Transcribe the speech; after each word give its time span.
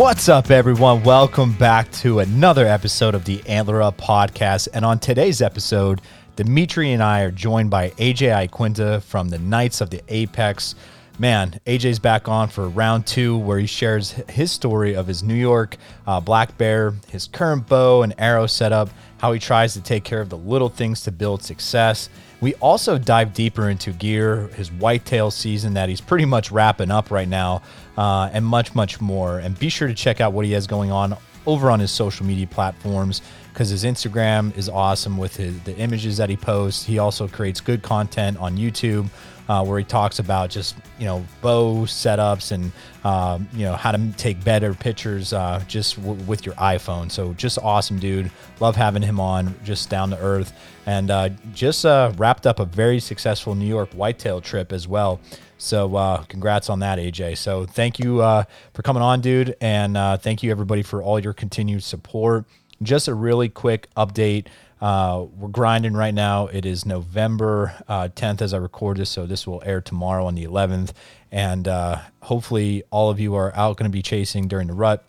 What's 0.00 0.30
up, 0.30 0.50
everyone? 0.50 1.02
Welcome 1.02 1.52
back 1.52 1.92
to 1.92 2.20
another 2.20 2.66
episode 2.66 3.14
of 3.14 3.26
the 3.26 3.46
Antler 3.46 3.82
Up 3.82 3.98
podcast. 3.98 4.68
And 4.72 4.82
on 4.82 4.98
today's 4.98 5.42
episode, 5.42 6.00
Dimitri 6.36 6.92
and 6.92 7.02
I 7.02 7.20
are 7.20 7.30
joined 7.30 7.68
by 7.68 7.90
AJ 7.90 8.48
Iaquinta 8.48 9.02
from 9.02 9.28
the 9.28 9.38
Knights 9.38 9.82
of 9.82 9.90
the 9.90 10.00
Apex. 10.08 10.74
Man, 11.18 11.60
AJ's 11.66 11.98
back 11.98 12.28
on 12.28 12.48
for 12.48 12.70
round 12.70 13.06
two, 13.06 13.36
where 13.36 13.58
he 13.58 13.66
shares 13.66 14.12
his 14.30 14.50
story 14.50 14.96
of 14.96 15.06
his 15.06 15.22
New 15.22 15.34
York 15.34 15.76
uh, 16.06 16.18
black 16.18 16.56
bear, 16.56 16.94
his 17.08 17.26
current 17.26 17.66
bow 17.66 18.02
and 18.02 18.14
arrow 18.16 18.46
setup, 18.46 18.88
how 19.18 19.34
he 19.34 19.38
tries 19.38 19.74
to 19.74 19.82
take 19.82 20.02
care 20.02 20.22
of 20.22 20.30
the 20.30 20.38
little 20.38 20.70
things 20.70 21.02
to 21.02 21.12
build 21.12 21.42
success. 21.42 22.08
We 22.40 22.54
also 22.54 22.96
dive 22.96 23.34
deeper 23.34 23.68
into 23.68 23.92
gear, 23.92 24.48
his 24.54 24.72
whitetail 24.72 25.30
season 25.30 25.74
that 25.74 25.88
he's 25.90 26.00
pretty 26.00 26.24
much 26.24 26.50
wrapping 26.50 26.90
up 26.90 27.10
right 27.10 27.28
now, 27.28 27.62
uh, 27.98 28.30
and 28.32 28.44
much, 28.44 28.74
much 28.74 29.00
more. 29.00 29.38
And 29.38 29.58
be 29.58 29.68
sure 29.68 29.88
to 29.88 29.94
check 29.94 30.20
out 30.20 30.32
what 30.32 30.46
he 30.46 30.52
has 30.52 30.66
going 30.66 30.90
on 30.90 31.16
over 31.46 31.70
on 31.70 31.80
his 31.80 31.90
social 31.90 32.24
media 32.24 32.46
platforms 32.46 33.20
because 33.52 33.68
his 33.68 33.84
Instagram 33.84 34.56
is 34.56 34.68
awesome 34.68 35.18
with 35.18 35.36
his, 35.36 35.60
the 35.62 35.76
images 35.76 36.16
that 36.16 36.30
he 36.30 36.36
posts. 36.36 36.84
He 36.84 36.98
also 36.98 37.28
creates 37.28 37.60
good 37.60 37.82
content 37.82 38.38
on 38.38 38.56
YouTube 38.56 39.10
uh, 39.50 39.64
where 39.64 39.80
he 39.80 39.84
talks 39.84 40.20
about 40.20 40.48
just 40.48 40.76
you 40.96 41.04
know 41.04 41.26
bow 41.42 41.78
setups 41.80 42.52
and 42.52 42.70
um, 43.02 43.48
you 43.52 43.64
know 43.64 43.74
how 43.74 43.90
to 43.90 44.12
take 44.16 44.42
better 44.44 44.72
pictures 44.72 45.32
uh, 45.32 45.60
just 45.66 45.96
w- 45.96 46.22
with 46.22 46.46
your 46.46 46.54
iPhone. 46.54 47.10
So 47.10 47.34
just 47.34 47.58
awesome, 47.58 47.98
dude. 47.98 48.30
Love 48.60 48.76
having 48.76 49.02
him 49.02 49.18
on, 49.18 49.56
just 49.64 49.90
down 49.90 50.10
to 50.10 50.18
earth, 50.18 50.52
and 50.86 51.10
uh, 51.10 51.30
just 51.52 51.84
uh, 51.84 52.12
wrapped 52.16 52.46
up 52.46 52.60
a 52.60 52.64
very 52.64 53.00
successful 53.00 53.56
New 53.56 53.66
York 53.66 53.90
whitetail 53.92 54.40
trip 54.40 54.72
as 54.72 54.86
well. 54.86 55.18
So 55.58 55.96
uh, 55.96 56.22
congrats 56.22 56.70
on 56.70 56.78
that, 56.78 57.00
AJ. 57.00 57.36
So 57.38 57.66
thank 57.66 57.98
you 57.98 58.22
uh, 58.22 58.44
for 58.72 58.82
coming 58.82 59.02
on, 59.02 59.20
dude, 59.20 59.56
and 59.60 59.96
uh, 59.96 60.16
thank 60.16 60.44
you 60.44 60.52
everybody 60.52 60.82
for 60.82 61.02
all 61.02 61.18
your 61.18 61.32
continued 61.32 61.82
support. 61.82 62.44
Just 62.82 63.08
a 63.08 63.14
really 63.14 63.48
quick 63.48 63.88
update. 63.96 64.46
Uh, 64.80 65.26
we're 65.36 65.48
grinding 65.48 65.92
right 65.92 66.14
now. 66.14 66.46
It 66.46 66.64
is 66.64 66.86
November 66.86 67.74
uh, 67.86 68.08
10th 68.14 68.40
as 68.40 68.54
I 68.54 68.58
record 68.58 68.96
this, 68.96 69.10
so 69.10 69.26
this 69.26 69.46
will 69.46 69.62
air 69.64 69.80
tomorrow 69.80 70.26
on 70.26 70.34
the 70.34 70.44
11th. 70.44 70.92
And 71.30 71.68
uh, 71.68 72.00
hopefully, 72.22 72.82
all 72.90 73.10
of 73.10 73.20
you 73.20 73.34
are 73.34 73.54
out 73.54 73.76
going 73.76 73.90
to 73.90 73.94
be 73.94 74.02
chasing 74.02 74.48
during 74.48 74.68
the 74.68 74.74
rut. 74.74 75.04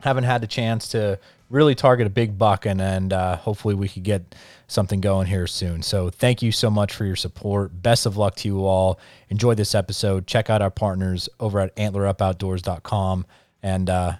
Haven't 0.00 0.24
had 0.24 0.40
the 0.40 0.46
chance 0.46 0.88
to 0.88 1.18
really 1.50 1.74
target 1.74 2.06
a 2.06 2.10
big 2.10 2.38
buck, 2.38 2.64
and 2.64 2.80
and 2.80 3.12
uh, 3.12 3.36
hopefully 3.36 3.74
we 3.74 3.88
could 3.88 4.04
get 4.04 4.34
something 4.66 5.00
going 5.00 5.26
here 5.26 5.46
soon. 5.46 5.82
So 5.82 6.08
thank 6.08 6.40
you 6.40 6.52
so 6.52 6.70
much 6.70 6.94
for 6.94 7.04
your 7.04 7.16
support. 7.16 7.82
Best 7.82 8.06
of 8.06 8.16
luck 8.16 8.36
to 8.36 8.48
you 8.48 8.64
all. 8.64 8.98
Enjoy 9.28 9.54
this 9.54 9.74
episode. 9.74 10.26
Check 10.26 10.48
out 10.48 10.62
our 10.62 10.70
partners 10.70 11.28
over 11.38 11.60
at 11.60 11.74
AntlerUpOutdoors.com. 11.76 13.26
And 13.62 13.90
uh, 13.90 14.12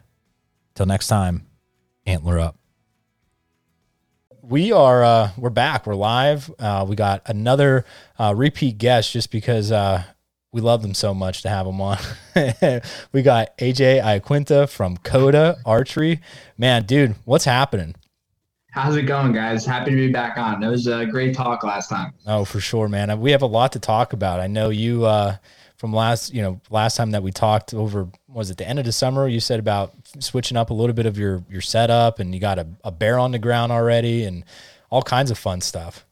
till 0.75 0.87
next 0.87 1.07
time, 1.07 1.47
Antler 2.05 2.41
Up 2.41 2.59
we 4.51 4.73
are 4.73 5.05
uh, 5.05 5.31
we're 5.37 5.48
back. 5.48 5.87
We're 5.87 5.95
live. 5.95 6.51
Uh, 6.59 6.84
we 6.87 6.97
got 6.97 7.23
another 7.27 7.84
uh, 8.19 8.34
repeat 8.37 8.79
guest 8.79 9.12
just 9.12 9.31
because 9.31 9.70
uh, 9.70 10.03
we 10.53 10.61
love 10.61 10.83
them 10.83 10.93
so 10.93 11.15
much 11.15 11.43
to 11.43 11.48
have 11.48 11.67
them 11.67 11.81
on. 11.81 11.98
we 13.12 13.23
got 13.23 13.56
AJ 13.59 14.03
Iaquinta 14.03 14.69
from 14.69 14.97
Coda 14.98 15.59
Archery. 15.65 16.21
Man, 16.59 16.84
dude, 16.84 17.15
what's 17.25 17.45
happening? 17.45 17.95
How's 18.73 18.97
it 18.97 19.03
going, 19.03 19.33
guys? 19.33 19.65
Happy 19.65 19.93
to 19.93 19.97
be 19.97 20.12
back 20.12 20.37
on. 20.37 20.62
It 20.62 20.69
was 20.69 20.89
a 20.89 21.06
great 21.06 21.34
talk 21.34 21.62
last 21.62 21.89
time. 21.89 22.12
Oh, 22.27 22.45
for 22.45 22.59
sure, 22.59 22.89
man. 22.89 23.21
We 23.21 23.31
have 23.31 23.43
a 23.43 23.47
lot 23.47 23.72
to 23.72 23.78
talk 23.78 24.12
about. 24.12 24.41
I 24.41 24.49
know 24.49 24.71
you 24.71 25.05
uh, 25.05 25.37
from 25.81 25.95
last, 25.95 26.35
you 26.35 26.43
know, 26.43 26.61
last 26.69 26.99
time 26.99 27.13
that 27.13 27.23
we 27.23 27.33
talked 27.33 27.73
over 27.73 28.07
was 28.29 28.51
it 28.51 28.59
the 28.59 28.69
end 28.69 28.79
of 28.79 28.85
the 28.85 28.93
summer? 28.93 29.27
You 29.27 29.41
said 29.41 29.59
about 29.59 29.95
switching 30.19 30.59
up 30.59 30.69
a 30.69 30.75
little 30.75 30.93
bit 30.93 31.07
of 31.07 31.17
your 31.17 31.43
your 31.49 31.63
setup, 31.63 32.19
and 32.19 32.35
you 32.35 32.41
got 32.41 32.59
a, 32.59 32.67
a 32.85 32.93
bear 32.93 33.19
on 33.19 33.31
the 33.31 33.39
ground 33.39 33.73
already, 33.73 34.25
and 34.25 34.45
all 34.91 35.01
kinds 35.01 35.31
of 35.31 35.39
fun 35.39 35.63
stuff. 35.63 36.05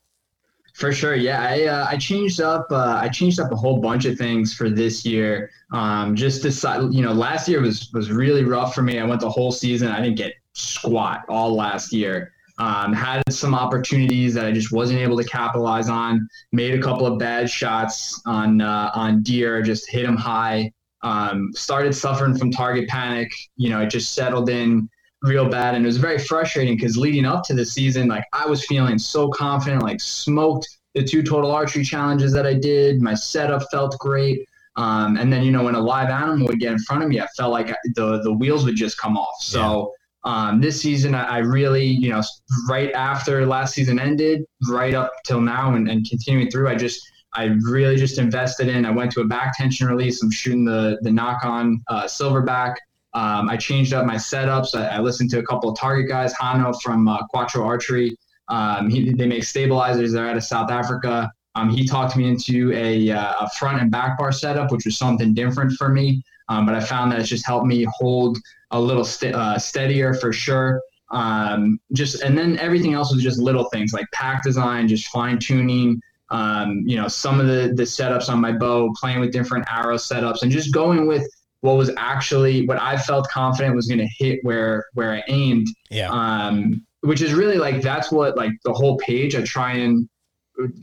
For 0.73 0.91
sure, 0.91 1.15
yeah. 1.15 1.43
I 1.43 1.65
uh, 1.67 1.87
I 1.87 1.99
changed 1.99 2.41
up 2.41 2.69
uh, 2.71 2.99
I 3.03 3.11
changed 3.11 3.41
up 3.41 3.53
a 3.53 3.57
whole 3.57 3.79
bunch 3.79 4.07
of 4.07 4.17
things 4.17 4.55
for 4.55 4.71
this 4.71 5.05
year. 5.05 5.51
Um, 5.75 6.17
just 6.17 6.41
decide, 6.41 6.91
you 6.95 7.03
know, 7.03 7.13
last 7.13 7.47
year 7.47 7.61
was 7.61 7.91
was 7.93 8.11
really 8.11 8.45
rough 8.45 8.75
for 8.75 8.81
me. 8.81 8.99
I 8.99 9.05
went 9.05 9.21
the 9.21 9.29
whole 9.29 9.53
season. 9.53 9.89
I 9.89 10.01
didn't 10.01 10.17
get 10.17 10.33
squat 10.55 11.25
all 11.29 11.55
last 11.55 11.93
year. 11.93 12.33
Um, 12.59 12.93
had 12.93 13.23
some 13.31 13.55
opportunities 13.55 14.35
that 14.35 14.45
I 14.45 14.53
just 14.53 14.73
wasn't 14.73 14.99
able 14.99 15.17
to 15.17 15.25
capitalize 15.25 15.89
on. 15.89 16.29
Made 16.53 16.75
a 16.75 16.83
couple 16.83 17.07
of 17.07 17.19
bad 17.19 17.49
shots 17.49 18.21
on 18.27 18.61
uh, 18.61 18.91
on 18.95 19.23
deer, 19.23 19.63
just 19.63 19.89
hit 19.91 20.05
them 20.05 20.17
high. 20.17 20.73
Um, 21.03 21.51
started 21.55 21.95
suffering 21.95 22.37
from 22.37 22.51
target 22.51 22.89
panic. 22.89 23.31
You 23.57 23.71
know, 23.71 23.81
it 23.83 23.91
just 23.91 24.15
settled 24.15 24.51
in 24.51 24.89
real 25.23 25.49
bad, 25.49 25.75
and 25.75 25.85
it 25.85 25.87
was 25.87 25.99
very 25.99 26.19
frustrating 26.19 26.77
because 26.77 26.97
leading 26.97 27.25
up 27.25 27.45
to 27.45 27.55
the 27.55 27.65
season, 27.65 28.09
like 28.09 28.25
I 28.33 28.47
was 28.47 28.65
feeling 28.67 28.99
so 28.99 29.29
confident, 29.29 29.83
like 29.83 30.01
smoked 30.01 30.69
the 30.95 31.05
two 31.05 31.23
total 31.23 31.53
archery 31.53 31.85
challenges 31.85 32.33
that 32.33 32.47
I 32.47 32.55
did. 32.55 33.01
My 33.01 33.15
setup 33.15 33.63
felt 33.71 33.97
great. 33.99 34.49
Um, 34.75 35.17
and 35.17 35.33
then 35.33 35.43
you 35.43 35.51
know 35.51 35.65
when 35.65 35.75
a 35.75 35.81
live 35.81 36.09
animal 36.09 36.47
would 36.47 36.61
get 36.61 36.73
in 36.73 36.79
front 36.81 37.03
of 37.03 37.09
me, 37.09 37.21
I 37.21 37.27
felt 37.37 37.53
like 37.53 37.75
the 37.95 38.21
the 38.23 38.33
wheels 38.33 38.65
would 38.65 38.77
just 38.77 38.99
come 38.99 39.17
off. 39.17 39.43
So 39.43 39.93
um, 40.25 40.61
this 40.61 40.81
season, 40.81 41.15
I, 41.15 41.25
I, 41.25 41.39
really, 41.39 41.87
you 41.87 42.11
know, 42.11 42.23
right 42.69 42.93
after 42.93 43.47
last 43.47 43.75
season 43.75 43.99
ended, 43.99 44.45
right 44.69 44.95
up 44.95 45.13
till 45.25 45.41
now 45.41 45.75
and, 45.75 45.89
and 45.89 46.09
continuing 46.09 46.51
through, 46.51 46.69
I 46.69 46.75
just, 46.75 47.01
I 47.35 47.57
really 47.63 47.97
just 47.97 48.19
invested 48.19 48.69
in. 48.69 48.85
I 48.85 48.91
went 48.91 49.13
to 49.13 49.21
a 49.21 49.25
back 49.25 49.57
tension 49.57 49.87
release. 49.87 50.23
I'm 50.23 50.31
shooting 50.31 50.65
the 50.65 50.99
the 51.03 51.11
Nock 51.11 51.45
On 51.45 51.83
uh, 51.89 52.05
silverback. 52.05 52.75
Um, 53.15 53.49
I 53.49 53.57
changed 53.57 53.93
up 53.93 54.07
my 54.07 54.17
setups. 54.17 54.75
I, 54.75 54.87
I, 54.97 55.01
listened 55.01 55.31
to 55.31 55.39
a 55.39 55.43
couple 55.43 55.71
of 55.71 55.79
target 55.79 56.09
guys, 56.09 56.35
Hano 56.35 56.79
from 56.83 57.09
uh, 57.09 57.27
Quattro 57.29 57.65
Archery. 57.65 58.17
Um, 58.49 58.91
he, 58.91 59.13
they 59.13 59.27
make 59.27 59.45
stabilizers. 59.45 60.13
They're 60.13 60.29
out 60.29 60.37
of 60.37 60.45
South 60.45 60.71
Africa. 60.71 61.31
Um, 61.55 61.71
he 61.71 61.87
talked 61.87 62.17
me 62.17 62.29
into 62.29 62.73
a, 62.73 63.11
uh, 63.11 63.33
a 63.41 63.51
front 63.59 63.81
and 63.81 63.91
back 63.91 64.19
bar 64.19 64.31
setup, 64.31 64.71
which 64.71 64.85
was 64.85 64.97
something 64.99 65.35
different 65.35 65.73
for 65.73 65.89
me. 65.89 66.23
Um, 66.49 66.67
but 66.67 66.75
I 66.75 66.81
found 66.81 67.13
that 67.13 67.21
it's 67.21 67.29
just 67.29 67.47
helped 67.47 67.67
me 67.67 67.87
hold 67.91 68.39
a 68.71 68.81
little 68.81 69.05
st- 69.05 69.35
uh, 69.35 69.59
steadier 69.59 70.15
for 70.15 70.33
sure. 70.33 70.81
Um, 71.11 71.81
just 71.93 72.23
and 72.23 72.37
then 72.37 72.59
everything 72.59 72.93
else 72.95 73.13
was 73.13 73.23
just 73.23 73.39
little 73.39 73.69
things 73.71 73.93
like 73.93 74.07
pack 74.13 74.43
design, 74.43 74.89
just 74.89 75.09
fine 75.09 75.39
tuning. 75.39 76.01
Um, 76.31 76.83
you 76.85 76.97
know, 76.97 77.09
some 77.09 77.41
of 77.41 77.47
the 77.47 77.73
the 77.75 77.85
setups 77.85 78.29
on 78.29 78.41
my 78.41 78.53
bow, 78.53 78.93
playing 79.01 79.21
with 79.21 79.33
different 79.33 79.67
arrow 79.71 79.97
setups, 79.97 80.43
and 80.43 80.53
just 80.53 80.73
going 80.73 81.07
with 81.07 81.27
what 81.61 81.77
was 81.77 81.91
actually 81.97 82.67
what 82.67 82.81
I 82.81 82.97
felt 82.97 83.29
confident 83.29 83.75
was 83.75 83.89
going 83.89 83.99
to 83.99 84.09
hit 84.19 84.41
where 84.43 84.87
where 84.95 85.13
I 85.13 85.23
aimed. 85.29 85.69
Yeah. 85.91 86.11
Um, 86.11 86.85
which 87.01 87.23
is 87.23 87.33
really 87.33 87.57
like 87.57 87.81
that's 87.81 88.13
what 88.13 88.37
like 88.37 88.53
the 88.65 88.73
whole 88.73 88.99
page 88.99 89.35
I 89.35 89.43
try 89.43 89.73
and 89.73 90.09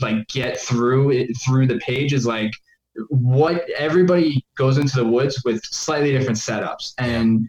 like 0.01 0.27
get 0.27 0.59
through 0.59 1.11
it 1.11 1.29
through 1.45 1.67
the 1.67 1.77
page 1.79 2.13
is 2.13 2.25
like 2.25 2.51
what 3.09 3.69
everybody 3.77 4.45
goes 4.57 4.77
into 4.77 4.95
the 4.95 5.05
woods 5.05 5.41
with 5.43 5.63
slightly 5.65 6.11
different 6.11 6.37
setups 6.37 6.93
and 6.97 7.47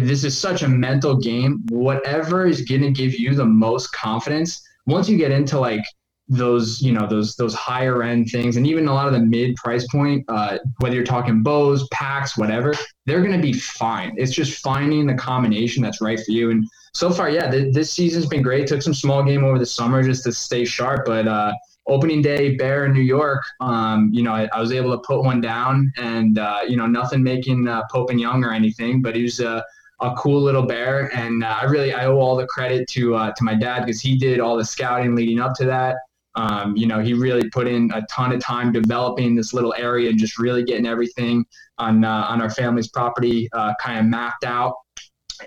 this 0.00 0.24
is 0.24 0.36
such 0.36 0.62
a 0.62 0.68
mental 0.68 1.16
game. 1.16 1.62
Whatever 1.70 2.46
is 2.46 2.62
going 2.62 2.82
to 2.82 2.90
give 2.90 3.14
you 3.14 3.34
the 3.34 3.44
most 3.44 3.92
confidence 3.92 4.62
once 4.86 5.08
you 5.08 5.16
get 5.16 5.30
into 5.30 5.58
like 5.58 5.84
those 6.28 6.80
you 6.80 6.92
know 6.92 7.06
those 7.06 7.36
those 7.36 7.54
higher 7.54 8.02
end 8.02 8.30
things 8.30 8.56
and 8.56 8.66
even 8.66 8.88
a 8.88 8.94
lot 8.94 9.06
of 9.06 9.12
the 9.12 9.20
mid 9.20 9.54
price 9.56 9.86
point 9.88 10.24
uh, 10.28 10.56
whether 10.78 10.94
you're 10.94 11.04
talking 11.04 11.42
bows 11.42 11.86
packs 11.88 12.38
whatever 12.38 12.72
they're 13.04 13.20
going 13.20 13.36
to 13.36 13.42
be 13.42 13.52
fine. 13.52 14.14
It's 14.16 14.32
just 14.32 14.62
finding 14.62 15.06
the 15.06 15.14
combination 15.14 15.82
that's 15.82 16.00
right 16.00 16.18
for 16.18 16.30
you. 16.30 16.50
And 16.50 16.64
so 16.94 17.10
far 17.10 17.28
yeah 17.28 17.50
th- 17.50 17.74
this 17.74 17.92
season's 17.92 18.26
been 18.26 18.42
great. 18.42 18.66
Took 18.66 18.82
some 18.82 18.94
small 18.94 19.22
game 19.22 19.44
over 19.44 19.58
the 19.58 19.66
summer 19.66 20.02
just 20.02 20.24
to 20.24 20.32
stay 20.32 20.64
sharp 20.64 21.06
but 21.06 21.26
uh, 21.26 21.52
opening 21.88 22.22
day 22.22 22.54
bear 22.54 22.86
in 22.86 22.92
New 22.92 23.00
York, 23.00 23.42
um, 23.60 24.08
you 24.12 24.22
know, 24.22 24.32
I, 24.32 24.48
I, 24.52 24.60
was 24.60 24.70
able 24.70 24.92
to 24.92 24.98
put 24.98 25.24
one 25.24 25.40
down 25.40 25.92
and, 25.96 26.38
uh, 26.38 26.60
you 26.68 26.76
know, 26.76 26.86
nothing 26.86 27.24
making 27.24 27.66
uh, 27.66 27.82
Pope 27.90 28.10
and 28.10 28.20
Young 28.20 28.44
or 28.44 28.52
anything, 28.52 29.02
but 29.02 29.16
he 29.16 29.24
was 29.24 29.40
a, 29.40 29.64
a 30.02 30.14
cool 30.16 30.40
little 30.40 30.64
bear. 30.64 31.14
And 31.14 31.44
uh, 31.44 31.58
I 31.60 31.64
really, 31.64 31.92
I 31.92 32.06
owe 32.06 32.18
all 32.18 32.36
the 32.36 32.46
credit 32.46 32.88
to, 32.90 33.14
uh, 33.14 33.32
to 33.32 33.44
my 33.44 33.54
dad 33.54 33.80
because 33.80 34.00
he 34.00 34.16
did 34.16 34.40
all 34.40 34.56
the 34.56 34.64
scouting 34.64 35.14
leading 35.14 35.40
up 35.40 35.54
to 35.56 35.64
that. 35.66 35.96
Um, 36.34 36.76
you 36.76 36.86
know, 36.86 37.00
he 37.00 37.12
really 37.14 37.48
put 37.50 37.66
in 37.68 37.90
a 37.94 38.02
ton 38.10 38.32
of 38.32 38.40
time 38.40 38.72
developing 38.72 39.34
this 39.34 39.52
little 39.52 39.74
area 39.76 40.08
and 40.08 40.18
just 40.18 40.38
really 40.38 40.64
getting 40.64 40.86
everything 40.86 41.44
on, 41.78 42.04
uh, 42.04 42.26
on 42.28 42.40
our 42.40 42.50
family's 42.50 42.88
property 42.88 43.48
uh, 43.52 43.74
kind 43.82 43.98
of 43.98 44.06
mapped 44.06 44.44
out 44.44 44.74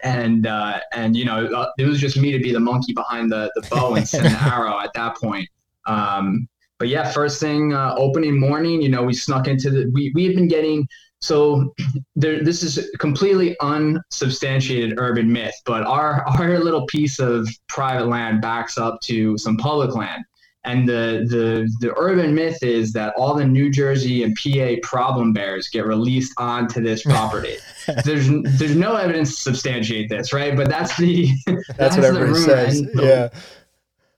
and 0.04 0.46
uh, 0.46 0.80
and 0.94 1.16
you 1.16 1.26
know 1.26 1.68
it 1.78 1.86
was 1.86 2.00
just 2.00 2.18
me 2.18 2.32
to 2.32 2.40
be 2.40 2.52
the 2.52 2.60
monkey 2.60 2.94
behind 2.94 3.32
the 3.32 3.52
the 3.56 3.68
bow 3.70 3.96
and 3.96 4.08
send 4.08 4.26
the 4.26 4.44
arrow 4.54 4.80
at 4.80 4.92
that 4.94 5.16
point. 5.16 5.48
Um, 5.88 6.48
but 6.78 6.90
yeah, 6.90 7.12
first 7.12 7.40
thing 7.40 7.74
uh, 7.74 7.96
opening 7.98 8.40
morning, 8.40 8.82
you 8.82 8.90
know, 8.90 9.04
we 9.04 9.14
snuck 9.14 9.48
into 9.48 9.70
the. 9.70 9.90
We 9.94 10.12
we 10.14 10.26
had 10.26 10.36
been 10.36 10.48
getting 10.48 10.88
so 11.22 11.74
there, 12.16 12.44
this 12.44 12.64
is 12.64 12.90
completely 13.00 13.56
unsubstantiated 13.62 14.96
urban 14.98 15.32
myth, 15.32 15.56
but 15.66 15.84
our 15.84 16.24
our 16.40 16.60
little 16.60 16.86
piece 16.88 17.20
of 17.20 17.48
private 17.68 18.08
land 18.08 18.42
backs 18.42 18.78
up 18.78 19.02
to 19.02 19.38
some 19.38 19.58
public 19.58 19.96
land. 19.96 20.24
And 20.64 20.90
the 20.90 21.28
the 21.30 21.70
the 21.80 21.94
urban 21.96 22.34
myth 22.34 22.64
is 22.64 22.92
that 22.94 23.14
all 23.16 23.36
the 23.36 23.46
New 23.46 23.70
Jersey 23.70 24.24
and 24.24 24.36
PA 24.36 24.76
problem 24.82 25.32
bears 25.32 25.70
get 25.70 25.86
released 25.86 26.34
onto 26.38 26.82
this 26.82 27.04
property. 27.14 27.58
there's 28.04 28.28
there's 28.58 28.76
no 28.76 28.96
evidence 28.96 29.36
to 29.36 29.42
substantiate 29.42 30.10
this, 30.10 30.34
right? 30.34 30.56
But 30.56 30.70
that's 30.70 30.98
the 30.98 31.30
that's, 31.46 31.78
that's 31.78 31.96
what 31.98 32.06
everybody 32.06 32.40
says. 32.40 32.82
The, 32.82 33.04
yeah. 33.04 33.40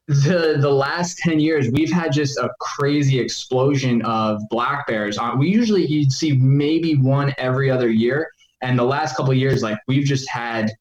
The 0.07 0.57
the 0.59 0.71
last 0.71 1.17
ten 1.17 1.39
years, 1.39 1.69
we've 1.69 1.91
had 1.91 2.13
just 2.13 2.37
a 2.37 2.49
crazy 2.61 3.19
explosion 3.19 4.01
of 4.03 4.41
black 4.49 4.87
bears. 4.87 5.17
Uh, 5.17 5.33
we 5.37 5.49
usually 5.49 5.85
you'd 5.85 6.11
see 6.11 6.31
maybe 6.31 6.95
one 6.95 7.33
every 7.37 7.69
other 7.69 7.89
year, 7.89 8.29
and 8.61 8.79
the 8.79 8.85
last 8.85 9.17
couple 9.17 9.33
years, 9.33 9.63
like 9.63 9.77
we've 9.87 10.05
just 10.05 10.29
had 10.29 10.71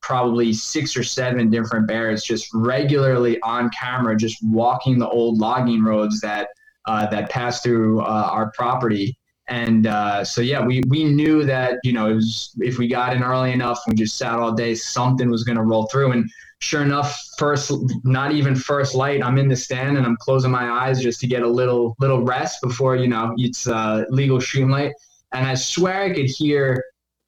probably 0.00 0.52
six 0.52 0.96
or 0.96 1.04
seven 1.04 1.50
different 1.50 1.86
bears 1.86 2.24
just 2.24 2.48
regularly 2.54 3.40
on 3.42 3.70
camera, 3.70 4.16
just 4.16 4.38
walking 4.44 4.98
the 4.98 5.08
old 5.08 5.38
logging 5.38 5.82
roads 5.84 6.20
that 6.20 6.48
uh, 6.86 7.06
that 7.06 7.30
pass 7.30 7.62
through 7.62 8.00
uh, 8.00 8.28
our 8.32 8.50
property. 8.52 9.16
And 9.48 9.86
uh, 9.86 10.24
so, 10.24 10.40
yeah, 10.40 10.64
we, 10.64 10.82
we 10.88 11.04
knew 11.04 11.44
that, 11.44 11.78
you 11.82 11.92
know, 11.92 12.14
was, 12.14 12.54
if 12.60 12.78
we 12.78 12.86
got 12.86 13.14
in 13.14 13.22
early 13.22 13.52
enough, 13.52 13.80
we 13.86 13.94
just 13.94 14.16
sat 14.16 14.38
all 14.38 14.52
day, 14.52 14.74
something 14.74 15.28
was 15.28 15.42
going 15.42 15.56
to 15.56 15.64
roll 15.64 15.86
through. 15.88 16.12
And 16.12 16.30
sure 16.62 16.82
enough, 16.82 17.18
first, 17.38 17.72
not 18.04 18.32
even 18.32 18.54
first 18.54 18.94
light, 18.94 19.22
I'm 19.22 19.36
in 19.36 19.48
the 19.48 19.56
stand 19.56 19.96
and 19.96 20.06
I'm 20.06 20.16
closing 20.16 20.50
my 20.50 20.70
eyes 20.70 21.02
just 21.02 21.20
to 21.20 21.26
get 21.26 21.42
a 21.42 21.48
little, 21.48 21.96
little 21.98 22.22
rest 22.22 22.58
before, 22.62 22.96
you 22.96 23.08
know, 23.08 23.34
it's 23.36 23.66
uh, 23.66 24.04
legal 24.10 24.38
shooting 24.38 24.70
light. 24.70 24.92
And 25.32 25.46
I 25.46 25.54
swear 25.54 26.02
I 26.02 26.12
could 26.12 26.26
hear 26.26 26.84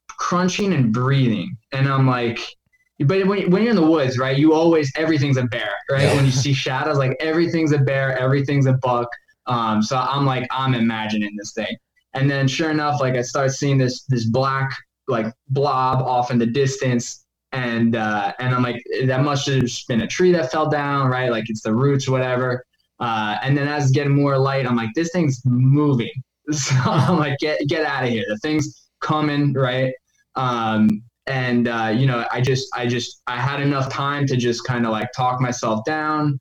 crunching 0.09 0.73
and 0.73 0.93
breathing. 0.93 1.57
And 1.73 1.89
I'm 1.89 2.07
like, 2.07 2.39
but 3.01 3.27
when, 3.27 3.51
when 3.51 3.63
you're 3.63 3.71
in 3.71 3.77
the 3.77 3.83
woods, 3.87 4.19
right, 4.19 4.39
you 4.39 4.55
always, 4.55 4.93
everything's 4.97 5.37
a 5.37 5.45
bear, 5.45 5.73
right? 5.91 6.03
Yeah. 6.03 6.15
When 6.15 6.25
you 6.25 6.31
see 6.31 6.53
shadows, 6.67 6.97
like 6.97 7.17
everything's 7.19 7.73
a 7.73 7.79
bear, 7.79 8.17
everything's 8.19 8.67
a 8.67 8.75
buck. 8.75 9.09
Um, 9.47 9.83
so 9.83 9.97
I'm 9.97 10.25
like, 10.25 10.47
I'm 10.53 10.75
imagining 10.75 11.35
this 11.37 11.53
thing. 11.53 11.77
And 12.15 12.31
then 12.31 12.47
sure 12.47 12.71
enough, 12.71 13.01
like 13.01 13.15
I 13.15 13.23
start 13.23 13.51
seeing 13.51 13.79
this, 13.79 14.05
this 14.05 14.27
black, 14.27 14.71
like 15.09 15.27
blob 15.49 16.03
off 16.03 16.31
in 16.31 16.39
the 16.39 16.47
distance. 16.47 17.24
And, 17.55 17.95
uh, 17.95 18.33
and 18.41 18.53
I'm 18.53 18.63
like, 18.63 18.83
that 19.07 19.23
must 19.23 19.47
have 19.47 19.63
been 19.87 20.01
a 20.01 20.09
tree 20.09 20.33
that 20.33 20.51
fell 20.51 20.69
down, 20.69 21.09
right? 21.09 21.31
Like 21.31 21.49
it's 21.49 21.63
the 21.63 21.73
roots, 21.73 22.09
whatever. 22.09 22.65
Uh, 22.99 23.39
and 23.43 23.57
then 23.57 23.69
as 23.69 23.85
it's 23.85 23.93
getting 23.93 24.15
more 24.15 24.37
light, 24.37 24.67
I'm 24.67 24.77
like, 24.77 24.91
this 24.95 25.11
thing's 25.13 25.41
moving. 25.45 26.11
So 26.53 26.75
I'm 26.77 27.19
like, 27.19 27.39
get, 27.39 27.67
get 27.69 27.87
out 27.87 28.05
of 28.05 28.11
here. 28.11 28.25
The 28.29 28.37
thing's 28.37 28.91
coming, 29.01 29.55
right? 29.55 29.95
Um, 30.37 31.03
and 31.27 31.69
uh, 31.69 31.91
you 31.97 32.05
know, 32.05 32.27
I 32.31 32.43
just, 32.43 32.69
I 32.75 32.87
just, 32.87 33.23
I 33.27 33.41
had 33.41 33.63
enough 33.63 33.89
time 33.89 34.27
to 34.27 34.37
just 34.37 34.63
kind 34.67 34.85
of 34.85 34.93
like 34.93 35.09
talk 35.17 35.41
myself 35.41 35.87
down, 35.87 36.39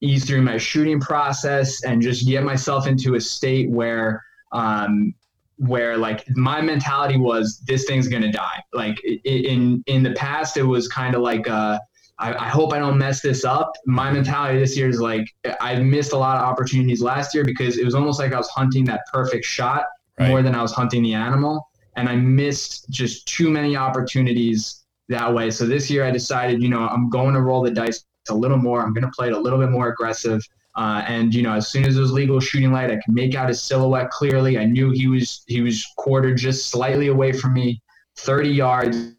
ease 0.00 0.24
through 0.24 0.42
my 0.42 0.58
shooting 0.58 0.98
process, 0.98 1.84
and 1.84 2.02
just 2.02 2.26
get 2.26 2.42
myself 2.42 2.88
into 2.88 3.14
a 3.14 3.20
state 3.20 3.70
where, 3.70 4.20
um, 4.50 5.14
where 5.56 5.96
like 5.96 6.24
my 6.36 6.60
mentality 6.60 7.16
was 7.16 7.62
this 7.66 7.84
thing's 7.84 8.08
gonna 8.08 8.32
die. 8.32 8.62
Like 8.72 9.02
in 9.24 9.82
in 9.86 10.02
the 10.02 10.12
past, 10.12 10.56
it 10.56 10.62
was 10.62 10.88
kind 10.88 11.14
of 11.14 11.22
like 11.22 11.48
uh, 11.48 11.78
I, 12.18 12.34
I, 12.34 12.48
hope 12.48 12.72
I 12.72 12.78
don't 12.78 12.96
mess 12.96 13.20
this 13.20 13.44
up. 13.44 13.72
My 13.84 14.10
mentality 14.10 14.58
this 14.58 14.76
year 14.76 14.88
is 14.88 15.00
like 15.00 15.26
I 15.60 15.76
missed 15.76 16.12
a 16.12 16.18
lot 16.18 16.36
of 16.38 16.42
opportunities 16.42 17.02
last 17.02 17.34
year 17.34 17.44
because 17.44 17.78
it 17.78 17.84
was 17.84 17.94
almost 17.94 18.18
like 18.18 18.32
I 18.32 18.38
was 18.38 18.48
hunting 18.48 18.84
that 18.86 19.02
perfect 19.12 19.44
shot 19.44 19.84
right. 20.18 20.28
more 20.28 20.42
than 20.42 20.54
I 20.54 20.62
was 20.62 20.72
hunting 20.72 21.02
the 21.02 21.14
animal 21.14 21.68
and 21.96 22.08
I 22.08 22.16
missed 22.16 22.88
just 22.90 23.26
too 23.26 23.50
many 23.50 23.76
opportunities 23.76 24.84
that 25.08 25.32
way. 25.32 25.50
So 25.50 25.66
this 25.66 25.90
year 25.90 26.04
I 26.04 26.10
decided, 26.10 26.62
you 26.62 26.68
know, 26.68 26.86
I'm 26.86 27.08
going 27.10 27.34
to 27.34 27.40
roll 27.40 27.62
the 27.62 27.70
dice 27.70 28.04
a 28.28 28.34
little 28.34 28.58
more. 28.58 28.82
I'm 28.82 28.92
going 28.92 29.04
to 29.04 29.10
play 29.10 29.28
it 29.28 29.32
a 29.32 29.38
little 29.38 29.58
bit 29.58 29.70
more 29.70 29.88
aggressive. 29.88 30.42
Uh, 30.76 31.02
and 31.06 31.34
you 31.34 31.42
know, 31.42 31.54
as 31.54 31.68
soon 31.68 31.84
as 31.84 31.96
it 31.96 32.00
was 32.00 32.12
legal 32.12 32.38
shooting 32.38 32.70
light, 32.70 32.90
I 32.90 32.96
could 32.96 33.14
make 33.14 33.34
out 33.34 33.48
his 33.48 33.62
silhouette 33.62 34.10
clearly. 34.10 34.58
I 34.58 34.66
knew 34.66 34.90
he 34.90 35.08
was 35.08 35.42
he 35.46 35.62
was 35.62 35.86
quartered 35.96 36.36
just 36.36 36.68
slightly 36.68 37.08
away 37.08 37.32
from 37.32 37.54
me, 37.54 37.82
30 38.18 38.50
yards. 38.50 39.12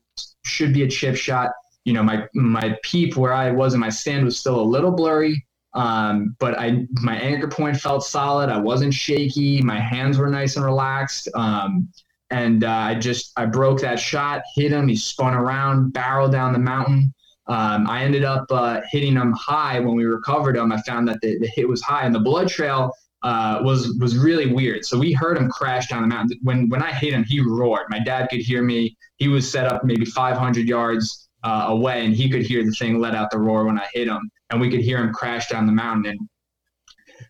Should 0.45 0.73
be 0.73 0.83
a 0.83 0.87
chip 0.87 1.15
shot. 1.15 1.51
You 1.83 1.93
know, 1.93 2.03
my 2.03 2.27
my 2.33 2.77
peep 2.83 3.17
where 3.17 3.33
I 3.33 3.51
was 3.51 3.73
in 3.73 3.79
my 3.79 3.89
stand 3.89 4.23
was 4.23 4.39
still 4.39 4.59
a 4.59 4.61
little 4.61 4.91
blurry, 4.91 5.45
um, 5.73 6.35
but 6.39 6.57
I 6.59 6.85
my 7.01 7.15
anchor 7.17 7.47
point 7.47 7.77
felt 7.77 8.03
solid. 8.03 8.49
I 8.49 8.59
wasn't 8.59 8.93
shaky. 8.93 9.61
My 9.61 9.79
hands 9.79 10.17
were 10.17 10.29
nice 10.29 10.55
and 10.55 10.65
relaxed. 10.65 11.27
Um, 11.33 11.89
and 12.29 12.63
uh, 12.63 12.69
I 12.69 12.95
just 12.95 13.31
I 13.37 13.45
broke 13.45 13.81
that 13.81 13.99
shot, 13.99 14.41
hit 14.55 14.71
him. 14.71 14.87
He 14.87 14.95
spun 14.95 15.33
around, 15.33 15.93
barreled 15.93 16.31
down 16.31 16.53
the 16.53 16.59
mountain. 16.59 17.13
Um, 17.47 17.87
I 17.87 18.03
ended 18.03 18.23
up 18.23 18.45
uh, 18.49 18.81
hitting 18.91 19.15
him 19.15 19.33
high 19.33 19.79
when 19.79 19.95
we 19.95 20.05
recovered 20.05 20.57
him. 20.57 20.71
I 20.71 20.81
found 20.81 21.07
that 21.07 21.19
the, 21.21 21.37
the 21.39 21.47
hit 21.47 21.67
was 21.67 21.81
high, 21.81 22.03
and 22.03 22.13
the 22.13 22.19
blood 22.19 22.49
trail 22.49 22.93
uh, 23.23 23.59
was 23.63 23.95
was 23.99 24.17
really 24.17 24.53
weird. 24.53 24.85
So 24.85 24.97
we 24.97 25.13
heard 25.13 25.37
him 25.37 25.49
crash 25.49 25.87
down 25.87 26.01
the 26.01 26.07
mountain. 26.07 26.39
When 26.43 26.69
when 26.69 26.83
I 26.83 26.91
hit 26.91 27.13
him, 27.13 27.23
he 27.23 27.41
roared. 27.41 27.87
My 27.89 27.99
dad 27.99 28.27
could 28.29 28.41
hear 28.41 28.61
me. 28.61 28.97
He 29.17 29.27
was 29.27 29.49
set 29.49 29.65
up 29.65 29.83
maybe 29.83 30.05
500 30.05 30.67
yards 30.67 31.29
uh, 31.43 31.65
away, 31.69 32.05
and 32.05 32.13
he 32.13 32.29
could 32.29 32.43
hear 32.43 32.63
the 32.63 32.71
thing 32.71 32.99
let 32.99 33.15
out 33.15 33.31
the 33.31 33.39
roar 33.39 33.65
when 33.65 33.79
I 33.79 33.87
hit 33.93 34.07
him, 34.07 34.29
and 34.49 34.59
we 34.59 34.69
could 34.69 34.81
hear 34.81 34.97
him 34.97 35.13
crash 35.13 35.47
down 35.47 35.65
the 35.65 35.71
mountain. 35.71 36.11
And 36.11 36.29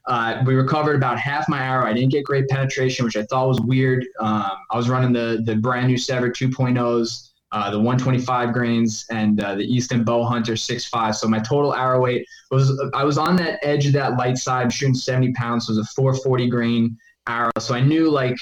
uh, 0.08 0.44
we 0.46 0.56
recovered 0.56 0.96
about 0.96 1.20
half 1.20 1.48
my 1.48 1.63
arrow. 1.63 1.86
I 1.86 1.94
didn't 1.94 2.12
get 2.12 2.25
great 2.25 2.48
penetration, 2.48 3.06
which 3.06 3.18
I 3.18 3.24
thought 3.24 3.48
was 3.48 3.62
weird. 3.62 4.06
Um, 4.20 4.52
I 4.72 4.78
was 4.78 4.90
running 4.90 5.13
the 5.13 5.42
the 5.46 5.56
brand 5.56 5.88
new 5.88 5.98
Sevr 5.98 6.30
2.0s, 6.30 7.26
uh, 7.52 7.72
the 7.72 7.78
125 7.78 8.54
grains, 8.54 9.06
and 9.10 9.42
uh, 9.42 9.56
the 9.56 9.64
Easton 9.64 10.04
Bow 10.04 10.24
Hunter 10.24 10.54
6.5. 10.54 11.16
So 11.16 11.28
my 11.28 11.40
total 11.40 11.74
arrow 11.74 12.02
weight 12.02 12.26
was 12.52 12.80
I 12.94 13.04
was 13.04 13.18
on 13.18 13.36
that 13.38 13.60
edge 13.64 13.86
of 13.86 13.94
that 13.94 14.18
light 14.18 14.38
side, 14.38 14.72
shooting 14.72 14.96
70 14.96 15.34
pounds. 15.34 15.68
So 15.68 15.74
it 15.74 15.78
was 15.78 15.88
a 15.88 15.92
440 15.96 16.50
grain 16.50 16.98
arrow. 17.28 17.52
So 17.60 17.74
I 17.74 17.82
knew 17.82 18.10
like 18.10 18.36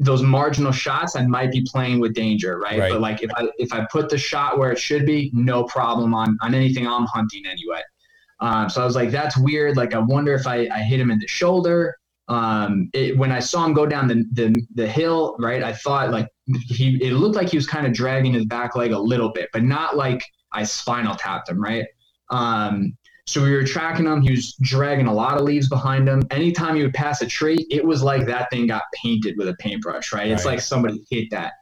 those 0.00 0.22
marginal 0.22 0.72
shots, 0.72 1.16
I 1.16 1.26
might 1.26 1.50
be 1.50 1.64
playing 1.70 2.00
with 2.00 2.14
danger, 2.14 2.58
right? 2.58 2.78
right? 2.78 2.92
But 2.92 3.00
like 3.00 3.22
if 3.22 3.30
I 3.36 3.48
if 3.58 3.72
I 3.72 3.86
put 3.90 4.08
the 4.08 4.18
shot 4.18 4.58
where 4.58 4.72
it 4.72 4.78
should 4.78 5.06
be, 5.06 5.30
no 5.32 5.64
problem 5.64 6.14
on 6.14 6.36
on 6.42 6.54
anything 6.54 6.86
I'm 6.86 7.06
hunting 7.06 7.44
anyway. 7.46 7.82
Um, 8.40 8.68
so 8.68 8.82
I 8.82 8.84
was 8.84 8.94
like, 8.94 9.10
that's 9.10 9.36
weird. 9.36 9.76
Like, 9.76 9.94
I 9.94 9.98
wonder 9.98 10.34
if 10.34 10.46
I, 10.46 10.68
I 10.72 10.78
hit 10.78 11.00
him 11.00 11.10
in 11.10 11.18
the 11.18 11.26
shoulder. 11.26 11.96
Um, 12.28 12.90
it, 12.92 13.16
when 13.16 13.32
I 13.32 13.40
saw 13.40 13.64
him 13.64 13.72
go 13.72 13.86
down 13.86 14.06
the, 14.06 14.24
the, 14.32 14.54
the 14.74 14.86
hill, 14.86 15.36
right, 15.38 15.62
I 15.62 15.72
thought 15.72 16.10
like 16.10 16.28
he, 16.66 17.02
it 17.02 17.14
looked 17.14 17.36
like 17.36 17.48
he 17.48 17.56
was 17.56 17.66
kind 17.66 17.86
of 17.86 17.92
dragging 17.92 18.32
his 18.32 18.44
back 18.44 18.76
leg 18.76 18.92
a 18.92 18.98
little 18.98 19.30
bit, 19.30 19.48
but 19.52 19.62
not 19.62 19.96
like 19.96 20.22
I 20.52 20.64
spinal 20.64 21.14
tapped 21.14 21.48
him, 21.48 21.62
right? 21.62 21.86
Um, 22.30 22.96
so 23.26 23.42
we 23.42 23.52
were 23.52 23.64
tracking 23.64 24.06
him. 24.06 24.22
He 24.22 24.30
was 24.30 24.54
dragging 24.62 25.06
a 25.06 25.12
lot 25.12 25.36
of 25.36 25.42
leaves 25.42 25.68
behind 25.68 26.08
him. 26.08 26.22
Anytime 26.30 26.76
he 26.76 26.82
would 26.82 26.94
pass 26.94 27.20
a 27.20 27.26
tree, 27.26 27.66
it 27.70 27.84
was 27.84 28.02
like 28.02 28.24
that 28.26 28.48
thing 28.50 28.66
got 28.66 28.82
painted 28.94 29.36
with 29.36 29.48
a 29.48 29.54
paintbrush, 29.56 30.12
right? 30.12 30.20
right. 30.20 30.30
It's 30.30 30.46
like 30.46 30.60
somebody 30.60 31.04
hit 31.10 31.30
that. 31.30 31.52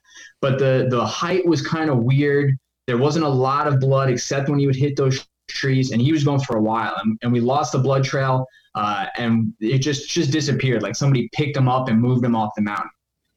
But 0.41 0.61
the 0.61 0.87
the 0.91 1.05
height 1.05 1.45
was 1.45 1.67
kind 1.67 1.91
of 1.91 1.99
weird. 1.99 2.57
There 2.87 2.99
wasn't 2.99 3.25
a 3.25 3.29
lot 3.29 3.67
of 3.67 3.81
blood 3.81 4.11
except 4.11 4.49
when 4.49 4.61
he 4.61 4.67
would 4.67 4.77
hit 4.77 4.97
those 4.97 5.27
trees, 5.49 5.91
and 5.91 6.01
he 6.01 6.13
was 6.13 6.23
going 6.23 6.41
for 6.41 6.57
a 6.57 6.63
while, 6.63 6.95
and, 7.03 7.19
and 7.23 7.33
we 7.33 7.41
lost 7.41 7.73
the 7.73 7.79
blood 7.79 8.05
trail, 8.05 8.47
uh, 8.77 9.07
and 9.17 9.53
it 9.61 9.79
just 9.79 10.09
just 10.09 10.31
disappeared. 10.31 10.83
Like 10.83 10.95
somebody 10.95 11.29
picked 11.33 11.57
him 11.57 11.69
up 11.69 11.89
and 11.89 12.01
moved 12.01 12.25
him 12.25 12.37
off 12.37 12.53
the 12.55 12.63
mountain. 12.63 12.91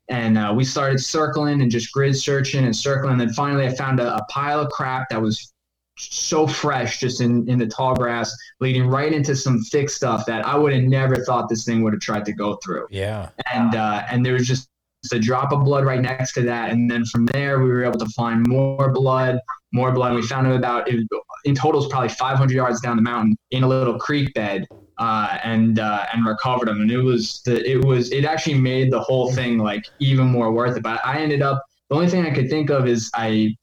And 0.10 0.38
uh, 0.38 0.54
we 0.56 0.64
started 0.64 1.00
circling 1.00 1.62
and 1.62 1.70
just 1.70 1.92
grid 1.94 2.16
searching 2.16 2.66
and 2.66 2.76
circling. 2.76 3.14
And 3.14 3.22
then 3.22 3.34
finally, 3.34 3.66
I 3.66 3.76
found 3.76 4.00
a, 4.00 4.16
a 4.16 4.26
pile 4.26 4.60
of 4.60 4.70
crap 4.70 5.10
that 5.10 5.22
was 5.22 5.54
so 5.98 6.48
fresh 6.48 7.00
just 7.00 7.22
in, 7.22 7.48
in 7.50 7.60
the 7.60 7.68
tall 7.68 7.94
grass, 7.94 8.36
leading 8.60 8.88
right 8.88 9.14
into 9.14 9.36
some 9.36 9.60
thick 9.72 9.90
stuff 9.90 10.26
that 10.26 10.46
I 10.46 10.56
would 10.56 10.74
have 10.74 10.84
never 10.84 11.24
thought 11.26 11.48
this 11.48 11.64
thing 11.64 11.84
would 11.84 11.94
have 11.94 12.02
tried 12.02 12.26
to 12.26 12.34
go 12.34 12.58
through. 12.64 12.88
Yeah. 12.90 13.30
And 13.54 13.76
uh, 13.76 14.04
and 14.10 14.26
there 14.26 14.34
was 14.34 14.48
just 14.48 14.70
a 15.14 15.20
drop 15.20 15.52
of 15.54 15.64
blood 15.64 15.86
right 15.86 16.02
next 16.02 16.34
to 16.34 16.42
that. 16.42 16.72
And 16.72 16.90
then 16.90 17.06
from 17.06 17.26
there, 17.28 17.60
we 17.60 17.70
were 17.70 17.84
able 17.84 18.00
to 18.00 18.10
find 18.10 18.46
more 18.48 18.92
blood, 18.92 19.40
more 19.72 19.92
blood. 19.92 20.12
And 20.12 20.20
We 20.20 20.28
found 20.28 20.48
him 20.48 20.54
about, 20.54 20.90
in 20.90 21.56
total, 21.56 21.82
is 21.82 21.90
probably 21.90 22.10
500 22.10 22.54
yards 22.54 22.82
down 22.82 22.98
the 22.98 23.02
mountain 23.02 23.38
in 23.52 23.64
a 23.64 23.68
little 23.68 23.98
creek 23.98 24.34
bed. 24.34 24.68
Uh, 25.00 25.38
and 25.46 25.80
uh, 25.80 26.06
and 26.14 26.26
recovered 26.26 26.68
him, 26.68 26.82
and 26.82 26.92
it 26.92 27.00
was 27.02 27.42
the 27.44 27.66
it 27.66 27.84
was 27.86 28.12
it 28.12 28.26
actually 28.26 28.56
made 28.56 28.92
the 28.92 29.00
whole 29.00 29.32
thing 29.32 29.58
like 29.58 29.86
even 30.00 30.28
more 30.28 30.52
worth 30.52 30.76
it. 30.76 30.84
But 30.84 31.00
I 31.06 31.20
ended 31.20 31.42
up 31.42 31.64
the 31.90 31.96
only 31.96 32.10
thing 32.10 32.26
I 32.26 32.32
could 32.32 32.50
think 32.50 32.70
of 32.70 32.86
is 32.86 33.10
I 33.14 33.56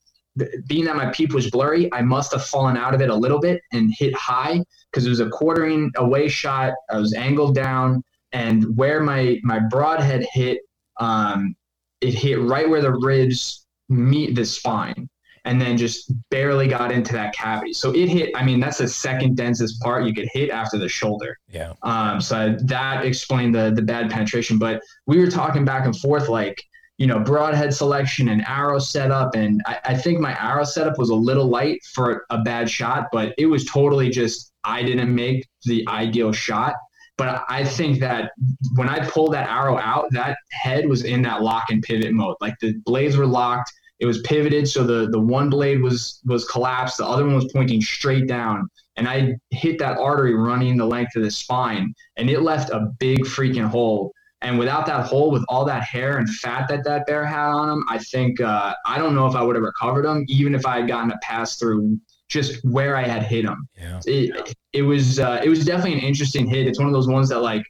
being 0.67 0.85
that 0.87 0.97
my 0.97 1.11
peep 1.11 1.35
was 1.35 1.51
blurry, 1.51 1.93
I 1.93 2.03
must 2.03 2.33
have 2.33 2.45
fallen 2.45 2.77
out 2.77 2.95
of 2.95 3.01
it 3.03 3.11
a 3.11 3.15
little 3.15 3.39
bit 3.39 3.61
and 3.73 3.93
hit 3.99 4.15
high 4.15 4.63
because 4.91 5.07
it 5.07 5.11
was 5.11 5.21
a 5.21 5.29
quartering 5.29 5.91
away 5.97 6.29
shot. 6.29 6.73
I 6.91 6.99
was 6.99 7.13
angled 7.15 7.55
down, 7.55 8.03
and 8.33 8.75
where 8.77 9.01
my 9.01 9.39
my 9.43 9.59
broadhead 9.59 10.27
hit 10.33 10.61
um, 10.99 11.55
it 12.01 12.15
hit 12.15 12.41
right 12.41 12.69
where 12.69 12.83
the 12.83 12.93
ribs 12.93 13.67
meet 13.89 14.35
the 14.35 14.45
spine 14.45 15.09
and 15.47 15.61
then 15.61 15.79
just 15.79 16.13
barely 16.31 16.67
got 16.67 16.91
into 16.93 17.13
that 17.13 17.33
cavity. 17.35 17.73
So 17.73 17.93
it 17.93 18.09
hit, 18.09 18.31
I 18.35 18.45
mean, 18.45 18.61
that's 18.61 18.79
the 18.79 18.89
second 18.89 19.37
densest 19.37 19.81
part 19.81 20.05
you 20.05 20.13
could 20.13 20.29
hit 20.33 20.51
after 20.51 20.77
the 20.77 20.89
shoulder. 20.89 21.39
Yeah. 21.49 21.73
Um, 21.83 22.21
so 22.21 22.57
that 22.63 23.05
explained 23.05 23.55
the 23.55 23.73
the 23.75 23.83
bad 23.83 24.11
penetration. 24.11 24.59
But 24.59 24.83
we 25.07 25.19
were 25.19 25.31
talking 25.31 25.65
back 25.65 25.87
and 25.87 25.97
forth 25.97 26.29
like, 26.29 26.61
you 26.99 27.07
know, 27.07 27.21
broadhead 27.21 27.73
selection 27.73 28.29
and 28.29 28.47
arrow 28.47 28.81
setup. 28.81 29.37
And 29.37 29.63
I, 29.67 29.79
I 29.85 29.95
think 29.97 30.19
my 30.19 30.37
arrow 30.43 30.65
setup 30.65 30.99
was 30.99 31.11
a 31.11 31.15
little 31.15 31.47
light 31.47 31.81
for 31.95 32.27
a 32.31 32.39
bad 32.39 32.69
shot, 32.69 33.07
but 33.13 33.33
it 33.39 33.47
was 33.47 33.65
totally 33.67 34.11
just 34.11 34.53
I 34.65 34.83
didn't 34.83 35.15
make 35.15 35.47
the 35.65 35.87
ideal 35.89 36.33
shot. 36.33 36.75
But 37.19 37.45
I 37.49 37.65
think 37.65 38.01
that 38.01 38.33
when 38.75 38.89
I 38.89 39.09
pulled 39.09 39.33
that 39.33 39.49
arrow 39.49 39.79
out, 39.79 40.09
that 40.11 40.37
head 40.51 40.87
was 40.87 41.05
in 41.05 41.23
that 41.23 41.41
lock 41.41 41.71
and 41.71 41.83
pivot 41.83 42.13
mode. 42.13 42.37
Like 42.41 42.55
the 42.61 42.75
blades 42.85 43.17
were 43.17 43.27
locked. 43.27 43.73
It 43.99 44.07
was 44.07 44.21
pivoted, 44.23 44.69
so 44.69 44.85
the 44.85 45.09
the 45.11 45.21
one 45.21 45.49
blade 45.49 45.83
was 45.83 46.21
was 46.27 46.45
collapsed. 46.47 46.99
The 46.99 47.07
other 47.07 47.25
one 47.25 47.35
was 47.35 47.51
pointing 47.53 47.81
straight 47.81 48.27
down, 48.27 48.69
and 48.97 49.09
I 49.09 49.37
hit 49.51 49.79
that 49.79 49.99
artery 49.99 50.35
running 50.35 50.77
the 50.77 50.87
length 50.87 51.17
of 51.17 51.23
the 51.23 51.31
spine, 51.31 51.95
and 52.17 52.29
it 52.29 52.43
left 52.43 52.71
a 52.71 52.93
big 52.99 53.21
freaking 53.21 53.69
hole. 53.69 54.13
And 54.43 54.59
without 54.59 54.85
that 54.87 55.07
hole, 55.07 55.31
with 55.31 55.45
all 55.49 55.65
that 55.65 55.83
hair 55.83 56.19
and 56.19 56.29
fat 56.29 56.69
that 56.69 56.85
that 56.85 57.07
bear 57.07 57.25
had 57.25 57.49
on 57.49 57.71
him, 57.71 57.85
I 57.89 57.99
think 57.99 58.41
uh, 58.41 58.75
I 58.87 58.99
don't 58.99 59.15
know 59.15 59.27
if 59.27 59.35
I 59.35 59.43
would 59.43 59.57
have 59.57 59.65
recovered 59.65 60.05
him, 60.05 60.25
even 60.29 60.55
if 60.55 60.67
I 60.67 60.81
had 60.81 60.89
gotten 60.89 61.11
a 61.11 61.19
pass 61.23 61.57
through 61.57 61.99
just 62.29 62.63
where 62.65 62.97
I 62.97 63.03
had 63.03 63.23
hit 63.23 63.45
him. 63.45 63.69
Yeah. 63.77 64.01
It, 64.05 64.55
it 64.73 64.83
was 64.83 65.19
uh, 65.19 65.41
it 65.43 65.49
was 65.49 65.65
definitely 65.65 65.95
an 65.95 66.01
interesting 66.01 66.47
hit. 66.47 66.67
It's 66.67 66.79
one 66.79 66.87
of 66.87 66.93
those 66.93 67.09
ones 67.09 67.31
that 67.31 67.41
like 67.41 67.65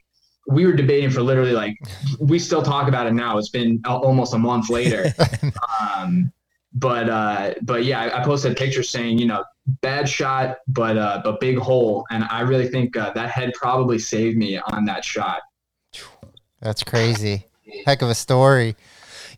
we 0.47 0.65
were 0.65 0.73
debating 0.73 1.09
for 1.09 1.21
literally 1.21 1.51
like 1.51 1.77
we 2.19 2.39
still 2.39 2.61
talk 2.61 2.87
about 2.87 3.07
it 3.07 3.13
now. 3.13 3.37
It's 3.37 3.49
been 3.49 3.81
almost 3.85 4.33
a 4.33 4.37
month 4.37 4.69
later. 4.69 5.13
um, 5.81 6.31
but 6.73 7.09
uh, 7.09 7.53
but 7.61 7.85
yeah, 7.85 8.01
I, 8.01 8.21
I, 8.21 8.23
posted 8.23 8.51
a 8.51 8.55
picture 8.55 8.83
saying 8.83 9.17
you 9.17 9.25
know 9.25 9.43
bad 9.81 10.07
shot, 10.07 10.57
but 10.67 10.97
uh, 10.97 11.21
but 11.23 11.39
big 11.39 11.57
hole, 11.57 12.05
and 12.11 12.23
I 12.29 12.41
really 12.41 12.67
think 12.67 12.95
uh, 12.95 13.11
that 13.13 13.29
head 13.29 13.53
probably 13.53 13.99
saved 13.99 14.37
me 14.37 14.57
on 14.57 14.85
that 14.85 15.03
shot. 15.03 15.41
That's 16.61 16.83
crazy. 16.83 17.45
Heck 17.85 18.01
of 18.01 18.09
a 18.09 18.15
story. 18.15 18.75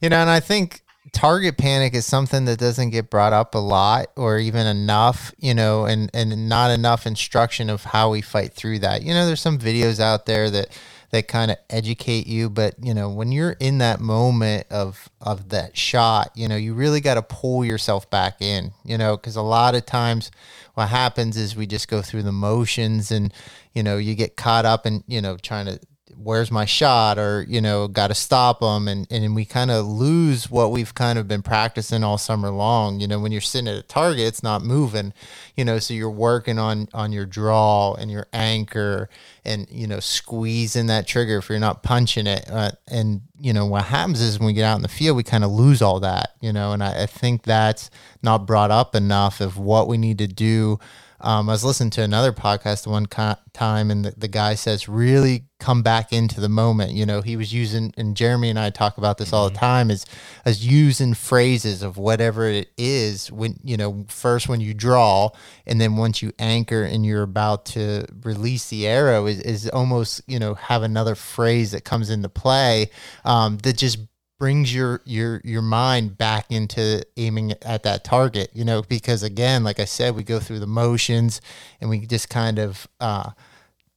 You 0.01 0.09
know, 0.09 0.17
and 0.17 0.29
I 0.29 0.39
think 0.39 0.83
target 1.11 1.57
panic 1.57 1.93
is 1.93 2.05
something 2.05 2.45
that 2.45 2.59
doesn't 2.59 2.91
get 2.91 3.09
brought 3.09 3.33
up 3.33 3.55
a 3.55 3.59
lot 3.59 4.07
or 4.15 4.37
even 4.37 4.67
enough, 4.67 5.33
you 5.37 5.53
know, 5.53 5.85
and 5.85 6.09
and 6.13 6.49
not 6.49 6.71
enough 6.71 7.05
instruction 7.05 7.69
of 7.69 7.83
how 7.83 8.09
we 8.09 8.21
fight 8.21 8.53
through 8.53 8.79
that. 8.79 9.03
You 9.03 9.13
know, 9.13 9.25
there's 9.25 9.41
some 9.41 9.57
videos 9.57 9.99
out 9.99 10.25
there 10.25 10.49
that 10.49 10.77
that 11.11 11.27
kind 11.27 11.49
of 11.51 11.57
educate 11.69 12.27
you, 12.27 12.49
but 12.49 12.75
you 12.81 12.93
know, 12.93 13.09
when 13.09 13.31
you're 13.31 13.57
in 13.59 13.79
that 13.79 13.99
moment 13.99 14.67
of 14.69 15.09
of 15.21 15.49
that 15.49 15.75
shot, 15.75 16.31
you 16.35 16.47
know, 16.47 16.55
you 16.55 16.73
really 16.73 17.01
got 17.01 17.15
to 17.15 17.21
pull 17.21 17.65
yourself 17.65 18.09
back 18.09 18.41
in, 18.41 18.71
you 18.83 18.97
know, 18.97 19.17
cuz 19.17 19.35
a 19.35 19.41
lot 19.41 19.75
of 19.75 19.85
times 19.85 20.31
what 20.75 20.89
happens 20.89 21.35
is 21.35 21.55
we 21.55 21.65
just 21.65 21.87
go 21.87 22.01
through 22.01 22.23
the 22.23 22.31
motions 22.31 23.11
and 23.11 23.33
you 23.73 23.83
know, 23.83 23.97
you 23.97 24.15
get 24.15 24.35
caught 24.35 24.65
up 24.65 24.85
in, 24.85 25.03
you 25.07 25.21
know, 25.21 25.37
trying 25.37 25.65
to 25.65 25.79
where's 26.21 26.51
my 26.51 26.65
shot 26.65 27.17
or 27.17 27.45
you 27.47 27.61
know 27.61 27.87
got 27.87 28.07
to 28.07 28.15
stop 28.15 28.59
them 28.59 28.87
and 28.87 29.07
and 29.09 29.35
we 29.35 29.45
kind 29.45 29.71
of 29.71 29.85
lose 29.85 30.51
what 30.51 30.71
we've 30.71 30.93
kind 30.93 31.17
of 31.17 31.27
been 31.27 31.41
practicing 31.41 32.03
all 32.03 32.17
summer 32.17 32.49
long 32.49 32.99
you 32.99 33.07
know 33.07 33.19
when 33.19 33.31
you're 33.31 33.39
sitting 33.39 33.67
at 33.67 33.77
a 33.77 33.83
target 33.83 34.27
it's 34.27 34.43
not 34.43 34.61
moving 34.61 35.13
you 35.55 35.63
know 35.63 35.79
so 35.79 35.93
you're 35.93 36.09
working 36.09 36.59
on 36.59 36.87
on 36.93 37.13
your 37.13 37.25
draw 37.25 37.93
and 37.93 38.11
your 38.11 38.27
anchor 38.33 39.09
and 39.45 39.67
you 39.71 39.87
know 39.87 39.99
squeezing 39.99 40.87
that 40.87 41.07
trigger 41.07 41.37
if 41.37 41.49
you're 41.49 41.59
not 41.59 41.83
punching 41.83 42.27
it. 42.27 42.45
Uh, 42.49 42.71
and 42.87 43.21
you 43.39 43.53
know 43.53 43.65
what 43.65 43.85
happens 43.85 44.21
is 44.21 44.39
when 44.39 44.47
we 44.47 44.53
get 44.53 44.65
out 44.65 44.75
in 44.75 44.81
the 44.81 44.87
field 44.87 45.15
we 45.15 45.23
kind 45.23 45.43
of 45.43 45.51
lose 45.51 45.81
all 45.81 45.99
that 45.99 46.35
you 46.41 46.51
know 46.51 46.73
and 46.73 46.83
I, 46.83 47.03
I 47.03 47.05
think 47.05 47.43
that's 47.43 47.89
not 48.21 48.45
brought 48.45 48.71
up 48.71 48.95
enough 48.95 49.39
of 49.39 49.57
what 49.57 49.87
we 49.87 49.97
need 49.97 50.17
to 50.17 50.27
do 50.27 50.79
um, 51.21 51.49
I 51.49 51.53
was 51.53 51.63
listening 51.63 51.89
to 51.91 52.03
another 52.03 52.31
podcast 52.31 52.87
one 52.87 53.05
time, 53.53 53.91
and 53.91 54.05
the, 54.05 54.13
the 54.17 54.27
guy 54.27 54.55
says, 54.55 54.87
really 54.87 55.45
come 55.59 55.83
back 55.83 56.13
into 56.13 56.39
the 56.39 56.49
moment. 56.49 56.91
You 56.93 57.05
know, 57.05 57.21
he 57.21 57.35
was 57.35 57.53
using, 57.53 57.93
and 57.97 58.15
Jeremy 58.15 58.49
and 58.49 58.57
I 58.57 58.69
talk 58.69 58.97
about 58.97 59.17
this 59.17 59.27
mm-hmm. 59.27 59.35
all 59.35 59.49
the 59.49 59.55
mm-hmm. 59.55 59.65
time, 59.65 59.91
is 59.91 60.05
as 60.45 60.65
using 60.65 61.13
phrases 61.13 61.83
of 61.83 61.97
whatever 61.97 62.45
it 62.45 62.69
is 62.77 63.31
when, 63.31 63.59
you 63.63 63.75
know, 63.77 64.05
first 64.07 64.47
when 64.47 64.61
you 64.61 64.73
draw, 64.73 65.29
and 65.65 65.81
then 65.81 65.97
once 65.97 66.21
you 66.21 66.31
anchor 66.39 66.83
and 66.83 67.05
you're 67.05 67.23
about 67.23 67.65
to 67.67 68.05
release 68.23 68.69
the 68.69 68.87
arrow, 68.87 69.25
is, 69.25 69.41
is 69.41 69.69
almost, 69.69 70.21
you 70.27 70.39
know, 70.39 70.53
have 70.53 70.83
another 70.83 71.15
phrase 71.15 71.71
that 71.71 71.83
comes 71.83 72.09
into 72.09 72.29
play 72.29 72.89
um, 73.25 73.57
that 73.59 73.77
just 73.77 73.99
brings 74.39 74.73
your 74.73 75.01
your 75.05 75.41
your 75.43 75.61
mind 75.61 76.17
back 76.17 76.45
into 76.49 77.05
aiming 77.17 77.53
at 77.61 77.83
that 77.83 78.03
target 78.03 78.49
you 78.53 78.63
know 78.63 78.81
because 78.81 79.21
again 79.21 79.63
like 79.63 79.79
i 79.79 79.85
said 79.85 80.15
we 80.15 80.23
go 80.23 80.39
through 80.39 80.59
the 80.59 80.67
motions 80.67 81.41
and 81.81 81.89
we 81.89 81.99
just 82.05 82.29
kind 82.29 82.57
of 82.57 82.87
uh, 83.01 83.31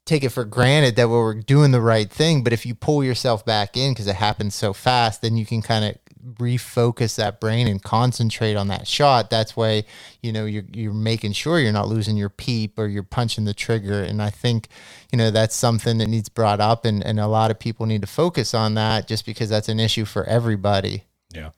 take 0.05 0.25
it 0.25 0.31
for 0.31 0.45
granted 0.45 0.97
that 0.97 1.09
we're 1.09 1.35
doing 1.35 1.71
the 1.71 1.81
right 1.81 2.11
thing. 2.11 2.43
But 2.43 2.53
if 2.53 2.67
you 2.67 2.75
pull 2.75 3.05
yourself 3.05 3.45
back 3.45 3.77
in 3.77 3.93
because 3.93 4.07
it 4.07 4.17
happens 4.17 4.55
so 4.55 4.73
fast 4.73 5.23
then 5.23 5.37
you 5.37 5.47
can 5.47 5.63
kind 5.63 5.85
of 5.85 6.02
refocus 6.35 7.17
that 7.17 7.41
brain 7.41 7.67
and 7.67 7.83
concentrate 7.83 8.55
on 8.55 8.69
that 8.69 8.87
shot 8.87 9.29
that's 9.29 9.57
why 9.57 9.83
you 10.23 10.33
know 10.33 10.45
you're, 10.45 10.65
you're 10.73 10.93
making 10.93 11.33
sure 11.33 11.59
you're 11.59 11.73
not 11.73 11.89
losing 11.89 12.17
your 12.17 12.29
peep 12.29 12.79
or 12.79 12.87
you're 12.87 13.03
punching 13.03 13.45
the 13.45 13.55
trigger 13.55 14.03
and 14.03 14.23
i 14.23 14.31
think 14.31 14.69
you 15.11 15.19
know 15.19 15.31
that's 15.31 15.57
something 15.57 15.99
that 15.99 16.07
needs 16.07 16.29
brought 16.29 16.61
up 16.61 16.85
and, 16.85 17.05
and 17.05 17.19
a 17.19 17.27
lot 17.27 17.51
of 17.51 17.59
people 17.59 17.87
need 17.87 18.01
to 18.01 18.07
focus 18.07 18.55
on 18.55 18.75
that 18.75 19.09
just 19.09 19.27
because 19.27 19.49
that's 19.49 19.69
an 19.69 19.81
issue 19.81 20.05
for 20.05 20.25
everybody 20.25 21.05
yeah 21.35 21.51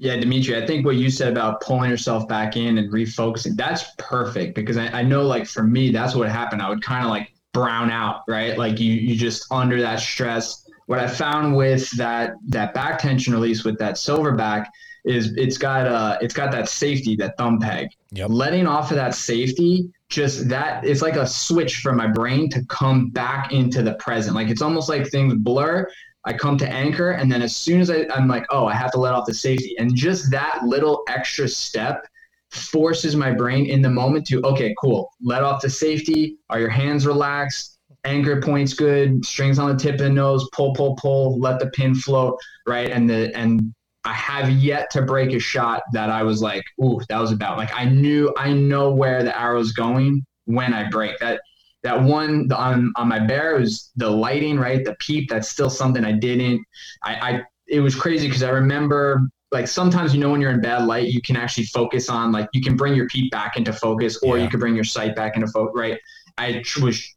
yeah, 0.00 0.16
Dimitri, 0.16 0.56
I 0.56 0.64
think 0.64 0.86
what 0.86 0.94
you 0.94 1.10
said 1.10 1.32
about 1.32 1.60
pulling 1.60 1.90
yourself 1.90 2.28
back 2.28 2.56
in 2.56 2.78
and 2.78 2.92
refocusing, 2.92 3.56
that's 3.56 3.84
perfect 3.98 4.54
because 4.54 4.76
I, 4.76 4.86
I 4.86 5.02
know 5.02 5.22
like 5.22 5.44
for 5.44 5.64
me, 5.64 5.90
that's 5.90 6.14
what 6.14 6.28
happened. 6.28 6.62
I 6.62 6.68
would 6.68 6.84
kind 6.84 7.04
of 7.04 7.10
like 7.10 7.32
brown 7.52 7.90
out, 7.90 8.22
right? 8.28 8.56
Like 8.56 8.78
you 8.78 8.92
you 8.92 9.16
just 9.16 9.50
under 9.50 9.80
that 9.80 9.98
stress 9.98 10.67
what 10.88 10.98
I 10.98 11.06
found 11.06 11.54
with 11.54 11.90
that 11.98 12.32
that 12.46 12.72
back 12.72 12.98
tension 12.98 13.34
release 13.34 13.62
with 13.62 13.78
that 13.78 13.96
silverback 13.96 14.68
is 15.04 15.34
it's 15.36 15.58
got 15.58 15.86
uh 15.86 16.16
it's 16.22 16.32
got 16.32 16.50
that 16.52 16.66
safety 16.66 17.14
that 17.16 17.36
thumb 17.36 17.60
peg. 17.60 17.90
Yep. 18.12 18.30
Letting 18.30 18.66
off 18.66 18.90
of 18.90 18.96
that 18.96 19.14
safety, 19.14 19.90
just 20.08 20.48
that 20.48 20.82
it's 20.86 21.02
like 21.02 21.16
a 21.16 21.26
switch 21.26 21.80
for 21.80 21.92
my 21.92 22.06
brain 22.06 22.48
to 22.50 22.64
come 22.70 23.10
back 23.10 23.52
into 23.52 23.82
the 23.82 23.94
present. 23.94 24.34
Like 24.34 24.48
it's 24.48 24.62
almost 24.62 24.88
like 24.88 25.06
things 25.08 25.34
blur. 25.34 25.86
I 26.24 26.32
come 26.32 26.56
to 26.56 26.68
anchor, 26.68 27.10
and 27.10 27.30
then 27.30 27.42
as 27.42 27.54
soon 27.54 27.82
as 27.82 27.90
I, 27.90 28.06
I'm 28.10 28.26
like, 28.26 28.46
oh, 28.48 28.66
I 28.66 28.74
have 28.74 28.90
to 28.92 28.98
let 28.98 29.12
off 29.12 29.26
the 29.26 29.34
safety, 29.34 29.76
and 29.78 29.94
just 29.94 30.30
that 30.30 30.62
little 30.64 31.02
extra 31.06 31.46
step 31.48 32.06
forces 32.50 33.14
my 33.14 33.30
brain 33.30 33.66
in 33.66 33.82
the 33.82 33.90
moment 33.90 34.26
to 34.28 34.40
okay, 34.42 34.74
cool, 34.80 35.10
let 35.20 35.42
off 35.42 35.60
the 35.60 35.68
safety. 35.68 36.38
Are 36.48 36.58
your 36.58 36.70
hands 36.70 37.06
relaxed? 37.06 37.77
Anchor 38.08 38.40
points 38.40 38.74
good, 38.74 39.24
strings 39.24 39.58
on 39.58 39.68
the 39.68 39.80
tip 39.80 39.94
of 39.94 40.00
the 40.00 40.10
nose, 40.10 40.48
pull, 40.52 40.74
pull, 40.74 40.96
pull, 40.96 41.38
let 41.38 41.60
the 41.60 41.68
pin 41.70 41.94
float, 41.94 42.38
right? 42.66 42.90
And 42.90 43.08
the 43.08 43.34
and 43.36 43.74
I 44.04 44.12
have 44.14 44.50
yet 44.50 44.90
to 44.92 45.02
break 45.02 45.32
a 45.32 45.38
shot 45.38 45.82
that 45.92 46.08
I 46.08 46.22
was 46.22 46.40
like, 46.40 46.64
ooh, 46.82 47.00
that 47.08 47.20
was 47.20 47.32
about. 47.32 47.58
Like 47.58 47.70
I 47.74 47.84
knew 47.84 48.32
I 48.36 48.52
know 48.52 48.90
where 48.90 49.22
the 49.22 49.38
arrow's 49.38 49.72
going 49.72 50.24
when 50.46 50.72
I 50.72 50.88
break. 50.88 51.18
That 51.18 51.40
that 51.82 52.02
one 52.02 52.50
on 52.52 52.92
on 52.96 53.08
my 53.08 53.18
bear 53.18 53.56
was 53.56 53.90
the 53.96 54.08
lighting, 54.08 54.58
right? 54.58 54.84
The 54.84 54.96
peep. 54.98 55.28
That's 55.28 55.48
still 55.48 55.70
something 55.70 56.04
I 56.04 56.12
didn't. 56.12 56.64
I, 57.04 57.14
I 57.14 57.42
it 57.66 57.80
was 57.80 57.94
crazy 57.94 58.26
because 58.26 58.42
I 58.42 58.50
remember 58.50 59.20
like 59.52 59.68
sometimes 59.68 60.14
you 60.14 60.20
know 60.20 60.30
when 60.30 60.40
you're 60.40 60.50
in 60.50 60.60
bad 60.60 60.86
light, 60.86 61.08
you 61.08 61.20
can 61.20 61.36
actually 61.36 61.64
focus 61.64 62.08
on 62.08 62.32
like 62.32 62.48
you 62.52 62.62
can 62.62 62.76
bring 62.76 62.94
your 62.94 63.08
peep 63.08 63.30
back 63.30 63.56
into 63.56 63.72
focus, 63.72 64.18
or 64.22 64.38
yeah. 64.38 64.44
you 64.44 64.50
can 64.50 64.60
bring 64.60 64.74
your 64.74 64.84
sight 64.84 65.14
back 65.14 65.36
into 65.36 65.48
focus, 65.48 65.72
right? 65.74 65.98
I 66.38 66.62
was 66.80 67.16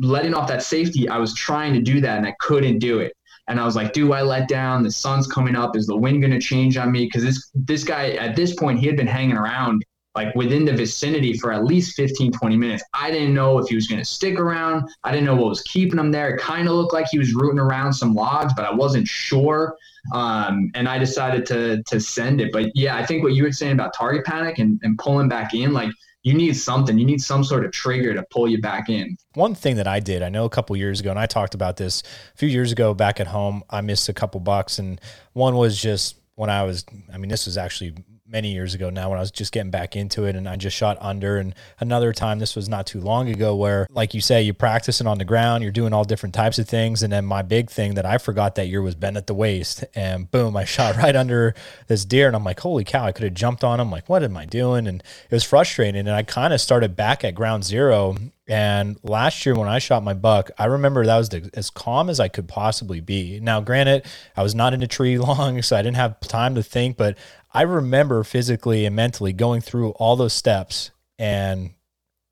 letting 0.00 0.34
off 0.34 0.48
that 0.48 0.62
safety, 0.62 1.08
I 1.08 1.18
was 1.18 1.34
trying 1.34 1.74
to 1.74 1.80
do 1.80 2.00
that 2.00 2.18
and 2.18 2.26
I 2.26 2.34
couldn't 2.40 2.78
do 2.78 2.98
it. 2.98 3.12
And 3.48 3.58
I 3.58 3.64
was 3.64 3.74
like, 3.74 3.92
do 3.92 4.12
I 4.12 4.22
let 4.22 4.48
down? 4.48 4.82
The 4.82 4.90
sun's 4.90 5.26
coming 5.26 5.56
up. 5.56 5.76
Is 5.76 5.86
the 5.86 5.96
wind 5.96 6.20
going 6.20 6.32
to 6.32 6.40
change 6.40 6.76
on 6.76 6.92
me? 6.92 7.04
Because 7.06 7.24
this 7.24 7.50
this 7.54 7.84
guy 7.84 8.12
at 8.12 8.36
this 8.36 8.54
point 8.54 8.78
he 8.78 8.86
had 8.86 8.96
been 8.96 9.06
hanging 9.06 9.36
around 9.36 9.84
like 10.14 10.34
within 10.34 10.64
the 10.64 10.72
vicinity 10.72 11.38
for 11.38 11.52
at 11.52 11.64
least 11.64 11.96
15, 11.96 12.32
20 12.32 12.56
minutes. 12.56 12.84
I 12.92 13.10
didn't 13.10 13.32
know 13.32 13.58
if 13.58 13.68
he 13.68 13.74
was 13.74 13.86
going 13.86 14.00
to 14.00 14.04
stick 14.04 14.38
around. 14.38 14.88
I 15.04 15.10
didn't 15.10 15.24
know 15.24 15.36
what 15.36 15.48
was 15.48 15.62
keeping 15.62 15.98
him 15.98 16.10
there. 16.12 16.34
It 16.34 16.40
kind 16.40 16.68
of 16.68 16.74
looked 16.74 16.92
like 16.92 17.06
he 17.10 17.18
was 17.18 17.34
rooting 17.34 17.58
around 17.58 17.94
some 17.94 18.14
logs, 18.14 18.52
but 18.54 18.64
I 18.64 18.72
wasn't 18.72 19.08
sure. 19.08 19.74
Um, 20.12 20.70
and 20.74 20.88
I 20.88 20.98
decided 20.98 21.46
to 21.46 21.82
to 21.84 22.00
send 22.00 22.40
it. 22.40 22.52
But 22.52 22.70
yeah, 22.74 22.96
I 22.96 23.06
think 23.06 23.22
what 23.22 23.34
you 23.34 23.44
were 23.44 23.52
saying 23.52 23.72
about 23.72 23.94
target 23.94 24.24
panic 24.24 24.58
and, 24.58 24.78
and 24.82 24.98
pulling 24.98 25.28
back 25.28 25.54
in, 25.54 25.72
like 25.72 25.90
you 26.22 26.34
need 26.34 26.54
something. 26.54 26.98
You 26.98 27.04
need 27.04 27.20
some 27.20 27.42
sort 27.42 27.64
of 27.64 27.72
trigger 27.72 28.14
to 28.14 28.24
pull 28.30 28.48
you 28.48 28.60
back 28.60 28.88
in. 28.88 29.16
One 29.34 29.54
thing 29.54 29.76
that 29.76 29.88
I 29.88 30.00
did, 30.00 30.22
I 30.22 30.28
know 30.28 30.44
a 30.44 30.50
couple 30.50 30.76
years 30.76 31.00
ago, 31.00 31.10
and 31.10 31.18
I 31.18 31.26
talked 31.26 31.54
about 31.54 31.76
this 31.76 32.02
a 32.34 32.36
few 32.36 32.48
years 32.48 32.72
ago 32.72 32.94
back 32.94 33.20
at 33.20 33.26
home. 33.26 33.62
I 33.70 33.80
missed 33.80 34.08
a 34.08 34.12
couple 34.12 34.40
bucks, 34.40 34.78
and 34.78 35.00
one 35.32 35.56
was 35.56 35.80
just 35.80 36.16
when 36.36 36.50
I 36.50 36.62
was. 36.62 36.84
I 37.12 37.18
mean, 37.18 37.28
this 37.28 37.46
was 37.46 37.56
actually 37.56 37.94
many 38.32 38.52
years 38.52 38.74
ago 38.74 38.88
now 38.88 39.10
when 39.10 39.18
I 39.18 39.20
was 39.20 39.30
just 39.30 39.52
getting 39.52 39.70
back 39.70 39.94
into 39.94 40.24
it 40.24 40.34
and 40.34 40.48
I 40.48 40.56
just 40.56 40.74
shot 40.74 40.96
under. 41.00 41.36
And 41.36 41.54
another 41.78 42.12
time, 42.12 42.38
this 42.38 42.56
was 42.56 42.68
not 42.68 42.86
too 42.86 43.00
long 43.00 43.28
ago, 43.28 43.54
where, 43.54 43.86
like 43.90 44.14
you 44.14 44.22
say, 44.22 44.42
you're 44.42 44.54
practicing 44.54 45.06
on 45.06 45.18
the 45.18 45.24
ground, 45.24 45.62
you're 45.62 45.70
doing 45.70 45.92
all 45.92 46.04
different 46.04 46.34
types 46.34 46.58
of 46.58 46.66
things. 46.66 47.02
And 47.02 47.12
then 47.12 47.26
my 47.26 47.42
big 47.42 47.70
thing 47.70 47.94
that 47.94 48.06
I 48.06 48.16
forgot 48.16 48.54
that 48.54 48.68
year 48.68 48.80
was 48.80 48.94
bend 48.94 49.18
at 49.18 49.26
the 49.26 49.34
waist. 49.34 49.84
And 49.94 50.30
boom, 50.30 50.56
I 50.56 50.64
shot 50.72 50.96
right 50.96 51.14
under 51.14 51.54
this 51.86 52.04
deer. 52.04 52.26
And 52.26 52.34
I'm 52.34 52.44
like, 52.44 52.60
holy 52.60 52.84
cow, 52.84 53.04
I 53.04 53.12
could 53.12 53.24
have 53.24 53.34
jumped 53.34 53.62
on 53.62 53.78
him. 53.78 53.90
Like, 53.90 54.08
what 54.08 54.24
am 54.24 54.36
I 54.36 54.46
doing? 54.46 54.86
And 54.86 55.02
it 55.02 55.34
was 55.34 55.44
frustrating. 55.44 56.00
And 56.00 56.10
I 56.10 56.22
kind 56.22 56.54
of 56.54 56.60
started 56.60 56.96
back 56.96 57.22
at 57.24 57.34
ground 57.34 57.64
zero. 57.64 58.16
And 58.48 58.98
last 59.04 59.46
year 59.46 59.54
when 59.54 59.68
I 59.68 59.78
shot 59.78 60.02
my 60.02 60.14
buck, 60.14 60.50
I 60.58 60.66
remember 60.66 61.06
that 61.06 61.16
was 61.16 61.28
the, 61.28 61.48
as 61.54 61.70
calm 61.70 62.10
as 62.10 62.18
I 62.18 62.28
could 62.28 62.48
possibly 62.48 63.00
be. 63.00 63.38
Now, 63.40 63.60
granted, 63.60 64.04
I 64.36 64.42
was 64.42 64.54
not 64.54 64.74
in 64.74 64.82
a 64.82 64.86
tree 64.86 65.16
long, 65.30 65.62
so 65.62 65.76
I 65.76 65.82
didn't 65.82 65.96
have 65.96 66.18
time 66.20 66.56
to 66.56 66.62
think, 66.62 66.96
but 66.96 67.16
I 67.54 67.62
remember 67.62 68.24
physically 68.24 68.86
and 68.86 68.96
mentally 68.96 69.32
going 69.32 69.60
through 69.60 69.90
all 69.92 70.16
those 70.16 70.32
steps 70.32 70.90
and 71.18 71.70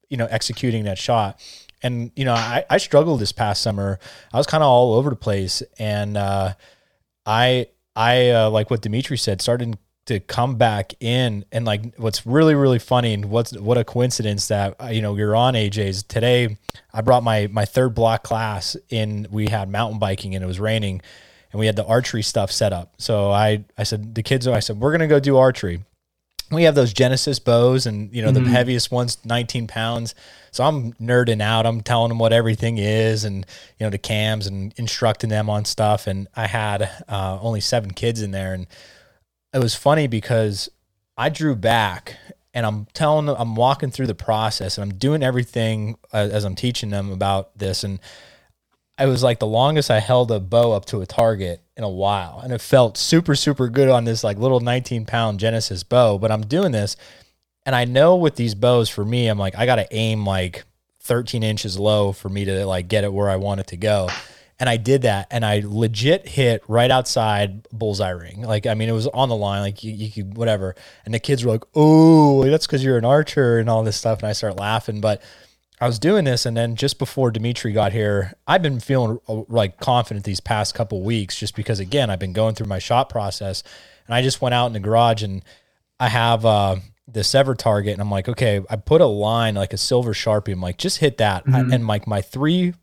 you 0.08 0.16
know 0.16 0.26
executing 0.26 0.84
that 0.84 0.98
shot. 0.98 1.40
And 1.82 2.12
you 2.14 2.24
know, 2.24 2.34
I, 2.34 2.64
I 2.68 2.78
struggled 2.78 3.20
this 3.20 3.32
past 3.32 3.62
summer. 3.62 3.98
I 4.32 4.36
was 4.36 4.46
kind 4.46 4.62
of 4.62 4.68
all 4.68 4.94
over 4.94 5.10
the 5.10 5.16
place, 5.16 5.62
and 5.78 6.16
uh, 6.16 6.54
I 7.24 7.68
I 7.96 8.30
uh, 8.30 8.50
like 8.50 8.70
what 8.70 8.82
Dimitri 8.82 9.16
said, 9.16 9.40
started 9.40 9.78
to 10.06 10.20
come 10.20 10.56
back 10.56 10.92
in. 11.00 11.44
And 11.52 11.64
like 11.64 11.94
what's 11.96 12.26
really 12.26 12.54
really 12.54 12.78
funny 12.78 13.14
and 13.14 13.26
what's 13.26 13.56
what 13.56 13.78
a 13.78 13.84
coincidence 13.84 14.48
that 14.48 14.74
uh, 14.82 14.86
you 14.86 15.00
know 15.00 15.16
you're 15.16 15.36
on 15.36 15.54
AJ's 15.54 16.02
today 16.02 16.58
I 16.92 17.00
brought 17.00 17.22
my 17.22 17.46
my 17.50 17.64
third 17.64 17.94
block 17.94 18.24
class 18.24 18.76
in 18.88 19.26
we 19.30 19.48
had 19.48 19.68
mountain 19.68 19.98
biking 19.98 20.34
and 20.34 20.42
it 20.42 20.46
was 20.46 20.60
raining 20.60 21.00
and 21.52 21.60
we 21.60 21.66
had 21.66 21.76
the 21.76 21.86
archery 21.86 22.22
stuff 22.22 22.50
set 22.52 22.72
up. 22.72 22.94
So 22.98 23.30
I 23.30 23.64
I 23.76 23.82
said 23.82 24.14
the 24.14 24.22
kids 24.22 24.46
I 24.46 24.60
said 24.60 24.80
we're 24.80 24.90
going 24.90 25.00
to 25.00 25.06
go 25.06 25.20
do 25.20 25.36
archery. 25.36 25.84
We 26.52 26.64
have 26.64 26.74
those 26.74 26.92
Genesis 26.92 27.38
bows 27.38 27.86
and 27.86 28.12
you 28.14 28.22
know 28.22 28.32
mm-hmm. 28.32 28.44
the 28.44 28.50
heaviest 28.50 28.90
ones 28.90 29.18
19 29.24 29.66
pounds. 29.66 30.14
So 30.50 30.64
I'm 30.64 30.92
nerding 30.94 31.40
out. 31.40 31.66
I'm 31.66 31.80
telling 31.80 32.08
them 32.08 32.18
what 32.18 32.32
everything 32.32 32.78
is 32.78 33.24
and 33.24 33.46
you 33.78 33.86
know 33.86 33.90
the 33.90 33.98
cams 33.98 34.46
and 34.46 34.74
instructing 34.76 35.30
them 35.30 35.48
on 35.48 35.64
stuff. 35.64 36.06
And 36.06 36.28
I 36.34 36.46
had 36.46 36.90
uh, 37.08 37.38
only 37.40 37.60
seven 37.60 37.92
kids 37.92 38.20
in 38.20 38.30
there. 38.30 38.54
And 38.54 38.66
it 39.52 39.58
was 39.58 39.74
funny 39.74 40.06
because 40.06 40.68
I 41.16 41.28
drew 41.28 41.54
back 41.54 42.16
and 42.52 42.66
I'm 42.66 42.86
telling 42.94 43.26
them, 43.26 43.36
I'm 43.38 43.54
walking 43.54 43.90
through 43.90 44.08
the 44.08 44.14
process 44.14 44.76
and 44.76 44.90
I'm 44.90 44.98
doing 44.98 45.22
everything 45.22 45.96
as, 46.12 46.32
as 46.32 46.44
I'm 46.44 46.56
teaching 46.56 46.90
them 46.90 47.12
about 47.12 47.56
this. 47.56 47.84
And 47.84 48.00
it 49.00 49.06
was 49.06 49.22
like 49.22 49.38
the 49.38 49.46
longest 49.46 49.90
I 49.90 50.00
held 50.00 50.30
a 50.30 50.40
bow 50.40 50.72
up 50.72 50.84
to 50.86 51.00
a 51.00 51.06
target 51.06 51.62
in 51.76 51.84
a 51.84 51.88
while. 51.88 52.40
And 52.42 52.52
it 52.52 52.60
felt 52.60 52.98
super, 52.98 53.34
super 53.34 53.68
good 53.68 53.88
on 53.88 54.04
this 54.04 54.22
like 54.22 54.38
little 54.38 54.60
19 54.60 55.06
pound 55.06 55.40
Genesis 55.40 55.82
bow. 55.82 56.18
But 56.18 56.30
I'm 56.30 56.42
doing 56.42 56.72
this 56.72 56.96
and 57.66 57.76
I 57.76 57.84
know 57.84 58.16
with 58.16 58.36
these 58.36 58.54
bows 58.54 58.88
for 58.88 59.04
me, 59.04 59.28
I'm 59.28 59.38
like, 59.38 59.56
I 59.56 59.66
got 59.66 59.76
to 59.76 59.86
aim 59.94 60.24
like 60.24 60.64
13 61.02 61.42
inches 61.42 61.78
low 61.78 62.12
for 62.12 62.28
me 62.28 62.44
to 62.44 62.66
like 62.66 62.88
get 62.88 63.04
it 63.04 63.12
where 63.12 63.28
I 63.28 63.36
want 63.36 63.60
it 63.60 63.68
to 63.68 63.76
go. 63.76 64.08
And 64.58 64.68
I 64.68 64.76
did 64.76 65.02
that 65.02 65.26
and 65.30 65.44
I 65.44 65.62
legit 65.64 66.28
hit 66.28 66.62
right 66.68 66.90
outside 66.90 67.66
bullseye 67.72 68.10
ring. 68.10 68.42
Like, 68.42 68.66
I 68.66 68.74
mean, 68.74 68.88
it 68.88 68.92
was 68.92 69.06
on 69.06 69.28
the 69.28 69.36
line, 69.36 69.62
like 69.62 69.82
you, 69.82 69.92
you 69.92 70.10
could, 70.10 70.36
whatever. 70.36 70.74
And 71.04 71.14
the 71.14 71.18
kids 71.18 71.44
were 71.44 71.52
like, 71.52 71.64
oh, 71.74 72.44
that's 72.44 72.66
because 72.66 72.84
you're 72.84 72.98
an 72.98 73.04
archer 73.04 73.58
and 73.58 73.70
all 73.70 73.82
this 73.82 73.96
stuff. 73.96 74.18
And 74.18 74.28
I 74.28 74.32
start 74.32 74.58
laughing. 74.58 75.00
But 75.00 75.22
I 75.80 75.86
was 75.86 75.98
doing 75.98 76.24
this. 76.24 76.44
And 76.46 76.56
then 76.56 76.76
just 76.76 76.98
before 76.98 77.30
Dimitri 77.30 77.72
got 77.72 77.92
here, 77.92 78.34
I've 78.46 78.62
been 78.62 78.80
feeling 78.80 79.18
uh, 79.28 79.42
like 79.48 79.78
confident 79.80 80.24
these 80.24 80.40
past 80.40 80.74
couple 80.74 81.02
weeks 81.02 81.38
just 81.38 81.56
because, 81.56 81.80
again, 81.80 82.10
I've 82.10 82.18
been 82.18 82.32
going 82.32 82.54
through 82.54 82.66
my 82.66 82.78
shot 82.78 83.08
process. 83.08 83.62
And 84.06 84.14
I 84.14 84.22
just 84.22 84.40
went 84.40 84.54
out 84.54 84.66
in 84.66 84.72
the 84.72 84.80
garage 84.80 85.22
and 85.22 85.42
I 85.98 86.08
have, 86.08 86.44
uh, 86.44 86.76
the 87.08 87.20
SEVR 87.20 87.56
target 87.56 87.92
and 87.92 88.00
I'm 88.00 88.10
like, 88.10 88.28
okay, 88.28 88.60
I 88.70 88.76
put 88.76 89.00
a 89.00 89.06
line 89.06 89.56
like 89.56 89.72
a 89.72 89.76
silver 89.76 90.12
sharpie. 90.12 90.52
I'm 90.52 90.60
like, 90.60 90.78
just 90.78 90.98
hit 90.98 91.18
that. 91.18 91.44
Mm-hmm. 91.44 91.72
I, 91.72 91.74
and 91.74 91.86
like 91.86 92.06
my 92.06 92.20
three 92.20 92.74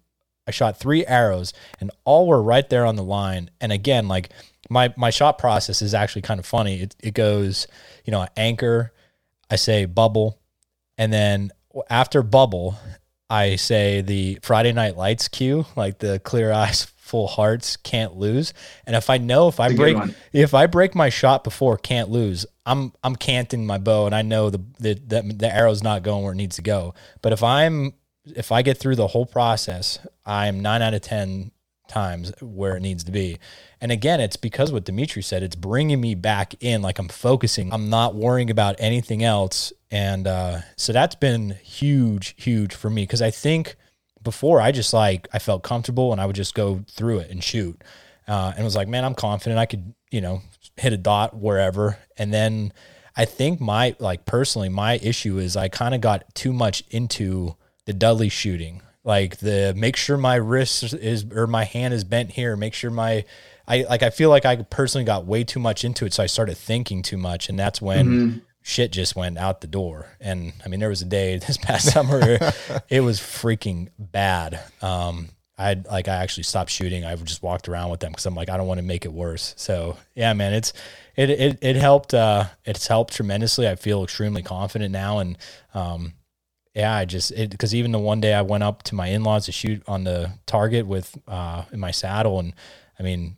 I 0.47 0.51
shot 0.51 0.79
three 0.79 1.05
arrows 1.05 1.53
and 1.79 1.91
all 2.05 2.27
were 2.27 2.41
right 2.41 2.67
there 2.69 2.85
on 2.85 2.95
the 2.95 3.03
line. 3.03 3.51
And 3.59 3.71
again, 3.71 4.07
like 4.07 4.29
my 4.69 4.93
my 4.97 5.09
shot 5.09 5.37
process 5.37 5.81
is 5.81 5.93
actually 5.93 6.21
kind 6.21 6.39
of 6.39 6.45
funny. 6.45 6.81
It 6.81 6.95
it 6.99 7.13
goes, 7.13 7.67
you 8.05 8.11
know, 8.11 8.21
I 8.21 8.29
anchor, 8.37 8.93
I 9.51 9.57
say 9.57 9.85
bubble, 9.85 10.39
and 10.97 11.11
then 11.11 11.51
after 11.89 12.23
bubble, 12.23 12.77
I 13.29 13.55
say 13.57 14.01
the 14.01 14.39
Friday 14.41 14.71
Night 14.71 14.95
Lights 14.95 15.27
cue, 15.27 15.65
like 15.75 15.99
the 15.99 16.19
clear 16.19 16.51
eyes, 16.51 16.85
full 16.97 17.27
hearts, 17.27 17.77
can't 17.77 18.17
lose. 18.17 18.53
And 18.85 18.95
if 18.95 19.09
I 19.09 19.17
know 19.17 19.47
if 19.47 19.59
I 19.59 19.73
break 19.75 19.97
if 20.33 20.53
I 20.53 20.67
break 20.67 20.93
my 20.93 21.09
shot 21.09 21.43
before 21.43 21.77
can't 21.77 22.09
lose, 22.09 22.45
I'm 22.65 22.93
I'm 23.03 23.15
canting 23.15 23.65
my 23.65 23.77
bow 23.77 24.05
and 24.05 24.15
I 24.15 24.21
know 24.21 24.49
the 24.49 24.61
the 24.79 24.93
the, 24.93 25.33
the 25.35 25.53
arrow's 25.53 25.83
not 25.83 26.03
going 26.03 26.23
where 26.23 26.33
it 26.33 26.37
needs 26.37 26.57
to 26.57 26.61
go. 26.61 26.93
But 27.21 27.33
if 27.33 27.43
I'm 27.43 27.93
if 28.35 28.51
I 28.51 28.61
get 28.61 28.77
through 28.77 28.95
the 28.95 29.07
whole 29.07 29.25
process, 29.25 29.99
I'm 30.25 30.61
nine 30.61 30.81
out 30.81 30.93
of 30.93 31.01
10 31.01 31.51
times 31.87 32.33
where 32.41 32.75
it 32.75 32.81
needs 32.81 33.03
to 33.05 33.11
be. 33.11 33.37
And 33.79 33.91
again, 33.91 34.19
it's 34.19 34.35
because 34.35 34.71
what 34.71 34.83
Dimitri 34.83 35.21
said, 35.21 35.43
it's 35.43 35.55
bringing 35.55 36.01
me 36.01 36.15
back 36.15 36.55
in, 36.61 36.81
like 36.81 36.99
I'm 36.99 37.07
focusing, 37.07 37.71
I'm 37.71 37.89
not 37.89 38.15
worrying 38.15 38.49
about 38.49 38.75
anything 38.79 39.23
else. 39.23 39.71
And 39.91 40.27
uh, 40.27 40.59
so 40.75 40.93
that's 40.93 41.15
been 41.15 41.51
huge, 41.63 42.35
huge 42.37 42.73
for 42.73 42.89
me 42.89 43.03
because 43.03 43.21
I 43.21 43.31
think 43.31 43.75
before 44.21 44.59
I 44.59 44.71
just 44.71 44.93
like, 44.93 45.27
I 45.31 45.39
felt 45.39 45.63
comfortable 45.63 46.11
and 46.11 46.19
I 46.19 46.25
would 46.25 46.35
just 46.35 46.53
go 46.53 46.83
through 46.89 47.19
it 47.19 47.31
and 47.31 47.43
shoot. 47.43 47.81
Uh, 48.27 48.51
and 48.55 48.65
was 48.65 48.75
like, 48.75 48.89
man, 48.89 49.05
I'm 49.05 49.15
confident 49.15 49.57
I 49.57 49.65
could, 49.65 49.93
you 50.11 50.19
know, 50.19 50.41
hit 50.75 50.91
a 50.91 50.97
dot 50.97 51.35
wherever. 51.35 51.97
And 52.17 52.33
then 52.33 52.73
I 53.15 53.23
think 53.23 53.61
my, 53.61 53.95
like 53.99 54.25
personally, 54.25 54.67
my 54.67 54.97
issue 54.97 55.37
is 55.37 55.55
I 55.55 55.69
kind 55.69 55.95
of 55.95 56.01
got 56.01 56.35
too 56.35 56.51
much 56.51 56.83
into 56.89 57.55
the 57.85 57.93
Dudley 57.93 58.29
shooting, 58.29 58.81
like 59.05 59.37
the 59.37 59.73
make 59.75 59.95
sure 59.95 60.17
my 60.17 60.35
wrist 60.35 60.83
is 60.93 61.25
or 61.31 61.47
my 61.47 61.63
hand 61.63 61.93
is 61.93 62.03
bent 62.03 62.31
here, 62.31 62.57
make 62.57 62.73
sure 62.73 62.91
my 62.91 63.23
I 63.65 63.85
like 63.89 64.03
I 64.03 64.09
feel 64.09 64.29
like 64.29 64.45
I 64.45 64.57
personally 64.57 65.05
got 65.05 65.25
way 65.25 65.45
too 65.45 65.61
much 65.61 65.85
into 65.85 66.05
it, 66.05 66.13
so 66.13 66.21
I 66.21 66.25
started 66.25 66.57
thinking 66.57 67.01
too 67.01 67.17
much, 67.17 67.47
and 67.47 67.57
that's 67.57 67.81
when 67.81 68.05
mm-hmm. 68.05 68.37
Shit 68.67 68.91
just 68.91 69.15
went 69.15 69.37
out 69.37 69.61
the 69.61 69.67
door. 69.67 70.07
And 70.19 70.51
I 70.63 70.67
mean, 70.67 70.81
there 70.81 70.89
was 70.89 71.01
a 71.01 71.05
day 71.05 71.37
this 71.47 71.57
past 71.57 71.91
summer, 71.91 72.19
it 72.89 73.01
was 73.01 73.19
freaking 73.19 73.89
bad. 73.97 74.59
Um, 74.81 75.29
I 75.57 75.73
like 75.89 76.07
I 76.07 76.17
actually 76.17 76.43
stopped 76.43 76.69
shooting. 76.69 77.03
I 77.03 77.15
just 77.15 77.41
walked 77.41 77.67
around 77.67 77.89
with 77.89 77.99
them 77.99 78.11
because 78.11 78.27
I'm 78.27 78.35
like 78.35 78.49
I 78.49 78.57
don't 78.57 78.67
want 78.67 78.77
to 78.77 78.85
make 78.85 79.05
it 79.05 79.13
worse. 79.13 79.55
So 79.57 79.97
yeah, 80.13 80.33
man, 80.33 80.53
it's 80.53 80.71
it 81.15 81.31
it 81.31 81.57
it 81.63 81.75
helped. 81.77 82.13
Uh, 82.13 82.45
it's 82.63 82.85
helped 82.85 83.15
tremendously. 83.15 83.67
I 83.67 83.75
feel 83.75 84.03
extremely 84.03 84.43
confident 84.43 84.91
now, 84.91 85.17
and 85.17 85.35
um, 85.73 86.13
yeah, 86.75 86.93
I 86.93 87.05
just 87.05 87.31
it 87.31 87.49
because 87.49 87.73
even 87.73 87.91
the 87.91 87.97
one 87.97 88.21
day 88.21 88.35
I 88.35 88.43
went 88.43 88.63
up 88.63 88.83
to 88.83 88.95
my 88.95 89.07
in 89.07 89.23
laws 89.23 89.47
to 89.47 89.51
shoot 89.51 89.81
on 89.87 90.03
the 90.03 90.31
target 90.45 90.85
with 90.85 91.17
uh 91.27 91.63
in 91.71 91.79
my 91.79 91.89
saddle, 91.89 92.37
and 92.39 92.53
I 92.99 93.03
mean, 93.03 93.37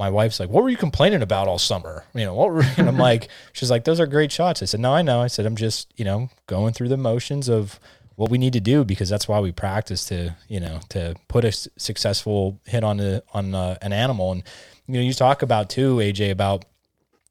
my 0.00 0.10
wife's 0.10 0.40
like, 0.40 0.48
"What 0.48 0.64
were 0.64 0.70
you 0.70 0.76
complaining 0.76 1.22
about 1.22 1.46
all 1.46 1.58
summer?" 1.58 2.04
You 2.14 2.24
know, 2.24 2.34
what? 2.34 2.50
Were, 2.50 2.64
and 2.76 2.88
I'm 2.88 2.98
like, 2.98 3.28
she's 3.52 3.70
like, 3.70 3.84
"Those 3.84 4.00
are 4.00 4.06
great 4.06 4.32
shots." 4.32 4.62
I 4.62 4.64
said, 4.64 4.80
"No, 4.80 4.92
I 4.92 5.02
know." 5.02 5.20
I 5.20 5.28
said, 5.28 5.46
"I'm 5.46 5.56
just 5.56 5.92
you 5.96 6.04
know 6.04 6.30
going 6.46 6.72
through 6.72 6.88
the 6.88 6.96
motions 6.96 7.48
of." 7.48 7.78
what 8.16 8.30
we 8.30 8.36
need 8.36 8.52
to 8.52 8.60
do 8.60 8.84
because 8.84 9.08
that's 9.08 9.26
why 9.26 9.40
we 9.40 9.50
practice 9.50 10.04
to 10.04 10.36
you 10.46 10.60
know 10.60 10.78
to 10.90 11.14
put 11.26 11.42
a 11.42 11.50
successful 11.78 12.60
hit 12.66 12.84
on 12.84 12.98
the 12.98 13.24
on 13.32 13.54
uh, 13.54 13.78
an 13.80 13.94
animal 13.94 14.30
and 14.32 14.42
you 14.86 14.92
know 14.92 15.00
you 15.00 15.14
talk 15.14 15.40
about 15.40 15.70
too 15.70 15.96
AJ 15.96 16.30
about 16.30 16.66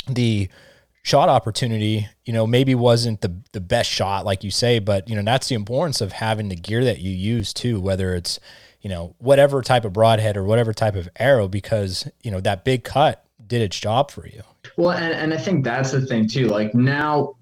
the 0.07 0.49
shot 1.03 1.29
opportunity, 1.29 2.07
you 2.25 2.33
know, 2.33 2.45
maybe 2.45 2.75
wasn't 2.75 3.21
the 3.21 3.35
the 3.51 3.61
best 3.61 3.89
shot 3.89 4.25
like 4.25 4.43
you 4.43 4.51
say, 4.51 4.79
but 4.79 5.07
you 5.09 5.15
know, 5.15 5.23
that's 5.23 5.47
the 5.47 5.55
importance 5.55 6.01
of 6.01 6.11
having 6.11 6.49
the 6.49 6.55
gear 6.55 6.83
that 6.83 6.99
you 6.99 7.11
use 7.11 7.53
too, 7.53 7.79
whether 7.79 8.13
it's, 8.13 8.39
you 8.81 8.89
know, 8.89 9.15
whatever 9.17 9.61
type 9.61 9.85
of 9.85 9.93
broadhead 9.93 10.37
or 10.37 10.43
whatever 10.43 10.73
type 10.73 10.95
of 10.95 11.09
arrow 11.17 11.47
because, 11.47 12.09
you 12.23 12.31
know, 12.31 12.39
that 12.39 12.63
big 12.63 12.83
cut 12.83 13.25
did 13.45 13.61
its 13.61 13.79
job 13.79 14.11
for 14.11 14.27
you. 14.27 14.41
Well, 14.77 14.91
and, 14.91 15.13
and 15.13 15.33
I 15.33 15.37
think 15.37 15.63
that's 15.63 15.91
the 15.91 16.05
thing 16.05 16.27
too. 16.27 16.47
Like 16.47 16.73
now, 16.73 17.35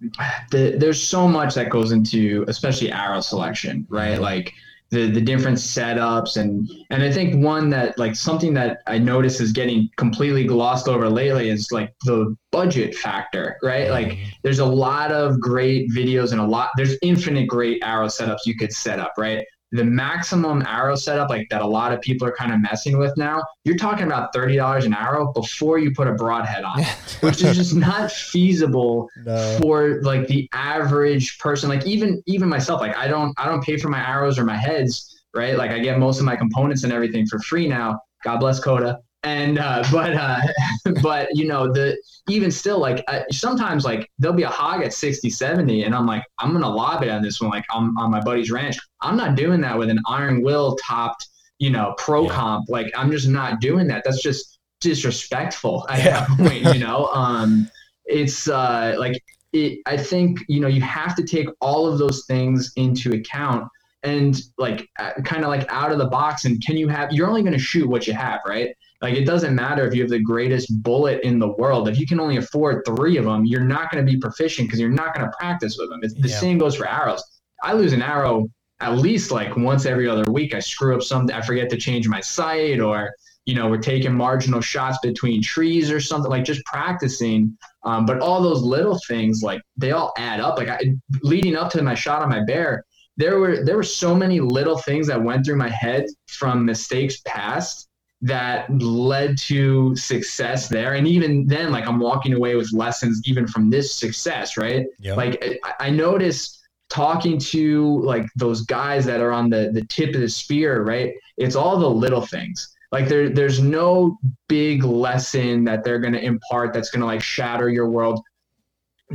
the, 0.51 0.75
there's 0.77 1.01
so 1.01 1.27
much 1.27 1.55
that 1.55 1.69
goes 1.69 1.91
into, 1.91 2.45
especially 2.47 2.91
arrow 2.91 3.21
selection, 3.21 3.85
right? 3.89 4.13
Mm-hmm. 4.13 4.23
Like 4.23 4.53
the 4.89 5.11
the 5.11 5.19
different 5.19 5.57
setups 5.57 6.37
and 6.37 6.69
and 6.91 7.03
I 7.03 7.11
think 7.11 7.43
one 7.43 7.69
that 7.71 7.97
like 7.99 8.15
something 8.15 8.53
that 8.53 8.79
I 8.87 8.97
notice 8.97 9.41
is 9.41 9.51
getting 9.51 9.89
completely 9.97 10.45
glossed 10.45 10.87
over 10.87 11.09
lately 11.09 11.49
is 11.49 11.71
like 11.71 11.93
the 12.05 12.35
budget 12.51 12.95
factor, 12.95 13.57
right? 13.61 13.89
Like 13.89 14.07
mm-hmm. 14.07 14.29
there's 14.43 14.59
a 14.59 14.65
lot 14.65 15.11
of 15.11 15.41
great 15.41 15.91
videos 15.91 16.31
and 16.31 16.39
a 16.39 16.45
lot 16.45 16.69
there's 16.77 16.95
infinite 17.01 17.47
great 17.47 17.83
arrow 17.83 18.07
setups 18.07 18.45
you 18.45 18.55
could 18.57 18.71
set 18.71 18.99
up, 18.99 19.13
right? 19.17 19.45
The 19.71 19.83
maximum 19.83 20.63
arrow 20.65 20.95
setup 20.95 21.29
like 21.29 21.47
that 21.49 21.61
a 21.61 21.67
lot 21.67 21.91
of 21.91 21.99
people 22.01 22.27
are 22.27 22.31
kind 22.31 22.53
of 22.53 22.61
messing 22.61 22.97
with 22.97 23.15
now 23.17 23.43
you're 23.65 23.77
talking 23.77 24.05
about 24.05 24.33
$30 24.33 24.85
an 24.85 24.93
arrow 24.93 25.33
before 25.33 25.77
you 25.77 25.91
put 25.91 26.07
a 26.07 26.13
broadhead 26.13 26.63
on 26.63 26.83
which 27.19 27.43
is 27.43 27.57
just 27.57 27.75
not 27.75 28.11
feasible 28.11 29.09
no. 29.25 29.57
for 29.61 30.01
like 30.03 30.27
the 30.27 30.49
average 30.53 31.37
person. 31.39 31.69
Like 31.69 31.85
even 31.85 32.23
even 32.27 32.47
myself 32.47 32.79
like 32.81 32.95
i 32.95 33.07
don't 33.07 33.33
i 33.37 33.45
don't 33.45 33.63
pay 33.63 33.77
for 33.77 33.89
my 33.89 34.05
arrows 34.05 34.39
or 34.39 34.45
my 34.45 34.57
heads 34.57 35.13
right? 35.35 35.57
Like 35.57 35.71
i 35.71 35.79
get 35.79 35.99
most 35.99 36.19
of 36.19 36.25
my 36.25 36.35
components 36.35 36.83
and 36.83 36.93
everything 36.93 37.27
for 37.27 37.39
free 37.39 37.67
now. 37.67 37.99
God 38.23 38.37
bless 38.37 38.59
Coda 38.59 38.99
and 39.23 39.59
uh, 39.59 39.83
but 39.91 40.13
uh, 40.13 40.39
but 41.01 41.29
you 41.33 41.45
know 41.47 41.71
the 41.71 41.97
even 42.29 42.51
still 42.51 42.79
like 42.79 43.03
I, 43.07 43.23
sometimes 43.31 43.85
like 43.85 44.09
there'll 44.19 44.35
be 44.35 44.43
a 44.43 44.49
hog 44.49 44.83
at 44.83 44.93
60 44.93 45.29
70 45.29 45.83
and 45.83 45.95
i'm 45.95 46.05
like 46.05 46.23
i'm 46.39 46.51
gonna 46.51 46.69
lob 46.69 47.03
it 47.03 47.09
on 47.09 47.21
this 47.21 47.39
one 47.39 47.51
like 47.51 47.65
i'm 47.71 47.97
on 47.97 48.11
my 48.11 48.19
buddy's 48.21 48.51
ranch. 48.51 48.77
I'm 49.01 49.15
not 49.15 49.35
doing 49.35 49.61
that 49.61 49.77
with 49.77 49.89
an 49.89 49.99
iron 50.07 50.41
will 50.41 50.77
topped 50.85 51.27
you 51.59 51.69
know 51.69 51.95
pro 51.97 52.23
yeah. 52.23 52.29
comp. 52.29 52.69
Like 52.69 52.91
i'm 52.95 53.11
just 53.11 53.27
not 53.27 53.59
doing 53.59 53.87
that. 53.87 54.03
That's 54.05 54.21
just 54.21 54.59
disrespectful 54.79 55.85
at 55.89 55.99
yeah. 55.99 56.25
that 56.25 56.29
point 56.37 56.75
you 56.75 56.79
know? 56.79 57.07
Um 57.07 57.69
it's 58.05 58.47
uh 58.47 58.95
like 58.97 59.21
it, 59.53 59.79
i 59.85 59.95
think 59.97 60.39
you 60.47 60.59
know 60.59 60.67
you 60.67 60.81
have 60.81 61.15
to 61.15 61.23
take 61.23 61.47
all 61.61 61.87
of 61.87 61.99
those 61.99 62.25
things 62.25 62.71
into 62.75 63.13
account 63.13 63.67
and 64.03 64.41
like 64.57 64.87
uh, 64.99 65.13
kind 65.23 65.43
of 65.43 65.49
like 65.49 65.65
out 65.69 65.91
of 65.91 65.97
the 65.97 66.05
box 66.05 66.45
and 66.45 66.63
can 66.65 66.77
you 66.77 66.87
have 66.87 67.11
you're 67.11 67.27
only 67.27 67.41
going 67.41 67.53
to 67.53 67.59
shoot 67.59 67.87
what 67.87 68.07
you 68.07 68.13
have 68.13 68.39
right 68.45 68.75
like 69.01 69.15
it 69.15 69.25
doesn't 69.25 69.53
matter 69.53 69.85
if 69.85 69.93
you 69.93 70.01
have 70.01 70.09
the 70.09 70.19
greatest 70.19 70.81
bullet 70.81 71.21
in 71.23 71.39
the 71.39 71.49
world. 71.49 71.87
If 71.87 71.99
you 71.99 72.07
can 72.07 72.19
only 72.19 72.37
afford 72.37 72.83
three 72.85 73.17
of 73.17 73.25
them, 73.25 73.45
you're 73.45 73.61
not 73.61 73.91
going 73.91 74.05
to 74.05 74.11
be 74.11 74.19
proficient 74.19 74.67
because 74.67 74.79
you're 74.79 74.89
not 74.89 75.13
going 75.13 75.25
to 75.25 75.37
practice 75.37 75.77
with 75.77 75.89
them. 75.89 75.99
It's, 76.01 76.15
the 76.15 76.27
yeah. 76.27 76.39
same 76.39 76.57
goes 76.57 76.75
for 76.75 76.87
arrows. 76.87 77.23
I 77.63 77.73
lose 77.73 77.93
an 77.93 78.01
arrow 78.01 78.47
at 78.79 78.97
least 78.97 79.31
like 79.31 79.55
once 79.57 79.85
every 79.85 80.07
other 80.07 80.31
week 80.31 80.53
I 80.53 80.59
screw 80.59 80.95
up 80.95 81.01
something, 81.01 81.35
I 81.35 81.41
forget 81.41 81.69
to 81.71 81.77
change 81.77 82.07
my 82.07 82.21
sight 82.21 82.79
or 82.79 83.11
you 83.47 83.55
know, 83.55 83.69
we're 83.69 83.77
taking 83.77 84.13
marginal 84.13 84.59
shots 84.59 84.97
between 85.01 85.41
trees 85.41 85.89
or 85.89 86.01
something 86.01 86.29
like 86.29 86.43
just 86.43 86.63
practicing. 86.65 87.57
Um, 87.83 88.05
but 88.05 88.19
all 88.19 88.41
those 88.41 88.61
little 88.61 88.99
things, 89.07 89.41
like 89.41 89.61
they 89.77 89.93
all 89.93 90.11
add 90.17 90.41
up. 90.41 90.57
Like 90.57 90.67
I, 90.67 90.81
leading 91.21 91.55
up 91.55 91.71
to 91.71 91.81
my 91.81 91.95
shot 91.95 92.21
on 92.21 92.27
my 92.27 92.43
bear, 92.43 92.83
there 93.15 93.39
were 93.39 93.63
there 93.63 93.77
were 93.77 93.83
so 93.83 94.13
many 94.13 94.41
little 94.41 94.77
things 94.79 95.07
that 95.07 95.23
went 95.23 95.45
through 95.45 95.55
my 95.55 95.69
head 95.69 96.07
from 96.27 96.65
mistakes 96.65 97.21
past 97.25 97.87
that 98.21 98.69
led 98.81 99.37
to 99.37 99.95
success 99.95 100.67
there. 100.67 100.93
And 100.93 101.07
even 101.07 101.45
then, 101.45 101.71
like 101.71 101.87
I'm 101.87 101.99
walking 101.99 102.33
away 102.33 102.55
with 102.55 102.73
lessons 102.73 103.21
even 103.25 103.47
from 103.47 103.69
this 103.69 103.93
success, 103.93 104.57
right? 104.57 104.85
Yep. 104.99 105.17
Like 105.17 105.59
I, 105.63 105.87
I 105.87 105.89
noticed 105.89 106.61
talking 106.89 107.37
to 107.37 108.01
like 108.03 108.25
those 108.35 108.61
guys 108.61 109.05
that 109.05 109.19
are 109.19 109.31
on 109.31 109.49
the 109.49 109.71
the 109.73 109.85
tip 109.85 110.15
of 110.15 110.21
the 110.21 110.29
spear, 110.29 110.83
right? 110.83 111.13
It's 111.37 111.55
all 111.55 111.77
the 111.77 111.89
little 111.89 112.25
things 112.25 112.75
like 112.91 113.07
there 113.07 113.29
there's 113.29 113.61
no 113.61 114.17
big 114.47 114.83
lesson 114.83 115.63
that 115.65 115.83
they're 115.83 115.99
going 115.99 116.13
to 116.13 116.23
impart 116.23 116.73
that's 116.73 116.89
going 116.89 117.01
to 117.01 117.05
like 117.05 117.21
shatter 117.21 117.69
your 117.69 117.89
world 117.89 118.21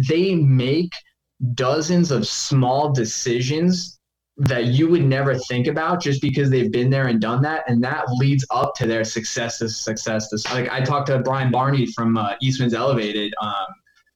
they 0.08 0.34
make 0.34 0.92
dozens 1.54 2.10
of 2.10 2.26
small 2.26 2.92
decisions 2.92 3.98
that 4.38 4.66
you 4.66 4.88
would 4.88 5.04
never 5.04 5.34
think 5.34 5.66
about 5.66 6.00
just 6.00 6.22
because 6.22 6.48
they've 6.48 6.72
been 6.72 6.88
there 6.88 7.08
and 7.08 7.20
done 7.20 7.42
that 7.42 7.64
and 7.68 7.84
that 7.84 8.04
leads 8.12 8.46
up 8.50 8.74
to 8.74 8.86
their 8.86 9.04
success 9.04 9.58
this 9.58 9.76
success 9.76 10.30
this 10.30 10.50
like 10.52 10.70
i 10.70 10.80
talked 10.80 11.06
to 11.08 11.18
Brian 11.18 11.50
Barney 11.50 11.84
from 11.86 12.16
uh, 12.16 12.34
Eastmans' 12.42 12.72
Elevated 12.72 13.34
um, 13.42 13.66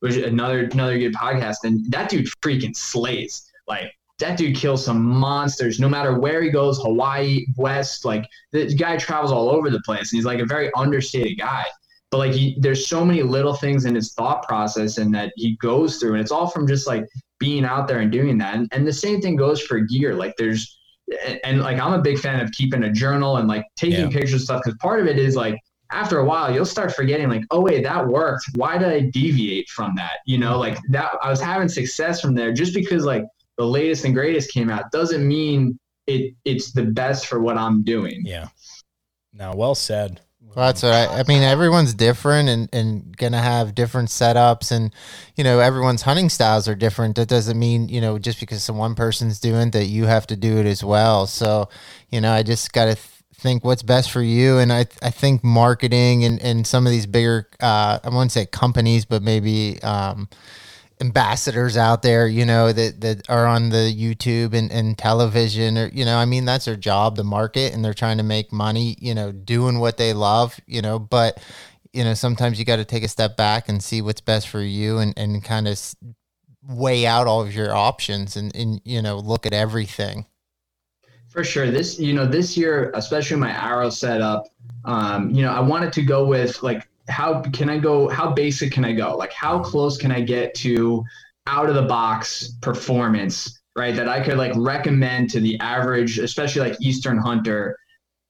which 0.01 0.17
another 0.17 0.65
another 0.73 0.99
good 0.99 1.15
podcast 1.15 1.57
and 1.65 1.91
that 1.91 2.09
dude 2.09 2.29
freaking 2.43 2.77
slays. 2.77 3.51
Like 3.67 3.93
that 4.19 4.39
dude 4.39 4.57
kills 4.57 4.85
some 4.85 5.03
monsters 5.03 5.81
no 5.81 5.89
matter 5.89 6.19
where 6.19 6.43
he 6.43 6.51
goes 6.51 6.79
hawaii 6.79 7.45
west 7.57 8.05
like 8.05 8.27
the 8.53 8.75
guy 8.75 8.97
travels 8.97 9.31
all 9.31 9.51
over 9.51 9.69
the 9.69 9.81
place 9.81 10.13
and 10.13 10.19
he's 10.19 10.25
like 10.25 10.41
a 10.41 10.47
very 10.47 10.71
understated 10.77 11.39
guy. 11.39 11.65
But 12.11 12.19
like 12.19 12.33
he, 12.33 12.57
there's 12.61 12.87
so 12.87 13.05
many 13.05 13.23
little 13.23 13.55
things 13.55 13.85
in 13.85 13.95
his 13.95 14.15
thought 14.15 14.47
process 14.47 14.99
and 14.99 15.13
that 15.15 15.33
he 15.37 15.57
goes 15.57 15.99
through 15.99 16.13
and 16.13 16.21
it's 16.21 16.31
all 16.31 16.49
from 16.49 16.67
just 16.67 16.87
like 16.87 17.05
being 17.39 17.65
out 17.65 17.87
there 17.87 18.01
and 18.01 18.11
doing 18.11 18.39
that 18.39 18.55
and, 18.55 18.69
and 18.73 18.87
the 18.87 18.93
same 18.93 19.21
thing 19.21 19.37
goes 19.37 19.61
for 19.61 19.81
gear 19.81 20.15
like 20.15 20.35
there's 20.39 20.79
and, 21.27 21.39
and 21.45 21.61
like 21.61 21.79
i'm 21.79 21.93
a 21.93 22.03
big 22.03 22.19
fan 22.19 22.41
of 22.41 22.51
keeping 22.53 22.85
a 22.85 22.93
journal 22.93 23.37
and 23.37 23.49
like 23.49 23.65
taking 23.77 24.07
yeah. 24.07 24.11
pictures 24.11 24.35
of 24.35 24.41
stuff 24.43 24.63
because 24.65 24.79
part 24.79 25.01
of 25.01 25.07
it 25.07 25.19
is 25.19 25.37
like 25.37 25.59
after 25.93 26.19
a 26.19 26.25
while 26.25 26.53
you'll 26.53 26.65
start 26.65 26.93
forgetting 26.95 27.29
like 27.29 27.45
oh 27.51 27.61
wait 27.61 27.83
that 27.83 28.07
worked 28.07 28.45
why 28.55 28.77
did 28.77 28.89
i 28.89 29.01
deviate 29.01 29.69
from 29.69 29.95
that 29.95 30.17
you 30.27 30.39
know 30.39 30.59
like 30.59 30.79
that 30.89 31.13
i 31.23 31.31
was 31.31 31.41
having 31.41 31.69
success 31.69 32.21
from 32.21 32.35
there 32.35 32.53
just 32.53 32.75
because 32.75 33.05
like 33.05 33.25
the 33.57 33.65
latest 33.65 34.05
and 34.05 34.15
greatest 34.15 34.53
came 34.53 34.69
out 34.69 34.91
doesn't 34.91 35.27
mean 35.27 35.79
it 36.07 36.35
it's 36.45 36.73
the 36.73 36.85
best 36.85 37.27
for 37.27 37.41
what 37.41 37.57
I'm 37.57 37.83
doing. 37.83 38.23
Yeah. 38.25 38.49
Now, 39.33 39.55
well 39.55 39.75
said. 39.75 40.21
Well, 40.57 40.69
that's 40.69 40.83
what 40.83 40.95
I, 40.95 41.23
mean. 41.29 41.43
Everyone's 41.43 41.93
different 41.93 42.49
and, 42.49 42.71
and 42.73 43.15
gonna 43.15 43.43
have 43.43 43.75
different 43.75 44.09
setups, 44.09 44.73
and 44.73 44.91
you 45.37 45.45
know 45.45 45.59
everyone's 45.59 46.01
hunting 46.01 46.31
styles 46.31 46.67
are 46.67 46.75
different. 46.75 47.17
That 47.17 47.29
doesn't 47.29 47.59
mean 47.59 47.91
you 47.91 48.01
know 48.01 48.19
just 48.19 48.41
because 48.41 48.65
some 48.65 48.79
one 48.79 48.95
person's 48.95 49.39
doing 49.39 49.73
that 49.73 49.85
you 49.85 50.07
have 50.07 50.27
to 50.29 50.37
do 50.37 50.57
it 50.57 50.65
as 50.65 50.83
well. 50.83 51.27
So, 51.27 51.69
you 52.09 52.23
know, 52.23 52.33
I 52.33 52.43
just 52.43 52.73
got 52.73 52.87
to 52.87 52.95
th- 52.95 53.07
think 53.35 53.67
what's 53.67 53.83
best 53.83 54.11
for 54.11 54.23
you, 54.23 54.57
and 54.57 54.73
I 54.73 54.87
I 55.03 55.11
think 55.11 55.45
marketing 55.45 56.25
and 56.25 56.41
and 56.41 56.67
some 56.67 56.87
of 56.87 56.91
these 56.91 57.05
bigger 57.05 57.51
uh, 57.61 57.99
I 58.03 58.09
wouldn't 58.09 58.33
say 58.33 58.47
companies, 58.47 59.05
but 59.05 59.23
maybe 59.23 59.79
um, 59.83 60.27
ambassadors 61.01 61.77
out 61.77 62.03
there, 62.03 62.27
you 62.27 62.47
know, 62.47 62.73
that, 62.73 63.01
that 63.03 63.29
are 63.29 63.47
on 63.47 63.69
the 63.69 63.95
YouTube 63.95 64.55
and, 64.55 64.71
and 64.73 64.97
television 64.97 65.77
or, 65.77 65.89
you 65.89 66.05
know, 66.05 66.17
I 66.17 66.25
mean, 66.25 66.47
that's 66.47 66.65
their 66.65 66.77
job, 66.77 67.17
the 67.17 67.25
market, 67.25 67.75
and 67.75 67.85
they're 67.85 67.95
trying 67.95 68.17
to 68.17 68.23
make 68.23 68.53
money, 68.53 68.97
you 68.99 69.15
know, 69.15 69.31
doing 69.31 69.79
what 69.79 69.99
they 69.99 70.15
love, 70.15 70.59
you 70.67 70.81
know, 70.81 70.99
but, 70.99 71.39
you 71.93 72.03
know, 72.03 72.15
sometimes 72.15 72.59
you 72.59 72.65
got 72.65 72.77
to 72.77 72.85
take 72.85 73.05
a 73.05 73.09
step 73.09 73.37
back 73.37 73.69
and 73.69 73.83
see 73.83 74.01
what's 74.01 74.23
best 74.23 74.49
for 74.49 74.63
you 74.63 74.99
and, 74.99 75.13
and 75.19 75.45
kind 75.45 75.69
of 75.69 75.79
weigh 76.67 77.07
out 77.07 77.27
all 77.27 77.43
of 77.43 77.55
your 77.55 77.75
options 77.75 78.37
and, 78.37 78.55
and, 78.57 78.81
you 78.85 79.03
know, 79.03 79.19
look 79.19 79.45
at 79.45 79.53
everything. 79.53 80.25
For 81.29 81.45
sure. 81.45 81.71
This, 81.71 81.99
you 81.99 82.15
know, 82.15 82.25
this 82.25 82.57
year, 82.57 82.91
especially 82.95 83.37
my 83.37 83.51
arrow 83.51 83.91
setup, 83.91 84.47
um, 84.87 85.31
you 85.31 85.43
know, 85.43 85.51
I 85.51 85.61
wanted 85.61 85.93
to 85.93 86.03
go 86.03 86.25
with 86.25 86.63
like 86.63 86.89
how 87.09 87.41
can 87.41 87.69
I 87.69 87.79
go? 87.79 88.09
How 88.09 88.33
basic 88.33 88.73
can 88.73 88.85
I 88.85 88.93
go? 88.93 89.17
Like, 89.17 89.33
how 89.33 89.59
close 89.59 89.97
can 89.97 90.11
I 90.11 90.21
get 90.21 90.55
to 90.57 91.05
out 91.47 91.69
of 91.69 91.75
the 91.75 91.83
box 91.83 92.55
performance, 92.61 93.61
right? 93.77 93.95
That 93.95 94.09
I 94.09 94.21
could 94.21 94.39
like 94.39 94.53
recommend 94.57 95.31
to 95.31 95.41
the 95.41 95.59
average, 95.61 96.19
especially 96.19 96.69
like 96.69 96.81
Eastern 96.81 97.19
hunter, 97.19 97.79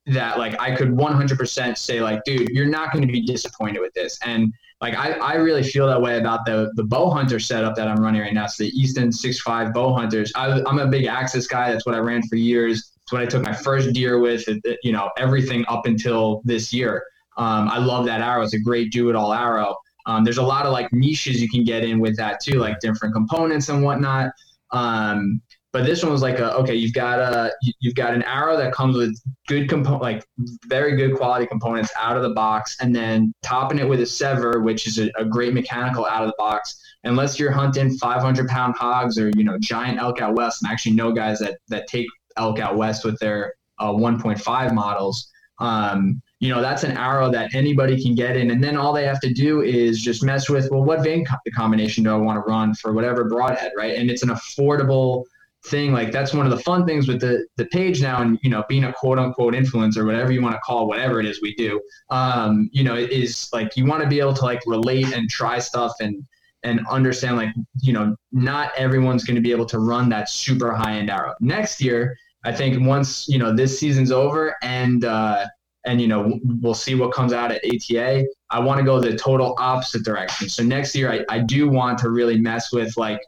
that 0.07 0.37
like 0.37 0.59
I 0.61 0.75
could 0.75 0.89
100% 0.89 1.77
say, 1.77 2.01
like, 2.01 2.23
dude, 2.23 2.49
you're 2.49 2.65
not 2.65 2.93
going 2.93 3.05
to 3.05 3.11
be 3.11 3.21
disappointed 3.21 3.79
with 3.79 3.93
this. 3.93 4.19
And 4.23 4.53
like, 4.79 4.95
I, 4.95 5.13
I 5.13 5.33
really 5.35 5.63
feel 5.63 5.87
that 5.87 6.01
way 6.01 6.19
about 6.19 6.45
the, 6.45 6.71
the 6.75 6.83
bow 6.83 7.09
hunter 7.09 7.39
setup 7.39 7.75
that 7.75 7.87
I'm 7.87 8.01
running 8.01 8.21
right 8.21 8.33
now. 8.33 8.45
So 8.45 8.63
the 8.63 8.69
Easton 8.69 9.09
6.5 9.09 9.73
bow 9.73 9.93
hunters. 9.93 10.31
I, 10.35 10.61
I'm 10.67 10.79
a 10.79 10.87
big 10.87 11.05
Axis 11.05 11.47
guy. 11.47 11.71
That's 11.71 11.85
what 11.85 11.95
I 11.95 11.99
ran 11.99 12.21
for 12.27 12.35
years. 12.35 12.91
It's 13.01 13.11
what 13.11 13.21
I 13.21 13.25
took 13.25 13.41
my 13.41 13.53
first 13.53 13.93
deer 13.93 14.19
with, 14.19 14.47
you 14.83 14.91
know, 14.91 15.09
everything 15.17 15.65
up 15.67 15.87
until 15.87 16.41
this 16.45 16.71
year. 16.71 17.03
Um, 17.37 17.69
I 17.69 17.77
love 17.77 18.05
that 18.05 18.21
arrow. 18.21 18.43
It's 18.43 18.53
a 18.53 18.59
great 18.59 18.91
do 18.91 19.09
it 19.09 19.15
all 19.15 19.33
arrow. 19.33 19.77
Um, 20.05 20.23
there's 20.23 20.37
a 20.37 20.43
lot 20.43 20.65
of 20.65 20.71
like 20.71 20.91
niches 20.93 21.41
you 21.41 21.49
can 21.49 21.63
get 21.63 21.83
in 21.83 21.99
with 21.99 22.15
that 22.17 22.39
too, 22.39 22.59
like 22.59 22.79
different 22.79 23.13
components 23.13 23.69
and 23.69 23.83
whatnot. 23.83 24.31
Um, 24.71 25.41
but 25.73 25.85
this 25.85 26.01
one 26.01 26.11
was 26.11 26.21
like 26.21 26.39
a, 26.39 26.53
okay, 26.55 26.73
you've 26.73 26.93
got 26.93 27.19
a 27.19 27.53
you've 27.79 27.93
got 27.93 28.13
an 28.13 28.23
arrow 28.23 28.57
that 28.57 28.73
comes 28.73 28.97
with 28.97 29.21
good 29.47 29.69
component, 29.69 30.01
like 30.01 30.25
very 30.65 30.95
good 30.95 31.15
quality 31.15 31.45
components 31.45 31.91
out 31.99 32.15
of 32.15 32.23
the 32.23 32.29
box, 32.29 32.77
and 32.79 32.95
then 32.95 33.33
topping 33.43 33.77
it 33.77 33.87
with 33.87 33.99
a 33.99 34.03
SEVR, 34.03 34.63
which 34.63 34.87
is 34.87 34.97
a, 34.97 35.11
a 35.17 35.25
great 35.25 35.53
mechanical 35.53 36.05
out 36.05 36.23
of 36.23 36.29
the 36.29 36.35
box. 36.37 36.81
Unless 37.03 37.37
you're 37.37 37.51
hunting 37.51 37.95
500 37.97 38.47
pound 38.47 38.75
hogs 38.75 39.19
or 39.19 39.29
you 39.35 39.43
know 39.43 39.57
giant 39.59 39.99
elk 39.99 40.21
out 40.21 40.35
west, 40.35 40.63
and 40.63 40.69
I 40.69 40.73
actually 40.73 40.95
know 40.95 41.11
guys 41.11 41.37
that 41.39 41.59
that 41.67 41.87
take 41.87 42.07
elk 42.37 42.59
out 42.59 42.75
west 42.77 43.03
with 43.03 43.19
their 43.19 43.53
uh, 43.77 43.91
1.5 43.91 44.73
models. 44.73 45.29
Um, 45.59 46.21
you 46.39 46.49
know, 46.49 46.61
that's 46.61 46.83
an 46.83 46.95
arrow 46.95 47.31
that 47.31 47.53
anybody 47.55 48.01
can 48.01 48.13
get 48.13 48.37
in. 48.37 48.51
And 48.51 48.63
then 48.63 48.77
all 48.77 48.93
they 48.93 49.05
have 49.05 49.19
to 49.21 49.33
do 49.33 49.61
is 49.61 50.01
just 50.01 50.23
mess 50.23 50.49
with, 50.49 50.69
well, 50.69 50.83
what 50.83 51.03
vane 51.03 51.25
co- 51.25 51.35
combination 51.55 52.03
do 52.03 52.11
I 52.11 52.17
want 52.17 52.37
to 52.37 52.49
run 52.49 52.75
for 52.75 52.93
whatever 52.93 53.25
broadhead, 53.25 53.71
right? 53.75 53.95
And 53.95 54.11
it's 54.11 54.23
an 54.23 54.29
affordable 54.29 55.23
thing. 55.65 55.91
Like 55.91 56.11
that's 56.11 56.33
one 56.33 56.45
of 56.45 56.51
the 56.51 56.59
fun 56.59 56.85
things 56.85 57.07
with 57.07 57.19
the 57.19 57.45
the 57.57 57.65
page 57.65 58.01
now, 58.01 58.21
and 58.21 58.39
you 58.43 58.49
know, 58.49 58.63
being 58.69 58.83
a 58.83 58.93
quote 58.93 59.19
unquote 59.19 59.53
influencer, 59.53 60.05
whatever 60.05 60.31
you 60.31 60.41
want 60.41 60.55
to 60.55 60.59
call 60.59 60.87
whatever 60.87 61.19
it 61.19 61.25
is 61.25 61.41
we 61.41 61.55
do. 61.55 61.81
Um, 62.09 62.69
you 62.71 62.83
know, 62.83 62.95
is 62.95 63.49
like 63.51 63.75
you 63.75 63.85
want 63.85 64.03
to 64.03 64.09
be 64.09 64.19
able 64.19 64.33
to 64.35 64.45
like 64.45 64.61
relate 64.65 65.13
and 65.13 65.29
try 65.29 65.59
stuff 65.59 65.93
and 65.99 66.23
and 66.63 66.81
understand 66.89 67.37
like 67.37 67.49
you 67.81 67.93
know 67.93 68.15
not 68.31 68.71
everyone's 68.77 69.23
going 69.23 69.35
to 69.35 69.41
be 69.41 69.51
able 69.51 69.65
to 69.65 69.79
run 69.79 70.09
that 70.09 70.29
super 70.29 70.73
high 70.73 70.97
end 70.97 71.09
arrow 71.09 71.35
next 71.39 71.79
year 71.79 72.17
i 72.45 72.51
think 72.51 72.85
once 72.85 73.27
you 73.27 73.37
know 73.37 73.55
this 73.55 73.79
season's 73.79 74.11
over 74.11 74.55
and 74.63 75.05
uh 75.05 75.45
and 75.87 76.01
you 76.01 76.07
know 76.07 76.39
we'll 76.61 76.73
see 76.73 76.93
what 76.93 77.11
comes 77.13 77.33
out 77.33 77.51
at 77.51 77.61
ATA. 77.65 78.25
I 78.49 78.59
want 78.59 78.77
to 78.79 78.83
go 78.83 78.99
the 78.99 79.17
total 79.17 79.55
opposite 79.57 80.03
direction. 80.03 80.49
So 80.49 80.63
next 80.63 80.93
year, 80.93 81.11
I, 81.11 81.25
I 81.29 81.39
do 81.39 81.69
want 81.69 81.97
to 81.99 82.09
really 82.09 82.37
mess 82.39 82.71
with 82.71 82.95
like, 82.97 83.19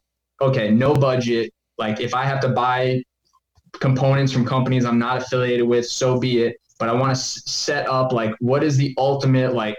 okay, 0.41 0.69
no 0.69 0.93
budget. 0.93 1.51
Like 1.77 1.99
if 2.01 2.13
I 2.13 2.25
have 2.25 2.41
to 2.41 2.49
buy 2.49 3.01
components 3.79 4.31
from 4.31 4.45
companies 4.45 4.85
I'm 4.85 4.99
not 4.99 5.21
affiliated 5.21 5.65
with, 5.65 5.87
so 5.87 6.19
be 6.19 6.43
it. 6.43 6.57
But 6.77 6.89
I 6.89 6.93
want 6.93 7.15
to 7.15 7.21
set 7.21 7.87
up 7.89 8.11
like 8.11 8.35
what 8.39 8.63
is 8.63 8.77
the 8.77 8.93
ultimate 8.97 9.53
like 9.53 9.77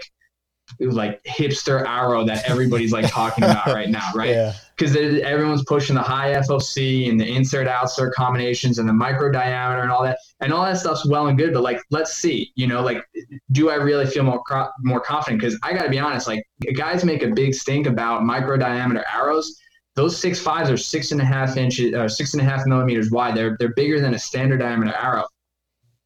like 0.79 1.23
hipster 1.23 1.85
arrow 1.87 2.23
that 2.25 2.49
everybody's 2.49 2.91
like 2.91 3.09
talking 3.09 3.43
about 3.43 3.67
right 3.67 3.89
now, 3.89 4.09
right? 4.15 4.53
Because 4.75 4.95
yeah. 4.95 5.25
everyone's 5.25 5.63
pushing 5.65 5.95
the 5.95 6.01
high 6.01 6.33
FOC 6.33 7.09
and 7.09 7.19
the 7.19 7.27
insert 7.27 7.67
outsert 7.67 8.13
combinations 8.13 8.79
and 8.79 8.87
the 8.87 8.93
micro 8.93 9.31
diameter 9.31 9.81
and 9.81 9.91
all 9.91 10.03
that, 10.03 10.17
and 10.39 10.53
all 10.53 10.63
that 10.63 10.77
stuff's 10.77 11.05
well 11.05 11.27
and 11.27 11.37
good. 11.37 11.53
But 11.53 11.63
like, 11.63 11.81
let's 11.91 12.13
see, 12.13 12.51
you 12.55 12.67
know, 12.67 12.81
like, 12.81 13.03
do 13.51 13.69
I 13.69 13.75
really 13.75 14.05
feel 14.05 14.23
more 14.23 14.43
more 14.79 14.99
confident? 14.99 15.41
Because 15.41 15.57
I 15.63 15.73
got 15.73 15.83
to 15.83 15.89
be 15.89 15.99
honest, 15.99 16.27
like, 16.27 16.45
guys 16.75 17.03
make 17.03 17.23
a 17.23 17.29
big 17.29 17.53
stink 17.53 17.87
about 17.87 18.23
micro 18.23 18.57
diameter 18.57 19.03
arrows. 19.11 19.57
Those 19.95 20.17
six 20.17 20.39
fives 20.39 20.69
are 20.69 20.77
six 20.77 21.11
and 21.11 21.19
a 21.19 21.25
half 21.25 21.57
inches, 21.57 21.93
or 21.93 22.07
six 22.07 22.33
and 22.33 22.41
a 22.41 22.45
half 22.45 22.65
millimeters 22.65 23.11
wide. 23.11 23.35
They're 23.35 23.57
they're 23.59 23.73
bigger 23.75 23.99
than 23.99 24.13
a 24.13 24.19
standard 24.19 24.59
diameter 24.59 24.93
arrow. 24.95 25.25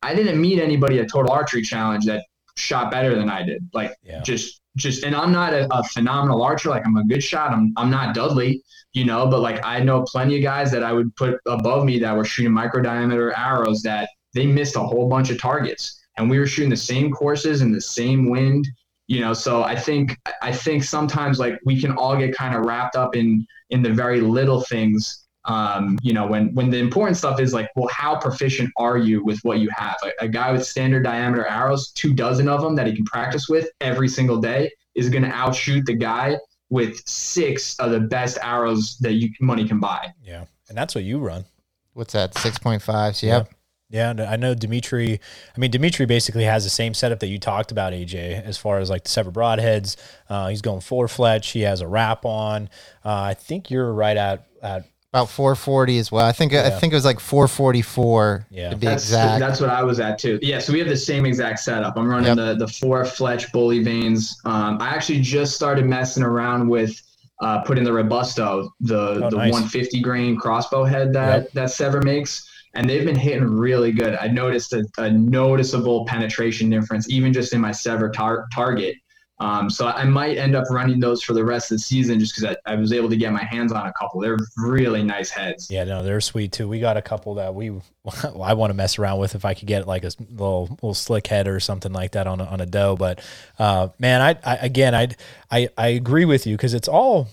I 0.02 0.14
didn't 0.14 0.40
meet 0.40 0.60
anybody 0.60 1.00
at 1.00 1.10
Total 1.10 1.32
Archery 1.32 1.64
Challenge 1.64 2.06
that 2.06 2.26
shot 2.58 2.92
better 2.92 3.16
than 3.16 3.30
I 3.30 3.44
did. 3.44 3.68
Like 3.74 3.96
yeah. 4.04 4.22
just 4.22 4.62
just 4.78 5.04
and 5.04 5.16
I'm 5.16 5.32
not 5.32 5.54
a, 5.54 5.68
a, 5.74 5.84
phenomenal 5.84 6.42
archer. 6.42 6.70
Like 6.70 6.86
I'm 6.86 6.98
a 6.98 7.06
good 7.06 7.24
shot. 7.24 7.52
I'm 7.52 7.74
I'm 7.78 7.90
not 7.90 8.16
Dudley, 8.16 8.62
you 8.94 9.06
know, 9.06 9.28
but 9.28 9.42
like 9.42 9.64
I 9.66 9.80
know 9.80 10.04
plenty 10.04 10.38
of 10.38 10.44
guys 10.44 10.72
that 10.72 10.84
I 10.84 10.92
would 10.92 11.16
put 11.16 11.40
above 11.46 11.86
me 11.86 12.00
that 12.00 12.16
were 12.16 12.26
shooting 12.26 12.52
micro 12.52 12.82
diameter 12.82 13.34
arrows 13.38 13.82
that 13.84 14.10
they 14.34 14.46
missed 14.46 14.76
a 14.76 14.82
whole 14.82 15.08
bunch 15.08 15.30
of 15.30 15.40
targets. 15.40 16.02
And 16.18 16.30
we 16.30 16.40
were 16.40 16.48
shooting 16.48 16.70
the 16.70 16.78
same 16.78 17.12
courses 17.12 17.62
in 17.62 17.74
the 17.74 17.82
same 17.82 18.30
wind, 18.30 18.68
you 19.08 19.20
know. 19.20 19.34
So 19.34 19.64
I 19.64 19.76
think 19.76 20.18
I 20.42 20.52
think 20.52 20.84
sometimes 20.84 21.40
like 21.40 21.60
we 21.66 21.80
can 21.80 21.92
all 21.92 22.16
get 22.18 22.36
kind 22.36 22.56
of 22.56 22.66
wrapped 22.66 22.96
up 22.96 23.16
in 23.16 23.46
in 23.70 23.82
the 23.82 23.92
very 23.92 24.22
little 24.22 24.62
things 24.62 25.25
Um, 25.46 25.98
you 26.02 26.14
know, 26.14 26.26
when 26.26 26.54
when 26.54 26.70
the 26.70 26.80
important 26.80 27.18
stuff 27.18 27.40
is 27.40 27.54
like, 27.54 27.70
well, 27.76 27.88
how 27.92 28.18
proficient 28.18 28.72
are 28.78 28.98
you 28.98 29.24
with 29.24 29.40
what 29.44 29.60
you 29.60 29.70
have? 29.76 29.96
A, 30.04 30.26
a 30.26 30.28
guy 30.28 30.52
with 30.52 30.66
standard 30.66 31.04
diameter 31.04 31.46
arrows, 31.46 31.92
two 31.92 32.14
dozen 32.14 32.48
of 32.48 32.62
them 32.62 32.76
that 32.76 32.88
he 32.88 32.96
can 32.96 33.06
practice 33.06 33.48
with 33.48 33.70
every 33.82 34.08
single 34.08 34.38
day, 34.38 34.72
is 34.96 35.10
going 35.10 35.24
to 35.24 35.30
outshoot 35.30 35.86
the 35.86 35.96
guy 35.96 36.38
with 36.70 37.08
six 37.08 37.78
of 37.80 37.92
the 37.92 38.00
best 38.00 38.38
arrows 38.42 38.98
that 39.00 39.14
you 39.14 39.30
money 39.40 39.68
can 39.68 39.80
buy. 39.80 40.12
Yeah, 40.24 40.46
and 40.68 40.78
that's 40.78 40.96
what 40.96 41.04
you 41.04 41.20
run. 41.20 41.46
What's 41.94 42.14
that? 42.14 42.38
Six 42.38 42.58
point 42.58 42.82
five. 42.82 43.22
Yep. 43.22 43.50
Yeah, 43.90 44.14
I 44.28 44.36
know 44.36 44.56
Dimitri. 44.56 45.20
I 45.56 45.60
mean, 45.60 45.70
Dimitri 45.70 46.08
basically 46.08 46.44
has 46.44 46.64
the 46.64 46.72
same 46.72 46.96
setup 46.96 47.20
that 47.20 47.28
you 47.28 47.38
talked 47.38 47.72
about, 47.72 47.94
AJ, 47.94 48.44
as 48.44 48.58
far 48.58 48.80
as 48.80 48.90
like 48.90 49.04
the 49.04 49.10
SEVR 49.10 49.32
broadheads. 49.32 49.96
Uh, 50.28 50.48
he's 50.48 50.64
going 50.64 50.82
four 50.82 51.08
fletch. 51.08 51.52
He 51.52 51.62
has 51.62 51.82
a 51.82 51.88
wrap 51.88 52.26
on. 52.26 52.70
Uh, 53.06 53.14
I 53.14 53.34
think 53.36 53.70
you're 53.70 53.94
right 53.94 54.18
at 54.18 54.48
at 54.64 54.86
about 55.16 55.30
440 55.30 55.98
as 55.98 56.12
well. 56.12 56.26
I 56.26 56.34
think 56.34 56.52
yeah. 56.52 56.64
I 56.66 56.70
think 56.72 56.92
it 56.92 56.98
was 56.98 57.06
like 57.06 57.22
444 57.22 58.48
yeah. 58.50 58.70
to 58.70 58.76
be 58.76 58.86
that's, 58.86 59.06
exact. 59.06 59.40
That's 59.40 59.62
what 59.62 59.70
I 59.70 59.82
was 59.82 60.02
at 60.02 60.20
too. 60.20 60.38
Yeah, 60.42 60.60
so 60.60 60.74
we 60.74 60.80
have 60.80 60.90
the 60.90 60.98
same 60.98 61.26
exact 61.26 61.60
setup. 61.60 61.96
I'm 61.96 62.08
running 62.08 62.36
yep. 62.36 62.36
the 62.36 62.56
the 62.56 62.68
four 62.68 63.06
fletch 63.06 63.50
bully 63.54 63.82
vanes. 63.82 64.42
Um, 64.44 64.78
I 64.82 64.90
actually 64.90 65.22
just 65.22 65.56
started 65.56 65.86
messing 65.86 66.22
around 66.22 66.68
with 66.68 67.02
uh, 67.42 67.62
putting 67.62 67.86
the 67.86 67.94
robusto, 67.94 68.74
the 68.82 68.98
oh, 68.98 69.30
the 69.30 69.38
nice. 69.38 69.54
150 69.54 70.02
grain 70.02 70.36
crossbow 70.36 70.84
head 70.84 71.14
that 71.14 71.44
yep. 71.44 71.52
that 71.54 71.70
SEVR 71.70 72.04
makes. 72.04 72.52
And 72.74 72.90
they've 72.90 73.06
been 73.06 73.16
hitting 73.16 73.46
really 73.46 73.94
good. 73.94 74.16
I 74.16 74.28
noticed 74.28 74.74
a, 74.74 74.86
a 74.98 75.10
noticeable 75.10 76.06
penetration 76.08 76.70
difference, 76.70 77.10
even 77.10 77.32
just 77.32 77.54
in 77.54 77.62
my 77.62 77.72
SEVR 77.72 78.12
tar- 78.12 78.48
target. 78.54 78.98
Um, 79.40 79.70
so 79.70 79.88
I 79.88 80.06
might 80.06 80.38
end 80.38 80.56
up 80.56 80.70
running 80.70 81.02
those 81.02 81.22
for 81.22 81.34
the 81.34 81.44
rest 81.44 81.70
of 81.70 81.76
the 81.76 81.84
season 81.84 82.20
just 82.22 82.36
because 82.36 82.56
I, 82.66 82.72
I, 82.72 82.76
was 82.76 82.94
able 82.94 83.10
to 83.10 83.18
get 83.18 83.34
my 83.34 83.44
hands 83.44 83.74
on 83.74 83.86
a 83.86 83.92
couple. 83.92 84.22
They're 84.22 84.38
really 84.56 85.04
nice 85.04 85.30
heads. 85.30 85.70
Yeah, 85.70 85.84
no, 85.84 86.04
they're 86.04 86.22
sweet 86.22 86.54
too. 86.54 86.70
We 86.70 86.80
got 86.80 86.96
a 86.96 87.02
couple 87.02 87.36
that 87.36 87.54
we 87.54 87.70
I 88.42 88.54
want 88.54 88.70
to 88.70 88.74
mess 88.74 88.98
around 88.98 89.20
with 89.20 89.36
if 89.36 89.44
I 89.44 89.54
could 89.54 89.68
get 89.68 89.88
like 89.88 90.06
a 90.06 90.12
little 90.30 90.68
little 90.70 90.94
slick 90.94 91.28
head 91.28 91.50
or 91.50 91.60
something 91.60 91.92
like 91.92 92.14
that 92.14 92.28
on 92.28 92.40
a, 92.40 92.46
on 92.46 92.62
a 92.62 92.66
doe. 92.66 92.96
But 92.96 93.20
uh, 93.60 93.90
man, 94.00 94.22
I, 94.22 94.38
I 94.44 94.56
again 94.56 94.96
I 94.96 95.10
I 95.52 95.68
I 95.78 95.88
agree 95.90 96.26
with 96.26 96.48
you 96.48 96.56
because 96.56 96.74
it's 96.74 96.88
all 96.88 97.28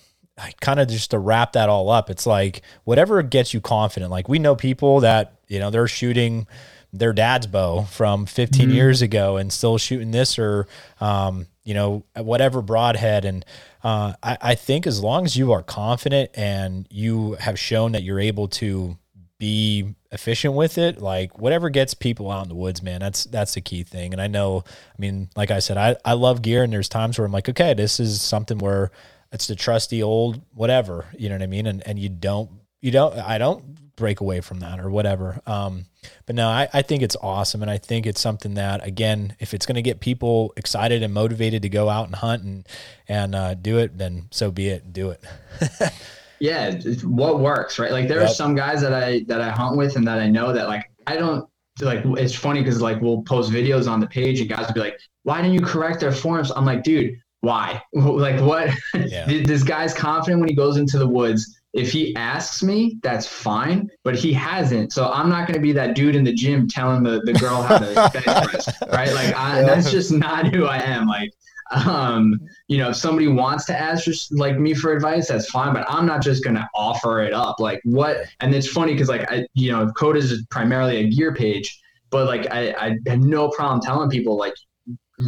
kind 0.61 0.81
of 0.81 0.89
just 0.89 1.13
to 1.13 1.21
wrap 1.21 1.53
that 1.53 1.69
all 1.69 1.89
up. 1.89 2.11
It's 2.11 2.27
like 2.27 2.63
whatever 2.83 3.23
gets 3.23 3.55
you 3.55 3.61
confident. 3.61 4.11
Like 4.11 4.29
we 4.29 4.41
know 4.41 4.57
people 4.57 5.01
that 5.01 5.35
you 5.47 5.61
know 5.61 5.71
they're 5.71 5.87
shooting 5.87 6.49
their 6.93 7.13
dad's 7.13 7.47
bow 7.47 7.83
from 7.83 8.27
15 8.27 8.67
mm-hmm. 8.67 8.75
years 8.75 9.01
ago 9.01 9.37
and 9.37 9.53
still 9.53 9.79
shooting 9.79 10.11
this 10.11 10.39
or 10.39 10.67
um, 11.01 11.47
you 11.65 11.75
know, 11.75 12.05
whatever 12.17 12.63
broadhead. 12.63 13.25
And 13.25 13.45
uh, 13.85 14.15
I, 14.23 14.39
I 14.41 14.55
think 14.55 14.87
as 14.87 15.03
long 15.03 15.25
as 15.25 15.37
you 15.37 15.53
are 15.53 15.63
confident 15.63 16.31
and 16.35 16.87
you 16.91 17.35
have 17.35 17.59
shown 17.59 17.93
that 17.93 18.03
you're 18.03 18.21
able 18.21 18.49
to 18.49 18.97
be 19.39 19.95
efficient 20.11 20.55
with 20.55 20.79
it, 20.79 21.01
like 21.01 21.39
whatever 21.39 21.69
gets 21.71 21.95
people 21.95 22.31
out 22.31 22.45
in 22.45 22.49
the 22.49 22.55
woods, 22.55 22.83
man, 22.83 23.01
that's 23.01 23.25
that's 23.25 23.55
the 23.55 23.61
key 23.61 23.83
thing. 23.83 24.13
And 24.13 24.21
I 24.21 24.27
know, 24.27 24.65
I 24.67 25.01
mean, 25.01 25.31
like 25.37 25.51
I 25.51 25.59
said, 25.59 25.77
I, 25.77 25.97
I 26.05 26.13
love 26.13 26.43
gear 26.43 26.63
and 26.63 26.73
there's 26.73 26.89
times 26.89 27.19
where 27.19 27.27
I'm 27.27 27.33
like, 27.33 27.49
okay, 27.49 27.75
this 27.75 27.99
is 27.99 28.23
something 28.23 28.59
where 28.59 28.91
it's 29.33 29.47
the 29.47 29.57
trusty 29.57 30.03
old 30.03 30.41
whatever, 30.55 31.07
you 31.19 31.29
know 31.29 31.35
what 31.37 31.43
I 31.43 31.47
mean? 31.47 31.67
And 31.67 31.83
and 31.87 31.99
you 31.99 32.09
don't 32.09 32.51
you 32.81 32.91
don't 32.91 33.17
I 33.19 33.39
don't 33.39 33.92
break 34.03 34.19
away 34.19 34.41
from 34.41 34.59
that 34.59 34.81
or 34.81 34.91
whatever. 34.91 35.41
Um, 35.47 35.87
but 36.27 36.35
no, 36.35 36.49
I, 36.49 36.69
I 36.73 36.83
think 36.83 37.05
it's 37.05 37.15
awesome. 37.23 37.63
And 37.63 37.71
I 37.71 37.79
think 37.79 38.05
it's 38.05 38.21
something 38.21 38.55
that, 38.55 38.85
again, 38.85 39.37
if 39.39 39.55
it's 39.55 39.65
going 39.65 39.77
to 39.77 39.83
get 39.83 40.01
people 40.01 40.53
excited 40.57 41.05
and 41.05 41.15
motivated 41.15 41.63
to 41.63 41.69
go 41.69 41.89
out 41.89 42.07
and 42.07 42.17
hunt 42.17 42.43
and, 42.43 42.69
and 43.07 43.37
uh, 43.37 43.55
do 43.55 43.79
it, 43.79 43.97
then 43.97 44.27
so 44.33 44.51
be 44.51 44.71
it. 44.71 44.93
Do 44.93 45.11
it. 45.11 45.23
yeah. 46.41 46.73
What 47.05 47.39
works, 47.39 47.79
right? 47.79 47.93
Like 47.93 48.09
there 48.09 48.19
yep. 48.19 48.31
are 48.31 48.35
some 48.35 48.57
guys 48.57 48.81
that 48.81 48.93
I, 48.93 49.21
that 49.29 49.41
I 49.41 49.51
hunt 49.51 49.77
with 49.77 49.95
and 49.95 50.05
that 50.09 50.19
I 50.19 50.27
know 50.27 50.53
that 50.53 50.67
like, 50.67 50.91
I 51.07 51.15
don't 51.15 51.49
like, 51.81 52.03
it's 52.05 52.35
funny 52.35 52.61
because 52.61 52.83
like 52.83 53.01
we'll 53.01 53.23
post 53.23 53.53
videos 53.53 53.89
on 53.89 54.01
the 54.01 54.09
page 54.09 54.41
and 54.41 54.51
guys 54.51 54.67
will 54.67 54.75
be 54.75 54.81
like, 54.81 54.99
why 55.23 55.41
didn't 55.41 55.55
you 55.55 55.61
correct 55.61 56.01
their 56.01 56.11
forms? 56.11 56.51
I'm 56.51 56.65
like, 56.65 56.83
dude, 56.83 57.21
why? 57.43 57.81
like 57.93 58.41
what? 58.41 58.71
Yeah. 58.95 59.27
this 59.45 59.63
guy's 59.63 59.95
confident 59.95 60.41
when 60.41 60.49
he 60.49 60.57
goes 60.57 60.77
into 60.77 60.99
the 60.99 61.07
woods 61.07 61.62
if 61.73 61.91
he 61.91 62.15
asks 62.17 62.63
me, 62.63 62.99
that's 63.03 63.27
fine, 63.27 63.91
but 64.05 64.15
he 64.15 64.33
hasn't. 64.33 64.93
So 64.93 65.11
I'm 65.11 65.29
not 65.29 65.47
going 65.47 65.55
to 65.55 65.61
be 65.61 65.73
that 65.73 65.95
dude 65.95 66.17
in 66.17 66.25
the 66.25 66.33
gym 66.33 66.69
telling 66.69 67.03
the, 67.03 67.21
the 67.25 67.33
girl 67.33 67.63
how 67.63 67.79
to 67.79 67.95
bench 68.13 68.25
press, 68.25 68.83
right? 68.93 69.13
Like 69.13 69.35
I, 69.35 69.63
that's 69.63 69.91
just 69.91 70.13
not 70.13 70.55
who 70.55 70.67
I 70.67 70.79
am. 70.79 71.07
Like, 71.07 71.31
um, 71.71 72.39
you 72.69 72.77
know, 72.77 72.91
if 72.91 72.97
somebody 72.97 73.29
wants 73.29 73.65
to 73.67 73.79
ask 73.79 74.05
just 74.05 74.33
like 74.35 74.59
me 74.59 74.75
for 74.75 74.93
advice, 74.93 75.29
that's 75.29 75.49
fine, 75.49 75.73
but 75.73 75.87
I'm 75.89 76.05
not 76.05 76.23
just 76.23 76.45
going 76.45 76.57
to 76.57 76.69
offer 76.75 77.23
it 77.23 77.33
up. 77.33 77.59
Like 77.59 77.81
what? 77.85 78.19
And 78.41 78.55
it's 78.55 78.69
funny 78.69 78.93
because 78.93 79.09
like 79.09 79.31
I, 79.33 79.47
you 79.55 79.73
know, 79.73 79.91
code 79.93 80.19
is 80.19 80.45
primarily 80.51 80.99
a 80.99 81.09
gear 81.09 81.35
page, 81.35 81.81
but 82.11 82.27
like 82.27 82.53
I, 82.53 82.73
I 82.73 82.99
have 83.07 83.21
no 83.21 83.49
problem 83.49 83.81
telling 83.81 84.11
people 84.11 84.37
like 84.37 84.53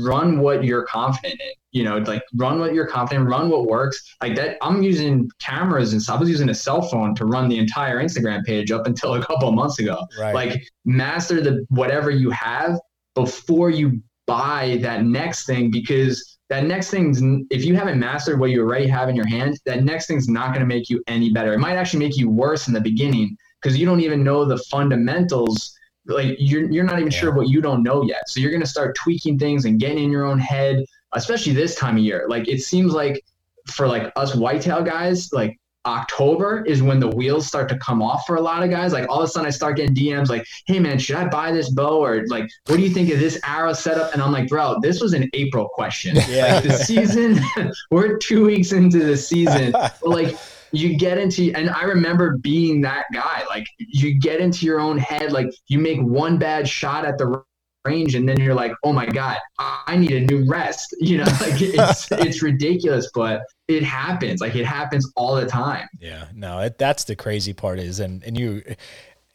run 0.02 0.40
what 0.40 0.64
you're 0.64 0.84
confident 0.84 1.40
in. 1.40 1.52
You 1.72 1.82
know, 1.82 1.98
like 1.98 2.22
run 2.36 2.60
what 2.60 2.72
you're 2.72 2.86
confident, 2.86 3.28
run 3.28 3.48
what 3.48 3.66
works. 3.66 4.16
Like 4.22 4.36
that, 4.36 4.58
I'm 4.62 4.82
using 4.82 5.28
cameras 5.40 5.92
and 5.92 6.00
stuff. 6.00 6.16
I 6.16 6.20
was 6.20 6.30
using 6.30 6.48
a 6.48 6.54
cell 6.54 6.82
phone 6.82 7.14
to 7.16 7.24
run 7.24 7.48
the 7.48 7.58
entire 7.58 8.02
Instagram 8.02 8.44
page 8.44 8.70
up 8.70 8.86
until 8.86 9.14
a 9.14 9.24
couple 9.24 9.48
of 9.48 9.54
months 9.54 9.80
ago. 9.80 9.98
Right. 10.18 10.34
Like 10.34 10.62
master 10.84 11.40
the 11.40 11.66
whatever 11.70 12.10
you 12.10 12.30
have 12.30 12.78
before 13.14 13.70
you 13.70 14.00
buy 14.26 14.78
that 14.82 15.04
next 15.04 15.46
thing 15.46 15.70
because 15.70 16.38
that 16.48 16.64
next 16.64 16.90
thing's 16.90 17.20
if 17.50 17.64
you 17.64 17.74
haven't 17.74 17.98
mastered 17.98 18.38
what 18.38 18.50
you 18.50 18.60
already 18.62 18.86
have 18.86 19.08
in 19.08 19.16
your 19.16 19.26
hand, 19.26 19.58
that 19.66 19.82
next 19.82 20.06
thing's 20.06 20.28
not 20.28 20.48
going 20.48 20.60
to 20.60 20.66
make 20.66 20.88
you 20.88 21.02
any 21.06 21.30
better. 21.30 21.52
It 21.52 21.58
might 21.58 21.74
actually 21.74 22.00
make 22.00 22.16
you 22.16 22.30
worse 22.30 22.68
in 22.68 22.74
the 22.74 22.80
beginning 22.80 23.36
because 23.60 23.76
you 23.78 23.86
don't 23.86 24.00
even 24.00 24.22
know 24.22 24.44
the 24.44 24.58
fundamentals 24.70 25.74
like 26.06 26.36
you're 26.38 26.70
you're 26.70 26.84
not 26.84 26.98
even 26.98 27.10
yeah. 27.10 27.18
sure 27.18 27.34
what 27.34 27.48
you 27.48 27.60
don't 27.60 27.82
know 27.82 28.02
yet. 28.02 28.28
So 28.28 28.40
you're 28.40 28.52
gonna 28.52 28.66
start 28.66 28.96
tweaking 29.02 29.38
things 29.38 29.64
and 29.64 29.78
getting 29.80 30.04
in 30.04 30.10
your 30.10 30.24
own 30.24 30.38
head, 30.38 30.84
especially 31.12 31.52
this 31.52 31.74
time 31.74 31.96
of 31.96 32.02
year. 32.02 32.26
Like 32.28 32.48
it 32.48 32.62
seems 32.62 32.92
like 32.92 33.24
for 33.66 33.88
like 33.88 34.12
us 34.16 34.34
whitetail 34.34 34.82
guys, 34.82 35.32
like 35.32 35.58
October 35.86 36.64
is 36.64 36.82
when 36.82 36.98
the 36.98 37.08
wheels 37.08 37.46
start 37.46 37.68
to 37.68 37.78
come 37.78 38.00
off 38.00 38.24
for 38.26 38.36
a 38.36 38.40
lot 38.40 38.62
of 38.62 38.70
guys. 38.70 38.92
Like 38.92 39.08
all 39.08 39.18
of 39.18 39.24
a 39.24 39.28
sudden 39.28 39.46
I 39.46 39.50
start 39.50 39.76
getting 39.76 39.94
DMs 39.94 40.28
like, 40.28 40.46
hey 40.66 40.78
man, 40.78 40.98
should 40.98 41.16
I 41.16 41.28
buy 41.28 41.52
this 41.52 41.70
bow? 41.70 42.02
Or 42.02 42.26
like, 42.28 42.48
what 42.66 42.76
do 42.76 42.82
you 42.82 42.90
think 42.90 43.10
of 43.10 43.18
this 43.18 43.38
arrow 43.44 43.74
setup? 43.74 44.12
And 44.14 44.22
I'm 44.22 44.32
like, 44.32 44.48
bro, 44.48 44.76
this 44.80 45.00
was 45.00 45.12
an 45.12 45.28
April 45.34 45.68
question. 45.68 46.16
Yeah. 46.34 46.54
Like 46.54 46.64
the 46.64 46.72
season, 46.72 47.38
we're 47.90 48.16
two 48.16 48.46
weeks 48.46 48.72
into 48.72 48.98
the 49.00 49.16
season. 49.16 49.72
But 50.02 50.02
like 50.02 50.38
you 50.76 50.96
get 50.96 51.18
into 51.18 51.52
and 51.54 51.70
i 51.70 51.84
remember 51.84 52.36
being 52.38 52.80
that 52.80 53.04
guy 53.12 53.44
like 53.48 53.66
you 53.78 54.18
get 54.18 54.40
into 54.40 54.66
your 54.66 54.80
own 54.80 54.98
head 54.98 55.32
like 55.32 55.48
you 55.68 55.78
make 55.78 56.00
one 56.00 56.38
bad 56.38 56.68
shot 56.68 57.04
at 57.04 57.18
the 57.18 57.42
range 57.84 58.14
and 58.14 58.28
then 58.28 58.40
you're 58.40 58.54
like 58.54 58.72
oh 58.82 58.92
my 58.92 59.06
god 59.06 59.36
i 59.58 59.96
need 59.96 60.12
a 60.12 60.20
new 60.20 60.44
rest 60.48 60.94
you 61.00 61.18
know 61.18 61.24
like 61.40 61.60
it's 61.60 62.10
it's 62.12 62.42
ridiculous 62.42 63.10
but 63.14 63.42
it 63.68 63.82
happens 63.82 64.40
like 64.40 64.54
it 64.54 64.66
happens 64.66 65.10
all 65.16 65.36
the 65.36 65.46
time. 65.46 65.88
Yeah 65.98 66.26
no 66.34 66.60
it, 66.60 66.78
that's 66.78 67.04
the 67.04 67.16
crazy 67.16 67.52
part 67.52 67.78
is 67.78 68.00
and 68.00 68.22
and 68.24 68.38
you 68.38 68.62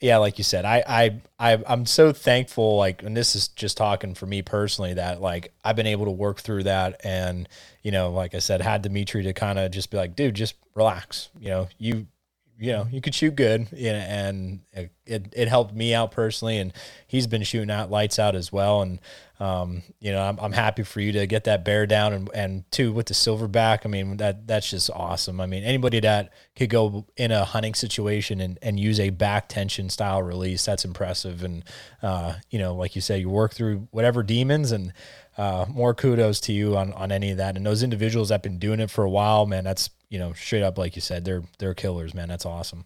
yeah, 0.01 0.17
like 0.17 0.37
you 0.37 0.43
said, 0.43 0.65
I, 0.65 0.83
I, 0.87 1.21
I, 1.39 1.63
I'm 1.67 1.85
so 1.85 2.13
thankful. 2.13 2.77
Like, 2.77 3.03
and 3.03 3.15
this 3.17 3.35
is 3.35 3.49
just 3.49 3.77
talking 3.77 4.15
for 4.15 4.25
me 4.25 4.41
personally, 4.41 4.93
that 4.93 5.21
like 5.21 5.53
I've 5.63 5.75
been 5.75 5.87
able 5.87 6.05
to 6.05 6.11
work 6.11 6.39
through 6.39 6.63
that, 6.63 7.01
and 7.03 7.49
you 7.83 7.91
know, 7.91 8.11
like 8.11 8.33
I 8.33 8.39
said, 8.39 8.61
had 8.61 8.81
Dimitri 8.81 9.23
to 9.23 9.33
kind 9.33 9.59
of 9.59 9.71
just 9.71 9.91
be 9.91 9.97
like, 9.97 10.15
dude, 10.15 10.35
just 10.35 10.55
relax. 10.73 11.29
You 11.39 11.49
know, 11.49 11.67
you 11.77 12.07
you 12.59 12.73
know, 12.73 12.87
you 12.91 12.99
could 12.99 13.15
shoot 13.15 13.35
good, 13.35 13.67
you 13.71 13.93
know, 13.93 13.99
and 13.99 14.59
it, 14.73 14.91
it 15.33 15.47
helped 15.47 15.73
me 15.73 15.93
out 15.93 16.11
personally. 16.11 16.57
And 16.57 16.73
he's 17.07 17.25
been 17.25 17.43
shooting 17.43 17.71
out 17.71 17.89
lights 17.89 18.19
out 18.19 18.35
as 18.35 18.51
well. 18.51 18.81
And, 18.81 18.99
um, 19.39 19.83
you 19.99 20.11
know, 20.11 20.21
I'm, 20.21 20.37
I'm 20.39 20.51
happy 20.51 20.83
for 20.83 20.99
you 20.99 21.13
to 21.13 21.25
get 21.25 21.45
that 21.45 21.63
bear 21.63 21.85
down 21.85 22.11
and, 22.11 22.29
and 22.33 22.71
two 22.71 22.91
with 22.91 23.05
the 23.05 23.13
silverback. 23.13 23.85
I 23.85 23.87
mean, 23.87 24.17
that, 24.17 24.45
that's 24.47 24.69
just 24.69 24.89
awesome. 24.91 25.39
I 25.39 25.45
mean, 25.45 25.63
anybody 25.63 26.01
that 26.01 26.33
could 26.57 26.69
go 26.69 27.05
in 27.15 27.31
a 27.31 27.45
hunting 27.45 27.73
situation 27.73 28.41
and, 28.41 28.59
and 28.61 28.77
use 28.77 28.99
a 28.99 29.11
back 29.11 29.47
tension 29.47 29.89
style 29.89 30.21
release, 30.21 30.65
that's 30.65 30.83
impressive. 30.83 31.43
And, 31.43 31.63
uh, 32.01 32.33
you 32.49 32.59
know, 32.59 32.75
like 32.75 32.95
you 32.95 33.01
said, 33.01 33.21
you 33.21 33.29
work 33.29 33.53
through 33.53 33.87
whatever 33.91 34.23
demons 34.23 34.73
and, 34.73 34.91
uh, 35.37 35.65
more 35.69 35.93
kudos 35.93 36.41
to 36.41 36.51
you 36.51 36.75
on, 36.75 36.91
on 36.93 37.11
any 37.11 37.31
of 37.31 37.37
that. 37.37 37.55
And 37.55 37.65
those 37.65 37.81
individuals 37.81 38.27
that 38.27 38.35
have 38.35 38.41
been 38.41 38.59
doing 38.59 38.81
it 38.81 38.91
for 38.91 39.05
a 39.05 39.09
while, 39.09 39.45
man, 39.45 39.63
that's, 39.63 39.89
you 40.09 40.19
know, 40.19 40.33
straight 40.33 40.63
up, 40.63 40.77
like 40.77 40.97
you 40.97 41.01
said, 41.01 41.23
they're, 41.23 41.43
they're 41.59 41.73
killers, 41.73 42.13
man. 42.13 42.27
That's 42.27 42.45
awesome. 42.45 42.83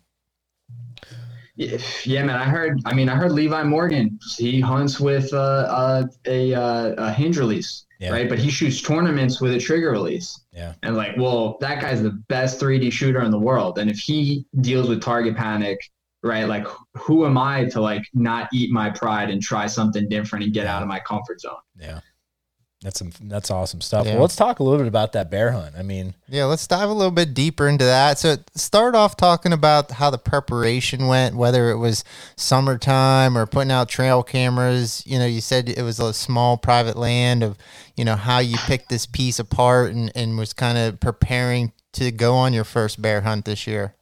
Yeah, 1.55 2.23
man. 2.23 2.35
I 2.35 2.45
heard. 2.45 2.81
I 2.85 2.93
mean, 2.93 3.09
I 3.09 3.15
heard 3.15 3.31
Levi 3.31 3.63
Morgan. 3.63 4.19
He 4.37 4.59
hunts 4.59 4.99
with 4.99 5.31
uh, 5.33 5.37
uh, 5.37 6.07
a, 6.25 6.53
uh, 6.53 6.93
a 6.97 7.13
hinge 7.13 7.37
release, 7.37 7.85
yeah. 7.99 8.11
right? 8.11 8.27
But 8.27 8.39
he 8.39 8.49
shoots 8.49 8.81
tournaments 8.81 9.39
with 9.39 9.53
a 9.53 9.59
trigger 9.59 9.91
release. 9.91 10.41
Yeah. 10.51 10.73
And 10.81 10.95
like, 10.95 11.15
well, 11.17 11.57
that 11.61 11.79
guy's 11.79 12.01
the 12.01 12.11
best 12.27 12.59
3D 12.59 12.91
shooter 12.91 13.21
in 13.21 13.29
the 13.29 13.39
world, 13.39 13.77
and 13.77 13.89
if 13.89 13.99
he 13.99 14.45
deals 14.61 14.89
with 14.89 15.01
target 15.01 15.35
panic, 15.35 15.79
right? 16.23 16.47
Like, 16.47 16.65
who 16.95 17.25
am 17.25 17.37
I 17.37 17.65
to 17.65 17.81
like 17.81 18.03
not 18.13 18.49
eat 18.51 18.71
my 18.71 18.89
pride 18.89 19.29
and 19.29 19.41
try 19.41 19.67
something 19.67 20.09
different 20.09 20.45
and 20.45 20.53
get 20.53 20.65
out 20.65 20.81
of 20.81 20.87
my 20.87 20.99
comfort 20.99 21.41
zone? 21.41 21.53
Yeah. 21.79 21.99
That's 22.83 22.99
some 22.99 23.11
that's 23.21 23.49
awesome 23.49 23.79
stuff. 23.79 24.05
Yeah. 24.05 24.13
Well, 24.13 24.23
let's 24.23 24.35
talk 24.35 24.59
a 24.59 24.63
little 24.63 24.77
bit 24.77 24.87
about 24.87 25.13
that 25.13 25.31
bear 25.31 25.53
hunt. 25.53 25.73
I 25.77 25.83
mean, 25.83 26.15
Yeah, 26.27 26.45
let's 26.45 26.67
dive 26.67 26.89
a 26.89 26.93
little 26.93 27.11
bit 27.11 27.33
deeper 27.33 27.69
into 27.69 27.85
that. 27.85 28.19
So, 28.19 28.35
start 28.55 28.93
off 28.93 29.15
talking 29.15 29.53
about 29.53 29.91
how 29.91 30.09
the 30.09 30.17
preparation 30.17 31.07
went, 31.07 31.35
whether 31.35 31.71
it 31.71 31.77
was 31.77 32.03
summertime 32.35 33.37
or 33.37 33.45
putting 33.45 33.71
out 33.71 33.87
trail 33.87 34.21
cameras. 34.21 35.01
You 35.05 35.17
know, 35.17 35.25
you 35.25 35.39
said 35.39 35.69
it 35.69 35.81
was 35.81 35.99
a 35.99 36.13
small 36.13 36.57
private 36.57 36.97
land 36.97 37.41
of, 37.41 37.57
you 37.95 38.03
know, 38.03 38.17
how 38.17 38.39
you 38.39 38.57
picked 38.57 38.89
this 38.89 39.05
piece 39.05 39.39
apart 39.39 39.93
and, 39.93 40.11
and 40.13 40.37
was 40.37 40.51
kind 40.51 40.77
of 40.77 40.99
preparing 40.99 41.71
to 41.93 42.11
go 42.11 42.35
on 42.35 42.51
your 42.51 42.65
first 42.65 43.01
bear 43.01 43.21
hunt 43.21 43.45
this 43.45 43.65
year. 43.65 43.95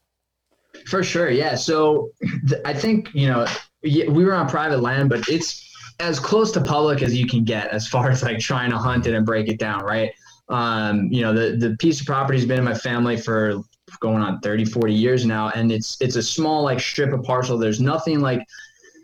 For 0.87 1.03
sure, 1.03 1.29
yeah. 1.29 1.53
So 1.53 2.09
th- 2.47 2.61
I 2.65 2.73
think 2.73 3.13
you 3.13 3.27
know 3.27 3.45
we 3.83 4.25
were 4.25 4.33
on 4.33 4.49
private 4.49 4.81
land, 4.81 5.09
but 5.09 5.27
it's 5.29 5.70
as 6.01 6.19
close 6.19 6.51
to 6.51 6.61
public 6.61 7.01
as 7.01 7.15
you 7.15 7.27
can 7.27 7.43
get 7.43 7.67
as 7.69 7.87
far 7.87 8.09
as 8.09 8.23
like 8.23 8.39
trying 8.39 8.71
to 8.71 8.77
hunt 8.77 9.07
it 9.07 9.13
and 9.13 9.25
break 9.25 9.47
it 9.47 9.59
down, 9.59 9.83
right? 9.83 10.11
Um, 10.49 11.07
you 11.11 11.21
know, 11.21 11.33
the 11.33 11.55
the 11.55 11.77
piece 11.77 12.01
of 12.01 12.07
property 12.07 12.37
has 12.37 12.47
been 12.47 12.59
in 12.59 12.65
my 12.65 12.73
family 12.73 13.15
for 13.15 13.61
going 13.99 14.21
on 14.21 14.39
30, 14.39 14.65
40 14.65 14.93
years 14.93 15.25
now, 15.25 15.49
and 15.49 15.71
it's 15.71 15.99
it's 16.01 16.15
a 16.15 16.23
small 16.23 16.63
like 16.63 16.79
strip 16.79 17.13
of 17.13 17.23
parcel. 17.23 17.57
There's 17.57 17.79
nothing 17.79 18.19
like 18.19 18.45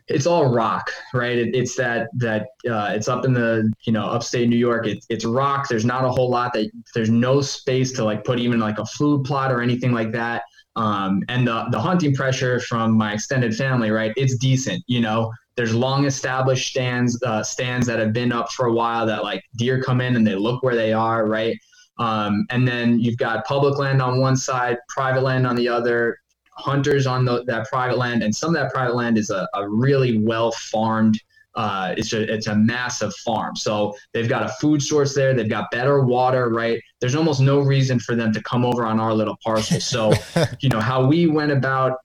it's 0.07 0.25
all 0.25 0.53
rock, 0.53 0.89
right? 1.13 1.37
It, 1.37 1.53
it's 1.55 1.75
that 1.75 2.09
that 2.15 2.47
uh, 2.69 2.91
it's 2.93 3.07
up 3.07 3.25
in 3.25 3.33
the 3.33 3.71
you 3.83 3.93
know 3.93 4.05
upstate 4.05 4.49
New 4.49 4.57
York. 4.57 4.87
It's 4.87 5.05
it's 5.09 5.25
rock. 5.25 5.67
There's 5.67 5.85
not 5.85 6.03
a 6.03 6.09
whole 6.09 6.29
lot 6.29 6.53
that 6.53 6.69
there's 6.93 7.09
no 7.09 7.41
space 7.41 7.91
to 7.93 8.03
like 8.03 8.23
put 8.23 8.39
even 8.39 8.59
like 8.59 8.79
a 8.79 8.85
food 8.85 9.23
plot 9.23 9.51
or 9.51 9.61
anything 9.61 9.91
like 9.91 10.11
that. 10.13 10.43
Um, 10.75 11.23
and 11.29 11.47
the 11.47 11.65
the 11.71 11.79
hunting 11.79 12.13
pressure 12.13 12.59
from 12.59 12.97
my 12.97 13.13
extended 13.13 13.55
family, 13.55 13.91
right? 13.91 14.13
It's 14.15 14.37
decent, 14.37 14.83
you 14.87 15.01
know. 15.01 15.31
There's 15.57 15.73
long 15.73 16.05
established 16.05 16.69
stands 16.69 17.21
uh, 17.23 17.43
stands 17.43 17.87
that 17.87 17.99
have 17.99 18.13
been 18.13 18.31
up 18.31 18.51
for 18.51 18.67
a 18.67 18.71
while 18.71 19.05
that 19.07 19.23
like 19.23 19.43
deer 19.57 19.81
come 19.81 19.99
in 19.99 20.15
and 20.15 20.25
they 20.25 20.35
look 20.35 20.63
where 20.63 20.75
they 20.75 20.93
are, 20.93 21.25
right? 21.25 21.57
Um, 21.99 22.45
and 22.51 22.67
then 22.67 22.99
you've 22.99 23.17
got 23.17 23.45
public 23.45 23.77
land 23.77 24.01
on 24.01 24.21
one 24.21 24.37
side, 24.37 24.77
private 24.87 25.23
land 25.23 25.47
on 25.47 25.55
the 25.55 25.67
other, 25.67 26.19
hunters 26.51 27.07
on 27.07 27.25
the, 27.25 27.43
that 27.45 27.67
private 27.69 27.97
land, 27.97 28.23
and 28.23 28.35
some 28.35 28.55
of 28.55 28.61
that 28.61 28.71
private 28.71 28.95
land 28.95 29.17
is 29.17 29.29
a, 29.29 29.47
a 29.55 29.67
really 29.67 30.19
well 30.19 30.51
farmed. 30.51 31.19
Uh, 31.55 31.95
it's 31.97 32.13
a 32.13 32.31
it's 32.31 32.45
a 32.45 32.55
massive 32.55 33.11
farm, 33.15 33.55
so 33.55 33.95
they've 34.13 34.29
got 34.29 34.43
a 34.43 34.49
food 34.61 34.79
source 34.79 35.15
there. 35.15 35.33
They've 35.33 35.49
got 35.49 35.71
better 35.71 36.03
water, 36.03 36.49
right? 36.49 36.79
There's 36.99 37.15
almost 37.15 37.41
no 37.41 37.61
reason 37.61 37.99
for 37.99 38.15
them 38.15 38.31
to 38.33 38.43
come 38.43 38.63
over 38.63 38.85
on 38.85 38.99
our 38.99 39.11
little 39.11 39.37
parcel. 39.43 39.79
So, 39.79 40.13
you 40.59 40.69
know 40.69 40.79
how 40.79 41.07
we 41.07 41.25
went 41.25 41.51
about 41.51 41.97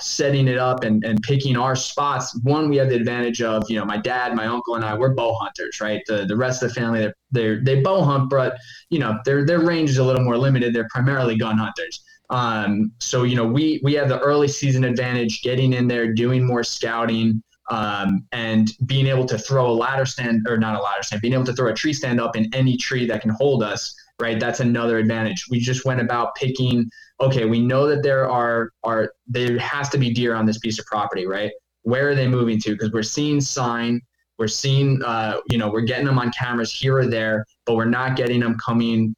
setting 0.00 0.48
it 0.48 0.58
up 0.58 0.84
and, 0.84 1.04
and 1.04 1.22
picking 1.22 1.56
our 1.56 1.76
spots. 1.76 2.38
One, 2.42 2.68
we 2.68 2.76
have 2.76 2.88
the 2.88 2.96
advantage 2.96 3.42
of 3.42 3.68
you 3.70 3.78
know 3.78 3.84
my 3.84 3.96
dad, 3.96 4.34
my 4.34 4.46
uncle, 4.46 4.74
and 4.74 4.84
I. 4.84 4.96
We're 4.96 5.14
bow 5.14 5.34
hunters, 5.34 5.80
right? 5.80 6.02
The 6.06 6.26
the 6.26 6.36
rest 6.36 6.62
of 6.62 6.68
the 6.68 6.74
family 6.74 7.00
they're, 7.00 7.14
they're 7.30 7.64
they 7.64 7.80
bow 7.80 8.02
hunt, 8.02 8.30
but 8.30 8.56
you 8.90 8.98
know 8.98 9.18
their 9.24 9.44
their 9.44 9.60
range 9.60 9.90
is 9.90 9.98
a 9.98 10.04
little 10.04 10.24
more 10.24 10.36
limited. 10.36 10.74
They're 10.74 10.88
primarily 10.90 11.36
gun 11.36 11.58
hunters. 11.58 12.04
Um, 12.30 12.92
so 13.00 13.22
you 13.22 13.36
know 13.36 13.46
we 13.46 13.80
we 13.82 13.94
have 13.94 14.08
the 14.08 14.20
early 14.20 14.48
season 14.48 14.84
advantage, 14.84 15.42
getting 15.42 15.72
in 15.72 15.88
there, 15.88 16.12
doing 16.12 16.46
more 16.46 16.62
scouting, 16.62 17.42
um, 17.70 18.26
and 18.32 18.72
being 18.86 19.06
able 19.06 19.26
to 19.26 19.38
throw 19.38 19.70
a 19.70 19.72
ladder 19.72 20.06
stand 20.06 20.46
or 20.48 20.58
not 20.58 20.78
a 20.78 20.82
ladder 20.82 21.02
stand, 21.02 21.22
being 21.22 21.34
able 21.34 21.44
to 21.44 21.52
throw 21.52 21.70
a 21.70 21.74
tree 21.74 21.92
stand 21.92 22.20
up 22.20 22.36
in 22.36 22.52
any 22.54 22.76
tree 22.76 23.06
that 23.06 23.20
can 23.20 23.30
hold 23.30 23.62
us. 23.62 23.94
Right, 24.20 24.40
that's 24.40 24.60
another 24.60 24.98
advantage. 24.98 25.44
We 25.48 25.60
just 25.60 25.84
went 25.84 26.00
about 26.00 26.34
picking. 26.34 26.90
Okay, 27.20 27.44
we 27.44 27.60
know 27.60 27.86
that 27.88 28.02
there 28.02 28.28
are 28.28 28.70
are 28.82 29.12
there 29.26 29.58
has 29.58 29.88
to 29.90 29.98
be 29.98 30.12
deer 30.12 30.34
on 30.34 30.44
this 30.44 30.58
piece 30.58 30.78
of 30.78 30.86
property. 30.86 31.26
Right, 31.26 31.52
where 31.82 32.08
are 32.10 32.14
they 32.14 32.26
moving 32.28 32.60
to? 32.62 32.72
Because 32.72 32.90
we're 32.92 33.02
seeing 33.04 33.40
sign, 33.40 34.00
we're 34.38 34.48
seeing, 34.48 35.02
uh, 35.04 35.38
you 35.50 35.58
know, 35.58 35.70
we're 35.70 35.82
getting 35.82 36.06
them 36.06 36.18
on 36.18 36.32
cameras 36.32 36.72
here 36.72 36.96
or 36.96 37.06
there, 37.06 37.44
but 37.64 37.76
we're 37.76 37.84
not 37.84 38.16
getting 38.16 38.40
them 38.40 38.56
coming 38.58 39.14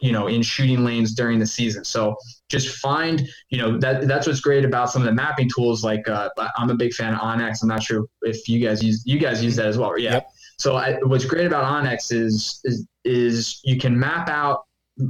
you 0.00 0.12
know 0.12 0.28
in 0.28 0.42
shooting 0.42 0.84
lanes 0.84 1.12
during 1.14 1.38
the 1.38 1.46
season 1.46 1.84
so 1.84 2.16
just 2.48 2.76
find 2.78 3.28
you 3.50 3.58
know 3.58 3.76
that 3.78 4.06
that's 4.06 4.26
what's 4.26 4.40
great 4.40 4.64
about 4.64 4.90
some 4.90 5.02
of 5.02 5.06
the 5.06 5.12
mapping 5.12 5.50
tools 5.54 5.82
like 5.84 6.08
uh, 6.08 6.28
i'm 6.56 6.70
a 6.70 6.74
big 6.74 6.94
fan 6.94 7.12
of 7.12 7.20
onX 7.20 7.62
i'm 7.62 7.68
not 7.68 7.82
sure 7.82 8.06
if 8.22 8.48
you 8.48 8.64
guys 8.64 8.82
use 8.82 9.02
you 9.04 9.18
guys 9.18 9.42
use 9.42 9.56
that 9.56 9.66
as 9.66 9.76
well 9.76 9.98
yeah 9.98 10.12
Yep. 10.12 10.28
so 10.58 10.76
I, 10.76 10.94
what's 11.02 11.24
great 11.24 11.46
about 11.46 11.64
onX 11.64 12.12
is, 12.12 12.60
is 12.64 12.86
is 13.04 13.60
you 13.64 13.78
can 13.78 13.98
map 13.98 14.28
out 14.28 14.64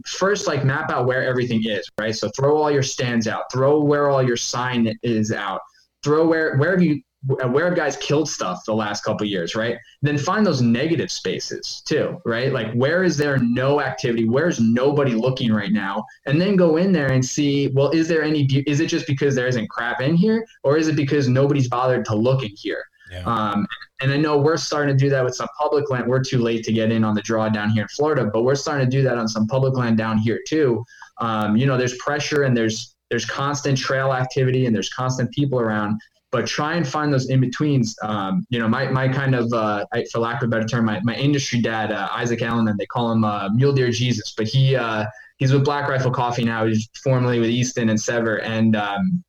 first 0.06 0.46
like 0.46 0.64
map 0.64 0.90
out 0.90 1.06
where 1.06 1.24
everything 1.24 1.62
is 1.64 1.84
right 1.98 2.14
so 2.14 2.28
throw 2.36 2.56
all 2.56 2.70
your 2.70 2.82
stands 2.82 3.26
out 3.26 3.44
throw 3.52 3.82
where 3.82 4.08
all 4.08 4.22
your 4.22 4.36
sign 4.36 4.96
is 5.02 5.32
out 5.32 5.60
throw 6.04 6.26
where 6.26 6.56
where 6.56 6.70
have 6.70 6.82
you 6.82 7.02
where 7.24 7.66
have 7.66 7.76
guys 7.76 7.96
killed 7.98 8.28
stuff 8.28 8.64
the 8.66 8.74
last 8.74 9.04
couple 9.04 9.24
years, 9.26 9.54
right? 9.54 9.78
Then 10.02 10.18
find 10.18 10.44
those 10.44 10.60
negative 10.60 11.10
spaces 11.10 11.82
too, 11.86 12.20
right? 12.24 12.52
Like 12.52 12.72
where 12.72 13.04
is 13.04 13.16
there 13.16 13.38
no 13.38 13.80
activity? 13.80 14.28
Where's 14.28 14.58
nobody 14.58 15.12
looking 15.12 15.52
right 15.52 15.70
now? 15.70 16.04
And 16.26 16.40
then 16.40 16.56
go 16.56 16.78
in 16.78 16.90
there 16.90 17.12
and 17.12 17.24
see, 17.24 17.68
well, 17.74 17.90
is 17.90 18.08
there 18.08 18.22
any? 18.22 18.44
Is 18.66 18.80
it 18.80 18.86
just 18.86 19.06
because 19.06 19.34
there 19.34 19.46
isn't 19.46 19.70
crap 19.70 20.00
in 20.00 20.16
here, 20.16 20.44
or 20.64 20.76
is 20.76 20.88
it 20.88 20.96
because 20.96 21.28
nobody's 21.28 21.68
bothered 21.68 22.04
to 22.06 22.14
look 22.14 22.42
in 22.42 22.50
here? 22.56 22.84
Yeah. 23.12 23.22
Um, 23.24 23.66
and 24.00 24.10
I 24.10 24.16
know 24.16 24.38
we're 24.38 24.56
starting 24.56 24.96
to 24.96 25.04
do 25.04 25.10
that 25.10 25.24
with 25.24 25.34
some 25.34 25.48
public 25.58 25.90
land. 25.90 26.06
We're 26.06 26.24
too 26.24 26.38
late 26.38 26.64
to 26.64 26.72
get 26.72 26.90
in 26.90 27.04
on 27.04 27.14
the 27.14 27.22
draw 27.22 27.48
down 27.48 27.70
here 27.70 27.82
in 27.82 27.88
Florida, 27.88 28.30
but 28.32 28.42
we're 28.42 28.54
starting 28.54 28.86
to 28.86 28.90
do 28.90 29.02
that 29.02 29.18
on 29.18 29.28
some 29.28 29.46
public 29.46 29.76
land 29.76 29.98
down 29.98 30.18
here 30.18 30.40
too. 30.48 30.84
Um, 31.20 31.56
you 31.56 31.66
know, 31.66 31.76
there's 31.76 31.96
pressure 31.98 32.44
and 32.44 32.56
there's 32.56 32.96
there's 33.10 33.26
constant 33.26 33.76
trail 33.76 34.12
activity 34.14 34.64
and 34.64 34.74
there's 34.74 34.88
constant 34.88 35.30
people 35.32 35.60
around 35.60 36.00
but 36.32 36.46
try 36.46 36.74
and 36.76 36.88
find 36.88 37.12
those 37.12 37.28
in 37.28 37.40
betweens. 37.40 37.94
Um, 38.02 38.46
you 38.48 38.58
know, 38.58 38.66
my, 38.66 38.88
my 38.88 39.06
kind 39.06 39.34
of, 39.34 39.52
uh, 39.52 39.84
I, 39.92 40.04
for 40.10 40.18
lack 40.18 40.42
of 40.42 40.48
a 40.48 40.50
better 40.50 40.66
term, 40.66 40.86
my, 40.86 40.98
my 41.04 41.14
industry 41.14 41.60
dad, 41.60 41.92
uh, 41.92 42.08
Isaac 42.10 42.40
Allen, 42.40 42.66
and 42.66 42.78
they 42.78 42.86
call 42.86 43.12
him 43.12 43.22
uh, 43.22 43.50
Mule 43.50 43.74
Deer 43.74 43.90
Jesus, 43.90 44.32
but 44.34 44.48
he 44.48 44.74
uh, 44.74 45.04
he's 45.36 45.52
with 45.52 45.62
Black 45.62 45.88
Rifle 45.88 46.10
Coffee 46.10 46.44
now. 46.44 46.64
He's 46.66 46.88
formerly 47.04 47.38
with 47.38 47.50
Easton 47.50 47.90
and 47.90 47.98
SEVR, 47.98 48.42
and 48.42 48.74
um, 48.74 49.22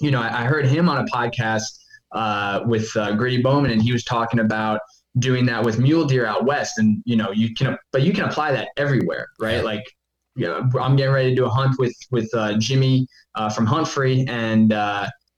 you 0.00 0.12
know, 0.12 0.22
I, 0.22 0.42
I, 0.42 0.44
heard 0.44 0.66
him 0.66 0.88
on 0.88 0.98
a 0.98 1.04
podcast 1.10 1.76
uh, 2.14 2.62
with 2.64 2.88
uh, 2.96 3.14
Gritty 3.14 3.42
Bowmen, 3.42 3.70
and 3.70 3.82
he 3.82 3.92
was 3.92 4.04
talking 4.04 4.40
about 4.40 4.80
doing 5.18 5.46
that 5.46 5.62
with 5.64 5.78
mule 5.78 6.04
deer 6.06 6.26
out 6.26 6.44
west, 6.44 6.78
and 6.78 7.02
you 7.04 7.16
know, 7.16 7.30
you 7.30 7.54
can, 7.54 7.76
but 7.92 8.02
you 8.02 8.12
can 8.12 8.24
apply 8.24 8.52
that 8.52 8.68
everywhere, 8.76 9.28
right? 9.40 9.64
Like. 9.64 9.84
Yeah, 10.36 10.68
I'm 10.80 10.96
getting 10.96 11.14
ready 11.14 11.28
to 11.30 11.36
do 11.36 11.44
a 11.44 11.48
hunt 11.48 11.78
with 11.78 11.94
with 12.10 12.28
Jimmy 12.58 13.06
from 13.54 13.66
Hunt 13.66 13.86
Free, 13.86 14.24
and 14.26 14.74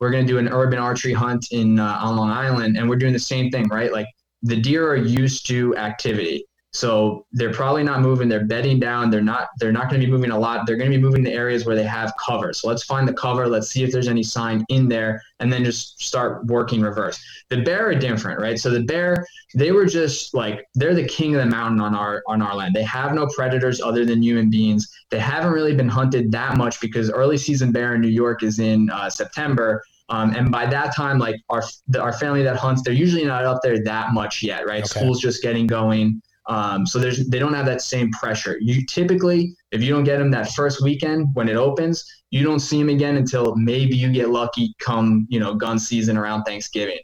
we're 0.00 0.10
going 0.10 0.26
to 0.26 0.32
do 0.32 0.38
an 0.38 0.48
urban 0.48 0.78
archery 0.78 1.12
hunt 1.12 1.48
in 1.52 1.78
uh, 1.78 1.98
on 2.00 2.16
Long 2.16 2.30
Island, 2.30 2.76
and 2.76 2.88
we're 2.88 2.96
doing 2.96 3.12
the 3.12 3.18
same 3.18 3.50
thing, 3.50 3.68
right? 3.68 3.92
Like 3.92 4.06
the 4.42 4.56
deer 4.56 4.88
are 4.90 4.96
used 4.96 5.46
to 5.48 5.76
activity, 5.76 6.44
so 6.76 7.24
they're 7.32 7.54
probably 7.54 7.82
not 7.82 8.02
moving. 8.02 8.28
They're 8.28 8.44
bedding 8.44 8.78
down. 8.78 9.08
They're 9.10 9.22
not. 9.22 9.48
They're 9.58 9.72
not 9.72 9.88
going 9.88 9.98
to 9.98 10.06
be 10.06 10.12
moving 10.12 10.30
a 10.30 10.38
lot. 10.38 10.66
They're 10.66 10.76
going 10.76 10.90
to 10.90 10.96
be 10.96 11.02
moving 11.02 11.24
to 11.24 11.32
areas 11.32 11.64
where 11.64 11.74
they 11.74 11.84
have 11.84 12.12
cover. 12.24 12.52
So 12.52 12.68
let's 12.68 12.84
find 12.84 13.08
the 13.08 13.14
cover. 13.14 13.48
Let's 13.48 13.70
see 13.70 13.82
if 13.82 13.92
there's 13.92 14.08
any 14.08 14.22
sign 14.22 14.62
in 14.68 14.86
there, 14.86 15.22
and 15.40 15.50
then 15.50 15.64
just 15.64 16.02
start 16.02 16.44
working 16.44 16.82
reverse. 16.82 17.18
The 17.48 17.62
bear 17.62 17.88
are 17.88 17.94
different, 17.94 18.40
right? 18.40 18.58
So 18.58 18.68
the 18.68 18.82
bear, 18.82 19.26
they 19.54 19.72
were 19.72 19.86
just 19.86 20.34
like 20.34 20.66
they're 20.74 20.94
the 20.94 21.06
king 21.06 21.34
of 21.34 21.40
the 21.40 21.46
mountain 21.46 21.80
on 21.80 21.94
our 21.94 22.22
on 22.28 22.42
our 22.42 22.54
land. 22.54 22.74
They 22.74 22.84
have 22.84 23.14
no 23.14 23.26
predators 23.34 23.80
other 23.80 24.04
than 24.04 24.22
human 24.22 24.50
beings. 24.50 24.86
They 25.10 25.18
haven't 25.18 25.52
really 25.52 25.74
been 25.74 25.88
hunted 25.88 26.30
that 26.32 26.58
much 26.58 26.78
because 26.82 27.10
early 27.10 27.38
season 27.38 27.72
bear 27.72 27.94
in 27.94 28.02
New 28.02 28.08
York 28.08 28.42
is 28.42 28.58
in 28.58 28.90
uh, 28.90 29.08
September. 29.08 29.82
Um, 30.08 30.36
and 30.36 30.52
by 30.52 30.66
that 30.66 30.94
time, 30.94 31.18
like 31.18 31.40
our 31.48 31.62
our 31.98 32.12
family 32.12 32.42
that 32.42 32.56
hunts, 32.56 32.82
they're 32.82 32.92
usually 32.92 33.24
not 33.24 33.44
up 33.44 33.60
there 33.62 33.82
that 33.82 34.12
much 34.12 34.42
yet, 34.42 34.66
right? 34.66 34.84
Okay. 34.84 35.00
School's 35.00 35.20
just 35.20 35.42
getting 35.42 35.66
going. 35.66 36.20
Um, 36.48 36.86
so 36.86 36.98
there's 36.98 37.28
they 37.28 37.38
don't 37.38 37.54
have 37.54 37.66
that 37.66 37.82
same 37.82 38.10
pressure. 38.12 38.56
You 38.60 38.84
typically, 38.86 39.54
if 39.72 39.82
you 39.82 39.92
don't 39.92 40.04
get 40.04 40.18
them 40.18 40.30
that 40.30 40.52
first 40.52 40.82
weekend 40.82 41.28
when 41.34 41.48
it 41.48 41.56
opens, 41.56 42.04
you 42.30 42.44
don't 42.44 42.60
see 42.60 42.78
them 42.78 42.88
again 42.88 43.16
until 43.16 43.56
maybe 43.56 43.96
you 43.96 44.12
get 44.12 44.30
lucky 44.30 44.74
come 44.78 45.26
you 45.28 45.40
know 45.40 45.54
gun 45.54 45.78
season 45.78 46.16
around 46.16 46.44
Thanksgiving. 46.44 47.00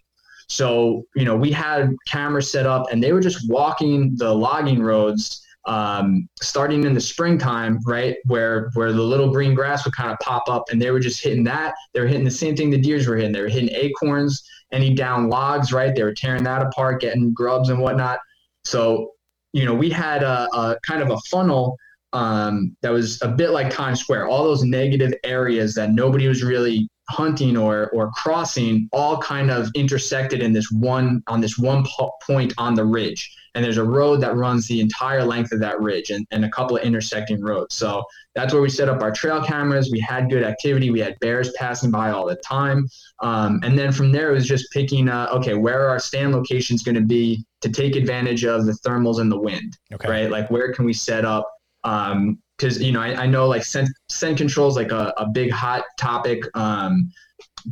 So 0.48 1.05
you 1.16 1.24
know 1.24 1.37
we 1.37 1.50
had 1.50 1.90
cameras 2.07 2.50
set 2.50 2.66
up 2.66 2.87
and 2.92 3.02
they 3.02 3.12
were 3.12 3.20
just 3.20 3.50
walking 3.50 4.14
the 4.16 4.33
logging 4.33 4.83
roads 4.83 5.43
um, 5.64 6.28
starting 6.40 6.84
in 6.84 6.93
the 6.93 7.01
springtime, 7.01 7.78
right, 7.86 8.16
where 8.26 8.70
where 8.74 8.93
the 8.93 9.03
little 9.03 9.30
green 9.30 9.55
grass 9.55 9.84
would 9.84 9.95
kind 9.95 10.11
of 10.11 10.18
pop 10.18 10.45
up, 10.49 10.64
and 10.70 10.80
they 10.80 10.90
were 10.90 11.01
just 11.01 11.22
hitting 11.22 11.45
that. 11.45 11.74
They 11.95 12.01
were 12.01 12.07
hitting 12.07 12.24
the 12.24 12.30
same 12.30 12.57
thing 12.57 12.70
the 12.70 12.80
deers 12.80 13.07
were 13.07 13.16
hitting. 13.16 13.32
They 13.32 13.43
were 13.43 13.49
hitting 13.49 13.70
acorns, 13.72 14.43
any 14.72 14.95
down 14.95 15.28
logs, 15.28 15.72
right? 15.72 15.95
They 15.95 16.03
were 16.03 16.14
tearing 16.14 16.45
that 16.45 16.62
apart, 16.62 17.01
getting 17.01 17.32
grubs 17.32 17.68
and 17.68 17.78
whatnot. 17.80 18.18
So, 18.64 19.12
you 19.53 19.64
know, 19.64 19.74
we 19.74 19.90
had 19.90 20.22
a, 20.22 20.48
a 20.55 20.76
kind 20.86 21.03
of 21.03 21.11
a 21.11 21.18
funnel 21.30 21.76
um, 22.12 22.76
that 22.82 22.90
was 22.90 23.20
a 23.22 23.28
bit 23.28 23.50
like 23.50 23.70
Times 23.70 24.00
Square. 24.00 24.28
All 24.28 24.44
those 24.44 24.64
negative 24.64 25.14
areas 25.24 25.74
that 25.74 25.92
nobody 25.92 26.28
was 26.28 26.42
really 26.42 26.88
hunting 27.09 27.57
or 27.57 27.88
or 27.90 28.11
crossing 28.12 28.88
all 28.92 29.18
kind 29.18 29.50
of 29.50 29.68
intersected 29.74 30.40
in 30.40 30.53
this 30.53 30.70
one 30.70 31.22
on 31.26 31.40
this 31.40 31.59
one 31.59 31.84
po- 31.84 32.12
point 32.24 32.55
on 32.59 32.74
the 32.74 32.84
ridge 32.84 33.34
and 33.55 33.64
there's 33.64 33.76
a 33.76 33.84
road 33.84 34.20
that 34.20 34.34
runs 34.34 34.66
the 34.66 34.80
entire 34.80 35.24
length 35.24 35.53
of 35.53 35.61
that 35.61 35.80
ridge 35.80 36.11
and, 36.11 36.26
and 36.30 36.44
a 36.44 36.50
couple 36.50 36.76
of 36.76 36.82
intersecting 36.82 37.40
roads. 37.40 37.74
So 37.74 38.05
that's 38.34 38.53
where 38.53 38.62
we 38.62 38.70
set 38.70 38.88
up 38.88 39.03
our 39.03 39.11
trail 39.11 39.42
cameras. 39.42 39.90
We 39.92 40.00
had 40.00 40.30
good 40.30 40.42
activity. 40.42 40.90
We 40.90 41.00
had 41.00 41.18
bears 41.20 41.53
passing 41.53 41.90
by 41.90 42.11
all 42.11 42.26
the 42.26 42.36
time. 42.36 42.88
Um, 43.22 43.61
and 43.62 43.78
then 43.78 43.92
from 43.92 44.11
there 44.11 44.30
it 44.30 44.34
was 44.34 44.46
just 44.46 44.70
picking 44.72 45.09
uh, 45.09 45.28
okay 45.32 45.55
where 45.55 45.86
are 45.86 45.88
our 45.88 45.98
stand 45.98 46.32
locations 46.32 46.82
going 46.82 46.94
to 46.94 47.03
be 47.03 47.44
to 47.61 47.68
take 47.68 47.94
advantage 47.96 48.44
of 48.44 48.66
the 48.66 48.72
thermals 48.86 49.20
and 49.20 49.30
the 49.30 49.38
wind 49.38 49.76
okay. 49.92 50.09
right? 50.09 50.30
Like 50.30 50.50
where 50.50 50.72
can 50.72 50.84
we 50.84 50.92
set 50.92 51.24
up 51.24 51.48
um, 51.84 52.38
because 52.57 52.80
you 52.80 52.92
know 52.92 53.00
I, 53.00 53.22
I, 53.22 53.26
know 53.26 53.48
like 53.48 53.64
scent, 53.64 53.88
scent 54.09 54.38
control 54.38 54.68
is 54.68 54.76
like 54.76 54.92
a, 54.92 55.12
a 55.16 55.26
big 55.28 55.50
hot 55.50 55.84
topic 55.98 56.44
um, 56.55 57.11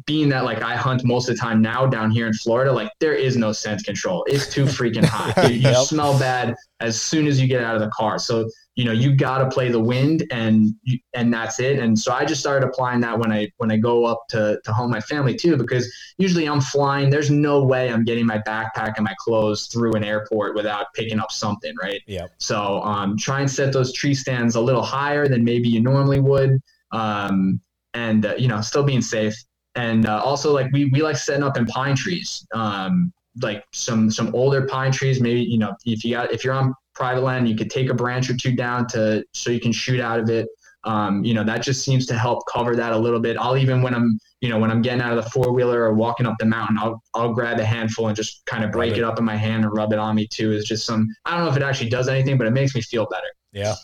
being 0.06 0.28
that 0.30 0.44
like 0.44 0.62
I 0.62 0.76
hunt 0.76 1.04
most 1.04 1.28
of 1.28 1.36
the 1.36 1.40
time 1.40 1.60
now 1.62 1.86
down 1.86 2.10
here 2.10 2.26
in 2.26 2.32
Florida, 2.32 2.72
like 2.72 2.90
there 3.00 3.14
is 3.14 3.36
no 3.36 3.52
scent 3.52 3.84
control. 3.84 4.24
It's 4.28 4.52
too 4.52 4.64
freaking 4.64 5.04
hot. 5.04 5.30
You, 5.50 5.56
you 5.56 5.70
yep. 5.70 5.86
smell 5.86 6.18
bad 6.18 6.54
as 6.80 7.00
soon 7.00 7.26
as 7.26 7.40
you 7.40 7.46
get 7.46 7.62
out 7.62 7.74
of 7.74 7.80
the 7.80 7.88
car. 7.88 8.18
So 8.18 8.48
you 8.76 8.86
know 8.86 8.92
you 8.92 9.14
got 9.14 9.38
to 9.38 9.50
play 9.50 9.68
the 9.70 9.78
wind 9.78 10.24
and 10.30 10.70
and 11.12 11.32
that's 11.32 11.60
it 11.60 11.78
and 11.78 11.98
so 11.98 12.12
i 12.12 12.24
just 12.24 12.40
started 12.40 12.66
applying 12.66 13.00
that 13.00 13.18
when 13.18 13.30
i 13.30 13.46
when 13.58 13.70
i 13.70 13.76
go 13.76 14.06
up 14.06 14.22
to 14.28 14.58
to 14.64 14.72
home 14.72 14.90
my 14.90 15.00
family 15.00 15.34
too 15.34 15.54
because 15.56 15.92
usually 16.16 16.48
i'm 16.48 16.62
flying 16.62 17.10
there's 17.10 17.30
no 17.30 17.62
way 17.62 17.92
i'm 17.92 18.04
getting 18.04 18.24
my 18.24 18.38
backpack 18.38 18.94
and 18.96 19.04
my 19.04 19.14
clothes 19.18 19.66
through 19.66 19.92
an 19.92 20.02
airport 20.02 20.54
without 20.54 20.86
picking 20.94 21.18
up 21.18 21.30
something 21.30 21.74
right 21.82 22.00
yeah 22.06 22.26
so 22.38 22.80
um 22.82 23.18
try 23.18 23.40
and 23.40 23.50
set 23.50 23.70
those 23.70 23.92
tree 23.92 24.14
stands 24.14 24.54
a 24.54 24.60
little 24.60 24.82
higher 24.82 25.28
than 25.28 25.44
maybe 25.44 25.68
you 25.68 25.82
normally 25.82 26.20
would 26.20 26.58
um 26.92 27.60
and 27.92 28.24
uh, 28.24 28.34
you 28.38 28.48
know 28.48 28.62
still 28.62 28.84
being 28.84 29.02
safe 29.02 29.34
and 29.74 30.06
uh, 30.06 30.22
also 30.22 30.52
like 30.52 30.70
we 30.72 30.86
we 30.86 31.02
like 31.02 31.16
setting 31.16 31.42
up 31.42 31.56
in 31.56 31.64
pine 31.66 31.94
trees 31.94 32.46
um 32.54 33.12
like 33.42 33.64
some 33.72 34.10
some 34.10 34.34
older 34.34 34.66
pine 34.66 34.90
trees 34.90 35.20
maybe 35.20 35.40
you 35.40 35.58
know 35.58 35.72
if 35.86 36.04
you 36.04 36.14
got 36.14 36.32
if 36.32 36.44
you're 36.44 36.54
on 36.54 36.74
private 37.00 37.22
land. 37.22 37.48
You 37.48 37.56
could 37.56 37.70
take 37.70 37.88
a 37.88 37.94
branch 37.94 38.28
or 38.28 38.36
two 38.36 38.52
down 38.54 38.86
to 38.88 39.24
so 39.32 39.50
you 39.50 39.58
can 39.58 39.72
shoot 39.72 40.00
out 40.00 40.20
of 40.20 40.28
it. 40.28 40.46
Um, 40.84 41.24
you 41.24 41.34
know 41.34 41.44
that 41.44 41.62
just 41.62 41.84
seems 41.84 42.06
to 42.06 42.16
help 42.16 42.42
cover 42.50 42.74
that 42.76 42.92
a 42.92 42.98
little 42.98 43.20
bit. 43.20 43.36
I'll 43.38 43.56
even 43.56 43.82
when 43.82 43.94
I'm 43.94 44.18
you 44.40 44.48
know 44.48 44.58
when 44.58 44.70
I'm 44.70 44.82
getting 44.82 45.02
out 45.02 45.16
of 45.16 45.22
the 45.22 45.30
four 45.30 45.52
wheeler 45.52 45.82
or 45.82 45.94
walking 45.94 46.26
up 46.26 46.36
the 46.38 46.46
mountain, 46.46 46.78
I'll 46.78 47.02
I'll 47.14 47.32
grab 47.34 47.58
a 47.58 47.64
handful 47.64 48.08
and 48.08 48.16
just 48.16 48.44
kind 48.46 48.64
of 48.64 48.70
break 48.70 48.92
it. 48.92 48.98
it 48.98 49.04
up 49.04 49.18
in 49.18 49.24
my 49.24 49.36
hand 49.36 49.64
and 49.64 49.74
rub 49.74 49.92
it 49.92 49.98
on 49.98 50.14
me 50.14 50.26
too. 50.26 50.52
It's 50.52 50.68
just 50.68 50.86
some 50.86 51.08
I 51.24 51.36
don't 51.36 51.44
know 51.44 51.50
if 51.50 51.56
it 51.56 51.62
actually 51.62 51.90
does 51.90 52.08
anything, 52.08 52.38
but 52.38 52.46
it 52.46 52.52
makes 52.52 52.74
me 52.74 52.82
feel 52.82 53.06
better. 53.10 53.26
Yeah. 53.52 53.74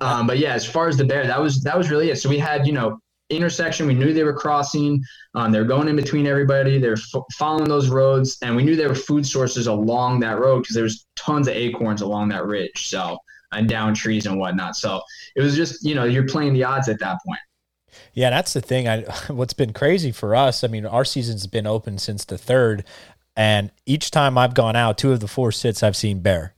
Um, 0.00 0.26
but 0.26 0.38
yeah, 0.38 0.54
as 0.54 0.66
far 0.66 0.88
as 0.88 0.96
the 0.96 1.04
bear, 1.04 1.26
that 1.26 1.40
was 1.40 1.62
that 1.62 1.76
was 1.78 1.90
really 1.90 2.10
it. 2.10 2.16
So 2.18 2.28
we 2.28 2.38
had 2.38 2.66
you 2.66 2.72
know 2.72 2.98
intersection. 3.32 3.86
We 3.86 3.94
knew 3.94 4.12
they 4.12 4.24
were 4.24 4.32
crossing. 4.32 5.02
Um, 5.34 5.52
they're 5.52 5.64
going 5.64 5.88
in 5.88 5.96
between 5.96 6.26
everybody. 6.26 6.78
They're 6.78 6.92
f- 6.92 7.22
following 7.32 7.68
those 7.68 7.88
roads, 7.88 8.38
and 8.42 8.54
we 8.54 8.62
knew 8.62 8.76
there 8.76 8.88
were 8.88 8.94
food 8.94 9.26
sources 9.26 9.66
along 9.66 10.20
that 10.20 10.38
road 10.38 10.60
because 10.60 10.74
there 10.74 10.84
was 10.84 11.06
tons 11.16 11.48
of 11.48 11.54
acorns 11.54 12.02
along 12.02 12.28
that 12.28 12.44
ridge. 12.44 12.88
So 12.88 13.18
and 13.52 13.68
down 13.68 13.94
trees 13.94 14.26
and 14.26 14.38
whatnot. 14.38 14.76
So 14.76 15.02
it 15.36 15.42
was 15.42 15.54
just 15.54 15.84
you 15.84 15.94
know 15.94 16.04
you're 16.04 16.26
playing 16.26 16.54
the 16.54 16.64
odds 16.64 16.88
at 16.88 16.98
that 17.00 17.18
point. 17.24 17.40
Yeah, 18.14 18.30
that's 18.30 18.52
the 18.52 18.60
thing. 18.60 18.88
I 18.88 19.02
what's 19.28 19.54
been 19.54 19.72
crazy 19.72 20.12
for 20.12 20.34
us. 20.34 20.64
I 20.64 20.68
mean, 20.68 20.86
our 20.86 21.04
season's 21.04 21.46
been 21.46 21.66
open 21.66 21.98
since 21.98 22.24
the 22.24 22.38
third, 22.38 22.84
and 23.36 23.70
each 23.86 24.10
time 24.10 24.36
I've 24.36 24.54
gone 24.54 24.76
out, 24.76 24.98
two 24.98 25.12
of 25.12 25.20
the 25.20 25.28
four 25.28 25.52
sits 25.52 25.82
I've 25.82 25.96
seen 25.96 26.20
bear. 26.20 26.54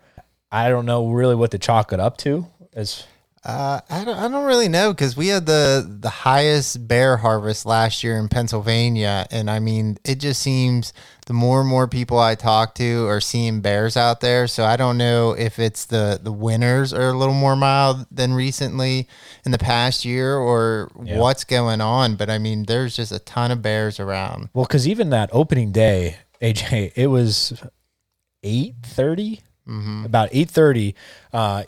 I 0.50 0.68
don't 0.68 0.86
know 0.86 1.08
really 1.08 1.34
what 1.34 1.50
to 1.50 1.58
chalk 1.58 1.92
it 1.92 2.00
up 2.00 2.16
to 2.18 2.46
as 2.72 3.06
uh, 3.44 3.80
I 3.90 4.04
don't, 4.04 4.16
I 4.16 4.28
don't 4.28 4.46
really 4.46 4.68
know 4.68 4.92
because 4.92 5.18
we 5.18 5.28
had 5.28 5.44
the 5.44 5.86
the 5.86 6.08
highest 6.08 6.88
bear 6.88 7.18
harvest 7.18 7.66
last 7.66 8.02
year 8.02 8.18
in 8.18 8.28
Pennsylvania, 8.28 9.26
and 9.30 9.50
I 9.50 9.58
mean, 9.58 9.98
it 10.02 10.18
just 10.18 10.40
seems 10.40 10.94
the 11.26 11.34
more 11.34 11.60
and 11.60 11.68
more 11.68 11.86
people 11.86 12.18
I 12.18 12.36
talk 12.36 12.74
to 12.76 13.06
are 13.06 13.20
seeing 13.20 13.60
bears 13.60 13.98
out 13.98 14.22
there. 14.22 14.46
So 14.46 14.64
I 14.64 14.76
don't 14.76 14.96
know 14.96 15.32
if 15.32 15.58
it's 15.58 15.84
the 15.84 16.18
the 16.22 16.32
winters 16.32 16.94
are 16.94 17.10
a 17.10 17.18
little 17.18 17.34
more 17.34 17.54
mild 17.54 18.06
than 18.10 18.32
recently 18.32 19.08
in 19.44 19.52
the 19.52 19.58
past 19.58 20.06
year, 20.06 20.36
or 20.36 20.90
yeah. 21.02 21.18
what's 21.18 21.44
going 21.44 21.82
on. 21.82 22.16
But 22.16 22.30
I 22.30 22.38
mean, 22.38 22.64
there's 22.64 22.96
just 22.96 23.12
a 23.12 23.18
ton 23.18 23.50
of 23.50 23.60
bears 23.60 24.00
around. 24.00 24.48
Well, 24.54 24.64
because 24.64 24.88
even 24.88 25.10
that 25.10 25.28
opening 25.32 25.70
day, 25.70 26.16
AJ, 26.40 26.92
it 26.96 27.08
was 27.08 27.62
eight 28.42 28.76
thirty. 28.82 29.42
Mm-hmm. 29.68 30.04
About 30.04 30.28
eight 30.32 30.50
thirty, 30.50 30.94
uh, 31.32 31.64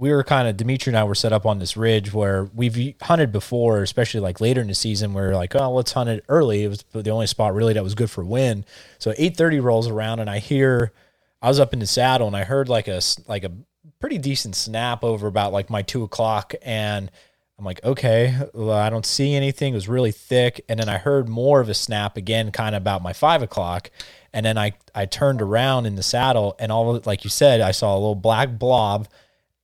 we 0.00 0.10
were 0.10 0.24
kind 0.24 0.48
of 0.48 0.56
Dimitri 0.56 0.90
and 0.90 0.96
I 0.96 1.04
were 1.04 1.14
set 1.14 1.30
up 1.30 1.44
on 1.44 1.58
this 1.58 1.76
ridge 1.76 2.14
where 2.14 2.44
we've 2.54 2.94
hunted 3.02 3.30
before, 3.32 3.82
especially 3.82 4.20
like 4.20 4.40
later 4.40 4.62
in 4.62 4.68
the 4.68 4.74
season. 4.74 5.12
Where 5.12 5.34
like, 5.36 5.54
oh, 5.54 5.74
let's 5.74 5.92
hunt 5.92 6.08
it 6.08 6.24
early. 6.26 6.64
It 6.64 6.68
was 6.68 6.84
the 6.92 7.10
only 7.10 7.26
spot 7.26 7.54
really 7.54 7.74
that 7.74 7.84
was 7.84 7.94
good 7.94 8.10
for 8.10 8.24
wind. 8.24 8.64
So 8.98 9.12
eight 9.18 9.36
thirty 9.36 9.60
rolls 9.60 9.88
around, 9.88 10.20
and 10.20 10.30
I 10.30 10.38
hear 10.38 10.92
I 11.42 11.48
was 11.48 11.60
up 11.60 11.74
in 11.74 11.80
the 11.80 11.86
saddle, 11.86 12.26
and 12.26 12.34
I 12.34 12.44
heard 12.44 12.70
like 12.70 12.88
a 12.88 13.02
like 13.28 13.44
a 13.44 13.52
pretty 14.00 14.16
decent 14.16 14.56
snap 14.56 15.04
over 15.04 15.26
about 15.26 15.52
like 15.52 15.68
my 15.68 15.82
two 15.82 16.02
o'clock, 16.02 16.54
and 16.62 17.10
I'm 17.58 17.66
like, 17.66 17.84
okay, 17.84 18.38
well, 18.54 18.72
I 18.72 18.88
don't 18.88 19.04
see 19.04 19.34
anything. 19.34 19.74
It 19.74 19.76
was 19.76 19.88
really 19.88 20.12
thick, 20.12 20.64
and 20.66 20.80
then 20.80 20.88
I 20.88 20.96
heard 20.96 21.28
more 21.28 21.60
of 21.60 21.68
a 21.68 21.74
snap 21.74 22.16
again, 22.16 22.52
kind 22.52 22.74
of 22.74 22.80
about 22.80 23.02
my 23.02 23.12
five 23.12 23.42
o'clock, 23.42 23.90
and 24.32 24.46
then 24.46 24.56
I 24.56 24.72
I 24.94 25.04
turned 25.04 25.42
around 25.42 25.84
in 25.84 25.96
the 25.96 26.02
saddle, 26.02 26.56
and 26.58 26.72
all 26.72 27.02
like 27.04 27.22
you 27.22 27.28
said, 27.28 27.60
I 27.60 27.72
saw 27.72 27.92
a 27.92 27.98
little 27.98 28.14
black 28.14 28.58
blob 28.58 29.06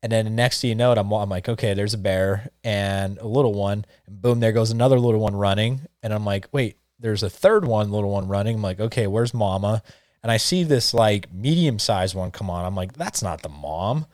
and 0.03 0.13
then 0.13 0.25
the 0.25 0.31
next 0.31 0.61
thing 0.61 0.69
you 0.69 0.75
know 0.75 0.93
it, 0.93 0.99
I'm, 0.99 1.11
I'm 1.13 1.29
like, 1.29 1.49
okay, 1.49 1.75
there's 1.75 1.95
a 1.95 1.99
bear 1.99 2.51
and 2.63 3.19
a 3.19 3.27
little 3.27 3.55
one. 3.55 3.85
And 4.07 4.21
boom, 4.21 4.41
there 4.41 4.53
goes 4.53 4.71
another 4.71 4.99
little 4.99 5.21
one 5.21 5.35
running. 5.35 5.81
And 6.03 6.13
I'm 6.13 6.25
like, 6.25 6.49
wait, 6.53 6.77
there's 6.99 7.23
a 7.23 7.31
third 7.31 7.65
one, 7.65 7.91
little 7.91 8.11
one 8.11 8.29
running. 8.29 8.57
I'm 8.57 8.63
like, 8.63 8.81
okay, 8.81 9.07
where's 9.07 9.35
mama? 9.35 9.83
And 10.23 10.31
I 10.31 10.37
see 10.37 10.65
this 10.65 10.93
like 10.93 11.33
medium 11.33 11.79
sized 11.79 12.15
one 12.15 12.31
come 12.31 12.51
on. 12.51 12.65
I'm 12.65 12.75
like, 12.75 12.93
that's 12.93 13.23
not 13.23 13.43
the 13.43 13.49
mom. 13.49 14.07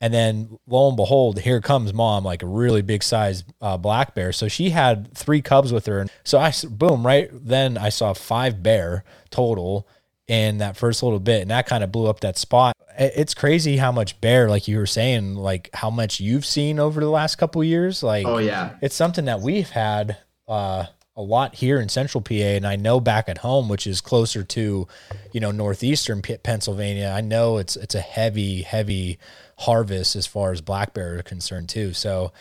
And 0.00 0.12
then 0.12 0.58
lo 0.66 0.88
and 0.88 0.96
behold, 0.96 1.38
here 1.38 1.60
comes 1.60 1.94
mom, 1.94 2.24
like 2.24 2.42
a 2.42 2.46
really 2.46 2.82
big 2.82 3.04
size 3.04 3.44
uh, 3.60 3.76
black 3.76 4.14
bear. 4.14 4.32
So 4.32 4.48
she 4.48 4.70
had 4.70 5.16
three 5.16 5.40
cubs 5.40 5.72
with 5.72 5.86
her. 5.86 6.00
And 6.00 6.10
so 6.24 6.38
I, 6.38 6.52
boom, 6.68 7.06
right 7.06 7.30
then 7.32 7.78
I 7.78 7.88
saw 7.88 8.12
five 8.12 8.62
bear 8.62 9.04
total 9.30 9.86
in 10.28 10.58
that 10.58 10.76
first 10.76 11.02
little 11.02 11.20
bit. 11.20 11.42
And 11.42 11.50
that 11.50 11.66
kind 11.66 11.84
of 11.84 11.90
blew 11.92 12.06
up 12.06 12.20
that 12.20 12.38
spot 12.38 12.74
it's 12.98 13.34
crazy 13.34 13.76
how 13.76 13.92
much 13.92 14.20
bear, 14.20 14.48
like 14.48 14.68
you 14.68 14.78
were 14.78 14.86
saying, 14.86 15.34
like 15.34 15.70
how 15.74 15.90
much 15.90 16.20
you've 16.20 16.44
seen 16.44 16.78
over 16.78 17.00
the 17.00 17.10
last 17.10 17.36
couple 17.36 17.62
years. 17.64 18.02
Like, 18.02 18.26
oh 18.26 18.38
yeah, 18.38 18.76
it's 18.80 18.94
something 18.94 19.24
that 19.26 19.40
we've 19.40 19.70
had 19.70 20.18
uh, 20.46 20.86
a 21.16 21.22
lot 21.22 21.54
here 21.54 21.80
in 21.80 21.88
Central 21.88 22.20
PA, 22.20 22.34
and 22.34 22.66
I 22.66 22.76
know 22.76 23.00
back 23.00 23.28
at 23.28 23.38
home, 23.38 23.68
which 23.68 23.86
is 23.86 24.00
closer 24.00 24.42
to, 24.44 24.86
you 25.32 25.40
know, 25.40 25.50
northeastern 25.50 26.22
P- 26.22 26.38
Pennsylvania. 26.38 27.12
I 27.14 27.20
know 27.20 27.58
it's 27.58 27.76
it's 27.76 27.94
a 27.94 28.00
heavy, 28.00 28.62
heavy 28.62 29.18
harvest 29.58 30.16
as 30.16 30.26
far 30.26 30.52
as 30.52 30.60
black 30.60 30.92
bear 30.92 31.18
are 31.18 31.22
concerned 31.22 31.68
too. 31.68 31.92
So, 31.92 32.32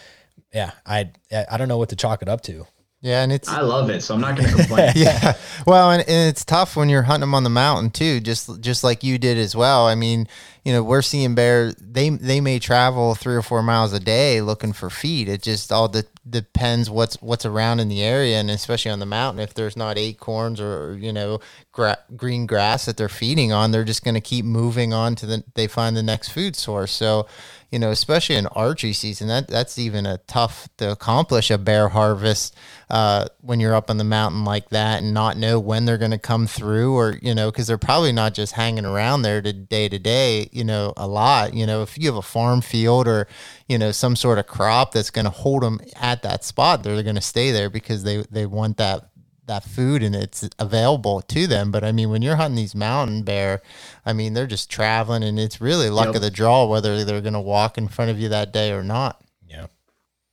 yeah, 0.53 0.71
I 0.85 1.11
I 1.49 1.57
don't 1.57 1.67
know 1.67 1.77
what 1.77 1.89
to 1.89 1.95
chalk 1.95 2.21
it 2.21 2.29
up 2.29 2.41
to. 2.41 2.65
Yeah, 3.03 3.23
and 3.23 3.31
it's 3.31 3.49
I 3.49 3.61
love 3.61 3.89
it, 3.89 4.03
so 4.03 4.13
I'm 4.13 4.21
not 4.21 4.35
going 4.35 4.47
to 4.47 4.55
complain. 4.55 4.91
yeah, 4.95 5.33
well, 5.65 5.89
and, 5.89 6.07
and 6.07 6.29
it's 6.29 6.45
tough 6.45 6.75
when 6.75 6.87
you're 6.87 7.01
hunting 7.01 7.21
them 7.21 7.33
on 7.33 7.43
the 7.43 7.49
mountain 7.49 7.89
too, 7.89 8.19
just 8.19 8.61
just 8.61 8.83
like 8.83 9.03
you 9.03 9.17
did 9.17 9.39
as 9.39 9.55
well. 9.55 9.87
I 9.87 9.95
mean, 9.95 10.27
you 10.63 10.71
know, 10.71 10.83
we're 10.83 11.01
seeing 11.01 11.33
bears. 11.33 11.73
They 11.79 12.09
they 12.09 12.41
may 12.41 12.59
travel 12.59 13.15
three 13.15 13.33
or 13.33 13.41
four 13.41 13.63
miles 13.63 13.91
a 13.93 13.99
day 13.99 14.41
looking 14.41 14.71
for 14.71 14.91
feed. 14.91 15.29
It 15.29 15.41
just 15.41 15.71
all 15.71 15.87
de- 15.87 16.03
depends 16.29 16.91
what's 16.91 17.19
what's 17.23 17.43
around 17.43 17.79
in 17.79 17.89
the 17.89 18.03
area, 18.03 18.39
and 18.39 18.51
especially 18.51 18.91
on 18.91 18.99
the 18.99 19.07
mountain, 19.07 19.41
if 19.41 19.55
there's 19.55 19.75
not 19.75 19.97
acorns 19.97 20.61
or 20.61 20.95
you 21.01 21.11
know 21.11 21.39
gra- 21.71 21.97
green 22.15 22.45
grass 22.45 22.85
that 22.85 22.97
they're 22.97 23.09
feeding 23.09 23.51
on, 23.51 23.71
they're 23.71 23.83
just 23.83 24.03
going 24.03 24.13
to 24.13 24.21
keep 24.21 24.45
moving 24.45 24.93
on 24.93 25.15
to 25.15 25.25
the. 25.25 25.43
They 25.55 25.65
find 25.65 25.97
the 25.97 26.03
next 26.03 26.29
food 26.29 26.55
source. 26.55 26.91
So 26.91 27.25
you 27.71 27.79
know, 27.79 27.89
especially 27.89 28.35
in 28.35 28.47
archery 28.47 28.91
season, 28.91 29.29
that 29.29 29.47
that's 29.47 29.79
even 29.79 30.05
a 30.05 30.17
tough 30.27 30.67
to 30.77 30.91
accomplish 30.91 31.49
a 31.49 31.57
bear 31.57 31.87
harvest 31.87 32.53
uh, 32.89 33.25
when 33.39 33.61
you're 33.61 33.73
up 33.73 33.89
on 33.89 33.95
the 33.95 34.03
mountain 34.03 34.43
like 34.43 34.69
that 34.69 35.01
and 35.01 35.13
not 35.13 35.37
know 35.37 35.57
when 35.57 35.85
they're 35.85 35.97
going 35.97 36.11
to 36.11 36.17
come 36.17 36.47
through, 36.47 36.93
or 36.93 37.17
you 37.21 37.33
know, 37.33 37.49
because 37.49 37.67
they're 37.67 37.77
probably 37.77 38.11
not 38.11 38.33
just 38.33 38.53
hanging 38.53 38.85
around 38.85 39.21
there 39.21 39.41
to 39.41 39.53
day 39.53 39.87
to 39.87 39.97
day, 39.97 40.49
you 40.51 40.65
know, 40.65 40.93
a 40.97 41.07
lot. 41.07 41.53
You 41.53 41.65
know, 41.65 41.81
if 41.81 41.97
you 41.97 42.07
have 42.07 42.17
a 42.17 42.21
farm 42.21 42.59
field 42.59 43.07
or 43.07 43.27
you 43.69 43.77
know 43.77 43.93
some 43.93 44.17
sort 44.17 44.37
of 44.37 44.47
crop 44.47 44.91
that's 44.91 45.09
going 45.09 45.25
to 45.25 45.31
hold 45.31 45.63
them 45.63 45.79
at 45.95 46.23
that 46.23 46.43
spot, 46.43 46.83
they're 46.83 47.01
going 47.03 47.15
to 47.15 47.21
stay 47.21 47.51
there 47.51 47.69
because 47.69 48.03
they 48.03 48.25
they 48.29 48.45
want 48.45 48.75
that 48.77 49.10
that 49.51 49.65
food 49.65 50.01
and 50.01 50.15
it's 50.15 50.49
available 50.57 51.21
to 51.21 51.45
them. 51.45 51.71
But 51.71 51.83
I 51.83 51.91
mean, 51.91 52.09
when 52.09 52.21
you're 52.21 52.37
hunting 52.37 52.55
these 52.55 52.73
mountain 52.73 53.23
bear, 53.23 53.61
I 54.05 54.13
mean, 54.13 54.33
they're 54.33 54.47
just 54.47 54.71
traveling 54.71 55.23
and 55.23 55.37
it's 55.37 55.59
really 55.59 55.89
luck 55.89 56.07
yep. 56.07 56.15
of 56.15 56.21
the 56.21 56.31
draw 56.31 56.65
whether 56.65 57.03
they're 57.03 57.21
going 57.21 57.33
to 57.33 57.39
walk 57.39 57.77
in 57.77 57.89
front 57.89 58.11
of 58.11 58.19
you 58.19 58.29
that 58.29 58.53
day 58.53 58.71
or 58.71 58.81
not. 58.81 59.21
Yeah. 59.45 59.67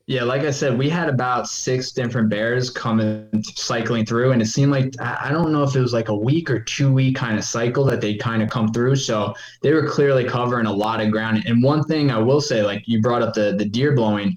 Yeah, 0.06 0.22
like 0.22 0.42
I 0.42 0.52
said, 0.52 0.78
we 0.78 0.88
had 0.88 1.08
about 1.08 1.48
six 1.48 1.90
different 1.90 2.30
bears 2.30 2.70
coming 2.70 3.28
cycling 3.42 4.06
through, 4.06 4.32
and 4.32 4.40
it 4.40 4.46
seemed 4.46 4.72
like 4.72 4.94
I 5.00 5.30
don't 5.30 5.52
know 5.52 5.64
if 5.64 5.76
it 5.76 5.80
was 5.80 5.92
like 5.92 6.08
a 6.08 6.16
week 6.16 6.48
or 6.50 6.60
two 6.60 6.90
week 6.90 7.16
kind 7.16 7.36
of 7.36 7.44
cycle 7.44 7.84
that 7.86 8.00
they 8.00 8.14
kind 8.14 8.42
of 8.42 8.48
come 8.48 8.72
through. 8.72 8.96
So 8.96 9.34
they 9.60 9.74
were 9.74 9.86
clearly 9.86 10.24
covering 10.24 10.64
a 10.64 10.72
lot 10.72 11.02
of 11.02 11.10
ground. 11.10 11.42
And 11.44 11.62
one 11.62 11.82
thing 11.84 12.10
I 12.10 12.18
will 12.18 12.40
say, 12.40 12.62
like 12.62 12.84
you 12.86 13.02
brought 13.02 13.20
up 13.20 13.34
the 13.34 13.54
the 13.58 13.66
deer 13.66 13.94
blowing, 13.94 14.34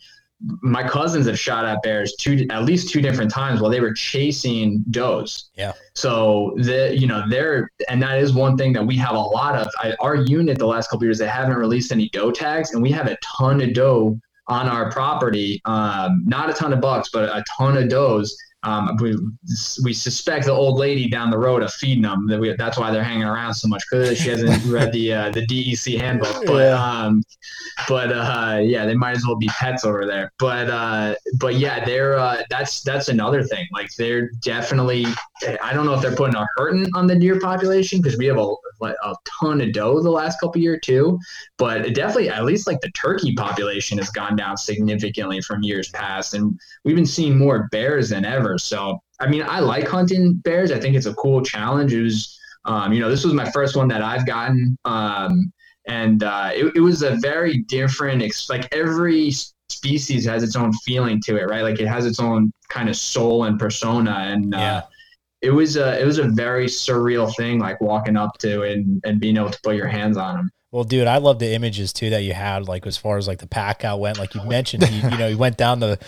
my 0.62 0.88
cousins 0.88 1.28
have 1.28 1.38
shot 1.38 1.66
at 1.66 1.82
bears 1.84 2.16
two 2.16 2.48
at 2.50 2.64
least 2.64 2.90
two 2.90 3.02
different 3.02 3.32
times 3.32 3.62
while 3.62 3.70
they 3.70 3.80
were 3.80 3.94
chasing 3.94 4.84
does. 4.90 5.50
Yeah. 5.56 5.74
So 5.94 6.54
the 6.58 6.96
you 6.98 7.08
know 7.08 7.24
they're 7.30 7.70
and 7.90 8.02
that 8.02 8.20
is 8.20 8.34
one 8.34 8.58
thing 8.58 8.74
that 8.74 8.86
we 8.86 8.96
have 8.98 9.16
a 9.16 9.20
lot 9.20 9.56
of. 9.56 9.68
I, 9.80 9.94
our 10.00 10.16
unit 10.16 10.58
the 10.58 10.68
last 10.68 10.90
couple 10.90 11.06
years 11.06 11.20
they 11.20 11.28
haven't 11.28 11.56
released 11.56 11.92
any 11.92 12.10
doe 12.10 12.32
tags, 12.32 12.74
and 12.74 12.82
we 12.82 12.92
have 12.92 13.08
a 13.08 13.18
ton 13.38 13.62
of 13.62 13.74
doe 13.74 14.20
on 14.48 14.68
our 14.68 14.92
property. 14.92 15.62
Um, 15.66 16.24
not 16.26 16.50
a 16.50 16.54
ton 16.54 16.74
of 16.74 16.82
bucks, 16.82 17.10
but 17.12 17.26
a 17.26 17.44
ton 17.58 17.78
of 17.78 17.90
does. 17.90 18.36
Um, 18.64 18.96
we, 19.00 19.18
we 19.84 19.94
suspect 19.94 20.46
the 20.46 20.52
old 20.52 20.78
lady 20.78 21.10
down 21.10 21.32
the 21.32 21.38
road 21.38 21.64
of 21.64 21.74
feeding 21.74 22.04
them. 22.04 22.28
That 22.28 22.40
we, 22.40 22.54
that's 22.56 22.78
why 22.78 22.92
they're 22.92 23.04
hanging 23.04 23.24
around 23.24 23.56
so 23.56 23.68
much. 23.68 23.84
Clearly, 23.88 24.16
she 24.16 24.30
hasn't 24.30 24.64
read 24.66 24.92
the 24.92 25.14
uh, 25.14 25.32
the 25.32 25.46
DEC 25.48 26.00
handbook. 26.00 26.46
But 26.46 26.68
yeah. 26.68 27.04
um, 27.06 27.24
but 27.88 28.12
uh, 28.12 28.60
yeah, 28.62 28.86
they 28.86 28.96
might 28.96 29.18
as 29.18 29.26
well 29.26 29.36
be 29.36 29.48
pets 29.48 29.84
over 29.84 30.06
there. 30.06 30.32
But 30.38 30.70
uh, 30.70 31.16
but 31.40 31.56
yeah, 31.56 31.84
they're 31.84 32.18
uh, 32.18 32.44
that's 32.50 32.82
that's 32.84 33.10
another 33.10 33.44
thing. 33.44 33.68
Like 33.72 33.90
they're 33.98 34.30
definitely. 34.42 35.06
I 35.62 35.74
don't 35.74 35.88
know 35.88 35.96
if 35.96 36.02
they're 36.02 36.16
putting 36.16 36.36
a 36.36 36.46
hurting 36.56 36.88
on 36.94 37.08
the 37.08 37.16
deer 37.16 37.40
population 37.40 38.00
because 38.00 38.18
we 38.18 38.28
have 38.28 38.38
a 38.38 38.54
a 38.90 39.16
ton 39.40 39.62
of 39.62 39.74
doe 39.74 40.02
the 40.02 40.10
last 40.10 40.40
couple 40.40 40.62
year 40.62 40.80
too. 40.80 41.20
But 41.58 41.94
definitely, 41.94 42.30
at 42.30 42.46
least 42.46 42.68
like 42.68 42.82
the 42.82 42.92
turkey 42.92 43.34
population 43.34 43.98
has 43.98 44.10
gone 44.10 44.36
down 44.36 44.58
significantly 44.58 45.42
from 45.42 45.64
years 45.64 45.90
past, 45.90 46.34
and 46.34 46.60
we've 46.84 46.96
been 46.96 47.06
seeing 47.06 47.38
more 47.38 47.68
bears 47.72 48.10
than 48.10 48.26
ever. 48.26 48.58
So 48.58 49.02
I 49.20 49.28
mean, 49.28 49.44
I 49.44 49.60
like 49.60 49.88
hunting 49.88 50.36
bears. 50.44 50.72
I 50.72 50.80
think 50.80 50.96
it's 50.96 51.06
a 51.06 51.14
cool 51.16 51.42
challenge. 51.42 51.94
It 51.94 52.04
was. 52.04 52.38
Um, 52.64 52.94
you 52.94 53.00
know, 53.00 53.10
this 53.10 53.26
was 53.26 53.34
my 53.34 53.50
first 53.50 53.76
one 53.76 53.88
that 53.88 54.04
I've 54.04 54.24
gotten. 54.28 54.78
Um, 54.86 55.52
and 55.88 56.24
uh, 56.24 56.52
it, 56.54 56.74
it 56.76 56.80
was 56.80 57.02
a 57.02 57.16
very 57.16 57.64
different 57.64 58.22
like 58.50 58.68
every 58.72 59.32
species 59.70 60.26
has 60.26 60.44
its 60.44 60.56
own 60.56 60.72
feeling 60.86 61.20
to 61.22 61.38
it 61.38 61.44
right 61.50 61.64
like 61.64 61.80
it 61.80 61.88
has 61.88 62.06
its 62.06 62.20
own 62.20 62.52
kind 62.70 62.90
of 62.90 62.96
soul 62.96 63.46
and 63.46 63.58
persona 63.58 64.12
and 64.12 64.54
uh, 64.54 64.58
yeah. 64.58 64.82
It 65.42 65.52
was 65.52 65.76
a 65.76 66.00
it 66.00 66.06
was 66.06 66.18
a 66.18 66.28
very 66.28 66.68
surreal 66.68 67.34
thing 67.36 67.60
like 67.60 67.80
walking 67.82 68.18
up 68.18 68.38
to 68.38 68.64
and 68.64 69.02
and 69.06 69.20
being 69.20 69.38
able 69.38 69.50
to 69.50 69.60
put 69.62 69.76
your 69.76 69.88
hands 69.88 70.18
on 70.18 70.36
them 70.36 70.52
well, 70.72 70.86
dude, 70.86 71.08
I 71.08 71.18
love 71.18 71.40
the 71.40 71.54
images 71.54 71.92
too 71.92 72.10
that 72.12 72.24
you 72.24 72.34
had, 72.34 72.68
like 72.68 72.88
as 72.88 72.96
far 72.96 73.18
as 73.18 73.28
like 73.28 73.40
the 73.40 73.48
pack 73.48 73.84
out 73.84 74.00
went. 74.00 74.18
Like 74.18 74.34
you 74.34 74.44
mentioned, 74.46 74.90
you, 74.90 75.10
you 75.10 75.18
know, 75.18 75.28
you 75.28 75.38
went 75.38 75.58
down 75.58 75.82
the. 75.82 76.00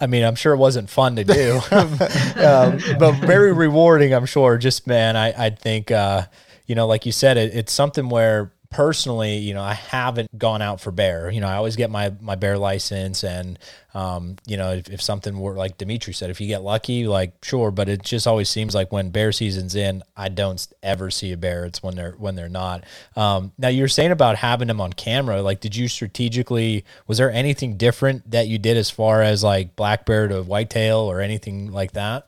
I 0.00 0.06
mean, 0.06 0.24
I'm 0.24 0.36
sure 0.36 0.52
it 0.52 0.58
wasn't 0.58 0.88
fun 0.90 1.16
to 1.16 1.24
do, 1.24 1.60
um, 1.70 2.78
but 2.98 3.12
very 3.20 3.52
rewarding. 3.52 4.14
I'm 4.14 4.26
sure. 4.26 4.58
Just 4.58 4.86
man, 4.86 5.16
I 5.16 5.46
I 5.46 5.50
think 5.50 5.90
uh, 5.90 6.26
you 6.66 6.76
know, 6.76 6.86
like 6.86 7.04
you 7.04 7.12
said, 7.12 7.36
it, 7.36 7.54
it's 7.54 7.72
something 7.72 8.08
where 8.08 8.51
personally, 8.72 9.36
you 9.36 9.54
know, 9.54 9.62
I 9.62 9.74
haven't 9.74 10.36
gone 10.36 10.62
out 10.62 10.80
for 10.80 10.90
bear. 10.90 11.30
You 11.30 11.40
know, 11.40 11.46
I 11.46 11.54
always 11.54 11.76
get 11.76 11.90
my 11.90 12.12
my 12.20 12.34
bear 12.34 12.58
license, 12.58 13.22
and 13.22 13.58
um, 13.94 14.36
you 14.46 14.56
know, 14.56 14.72
if, 14.72 14.88
if, 14.88 15.02
something 15.02 15.38
were 15.38 15.54
like 15.54 15.78
Dimitri 15.78 16.12
said, 16.14 16.30
if 16.30 16.40
you 16.40 16.46
get 16.46 16.62
lucky, 16.62 17.06
like 17.06 17.32
sure, 17.44 17.70
but 17.70 17.88
it 17.88 18.02
just 18.02 18.26
always 18.26 18.48
seems 18.48 18.74
like 18.74 18.90
when 18.90 19.10
bear 19.10 19.32
season's 19.32 19.74
in, 19.74 20.02
I 20.16 20.28
don't 20.28 20.66
ever 20.82 21.10
see 21.10 21.32
a 21.32 21.36
bear. 21.36 21.64
It's 21.66 21.82
when 21.82 21.94
they're 21.94 22.12
when 22.12 22.34
they're 22.34 22.48
not. 22.48 22.84
Um, 23.14 23.52
now 23.58 23.68
you're 23.68 23.88
saying 23.88 24.10
about 24.10 24.36
having 24.36 24.68
them 24.68 24.80
on 24.80 24.92
camera. 24.92 25.42
Like, 25.42 25.60
did 25.60 25.76
you 25.76 25.88
strategically? 25.88 26.84
Was 27.06 27.18
there 27.18 27.30
anything 27.30 27.76
different 27.76 28.30
that 28.30 28.48
you 28.48 28.58
did 28.58 28.76
as 28.76 28.90
far 28.90 29.22
as 29.22 29.44
like 29.44 29.76
black 29.76 30.06
bear 30.06 30.28
to 30.28 30.42
whitetail 30.42 30.98
or 30.98 31.20
anything 31.20 31.70
like 31.70 31.92
that? 31.92 32.26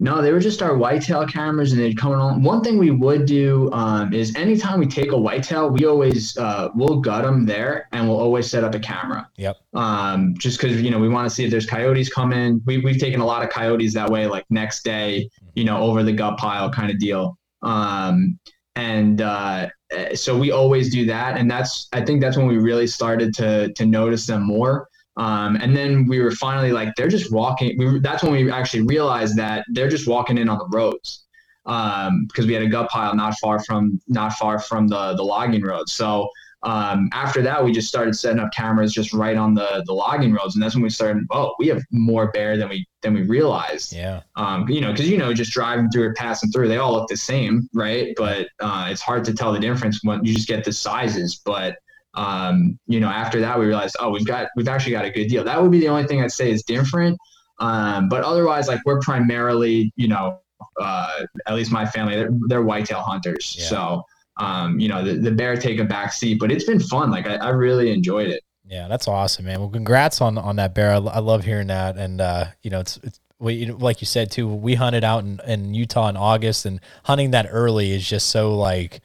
No, 0.00 0.20
they 0.20 0.32
were 0.32 0.40
just 0.40 0.60
our 0.60 0.76
whitetail 0.76 1.24
cameras, 1.24 1.72
and 1.72 1.80
they'd 1.80 1.96
come 1.96 2.12
on. 2.12 2.42
One 2.42 2.62
thing 2.62 2.78
we 2.78 2.90
would 2.90 3.26
do 3.26 3.70
um, 3.72 4.12
is 4.12 4.34
anytime 4.34 4.80
we 4.80 4.86
take 4.86 5.12
a 5.12 5.16
whitetail, 5.16 5.70
we 5.70 5.84
always 5.84 6.36
uh, 6.36 6.70
we'll 6.74 7.00
gut 7.00 7.22
them 7.22 7.46
there, 7.46 7.88
and 7.92 8.08
we'll 8.08 8.18
always 8.18 8.50
set 8.50 8.64
up 8.64 8.74
a 8.74 8.80
camera. 8.80 9.28
Yep. 9.36 9.56
Um, 9.72 10.34
just 10.36 10.60
because 10.60 10.82
you 10.82 10.90
know 10.90 10.98
we 10.98 11.08
want 11.08 11.28
to 11.28 11.34
see 11.34 11.44
if 11.44 11.50
there's 11.50 11.66
coyotes 11.66 12.12
coming. 12.12 12.60
We 12.66 12.78
we've 12.78 12.98
taken 12.98 13.20
a 13.20 13.24
lot 13.24 13.44
of 13.44 13.50
coyotes 13.50 13.94
that 13.94 14.10
way, 14.10 14.26
like 14.26 14.44
next 14.50 14.84
day, 14.84 15.30
you 15.54 15.64
know, 15.64 15.78
over 15.78 16.02
the 16.02 16.12
gut 16.12 16.38
pile 16.38 16.70
kind 16.70 16.90
of 16.90 16.98
deal. 16.98 17.38
Um, 17.62 18.38
and 18.74 19.20
uh, 19.20 19.68
so 20.14 20.36
we 20.36 20.50
always 20.50 20.92
do 20.92 21.06
that, 21.06 21.38
and 21.38 21.48
that's 21.48 21.86
I 21.92 22.04
think 22.04 22.20
that's 22.20 22.36
when 22.36 22.48
we 22.48 22.58
really 22.58 22.88
started 22.88 23.32
to 23.34 23.72
to 23.72 23.86
notice 23.86 24.26
them 24.26 24.42
more. 24.42 24.88
Um, 25.16 25.56
and 25.56 25.76
then 25.76 26.06
we 26.06 26.20
were 26.20 26.32
finally 26.32 26.72
like, 26.72 26.94
they're 26.96 27.08
just 27.08 27.32
walking. 27.32 27.76
We 27.78 27.86
were, 27.86 28.00
that's 28.00 28.22
when 28.22 28.32
we 28.32 28.50
actually 28.50 28.82
realized 28.82 29.36
that 29.36 29.64
they're 29.68 29.88
just 29.88 30.08
walking 30.08 30.38
in 30.38 30.48
on 30.48 30.58
the 30.58 30.66
roads 30.76 31.24
um, 31.66 32.26
because 32.26 32.46
we 32.46 32.52
had 32.52 32.62
a 32.62 32.68
gut 32.68 32.90
pile 32.90 33.14
not 33.14 33.34
far 33.38 33.62
from 33.62 34.00
not 34.08 34.34
far 34.34 34.58
from 34.58 34.88
the 34.88 35.14
the 35.14 35.22
logging 35.22 35.62
road. 35.62 35.88
So 35.88 36.28
um, 36.62 37.10
after 37.12 37.42
that, 37.42 37.62
we 37.62 37.72
just 37.72 37.88
started 37.88 38.14
setting 38.16 38.38
up 38.38 38.50
cameras 38.52 38.92
just 38.92 39.12
right 39.12 39.36
on 39.36 39.54
the 39.54 39.82
the 39.86 39.92
logging 39.92 40.32
roads, 40.32 40.56
and 40.56 40.62
that's 40.62 40.74
when 40.74 40.82
we 40.82 40.90
started. 40.90 41.24
Oh, 41.30 41.54
we 41.58 41.68
have 41.68 41.82
more 41.90 42.30
bear 42.32 42.56
than 42.56 42.68
we 42.68 42.86
than 43.02 43.14
we 43.14 43.22
realized. 43.22 43.92
Yeah. 43.92 44.20
Um, 44.36 44.68
you 44.68 44.80
know, 44.80 44.90
because 44.90 45.08
you 45.08 45.18
know, 45.18 45.32
just 45.34 45.52
driving 45.52 45.90
through 45.90 46.04
or 46.04 46.14
passing 46.14 46.50
through, 46.50 46.68
they 46.68 46.78
all 46.78 46.92
look 46.92 47.08
the 47.08 47.16
same, 47.16 47.68
right? 47.74 48.14
But 48.16 48.48
uh, 48.60 48.88
it's 48.90 49.02
hard 49.02 49.24
to 49.26 49.34
tell 49.34 49.52
the 49.52 49.60
difference 49.60 50.00
when 50.02 50.24
you 50.24 50.34
just 50.34 50.48
get 50.48 50.64
the 50.64 50.72
sizes. 50.72 51.40
But 51.44 51.76
um, 52.14 52.78
you 52.86 53.00
know, 53.00 53.08
after 53.08 53.40
that, 53.40 53.58
we 53.58 53.66
realized, 53.66 53.96
oh, 54.00 54.10
we've 54.10 54.26
got, 54.26 54.48
we've 54.56 54.68
actually 54.68 54.92
got 54.92 55.04
a 55.04 55.10
good 55.10 55.28
deal. 55.28 55.44
That 55.44 55.60
would 55.60 55.70
be 55.70 55.80
the 55.80 55.88
only 55.88 56.04
thing 56.04 56.22
I'd 56.22 56.32
say 56.32 56.50
is 56.50 56.62
different. 56.62 57.18
Um, 57.60 58.08
but 58.08 58.24
otherwise, 58.24 58.68
like 58.68 58.80
we're 58.84 59.00
primarily, 59.00 59.92
you 59.96 60.08
know, 60.08 60.40
uh, 60.80 61.20
at 61.46 61.54
least 61.54 61.72
my 61.72 61.86
family, 61.86 62.16
they're, 62.16 62.30
they're 62.48 62.62
whitetail 62.62 63.00
hunters. 63.00 63.56
Yeah. 63.58 63.64
So, 63.66 64.02
um, 64.38 64.80
you 64.80 64.88
know, 64.88 65.04
the, 65.04 65.14
the 65.14 65.30
bear 65.30 65.56
take 65.56 65.78
a 65.78 65.84
back 65.84 66.12
seat, 66.12 66.38
but 66.40 66.50
it's 66.50 66.64
been 66.64 66.80
fun. 66.80 67.10
Like 67.10 67.26
I, 67.26 67.36
I 67.36 67.48
really 67.50 67.92
enjoyed 67.92 68.28
it. 68.28 68.42
Yeah, 68.66 68.88
that's 68.88 69.06
awesome, 69.06 69.44
man. 69.44 69.60
Well, 69.60 69.68
congrats 69.68 70.20
on 70.22 70.38
on 70.38 70.56
that 70.56 70.74
bear. 70.74 70.92
I, 70.92 70.96
I 70.96 71.18
love 71.18 71.44
hearing 71.44 71.66
that, 71.66 71.98
and 71.98 72.20
uh, 72.20 72.46
you 72.62 72.70
know, 72.70 72.80
it's 72.80 72.98
it's 73.02 73.20
we 73.38 73.66
like 73.66 74.00
you 74.00 74.06
said 74.06 74.30
too. 74.30 74.48
We 74.48 74.74
hunted 74.74 75.04
out 75.04 75.22
in, 75.22 75.38
in 75.46 75.74
Utah 75.74 76.08
in 76.08 76.16
August, 76.16 76.64
and 76.64 76.80
hunting 77.04 77.32
that 77.32 77.46
early 77.50 77.92
is 77.92 78.08
just 78.08 78.30
so 78.30 78.56
like 78.56 79.02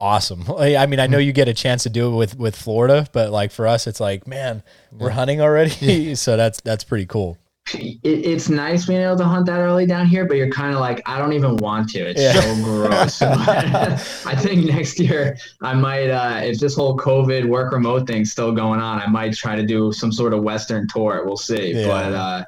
awesome. 0.00 0.44
I 0.58 0.86
mean, 0.86 1.00
I 1.00 1.06
know 1.06 1.18
you 1.18 1.32
get 1.32 1.48
a 1.48 1.54
chance 1.54 1.82
to 1.84 1.90
do 1.90 2.12
it 2.12 2.16
with 2.16 2.38
with 2.38 2.56
Florida, 2.56 3.06
but 3.12 3.30
like 3.30 3.50
for 3.50 3.66
us, 3.66 3.86
it's 3.86 4.00
like, 4.00 4.26
man, 4.26 4.62
we're 4.92 5.10
hunting 5.10 5.40
already, 5.40 5.74
yeah. 5.84 6.14
so 6.14 6.36
that's 6.36 6.60
that's 6.62 6.84
pretty 6.84 7.06
cool. 7.06 7.38
It, 7.72 7.98
it's 8.02 8.48
nice 8.48 8.86
being 8.86 9.00
able 9.00 9.18
to 9.18 9.24
hunt 9.24 9.46
that 9.46 9.60
early 9.60 9.86
down 9.86 10.06
here, 10.06 10.24
but 10.24 10.36
you're 10.36 10.50
kind 10.50 10.74
of 10.74 10.80
like, 10.80 11.00
I 11.06 11.18
don't 11.18 11.34
even 11.34 11.56
want 11.58 11.88
to. 11.90 12.00
It's 12.00 12.20
yeah. 12.20 12.32
so 12.32 12.64
gross. 12.64 13.22
I 14.26 14.34
think 14.34 14.64
next 14.64 14.98
year 14.98 15.36
I 15.60 15.74
might, 15.74 16.10
uh, 16.10 16.40
if 16.42 16.58
this 16.58 16.74
whole 16.74 16.96
COVID 16.96 17.46
work 17.46 17.72
remote 17.72 18.08
thing's 18.08 18.32
still 18.32 18.50
going 18.50 18.80
on, 18.80 19.00
I 19.00 19.06
might 19.06 19.34
try 19.34 19.54
to 19.54 19.64
do 19.64 19.92
some 19.92 20.10
sort 20.10 20.34
of 20.34 20.42
Western 20.42 20.88
tour. 20.88 21.22
We'll 21.24 21.36
see. 21.36 21.74
Yeah. 21.74 21.86
But 21.86 22.12
uh, 22.12 22.44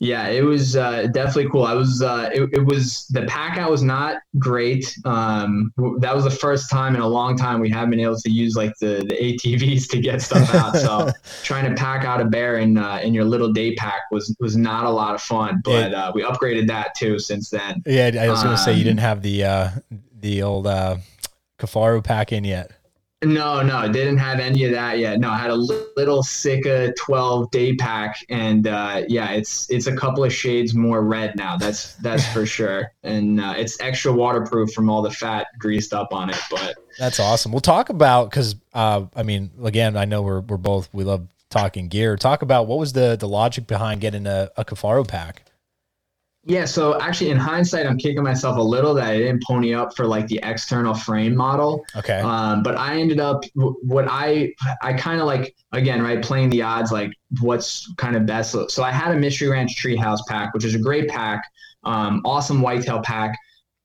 yeah, 0.00 0.28
it 0.28 0.44
was 0.44 0.76
uh, 0.76 1.08
definitely 1.08 1.50
cool. 1.50 1.64
I 1.64 1.74
was, 1.74 2.02
uh, 2.02 2.30
it, 2.32 2.48
it, 2.52 2.64
was 2.64 3.06
the 3.08 3.26
pack 3.26 3.58
out 3.58 3.68
was 3.68 3.82
not 3.82 4.18
great. 4.38 4.96
Um, 5.04 5.72
that 5.98 6.14
was 6.14 6.22
the 6.22 6.30
first 6.30 6.70
time 6.70 6.94
in 6.94 7.00
a 7.00 7.06
long 7.06 7.36
time 7.36 7.58
we 7.58 7.68
haven't 7.68 7.90
been 7.90 8.00
able 8.00 8.16
to 8.16 8.30
use 8.30 8.54
like 8.54 8.72
the, 8.80 9.04
the 9.08 9.16
ATVs 9.16 9.88
to 9.90 10.00
get 10.00 10.22
stuff 10.22 10.54
out. 10.54 10.76
So 10.76 11.10
trying 11.42 11.68
to 11.68 11.74
pack 11.74 12.04
out 12.04 12.20
a 12.20 12.26
bear 12.26 12.58
in 12.58 12.78
uh, 12.78 13.00
in 13.02 13.12
your 13.12 13.24
little 13.24 13.52
day 13.52 13.74
pack 13.74 14.02
was 14.12 14.34
was 14.38 14.56
not 14.56 14.84
a 14.84 14.90
lot 14.90 15.16
of 15.16 15.20
fun. 15.20 15.60
But 15.64 15.92
uh, 15.92 16.12
we 16.14 16.22
upgraded 16.22 16.68
that 16.68 16.94
too 16.96 17.18
since 17.18 17.50
then. 17.50 17.82
Yeah, 17.84 18.06
I 18.20 18.28
was 18.28 18.42
going 18.44 18.54
to 18.54 18.60
um, 18.60 18.64
say 18.64 18.74
you 18.74 18.84
didn't 18.84 19.00
have 19.00 19.22
the 19.22 19.44
uh, 19.44 19.70
the 20.20 20.42
old 20.42 20.68
uh, 20.68 20.98
Kifaru 21.58 22.04
pack 22.04 22.32
in 22.32 22.44
yet. 22.44 22.70
No, 23.24 23.62
no, 23.62 23.90
didn't 23.90 24.18
have 24.18 24.38
any 24.38 24.64
of 24.64 24.70
that 24.70 24.98
yet. 24.98 25.18
No, 25.18 25.30
I 25.30 25.38
had 25.38 25.50
a 25.50 25.56
little 25.96 26.22
Sitka 26.22 26.94
12 26.96 27.50
day 27.50 27.74
pack, 27.74 28.24
and 28.28 28.68
uh, 28.68 29.02
yeah, 29.08 29.30
it's 29.30 29.68
it's 29.70 29.88
a 29.88 29.96
couple 29.96 30.22
of 30.22 30.32
shades 30.32 30.72
more 30.72 31.02
red 31.02 31.34
now. 31.34 31.56
That's 31.56 31.94
that's 31.96 32.24
for 32.32 32.46
sure, 32.46 32.92
and 33.02 33.40
uh, 33.40 33.54
it's 33.56 33.80
extra 33.80 34.12
waterproof 34.12 34.72
from 34.72 34.88
all 34.88 35.02
the 35.02 35.10
fat 35.10 35.48
greased 35.58 35.92
up 35.92 36.12
on 36.12 36.30
it. 36.30 36.38
But 36.48 36.76
that's 36.96 37.18
awesome. 37.18 37.50
We'll 37.50 37.60
talk 37.60 37.88
about 37.88 38.30
because 38.30 38.54
uh, 38.72 39.06
I 39.16 39.24
mean, 39.24 39.50
again, 39.64 39.96
I 39.96 40.04
know 40.04 40.22
we're 40.22 40.40
we're 40.40 40.56
both 40.56 40.88
we 40.92 41.02
love 41.02 41.26
talking 41.50 41.88
gear. 41.88 42.16
Talk 42.16 42.42
about 42.42 42.68
what 42.68 42.78
was 42.78 42.92
the 42.92 43.16
the 43.16 43.26
logic 43.26 43.66
behind 43.66 44.00
getting 44.00 44.28
a, 44.28 44.50
a 44.56 44.64
Kifaru 44.64 45.08
pack. 45.08 45.42
Yeah, 46.48 46.64
so 46.64 46.98
actually, 46.98 47.28
in 47.28 47.36
hindsight, 47.36 47.84
I'm 47.84 47.98
kicking 47.98 48.22
myself 48.22 48.56
a 48.56 48.62
little 48.62 48.94
that 48.94 49.04
I 49.04 49.18
didn't 49.18 49.42
pony 49.42 49.74
up 49.74 49.94
for 49.94 50.06
like 50.06 50.28
the 50.28 50.40
external 50.42 50.94
frame 50.94 51.36
model. 51.36 51.84
Okay. 51.94 52.20
Um, 52.20 52.62
but 52.62 52.74
I 52.74 52.98
ended 52.98 53.20
up 53.20 53.44
what 53.54 54.06
I 54.08 54.54
I 54.80 54.94
kind 54.94 55.20
of 55.20 55.26
like 55.26 55.54
again 55.72 56.00
right 56.00 56.22
playing 56.22 56.48
the 56.48 56.62
odds 56.62 56.90
like 56.90 57.12
what's 57.40 57.92
kind 57.98 58.16
of 58.16 58.24
best. 58.24 58.56
So 58.70 58.82
I 58.82 58.90
had 58.90 59.14
a 59.14 59.18
Mystery 59.18 59.48
Ranch 59.48 59.76
Treehouse 59.76 60.20
pack, 60.26 60.54
which 60.54 60.64
is 60.64 60.74
a 60.74 60.78
great 60.78 61.06
pack, 61.10 61.44
um, 61.84 62.22
awesome 62.24 62.62
whitetail 62.62 63.02
pack. 63.02 63.38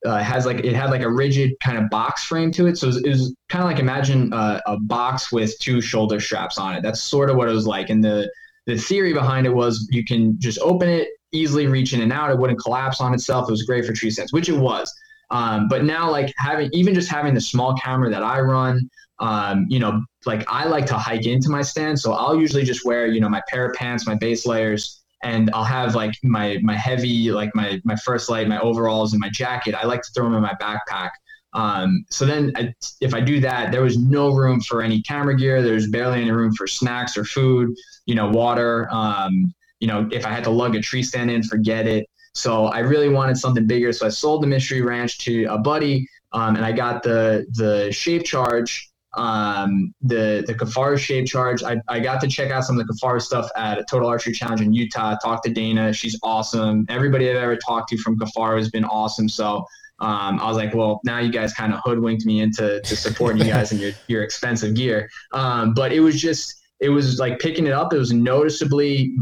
Uh, 0.05 0.22
has 0.24 0.45
like 0.45 0.59
it 0.64 0.74
had 0.74 0.89
like 0.89 1.01
a 1.01 1.09
rigid 1.09 1.51
kind 1.61 1.78
of 1.78 1.89
box 1.89 2.24
frame 2.24 2.51
to 2.51 2.68
it, 2.68 2.78
so 2.78 2.88
it 2.88 2.93
was, 2.93 3.01
was 3.03 3.36
kind 3.49 3.64
of 3.64 3.70
like 3.70 3.80
imagine 3.80 4.32
uh, 4.32 4.61
a 4.68 4.78
box 4.78 5.34
with 5.34 5.57
two 5.59 5.82
shoulder 5.82 6.20
straps 6.20 6.57
on 6.57 6.76
it. 6.76 6.82
That's 6.82 7.01
sort 7.01 7.30
of 7.30 7.36
what 7.36 7.49
it 7.49 7.53
was 7.53 7.68
like, 7.68 7.89
and 7.89 8.01
the 8.01 8.32
the 8.68 8.78
theory 8.78 9.11
behind 9.11 9.45
it 9.45 9.53
was 9.53 9.86
you 9.91 10.05
can 10.05 10.39
just 10.39 10.59
open 10.59 10.88
it, 10.88 11.09
easily 11.34 11.68
reach 11.68 11.94
in 11.94 12.02
and 12.02 12.14
out. 12.14 12.32
It 12.32 12.38
wouldn't 12.38 12.60
collapse 12.60 13.02
on 13.02 13.14
itself. 13.14 13.50
It 13.50 13.52
was 13.52 13.64
great 13.64 13.86
for 13.86 13.94
tree 13.94 14.12
stands, 14.12 14.32
which 14.32 14.50
it 14.50 14.58
was. 14.58 14.92
Um, 15.30 15.68
but 15.68 15.84
now, 15.84 16.10
like 16.10 16.34
having 16.38 16.70
even 16.74 16.94
just 16.94 17.10
having 17.10 17.34
the 17.34 17.42
small 17.42 17.76
camera 17.76 18.10
that 18.10 18.24
I 18.24 18.40
run, 18.40 18.90
um, 19.20 19.66
you 19.68 19.80
know, 19.80 20.04
like 20.26 20.46
I 20.48 20.66
like 20.66 20.86
to 20.88 20.96
hike 20.96 21.26
into 21.26 21.50
my 21.50 21.62
stand, 21.62 22.00
so 22.00 22.14
I'll 22.14 22.40
usually 22.40 22.64
just 22.64 22.86
wear, 22.86 23.08
you 23.08 23.20
know, 23.20 23.30
my 23.30 23.42
pair 23.50 23.66
of 23.66 23.76
pants, 23.76 24.06
my 24.06 24.16
base 24.16 24.46
layers, 24.46 25.02
and 25.24 25.50
I'll 25.54 25.64
have 25.64 25.96
like 25.96 26.14
my 26.24 26.60
my 26.62 26.76
heavy, 26.76 27.32
like 27.32 27.50
my 27.56 27.82
my 27.84 27.96
First 27.96 28.30
Lite, 28.30 28.48
my 28.48 28.60
overalls, 28.60 29.14
and 29.14 29.20
my 29.20 29.30
jacket. 29.30 29.74
I 29.74 29.86
like 29.86 30.02
to 30.04 30.12
throw 30.14 30.26
them 30.26 30.36
in 30.36 30.42
my 30.42 30.56
backpack. 30.62 31.10
Um, 31.54 32.06
so 32.10 32.26
then, 32.26 32.52
I, 32.56 32.74
if 33.02 33.14
I 33.14 33.22
do 33.22 33.40
that, 33.40 33.72
there 33.72 33.82
was 33.82 33.98
no 33.98 34.34
room 34.34 34.60
for 34.62 34.82
any 34.82 35.02
camera 35.02 35.36
gear. 35.36 35.62
There's 35.62 35.90
barely 35.90 36.22
any 36.22 36.32
room 36.32 36.54
for 36.54 36.68
snacks 36.68 37.18
or 37.18 37.24
food, 37.24 37.76
you 38.06 38.16
know, 38.16 38.30
water. 38.30 38.88
Um, 38.92 39.54
you 39.84 39.88
know, 39.88 40.08
if 40.12 40.26
I 40.26 40.30
had 40.30 40.46
to 40.46 40.50
lug 40.50 40.76
a 40.76 40.82
tree 40.82 41.04
stand 41.04 41.30
in, 41.30 41.44
forget 41.44 41.86
it. 41.88 42.10
So 42.34 42.68
I 42.68 42.80
really 42.80 43.10
wanted 43.10 43.38
something 43.38 43.68
bigger. 43.68 43.92
So 43.92 44.06
I 44.06 44.10
sold 44.10 44.42
the 44.42 44.48
Mystery 44.48 44.82
Ranch 44.82 45.20
to 45.26 45.44
a 45.46 45.58
buddy, 45.58 46.08
um, 46.32 46.56
and 46.56 46.66
I 46.66 46.72
got 46.72 47.04
the 47.04 47.46
the 47.52 47.92
Shape 47.92 48.24
Charge 48.24 48.94
um, 49.16 49.94
the 50.02 50.44
the 50.48 50.54
Kifaru 50.54 50.98
shape 50.98 51.28
charge. 51.28 51.64
I, 51.64 51.78
I 51.88 52.00
got 52.00 52.20
to 52.22 52.28
check 52.28 52.52
out 52.52 52.64
some 52.64 52.80
of 52.80 52.88
the 52.88 52.94
Kifaru 52.94 53.22
stuff 53.22 53.50
at 53.56 53.88
Total 53.90 54.08
Archery 54.08 54.34
Challenge 54.34 54.62
in 54.62 54.74
Utah. 54.74 55.16
Talked 55.24 55.46
to 55.46 55.52
Dana, 55.52 55.94
she's 55.94 56.18
awesome. 56.24 56.86
Everybody 56.90 57.30
I've 57.30 57.38
ever 57.38 57.56
talked 57.56 57.90
to 57.90 57.98
from 57.98 58.18
Kifaru 58.18 58.58
has 58.58 58.70
been 58.70 58.86
awesome. 58.86 59.30
So 59.30 59.66
um, 60.00 60.40
I 60.40 60.48
was 60.48 60.58
like, 60.58 60.74
well, 60.74 61.00
now 61.04 61.20
you 61.20 61.32
guys 61.32 61.54
kind 61.54 61.74
of 61.74 61.80
hoodwinked 61.84 62.26
me 62.26 62.42
into 62.42 62.82
to 62.82 62.96
supporting 62.96 63.46
you 63.46 63.52
guys 63.52 63.72
and 63.72 63.80
your 63.80 63.92
your 64.08 64.24
expensive 64.24 64.74
gear. 64.74 65.10
Um, 65.32 65.74
but 65.74 65.92
it 65.94 66.00
was 66.00 66.20
just 66.20 66.62
it 66.80 66.90
was 66.90 67.20
like 67.20 67.40
picking 67.40 67.68
it 67.68 67.74
up. 67.74 67.94
It 67.94 68.00
was 68.00 68.12
noticeably 68.12 69.16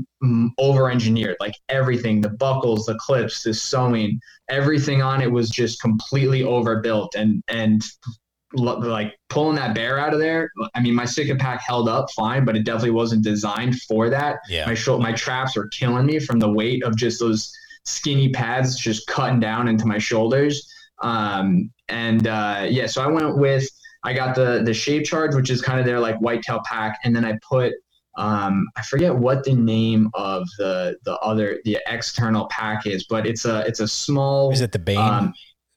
over 0.57 0.91
engineered, 0.91 1.36
like 1.39 1.55
everything, 1.69 2.22
the 2.22 2.30
buckles, 2.30 2.86
the 2.86 2.95
clips, 2.95 3.43
the 3.43 3.53
sewing, 3.53 4.19
everything 4.49 5.01
on 5.01 5.22
it 5.22 5.32
was 5.32 5.49
just 5.49 5.82
completely 5.82 6.43
overbuilt. 6.43 7.15
And 7.15 7.43
and 7.47 7.82
like 8.53 9.17
pulling 9.30 9.55
that 9.55 9.74
bear 9.74 9.97
out 9.97 10.13
of 10.13 10.19
there. 10.19 10.51
I 10.76 10.82
mean, 10.82 10.93
my 10.93 11.05
Sitka 11.05 11.36
pack 11.36 11.61
held 11.65 11.88
up 11.88 12.11
fine, 12.11 12.43
but 12.43 12.57
it 12.57 12.65
definitely 12.65 12.91
wasn't 12.91 13.24
designed 13.24 13.82
for 13.84 14.09
that. 14.09 14.39
Yeah. 14.49 14.65
My 14.65 14.74
shoulder, 14.74 15.01
my 15.01 15.13
traps 15.13 15.55
were 15.55 15.69
killing 15.69 16.05
me 16.05 16.19
from 16.19 16.38
the 16.38 16.49
weight 16.49 16.84
of 16.84 16.97
just 16.97 17.19
those 17.19 17.51
skinny 17.86 18.30
pads 18.30 18.78
just 18.78 19.07
cutting 19.07 19.39
down 19.39 19.67
into 19.67 19.86
my 19.86 19.97
shoulders. 19.97 20.69
Um, 21.01 21.72
and 21.88 22.28
uh, 22.28 22.67
yeah, 22.69 22.88
so 22.88 23.01
I 23.01 23.07
went 23.07 23.38
with 23.38 23.67
I 24.03 24.13
got 24.13 24.36
the 24.36 24.61
the 24.63 24.74
shape 24.74 25.05
charge, 25.05 25.36
which 25.36 25.49
is 25.49 25.61
kind 25.61 25.80
of 25.80 25.86
their 25.86 25.99
like 25.99 26.17
whitetail 26.17 26.61
pack, 26.65 26.99
and 27.03 27.15
then 27.15 27.24
I 27.26 27.38
put 27.47 27.74
um, 28.18 28.68
I 28.76 28.82
forget 28.84 29.16
what 29.16 29.43
the 29.43 29.53
name 29.53 30.09
of 30.14 30.47
the 30.57 30.97
the 31.05 31.18
other 31.20 31.62
the 31.64 31.78
external 31.88 32.47
pack 32.47 32.86
is, 32.86 33.05
but 33.05 33.26
it's 33.26 33.45
a 33.45 33.59
it's 33.62 33.80
a 33.80 33.88
small. 33.88 34.51
Is 34.51 34.62
it 34.62 34.72
the 34.72 34.80
Bane? 34.80 34.97
Um, 34.97 35.34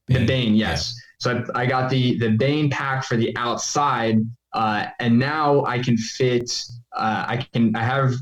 Bane. 0.09 0.21
The 0.21 0.27
Bane, 0.27 0.55
yes. 0.55 0.95
Yeah. 0.97 1.01
So 1.19 1.45
I, 1.55 1.63
I, 1.63 1.67
got 1.67 1.91
the 1.91 2.19
the 2.19 2.31
Bane 2.31 2.69
pack 2.71 3.05
for 3.05 3.17
the 3.17 3.35
outside, 3.37 4.19
uh, 4.53 4.87
and 4.99 5.19
now 5.19 5.65
I 5.65 5.79
can 5.79 5.97
fit. 5.97 6.51
Uh, 6.97 7.25
I 7.29 7.47
can. 7.53 7.75
I 7.77 7.85
have 7.85 8.15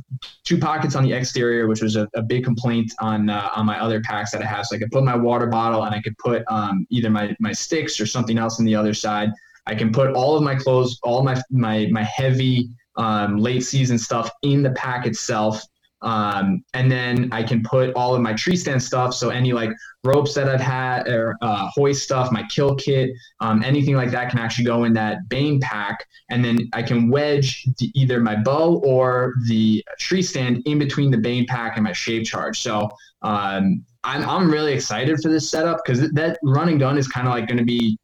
two 0.45 0.59
pockets 0.59 0.95
on 0.95 1.05
the 1.05 1.13
exterior, 1.13 1.67
which 1.67 1.81
was 1.81 1.97
a, 1.97 2.07
a 2.15 2.23
big 2.23 2.45
complaint 2.45 2.93
on 3.01 3.31
uh, 3.31 3.49
on 3.57 3.65
my 3.65 3.81
other 3.81 4.03
packs 4.03 4.31
that 4.33 4.43
I 4.43 4.47
have. 4.47 4.67
So 4.67 4.77
I 4.77 4.79
could 4.79 4.91
put 4.91 5.05
my 5.05 5.17
water 5.17 5.47
bottle, 5.47 5.85
and 5.85 5.95
I 5.95 6.03
could 6.03 6.17
put 6.19 6.45
um, 6.49 6.87
either 6.91 7.09
my 7.09 7.35
my 7.41 7.53
sticks 7.53 7.99
or 7.99 8.05
something 8.05 8.37
else 8.37 8.59
on 8.59 8.67
the 8.67 8.75
other 8.75 8.93
side. 8.93 9.31
I 9.67 9.75
can 9.75 9.91
put 9.93 10.13
all 10.13 10.37
of 10.37 10.43
my 10.43 10.55
clothes, 10.55 10.99
all 11.03 11.23
my 11.23 11.41
my 11.51 11.87
my 11.91 12.03
heavy 12.03 12.69
um, 12.97 13.39
late 13.39 13.65
season 13.65 13.99
stuff 13.99 14.31
in 14.43 14.63
the 14.63 14.71
pack 14.71 15.07
itself. 15.07 15.63
Um, 16.03 16.65
and 16.75 16.91
then 16.91 17.29
I 17.31 17.45
can 17.45 17.63
put 17.63 17.95
all 17.95 18.15
of 18.15 18.21
my 18.21 18.33
tree 18.33 18.57
stand 18.57 18.83
stuff. 18.83 19.15
So 19.15 19.31
any 19.31 19.53
like 19.53 19.71
ropes 20.03 20.35
that 20.35 20.49
I've 20.49 20.61
had 20.61 21.07
or 21.07 21.37
uh, 21.43 21.69
hoist 21.75 22.03
stuff, 22.03 22.33
my 22.33 22.45
kill 22.51 22.75
kit, 22.75 23.11
um, 23.41 23.63
anything 23.63 23.95
like 23.95 24.11
that 24.11 24.31
can 24.31 24.41
actually 24.41 24.65
go 24.65 24.83
in 24.85 24.93
that 24.95 25.29
Bane 25.29 25.61
pack. 25.61 26.05
And 26.31 26.45
then 26.45 26.69
I 26.73 26.83
can 26.83 27.09
wedge 27.09 27.65
the, 27.79 27.91
either 27.95 28.21
my 28.21 28.35
bow 28.35 28.81
or 28.85 29.35
the 29.47 29.85
tree 30.01 30.23
stand 30.23 30.63
in 30.67 30.79
between 30.79 31.13
the 31.13 31.19
Bane 31.19 31.47
pack 31.47 31.77
and 31.77 31.85
my 31.85 31.93
shape 31.93 32.25
charge. 32.27 32.61
So 32.61 32.91
um, 33.23 33.85
I'm, 34.03 34.29
I'm 34.29 34.51
really 34.51 34.73
excited 34.73 35.21
for 35.23 35.29
this 35.29 35.49
setup 35.49 35.83
because 35.85 36.11
that 36.11 36.39
running 36.43 36.79
gun 36.79 36.99
is 36.99 37.07
kind 37.07 37.29
of 37.29 37.33
like 37.33 37.47
going 37.47 37.59
to 37.59 37.65
be 37.65 37.97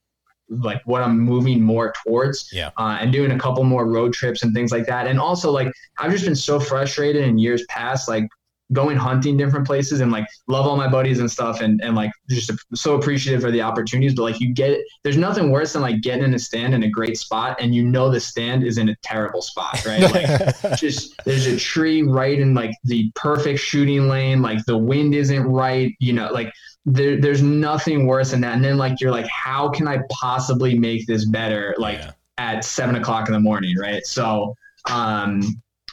like 0.48 0.80
what 0.84 1.02
I'm 1.02 1.18
moving 1.18 1.62
more 1.62 1.92
towards. 2.04 2.50
Yeah. 2.52 2.70
Uh, 2.76 2.98
and 3.00 3.12
doing 3.12 3.32
a 3.32 3.38
couple 3.38 3.64
more 3.64 3.86
road 3.86 4.12
trips 4.12 4.42
and 4.42 4.54
things 4.54 4.72
like 4.72 4.86
that. 4.86 5.06
And 5.06 5.20
also 5.20 5.50
like 5.50 5.72
I've 5.98 6.10
just 6.10 6.24
been 6.24 6.36
so 6.36 6.58
frustrated 6.60 7.24
in 7.24 7.38
years 7.38 7.64
past, 7.68 8.08
like 8.08 8.28
going 8.72 8.96
hunting 8.96 9.36
different 9.36 9.66
places 9.66 10.00
and 10.00 10.12
like 10.12 10.26
love 10.46 10.66
all 10.66 10.76
my 10.76 10.88
buddies 10.88 11.20
and 11.20 11.30
stuff 11.30 11.60
and, 11.60 11.80
and 11.82 11.96
like 11.96 12.10
just 12.28 12.52
so 12.74 12.96
appreciative 12.96 13.40
for 13.40 13.50
the 13.50 13.62
opportunities 13.62 14.14
but 14.14 14.22
like 14.22 14.40
you 14.40 14.52
get 14.52 14.78
there's 15.04 15.16
nothing 15.16 15.50
worse 15.50 15.72
than 15.72 15.80
like 15.80 16.02
getting 16.02 16.24
in 16.24 16.34
a 16.34 16.38
stand 16.38 16.74
in 16.74 16.82
a 16.82 16.90
great 16.90 17.16
spot 17.16 17.56
and 17.60 17.74
you 17.74 17.82
know 17.82 18.10
the 18.10 18.20
stand 18.20 18.62
is 18.62 18.76
in 18.76 18.90
a 18.90 18.96
terrible 19.02 19.40
spot 19.40 19.82
right 19.86 20.02
like 20.12 20.76
just 20.78 21.14
there's 21.24 21.46
a 21.46 21.56
tree 21.56 22.02
right 22.02 22.38
in 22.40 22.52
like 22.52 22.72
the 22.84 23.10
perfect 23.14 23.58
shooting 23.58 24.06
lane 24.06 24.42
like 24.42 24.62
the 24.66 24.76
wind 24.76 25.14
isn't 25.14 25.44
right 25.44 25.94
you 25.98 26.12
know 26.12 26.30
like 26.30 26.52
there, 26.84 27.20
there's 27.20 27.42
nothing 27.42 28.06
worse 28.06 28.30
than 28.30 28.40
that. 28.42 28.54
And 28.54 28.64
then 28.64 28.78
like 28.78 29.00
you're 29.00 29.10
like, 29.10 29.26
how 29.26 29.68
can 29.68 29.86
I 29.88 30.00
possibly 30.10 30.78
make 30.78 31.06
this 31.06 31.24
better? 31.24 31.74
Like 31.78 31.98
yeah. 31.98 32.12
at 32.38 32.64
seven 32.64 32.96
o'clock 32.96 33.28
in 33.28 33.34
the 33.34 33.40
morning, 33.40 33.76
right? 33.78 34.04
So 34.06 34.54
um, 34.90 35.42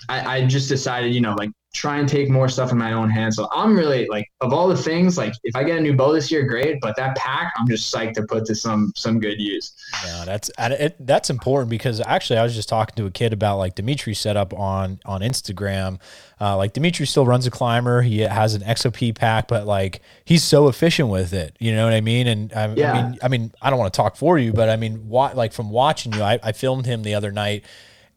I, 0.09 0.37
I 0.37 0.45
just 0.45 0.69
decided, 0.69 1.13
you 1.13 1.21
know, 1.21 1.33
like 1.33 1.49
try 1.75 1.97
and 1.97 2.07
take 2.07 2.29
more 2.29 2.47
stuff 2.47 2.71
in 2.71 2.77
my 2.77 2.93
own 2.93 3.09
hands. 3.09 3.35
So 3.35 3.49
I'm 3.51 3.75
really 3.75 4.07
like 4.07 4.31
of 4.41 4.53
all 4.53 4.67
the 4.67 4.77
things, 4.77 5.17
like 5.17 5.33
if 5.43 5.55
I 5.55 5.63
get 5.63 5.77
a 5.77 5.81
new 5.81 5.93
bow 5.93 6.13
this 6.13 6.31
year, 6.31 6.43
great. 6.43 6.79
But 6.81 6.95
that 6.95 7.15
pack, 7.17 7.53
I'm 7.57 7.67
just 7.67 7.93
psyched 7.93 8.13
to 8.13 8.23
put 8.23 8.45
to 8.45 8.55
some 8.55 8.93
some 8.95 9.19
good 9.19 9.39
use. 9.39 9.73
Yeah, 10.05 10.23
that's 10.25 10.49
it, 10.57 10.95
that's 11.05 11.29
important 11.29 11.69
because 11.69 11.99
actually 11.99 12.39
I 12.39 12.43
was 12.43 12.55
just 12.55 12.69
talking 12.69 12.95
to 12.95 13.05
a 13.05 13.11
kid 13.11 13.33
about 13.33 13.57
like 13.57 13.75
Dimitri's 13.75 14.19
setup 14.19 14.53
on 14.53 14.99
on 15.05 15.21
Instagram. 15.21 15.99
Uh, 16.39 16.57
like 16.57 16.73
Dimitri 16.73 17.05
still 17.05 17.25
runs 17.25 17.45
a 17.45 17.51
climber. 17.51 18.01
He 18.01 18.19
has 18.19 18.55
an 18.55 18.61
XOP 18.61 19.15
pack, 19.15 19.47
but 19.47 19.65
like 19.65 20.01
he's 20.23 20.43
so 20.43 20.67
efficient 20.67 21.09
with 21.09 21.33
it. 21.33 21.55
You 21.59 21.73
know 21.75 21.85
what 21.85 21.93
I 21.93 22.01
mean? 22.01 22.27
And 22.27 22.53
I, 22.53 22.73
yeah. 22.73 22.91
I 22.91 23.01
mean, 23.01 23.19
I 23.23 23.27
mean, 23.27 23.53
I 23.61 23.69
don't 23.69 23.79
want 23.79 23.93
to 23.93 23.97
talk 23.97 24.15
for 24.15 24.37
you, 24.37 24.53
but 24.53 24.69
I 24.69 24.75
mean, 24.77 25.07
what 25.07 25.35
like 25.35 25.53
from 25.53 25.69
watching 25.69 26.13
you, 26.13 26.21
I, 26.21 26.39
I 26.41 26.51
filmed 26.53 26.85
him 26.85 27.03
the 27.03 27.15
other 27.15 27.31
night 27.31 27.63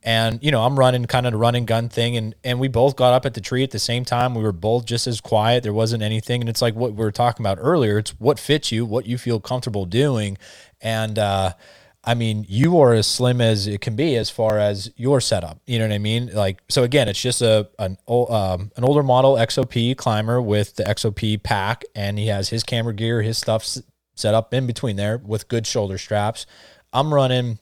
and 0.08 0.42
you 0.42 0.50
know 0.50 0.64
i'm 0.64 0.78
running 0.78 1.04
kind 1.04 1.26
of 1.26 1.32
the 1.32 1.38
running 1.38 1.66
gun 1.66 1.88
thing. 1.88 2.16
And 2.16 2.34
and 2.42 2.58
we 2.58 2.68
both 2.68 2.96
got 2.96 3.12
up 3.12 3.26
at 3.26 3.34
the 3.34 3.40
tree 3.40 3.62
at 3.62 3.70
the 3.70 3.78
same 3.78 4.04
time. 4.04 4.34
We 4.34 4.42
were 4.42 4.52
both 4.52 4.86
just 4.86 5.06
as 5.06 5.20
quiet. 5.20 5.62
There 5.62 5.72
wasn't 5.72 6.02
anything. 6.02 6.40
And 6.40 6.48
it's 6.48 6.62
like 6.62 6.74
what 6.74 6.92
we 6.92 7.04
were 7.04 7.12
talking 7.12 7.44
about 7.44 7.58
earlier. 7.60 7.98
It's 7.98 8.10
what 8.18 8.38
fits 8.38 8.72
you 8.72 8.86
what 8.86 9.06
you 9.06 9.18
feel 9.18 9.38
comfortable 9.38 9.84
doing. 9.84 10.38
And 10.80 11.18
uh 11.18 11.52
I 12.04 12.14
mean, 12.14 12.46
you 12.48 12.80
are 12.80 12.94
as 12.94 13.06
slim 13.06 13.40
as 13.42 13.66
it 13.66 13.82
can 13.82 13.96
be 13.96 14.16
as 14.16 14.30
far 14.30 14.56
as 14.58 14.90
your 14.96 15.20
setup. 15.20 15.60
You 15.66 15.78
know 15.78 15.86
what 15.86 15.94
I 15.94 15.98
mean? 15.98 16.30
Like, 16.32 16.62
so 16.70 16.84
again, 16.84 17.06
it's 17.06 17.20
just 17.20 17.42
a 17.42 17.68
an 17.78 17.98
um, 18.08 18.70
an 18.76 18.84
older 18.84 19.02
model 19.02 19.34
XOP 19.34 19.94
climber 19.96 20.40
with 20.40 20.76
the 20.76 20.84
XOP 20.84 21.42
pack, 21.42 21.84
and 21.94 22.18
he 22.18 22.28
has 22.28 22.48
his 22.48 22.62
camera 22.62 22.94
gear, 22.94 23.20
his 23.20 23.36
stuff 23.36 23.66
set 24.14 24.32
up 24.32 24.54
in 24.54 24.66
between 24.66 24.96
there 24.96 25.18
with 25.18 25.48
good 25.48 25.66
shoulder 25.66 25.98
straps. 25.98 26.46
I'm 26.94 27.12
running 27.12 27.58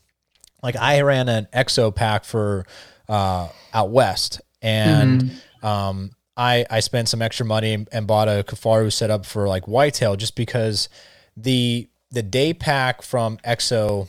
like 0.62 0.76
I 0.76 1.00
ran 1.02 1.28
an 1.28 1.48
EXO 1.52 1.94
pack 1.94 2.24
for 2.24 2.66
uh, 3.08 3.48
out 3.72 3.90
west, 3.90 4.40
and 4.62 5.22
mm-hmm. 5.22 5.66
um, 5.66 6.10
I 6.36 6.66
I 6.70 6.80
spent 6.80 7.08
some 7.08 7.22
extra 7.22 7.46
money 7.46 7.86
and, 7.90 8.06
bought 8.06 8.28
a 8.28 8.44
Kifaru 8.46 8.92
setup 8.92 9.26
for 9.26 9.48
like 9.48 9.66
whitetail 9.66 10.16
just 10.16 10.36
because 10.36 10.88
the 11.36 11.88
the 12.10 12.22
day 12.22 12.54
pack 12.54 13.02
from 13.02 13.38
EXO 13.38 14.08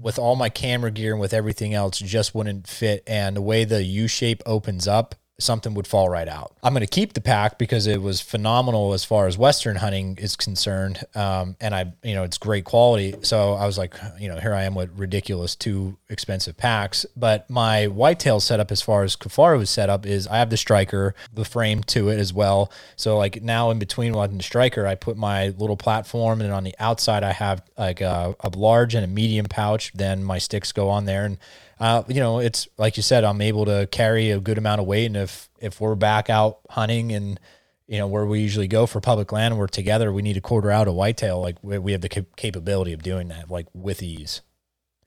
with 0.00 0.18
all 0.18 0.36
my 0.36 0.48
camera 0.48 0.90
gear 0.90 1.12
and 1.12 1.20
with 1.20 1.34
everything 1.34 1.74
else 1.74 1.98
just 1.98 2.34
wouldn't 2.34 2.66
fit 2.66 3.02
and 3.06 3.36
the 3.36 3.42
way 3.42 3.64
the 3.64 3.82
U 3.82 4.08
shape 4.08 4.42
opens 4.46 4.88
up 4.88 5.14
something 5.42 5.74
would 5.74 5.86
fall 5.86 6.08
right 6.08 6.28
out. 6.28 6.56
I'm 6.62 6.72
going 6.72 6.80
to 6.80 6.86
keep 6.86 7.12
the 7.12 7.20
pack 7.20 7.58
because 7.58 7.86
it 7.86 8.02
was 8.02 8.20
phenomenal 8.20 8.92
as 8.92 9.04
far 9.04 9.26
as 9.26 9.38
Western 9.38 9.76
hunting 9.76 10.18
is 10.18 10.36
concerned. 10.36 11.04
Um, 11.14 11.56
and 11.60 11.74
I, 11.74 11.92
you 12.02 12.14
know, 12.14 12.24
it's 12.24 12.38
great 12.38 12.64
quality. 12.64 13.14
So 13.22 13.54
I 13.54 13.66
was 13.66 13.78
like, 13.78 13.94
you 14.18 14.28
know, 14.28 14.38
here 14.38 14.54
I 14.54 14.64
am 14.64 14.74
with 14.74 14.90
ridiculous 14.98 15.54
two 15.54 15.98
expensive 16.08 16.56
packs. 16.56 17.06
But 17.16 17.48
my 17.48 17.86
whitetail 17.86 18.40
setup, 18.40 18.70
as 18.72 18.82
far 18.82 19.02
as 19.02 19.16
Kifaru's 19.16 19.70
setup, 19.70 20.06
is 20.06 20.26
I 20.26 20.38
have 20.38 20.50
the 20.50 20.56
striker, 20.56 21.14
the 21.32 21.44
frame 21.44 21.82
to 21.84 22.08
it 22.08 22.18
as 22.18 22.32
well. 22.32 22.70
So 22.96 23.16
like 23.18 23.42
now 23.42 23.70
in 23.70 23.78
between 23.78 24.12
one 24.12 24.36
the 24.36 24.42
striker, 24.42 24.86
I 24.86 24.94
put 24.94 25.16
my 25.16 25.48
little 25.48 25.76
platform, 25.76 26.40
and 26.40 26.52
on 26.52 26.64
the 26.64 26.74
outside 26.78 27.22
I 27.22 27.32
have 27.32 27.62
like 27.76 28.00
a, 28.00 28.34
a 28.40 28.48
large 28.50 28.94
and 28.94 29.04
a 29.04 29.08
medium 29.08 29.46
pouch. 29.46 29.92
Then 29.94 30.24
my 30.24 30.38
sticks 30.38 30.72
go 30.72 30.88
on 30.88 31.04
there 31.04 31.24
and 31.24 31.38
uh, 31.82 32.04
you 32.06 32.20
know, 32.20 32.38
it's 32.38 32.68
like 32.78 32.96
you 32.96 33.02
said, 33.02 33.24
I'm 33.24 33.40
able 33.40 33.64
to 33.64 33.88
carry 33.90 34.30
a 34.30 34.38
good 34.38 34.56
amount 34.56 34.80
of 34.80 34.86
weight. 34.86 35.06
And 35.06 35.16
if, 35.16 35.50
if 35.58 35.80
we're 35.80 35.96
back 35.96 36.30
out 36.30 36.60
hunting 36.70 37.10
and, 37.10 37.40
you 37.88 37.98
know, 37.98 38.06
where 38.06 38.24
we 38.24 38.38
usually 38.38 38.68
go 38.68 38.86
for 38.86 39.00
public 39.00 39.32
land, 39.32 39.58
we're 39.58 39.66
together, 39.66 40.12
we 40.12 40.22
need 40.22 40.34
to 40.34 40.40
quarter 40.40 40.70
out 40.70 40.86
a 40.86 40.92
whitetail. 40.92 41.40
Like 41.40 41.56
we, 41.60 41.78
we 41.78 41.90
have 41.90 42.00
the 42.00 42.08
cap- 42.08 42.36
capability 42.36 42.92
of 42.92 43.02
doing 43.02 43.26
that, 43.28 43.50
like 43.50 43.66
with 43.74 44.00
ease. 44.00 44.42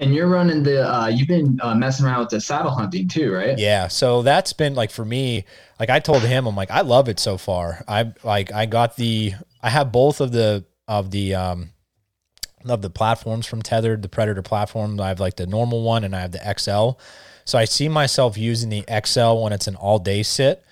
And 0.02 0.14
you're 0.14 0.28
running 0.28 0.64
the, 0.64 0.86
uh, 0.86 1.08
you've 1.08 1.30
been 1.30 1.58
uh, 1.64 1.76
messing 1.76 2.06
around 2.06 2.20
with 2.20 2.30
the 2.32 2.42
saddle 2.42 2.72
hunting 2.72 3.08
too, 3.08 3.32
right? 3.32 3.58
Yeah. 3.58 3.88
So 3.88 4.22
that's 4.22 4.52
been 4.52 4.76
like 4.76 4.92
for 4.92 5.06
me, 5.06 5.46
like 5.80 5.90
I 5.90 6.02
told 6.02 6.24
him, 6.24 6.46
I'm 6.46 6.58
like, 6.58 6.72
I 6.72 6.82
love 6.82 7.08
it 7.08 7.22
so 7.22 7.38
far. 7.38 7.86
I 7.88 8.12
like, 8.22 8.52
I 8.52 8.66
got 8.66 8.98
the, 8.98 9.36
I 9.64 9.70
have 9.70 9.94
both 9.94 10.20
of 10.20 10.34
the, 10.34 10.66
of 10.90 11.12
the, 11.12 11.36
um, 11.36 11.70
of 12.70 12.82
the 12.82 12.90
platforms 12.90 13.46
from 13.46 13.62
Tethered, 13.62 14.02
the 14.02 14.10
Predator 14.10 14.42
platform. 14.42 15.00
I 15.00 15.10
have 15.10 15.20
like 15.20 15.36
the 15.36 15.48
normal 15.48 15.84
one 15.84 16.04
and 16.04 16.16
I 16.16 16.22
have 16.22 16.32
the 16.32 16.56
XL. 16.58 17.00
So 17.46 17.58
I 17.58 17.66
see 17.66 17.90
myself 17.90 18.38
using 18.38 18.70
the 18.70 18.84
XL 19.06 19.42
when 19.42 19.54
it's 19.54 19.68
an 19.68 19.76
all 19.76 20.00
day 20.00 20.24
sit 20.24 20.64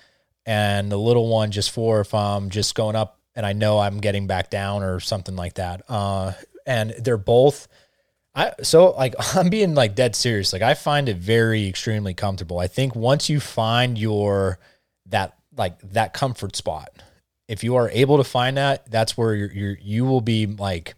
and 0.46 0.90
the 0.90 0.96
little 0.96 1.28
one 1.28 1.50
just 1.50 1.70
for 1.70 2.00
if 2.00 2.12
I'm 2.14 2.50
just 2.50 2.74
going 2.74 2.96
up 2.96 3.18
and 3.36 3.46
I 3.46 3.52
know 3.52 3.78
I'm 3.78 3.98
getting 3.98 4.26
back 4.26 4.50
down 4.50 4.82
or 4.82 5.00
something 5.00 5.36
like 5.36 5.54
that. 5.54 5.82
Uh, 5.88 6.32
and 6.66 6.90
they're 6.98 7.16
both, 7.16 7.68
I 8.34 8.52
so 8.62 8.92
like 8.92 9.14
I'm 9.36 9.48
being 9.48 9.74
like 9.74 9.94
dead 9.94 10.16
serious. 10.16 10.52
Like 10.52 10.62
I 10.62 10.74
find 10.74 11.08
it 11.08 11.16
very 11.16 11.66
extremely 11.68 12.14
comfortable. 12.14 12.58
I 12.58 12.66
think 12.66 12.94
once 12.94 13.28
you 13.28 13.40
find 13.40 13.98
your 13.98 14.58
that 15.06 15.36
like 15.56 15.78
that 15.92 16.12
comfort 16.12 16.56
spot, 16.56 16.90
if 17.48 17.62
you 17.62 17.76
are 17.76 17.90
able 17.90 18.16
to 18.16 18.24
find 18.24 18.56
that, 18.56 18.90
that's 18.90 19.16
where 19.16 19.34
you're, 19.34 19.52
you're 19.52 19.78
you 19.80 20.04
will 20.04 20.20
be 20.20 20.46
like 20.46 20.94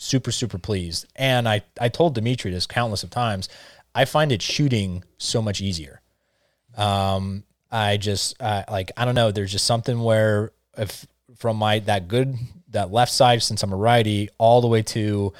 super 0.00 0.32
super 0.32 0.58
pleased. 0.58 1.06
And 1.14 1.48
I 1.48 1.62
I 1.80 1.88
told 1.88 2.14
Dimitri 2.14 2.50
this 2.50 2.66
countless 2.66 3.02
of 3.02 3.10
times. 3.10 3.48
I 3.94 4.04
find 4.04 4.32
it 4.32 4.40
shooting 4.40 5.04
so 5.18 5.42
much 5.42 5.60
easier. 5.60 6.00
Um, 6.76 7.44
I 7.70 7.96
just 7.98 8.40
uh, 8.40 8.64
like 8.68 8.92
I 8.96 9.04
don't 9.04 9.14
know. 9.14 9.30
There's 9.30 9.52
just 9.52 9.66
something 9.66 10.00
where 10.00 10.52
if 10.76 11.06
from 11.36 11.56
my 11.56 11.80
that 11.80 12.08
good 12.08 12.36
that 12.70 12.90
left 12.90 13.12
side 13.12 13.42
since 13.42 13.62
I'm 13.62 13.72
a 13.72 13.76
righty 13.76 14.28
all 14.38 14.60
the 14.60 14.68
way 14.68 14.82
to 14.82 15.32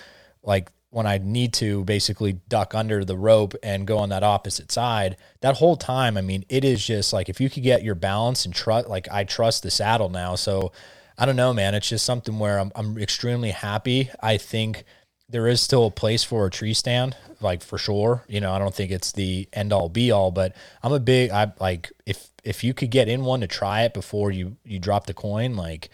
like 0.42 0.70
when 0.90 1.06
I 1.06 1.18
need 1.18 1.52
to 1.54 1.84
basically 1.84 2.32
duck 2.48 2.74
under 2.74 3.04
the 3.04 3.16
rope 3.16 3.54
and 3.62 3.86
go 3.86 3.98
on 3.98 4.08
that 4.08 4.24
opposite 4.24 4.72
side, 4.72 5.16
that 5.40 5.56
whole 5.56 5.76
time, 5.76 6.16
I 6.16 6.20
mean, 6.20 6.44
it 6.48 6.64
is 6.64 6.84
just 6.84 7.12
like 7.12 7.28
if 7.28 7.40
you 7.40 7.48
could 7.48 7.62
get 7.62 7.84
your 7.84 7.94
balance 7.94 8.44
and 8.44 8.52
trust, 8.52 8.88
like 8.88 9.08
I 9.10 9.22
trust 9.24 9.62
the 9.62 9.70
saddle 9.70 10.08
now. 10.08 10.34
So 10.34 10.72
I 11.20 11.26
don't 11.26 11.36
know, 11.36 11.52
man. 11.52 11.74
It's 11.74 11.88
just 11.88 12.06
something 12.06 12.38
where 12.38 12.58
I'm, 12.58 12.72
I'm 12.74 12.96
extremely 12.96 13.50
happy. 13.50 14.08
I 14.22 14.38
think 14.38 14.84
there 15.28 15.46
is 15.46 15.60
still 15.60 15.86
a 15.86 15.90
place 15.90 16.24
for 16.24 16.46
a 16.46 16.50
tree 16.50 16.72
stand, 16.72 17.14
like 17.42 17.62
for 17.62 17.76
sure. 17.76 18.24
You 18.26 18.40
know, 18.40 18.52
I 18.52 18.58
don't 18.58 18.74
think 18.74 18.90
it's 18.90 19.12
the 19.12 19.46
end 19.52 19.70
all 19.70 19.90
be 19.90 20.10
all, 20.10 20.30
but 20.30 20.56
I'm 20.82 20.94
a 20.94 20.98
big, 20.98 21.30
I 21.30 21.52
like 21.60 21.92
if, 22.06 22.28
if 22.42 22.64
you 22.64 22.72
could 22.72 22.90
get 22.90 23.06
in 23.06 23.22
one 23.22 23.42
to 23.42 23.46
try 23.46 23.82
it 23.82 23.92
before 23.92 24.30
you, 24.30 24.56
you 24.64 24.78
drop 24.78 25.06
the 25.06 25.14
coin, 25.14 25.56
like, 25.56 25.90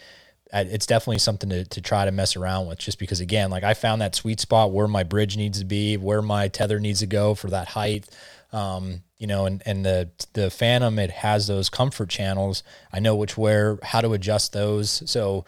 it's 0.52 0.86
definitely 0.86 1.18
something 1.18 1.50
to, 1.50 1.64
to 1.64 1.80
try 1.80 2.04
to 2.04 2.12
mess 2.12 2.36
around 2.36 2.68
with 2.68 2.78
just 2.78 3.00
because 3.00 3.18
again 3.20 3.50
like 3.50 3.64
i 3.64 3.74
found 3.74 4.00
that 4.00 4.14
sweet 4.14 4.38
spot 4.38 4.70
where 4.70 4.86
my 4.86 5.02
bridge 5.02 5.36
needs 5.36 5.58
to 5.58 5.64
be 5.64 5.96
where 5.96 6.22
my 6.22 6.46
tether 6.46 6.78
needs 6.78 7.00
to 7.00 7.06
go 7.06 7.34
for 7.34 7.50
that 7.50 7.66
height 7.66 8.06
um, 8.52 9.02
you 9.18 9.26
know 9.26 9.46
and, 9.46 9.62
and 9.66 9.84
the 9.84 10.10
the 10.34 10.50
phantom 10.50 10.98
it 10.98 11.10
has 11.10 11.46
those 11.46 11.68
comfort 11.68 12.08
channels 12.08 12.62
i 12.92 12.98
know 12.98 13.14
which 13.16 13.36
where 13.36 13.78
how 13.82 14.00
to 14.00 14.12
adjust 14.12 14.52
those 14.52 15.02
so 15.10 15.44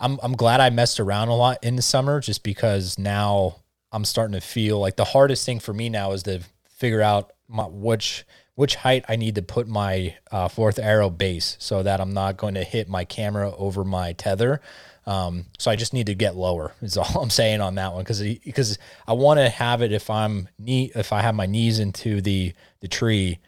i'm, 0.00 0.18
I'm 0.22 0.34
glad 0.34 0.60
i 0.60 0.70
messed 0.70 1.00
around 1.00 1.28
a 1.28 1.34
lot 1.34 1.62
in 1.62 1.76
the 1.76 1.82
summer 1.82 2.20
just 2.20 2.42
because 2.42 2.98
now 2.98 3.56
i'm 3.92 4.04
starting 4.04 4.34
to 4.34 4.40
feel 4.40 4.78
like 4.78 4.96
the 4.96 5.04
hardest 5.04 5.44
thing 5.44 5.60
for 5.60 5.72
me 5.72 5.88
now 5.88 6.12
is 6.12 6.22
to 6.24 6.40
figure 6.68 7.02
out 7.02 7.32
my, 7.48 7.64
which 7.64 8.24
which 8.58 8.74
height 8.74 9.04
I 9.08 9.14
need 9.14 9.36
to 9.36 9.42
put 9.42 9.68
my 9.68 10.16
uh, 10.32 10.48
fourth 10.48 10.80
arrow 10.80 11.10
base 11.10 11.56
so 11.60 11.84
that 11.84 12.00
I'm 12.00 12.12
not 12.12 12.36
going 12.36 12.54
to 12.54 12.64
hit 12.64 12.88
my 12.88 13.04
camera 13.04 13.54
over 13.54 13.84
my 13.84 14.14
tether. 14.14 14.60
Um, 15.08 15.46
so 15.58 15.70
I 15.70 15.76
just 15.76 15.94
need 15.94 16.06
to 16.06 16.14
get 16.14 16.36
lower. 16.36 16.74
Is 16.82 16.96
all 16.98 17.22
I'm 17.22 17.30
saying 17.30 17.62
on 17.62 17.76
that 17.76 17.94
one 17.94 18.02
because 18.02 18.22
because 18.22 18.78
I 19.06 19.14
want 19.14 19.40
to 19.40 19.48
have 19.48 19.80
it 19.80 19.90
if 19.90 20.10
I'm 20.10 20.48
knee 20.58 20.92
if 20.94 21.12
I 21.12 21.22
have 21.22 21.34
my 21.34 21.46
knees 21.46 21.78
into 21.78 22.20
the 22.20 22.52
the 22.80 22.88
tree, 22.88 23.38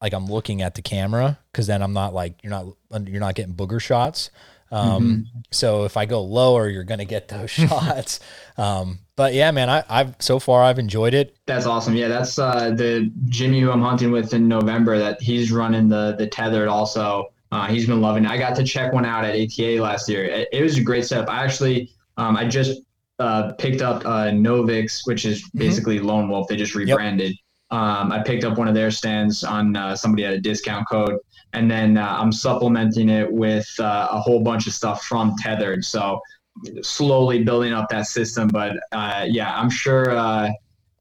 like 0.00 0.14
I'm 0.14 0.26
looking 0.26 0.62
at 0.62 0.76
the 0.76 0.82
camera 0.82 1.38
because 1.50 1.66
then 1.66 1.82
I'm 1.82 1.92
not 1.92 2.14
like 2.14 2.34
you're 2.42 2.50
not 2.50 2.66
you're 3.08 3.20
not 3.20 3.34
getting 3.34 3.54
booger 3.54 3.80
shots. 3.80 4.30
Um, 4.70 5.02
mm-hmm. 5.02 5.40
So 5.50 5.84
if 5.84 5.96
I 5.96 6.04
go 6.04 6.22
lower, 6.22 6.68
you're 6.68 6.84
going 6.84 6.98
to 6.98 7.06
get 7.06 7.28
those 7.28 7.50
shots. 7.50 8.20
Um, 8.56 9.00
but 9.16 9.34
yeah, 9.34 9.50
man, 9.50 9.68
I, 9.70 9.82
have 9.88 10.16
so 10.20 10.38
far 10.38 10.62
I've 10.62 10.78
enjoyed 10.78 11.14
it. 11.14 11.36
That's 11.46 11.66
awesome. 11.66 11.96
Yeah, 11.96 12.08
that's 12.08 12.38
uh, 12.38 12.70
the 12.70 13.10
Jimmy 13.28 13.60
who 13.60 13.70
I'm 13.70 13.82
hunting 13.82 14.12
with 14.12 14.34
in 14.34 14.46
November. 14.46 14.98
That 14.98 15.20
he's 15.20 15.50
running 15.50 15.88
the 15.88 16.14
the 16.16 16.28
tethered 16.28 16.68
also. 16.68 17.32
Uh, 17.50 17.66
he's 17.66 17.86
been 17.86 18.00
loving 18.00 18.24
it. 18.24 18.30
I 18.30 18.36
got 18.36 18.54
to 18.56 18.64
check 18.64 18.92
one 18.92 19.06
out 19.06 19.24
at 19.24 19.34
ATA 19.34 19.82
last 19.82 20.08
year. 20.08 20.24
It, 20.24 20.48
it 20.52 20.62
was 20.62 20.76
a 20.76 20.82
great 20.82 21.06
setup. 21.06 21.28
I 21.28 21.44
actually 21.44 21.90
um, 22.16 22.36
I 22.36 22.46
just 22.46 22.82
uh, 23.18 23.52
picked 23.52 23.80
up 23.80 24.04
uh, 24.04 24.26
Novix, 24.26 25.06
which 25.06 25.24
is 25.24 25.42
mm-hmm. 25.42 25.58
basically. 25.58 25.98
Lone 26.00 26.28
Wolf. 26.28 26.48
They 26.48 26.56
just 26.56 26.74
rebranded. 26.74 27.30
Yep. 27.30 27.80
Um, 27.80 28.12
I 28.12 28.22
picked 28.22 28.44
up 28.44 28.58
one 28.58 28.68
of 28.68 28.74
their 28.74 28.90
stands 28.90 29.44
on 29.44 29.76
uh, 29.76 29.94
somebody 29.94 30.22
had 30.22 30.34
a 30.34 30.40
discount 30.40 30.86
code, 30.88 31.16
and 31.52 31.70
then 31.70 31.96
uh, 31.98 32.16
I'm 32.18 32.32
supplementing 32.32 33.08
it 33.08 33.30
with 33.30 33.68
uh, 33.78 34.08
a 34.10 34.20
whole 34.20 34.40
bunch 34.40 34.66
of 34.66 34.72
stuff 34.72 35.04
from 35.04 35.34
Tethered. 35.38 35.84
So 35.84 36.20
slowly 36.82 37.44
building 37.44 37.72
up 37.72 37.88
that 37.90 38.06
system. 38.06 38.48
But 38.48 38.76
uh, 38.92 39.26
yeah, 39.28 39.54
I'm 39.56 39.70
sure 39.70 40.10
uh, 40.10 40.50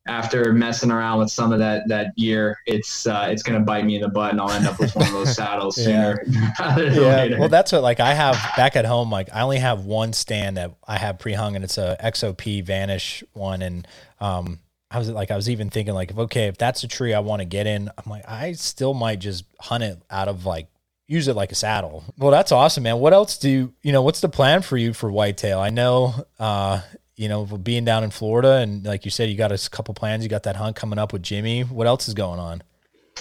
after 0.08 0.53
messing 0.53 0.91
around 0.91 1.20
with 1.20 1.32
some 1.32 1.51
of 1.51 1.60
that 1.60 1.88
that 1.88 2.16
gear, 2.16 2.60
it's 2.66 3.08
uh, 3.08 3.28
it's 3.30 3.43
gonna 3.43 3.60
bite 3.60 3.86
me 3.86 3.95
in 3.95 4.01
the 4.01 4.10
butt, 4.10 4.32
and 4.32 4.41
I'll 4.41 4.51
end 4.51 4.68
up 4.68 4.80
with 4.80 4.95
one 4.95 5.08
of 5.08 5.14
those 5.14 5.36
saddles 5.36 5.76
sooner. 5.76 6.24
yeah. 6.28 7.39
Well, 7.39 7.49
that's 7.49 7.72
what 7.72 7.82
like 7.82 7.99
I 7.99 8.14
have 8.14 8.36
back 8.55 8.76
at 8.76 8.86
home. 8.86 9.12
Like 9.12 9.30
I 9.34 9.41
only 9.41 9.60
have 9.60 9.86
one 9.86 10.14
stand 10.14 10.58
that 10.58 10.76
I 10.88 10.97
have 10.97 11.20
pre-hung, 11.20 11.55
and 11.55 11.64
it's 11.64 11.78
a 11.78 11.97
XOP 12.03 12.64
Vanish 12.64 13.24
one, 13.34 13.62
and 13.62 13.88
um, 14.20 14.60
I 14.89 14.99
was 14.99 15.10
like, 15.10 15.32
I 15.32 15.36
was 15.36 15.49
even 15.49 15.70
thinking 15.70 15.93
like, 15.93 16.18
okay, 16.18 16.47
if 16.47 16.58
that's 16.58 16.84
a 16.84 16.88
tree 16.88 17.14
I 17.14 17.20
want 17.20 17.41
to 17.41 17.45
get 17.45 17.68
in, 17.68 17.89
I'm 17.89 18.10
like, 18.10 18.28
I 18.28 18.53
still 18.53 18.93
might 18.93 19.20
just 19.20 19.43
hunt 19.60 19.84
it 19.84 20.01
out 20.10 20.28
of 20.28 20.45
like, 20.45 20.68
use 21.08 21.28
it 21.28 21.36
like 21.36 21.51
a 21.51 21.55
saddle. 21.55 22.03
Well, 22.18 22.32
that's 22.32 22.51
awesome, 22.51 22.84
man. 22.84 22.99
What 22.99 23.14
else 23.14 23.38
do 23.38 23.49
you, 23.49 23.74
you 23.82 23.91
know, 23.91 24.01
what's 24.01 24.22
the 24.22 24.30
plan 24.30 24.62
for 24.62 24.78
you 24.78 24.93
for 24.93 25.12
whitetail? 25.12 25.60
I 25.60 25.70
know, 25.70 26.14
uh, 26.39 26.82
you 27.18 27.28
know, 27.28 27.45
being 27.45 27.84
down 27.84 28.03
in 28.03 28.11
Florida 28.11 28.57
and 28.57 28.86
like 28.86 29.03
you 29.03 29.11
said, 29.11 29.28
you 29.30 29.36
got 29.36 29.51
a 29.51 29.70
couple 29.70 29.93
plans, 29.93 30.24
you 30.24 30.30
got 30.30 30.43
that 30.43 30.55
hunt 30.55 30.76
coming 30.76 30.99
up 30.99 31.11
with 31.11 31.24
Jimmy. 31.24 31.63
What 31.63 31.88
else 31.88 32.07
is 32.07 32.13
going 32.13 32.39
on? 32.39 32.61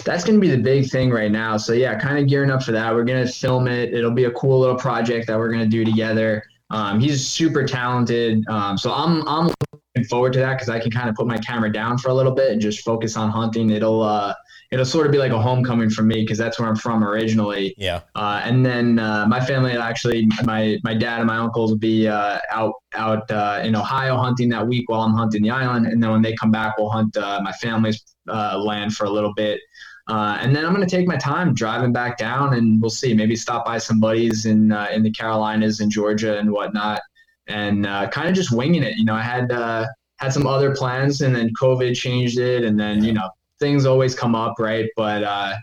That's 0.05 0.23
going 0.23 0.39
to 0.39 0.41
be 0.41 0.51
the 0.51 0.61
big 0.61 0.89
thing 0.89 1.09
right 1.09 1.31
now. 1.31 1.57
So 1.57 1.73
yeah, 1.73 1.97
kind 1.97 2.19
of 2.19 2.27
gearing 2.27 2.51
up 2.51 2.61
for 2.61 2.71
that. 2.71 2.93
We're 2.93 3.03
going 3.03 3.25
to 3.25 3.31
film 3.31 3.67
it. 3.67 3.95
It'll 3.95 4.11
be 4.11 4.25
a 4.25 4.31
cool 4.31 4.59
little 4.59 4.77
project 4.77 5.25
that 5.27 5.37
we're 5.37 5.51
going 5.51 5.63
to 5.63 5.69
do 5.69 5.83
together. 5.83 6.43
Um, 6.69 6.99
he's 6.99 7.27
super 7.27 7.65
talented. 7.65 8.47
Um, 8.47 8.77
so 8.77 8.93
I'm, 8.93 9.27
I'm 9.27 9.51
looking 9.95 10.07
forward 10.07 10.33
to 10.33 10.39
that 10.39 10.53
because 10.53 10.69
I 10.69 10.79
can 10.79 10.91
kind 10.91 11.09
of 11.09 11.15
put 11.15 11.25
my 11.25 11.39
camera 11.39 11.71
down 11.71 11.97
for 11.97 12.09
a 12.09 12.13
little 12.13 12.33
bit 12.33 12.51
and 12.51 12.61
just 12.61 12.85
focus 12.85 13.17
on 13.17 13.31
hunting. 13.31 13.71
It'll 13.71 14.03
uh, 14.03 14.35
it'll 14.71 14.85
sort 14.85 15.05
of 15.05 15.11
be 15.11 15.17
like 15.17 15.31
a 15.31 15.41
homecoming 15.41 15.89
for 15.89 16.03
me 16.03 16.21
because 16.21 16.37
that's 16.37 16.59
where 16.59 16.67
I'm 16.67 16.75
from 16.75 17.03
originally. 17.03 17.73
Yeah. 17.77 18.01
Uh, 18.15 18.41
and 18.43 18.65
then 18.65 18.99
uh, 18.99 19.25
my 19.27 19.43
family 19.43 19.71
actually, 19.77 20.27
my 20.43 20.77
my 20.83 20.93
dad 20.93 21.19
and 21.19 21.27
my 21.27 21.37
uncles 21.37 21.71
will 21.71 21.77
be 21.77 22.07
uh, 22.07 22.39
out 22.51 22.73
out 22.93 23.29
uh, 23.31 23.61
in 23.63 23.75
Ohio 23.75 24.17
hunting 24.17 24.49
that 24.49 24.67
week 24.67 24.89
while 24.89 25.01
I'm 25.01 25.13
hunting 25.13 25.43
the 25.43 25.51
island, 25.51 25.87
and 25.87 26.01
then 26.01 26.11
when 26.11 26.21
they 26.21 26.35
come 26.35 26.51
back, 26.51 26.77
we'll 26.77 26.89
hunt 26.89 27.15
uh, 27.17 27.39
my 27.43 27.51
family's 27.53 28.03
uh, 28.29 28.57
land 28.57 28.95
for 28.95 29.05
a 29.05 29.09
little 29.09 29.33
bit. 29.33 29.59
and 30.07 30.55
then 30.55 30.65
I'm 30.65 30.73
going 30.73 30.87
to 30.87 30.95
take 30.95 31.07
my 31.07 31.17
time 31.17 31.53
driving 31.53 31.93
back 31.93 32.17
down, 32.17 32.53
and 32.53 32.81
we'll 32.81 32.89
see. 32.89 33.13
Maybe 33.13 33.35
stop 33.35 33.65
by 33.65 33.77
some 33.77 33.99
buddies 33.99 34.45
in 34.45 34.71
in 34.93 35.03
the 35.03 35.11
Carolinas 35.11 35.79
and 35.79 35.91
Georgia 35.91 36.37
and 36.37 36.51
whatnot 36.51 37.01
and 37.47 37.85
uh, 37.85 38.09
kind 38.09 38.27
of 38.27 38.35
just 38.35 38.51
winging 38.51 38.83
it. 38.83 38.97
You 38.97 39.05
know, 39.05 39.13
I 39.13 39.21
had 39.21 39.51
uh, 39.51 39.85
had 40.17 40.33
some 40.33 40.47
other 40.47 40.75
plans, 40.75 41.21
and 41.21 41.35
then 41.35 41.51
COVID 41.59 41.95
changed 41.95 42.39
it, 42.39 42.63
and 42.63 42.79
then 42.79 43.03
you 43.03 43.13
know 43.13 43.29
things 43.59 43.85
always 43.85 44.15
come 44.15 44.35
up, 44.35 44.55
right? 44.59 44.89
But 44.95 45.23
uh, 45.23 45.55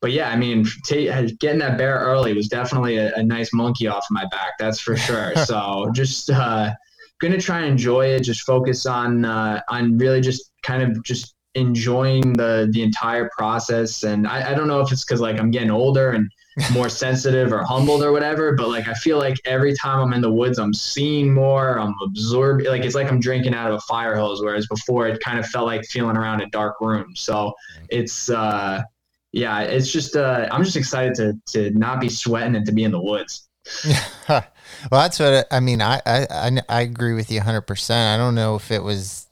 but 0.00 0.12
yeah, 0.12 0.30
I 0.30 0.36
mean, 0.36 0.66
t- 0.86 1.06
getting 1.40 1.58
that 1.58 1.76
bear 1.76 1.98
early 1.98 2.32
was 2.32 2.48
definitely 2.48 2.96
a, 2.96 3.14
a, 3.16 3.22
nice 3.22 3.52
monkey 3.52 3.86
off 3.86 4.06
my 4.10 4.24
back, 4.30 4.52
that's 4.58 4.80
for 4.80 4.96
sure. 4.96 5.36
so 5.44 5.90
just 5.92 6.30
uh, 6.30 6.72
gonna 7.20 7.40
try 7.40 7.60
and 7.60 7.72
enjoy 7.72 8.06
it. 8.06 8.20
Just 8.22 8.42
focus 8.42 8.86
on 8.86 9.24
uh, 9.24 9.60
on 9.68 9.98
really 9.98 10.20
just 10.20 10.52
kind 10.62 10.82
of 10.82 11.02
just 11.04 11.34
enjoying 11.54 12.32
the 12.34 12.68
the 12.72 12.82
entire 12.82 13.28
process. 13.36 14.02
And 14.02 14.26
I, 14.26 14.52
I 14.52 14.54
don't 14.54 14.68
know 14.68 14.80
if 14.80 14.90
it's 14.92 15.04
because 15.04 15.20
like 15.20 15.38
I'm 15.38 15.50
getting 15.50 15.70
older 15.70 16.12
and 16.12 16.30
more 16.72 16.88
sensitive 16.88 17.52
or 17.52 17.62
humbled 17.62 18.02
or 18.02 18.12
whatever. 18.12 18.54
But 18.54 18.68
like 18.68 18.88
I 18.88 18.94
feel 18.94 19.18
like 19.18 19.36
every 19.44 19.74
time 19.74 20.00
I'm 20.00 20.12
in 20.12 20.20
the 20.20 20.32
woods, 20.32 20.58
I'm 20.58 20.74
seeing 20.74 21.32
more. 21.32 21.78
I'm 21.78 21.94
absorbing. 22.02 22.66
Like 22.66 22.84
it's 22.84 22.94
like 22.94 23.10
I'm 23.10 23.20
drinking 23.20 23.54
out 23.54 23.70
of 23.70 23.76
a 23.76 23.80
fire 23.80 24.16
hose. 24.16 24.42
Whereas 24.42 24.66
before, 24.66 25.08
it 25.08 25.20
kind 25.20 25.38
of 25.38 25.46
felt 25.46 25.66
like 25.66 25.84
feeling 25.84 26.16
around 26.16 26.40
a 26.40 26.46
dark 26.46 26.80
room. 26.80 27.14
So 27.16 27.52
it's 27.88 28.30
uh, 28.30 28.82
yeah, 29.32 29.60
it's 29.60 29.92
just 29.92 30.16
uh, 30.16 30.48
I'm 30.50 30.64
just 30.64 30.76
excited 30.76 31.14
to 31.16 31.40
to 31.52 31.78
not 31.78 32.00
be 32.00 32.08
sweating 32.08 32.56
and 32.56 32.66
to 32.66 32.72
be 32.72 32.84
in 32.84 32.90
the 32.90 33.00
woods. 33.00 33.48
well, 34.28 34.42
that's 34.90 35.20
what 35.20 35.46
I 35.50 35.60
mean. 35.60 35.82
I 35.82 36.00
I 36.06 36.60
I 36.68 36.80
agree 36.80 37.14
with 37.14 37.30
you 37.30 37.38
100. 37.38 37.62
percent 37.62 38.20
I 38.20 38.22
don't 38.22 38.34
know 38.34 38.56
if 38.56 38.70
it 38.70 38.82
was 38.82 39.26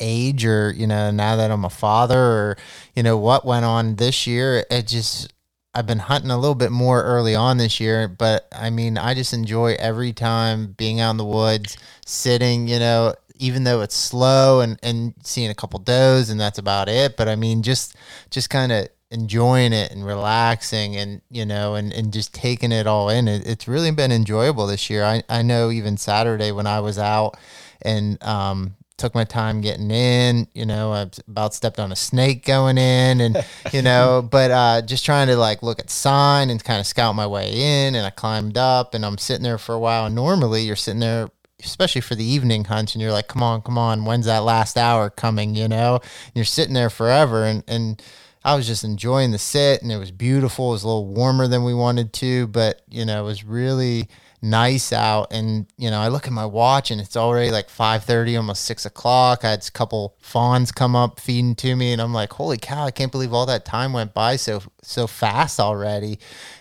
age 0.00 0.44
or 0.44 0.72
you 0.72 0.86
know 0.86 1.10
now 1.10 1.36
that 1.36 1.50
I'm 1.50 1.64
a 1.64 1.70
father 1.70 2.18
or 2.18 2.56
you 2.96 3.02
know 3.02 3.16
what 3.16 3.44
went 3.44 3.64
on 3.64 3.96
this 3.96 4.26
year. 4.26 4.64
It 4.70 4.86
just 4.86 5.32
I've 5.74 5.86
been 5.86 5.98
hunting 5.98 6.30
a 6.30 6.38
little 6.38 6.54
bit 6.54 6.70
more 6.70 7.02
early 7.02 7.34
on 7.34 7.58
this 7.58 7.80
year, 7.80 8.06
but 8.08 8.46
I 8.52 8.70
mean, 8.70 8.96
I 8.96 9.14
just 9.14 9.32
enjoy 9.32 9.74
every 9.78 10.12
time 10.12 10.74
being 10.76 11.00
out 11.00 11.10
in 11.10 11.16
the 11.16 11.24
woods, 11.24 11.76
sitting, 12.06 12.68
you 12.68 12.78
know, 12.78 13.14
even 13.36 13.64
though 13.64 13.80
it's 13.80 13.96
slow 13.96 14.60
and 14.60 14.78
and 14.82 15.14
seeing 15.24 15.50
a 15.50 15.54
couple 15.54 15.80
does 15.80 16.30
and 16.30 16.38
that's 16.38 16.58
about 16.58 16.88
it. 16.88 17.16
But 17.16 17.28
I 17.28 17.36
mean, 17.36 17.62
just 17.62 17.96
just 18.30 18.50
kind 18.50 18.70
of 18.70 18.88
enjoying 19.10 19.72
it 19.72 19.92
and 19.92 20.04
relaxing 20.04 20.96
and 20.96 21.22
you 21.30 21.46
know 21.46 21.76
and, 21.76 21.92
and 21.92 22.12
just 22.12 22.34
taking 22.34 22.72
it 22.72 22.86
all 22.86 23.08
in 23.08 23.28
it, 23.28 23.46
it's 23.46 23.68
really 23.68 23.92
been 23.92 24.10
enjoyable 24.10 24.66
this 24.66 24.90
year 24.90 25.04
I, 25.04 25.22
I 25.28 25.42
know 25.42 25.70
even 25.70 25.96
saturday 25.96 26.50
when 26.50 26.66
i 26.66 26.80
was 26.80 26.98
out 26.98 27.36
and 27.82 28.20
um, 28.24 28.74
took 28.96 29.14
my 29.14 29.24
time 29.24 29.60
getting 29.60 29.90
in. 29.90 30.46
You 30.54 30.66
know, 30.66 30.92
I 30.92 31.10
about 31.28 31.54
stepped 31.54 31.78
on 31.78 31.92
a 31.92 31.96
snake 31.96 32.44
going 32.44 32.78
in, 32.78 33.20
and 33.20 33.44
you 33.72 33.82
know, 33.82 34.26
but 34.28 34.50
uh, 34.50 34.82
just 34.82 35.04
trying 35.04 35.28
to 35.28 35.36
like 35.36 35.62
look 35.62 35.78
at 35.78 35.90
sign 35.90 36.50
and 36.50 36.62
kind 36.62 36.80
of 36.80 36.86
scout 36.86 37.14
my 37.14 37.26
way 37.26 37.50
in. 37.52 37.94
And 37.94 38.06
I 38.06 38.10
climbed 38.10 38.58
up, 38.58 38.94
and 38.94 39.04
I'm 39.04 39.18
sitting 39.18 39.42
there 39.42 39.58
for 39.58 39.74
a 39.74 39.78
while. 39.78 40.06
And 40.06 40.14
normally, 40.14 40.62
you're 40.62 40.76
sitting 40.76 41.00
there. 41.00 41.28
Especially 41.62 42.02
for 42.02 42.14
the 42.14 42.24
evening 42.24 42.64
hunt, 42.64 42.94
and 42.94 43.00
you're 43.00 43.12
like, 43.12 43.28
"Come 43.28 43.42
on, 43.42 43.62
come 43.62 43.78
on, 43.78 44.04
when's 44.04 44.26
that 44.26 44.44
last 44.44 44.76
hour 44.76 45.08
coming?" 45.08 45.54
You 45.54 45.66
know, 45.66 45.94
and 45.94 46.32
you're 46.34 46.44
sitting 46.44 46.74
there 46.74 46.90
forever, 46.90 47.44
and 47.44 47.64
and 47.66 48.02
I 48.44 48.54
was 48.54 48.66
just 48.66 48.84
enjoying 48.84 49.30
the 49.30 49.38
sit, 49.38 49.80
and 49.80 49.90
it 49.90 49.96
was 49.96 50.10
beautiful. 50.10 50.68
It 50.68 50.72
was 50.72 50.82
a 50.82 50.88
little 50.88 51.06
warmer 51.06 51.48
than 51.48 51.64
we 51.64 51.72
wanted 51.72 52.12
to, 52.14 52.48
but 52.48 52.82
you 52.90 53.06
know, 53.06 53.22
it 53.22 53.26
was 53.26 53.44
really 53.44 54.08
nice 54.44 54.92
out. 54.92 55.28
And 55.32 55.66
you 55.78 55.90
know 55.90 55.98
i 55.98 56.08
look 56.08 56.26
at 56.26 56.32
my 56.32 56.44
watch 56.44 56.90
and 56.90 57.00
it's 57.00 57.16
already 57.16 57.50
like 57.50 57.68
5.30 57.68 58.36
almost 58.36 58.64
6 58.66 58.84
o'clock. 58.84 59.44
I 59.44 59.50
had 59.50 59.66
a 59.66 59.70
couple 59.70 60.16
fawns 60.20 60.70
come 60.70 60.94
up 60.94 61.18
feeding 61.18 61.54
to 61.56 61.74
me 61.74 61.92
and 61.92 62.00
i'm 62.00 62.12
like 62.12 62.32
holy 62.32 62.58
cow 62.58 62.84
i 62.84 62.90
can't 62.90 63.10
believe 63.10 63.32
all 63.32 63.46
that 63.46 63.64
time 63.64 63.92
went 63.92 64.12
by 64.12 64.36
so 64.36 64.62
so 64.82 65.06
fast 65.06 65.58
already. 65.58 66.18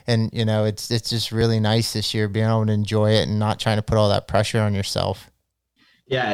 And 0.08 0.30
you 0.34 0.46
know 0.46 0.64
it's 0.64 0.90
it's 0.90 1.10
just 1.10 1.32
really 1.32 1.60
nice 1.60 1.94
this 1.94 2.14
year 2.14 2.28
being 2.30 2.48
able 2.48 2.66
to 2.66 2.72
enjoy 2.72 3.12
it 3.12 3.28
and 3.28 3.38
not 3.38 3.60
trying 3.60 3.78
to 3.78 3.84
put 3.84 3.98
all 3.98 4.10
that 4.10 4.28
pressure 4.28 4.62
on 4.62 4.74
yourself. 4.74 5.30
Yeah 6.08 6.32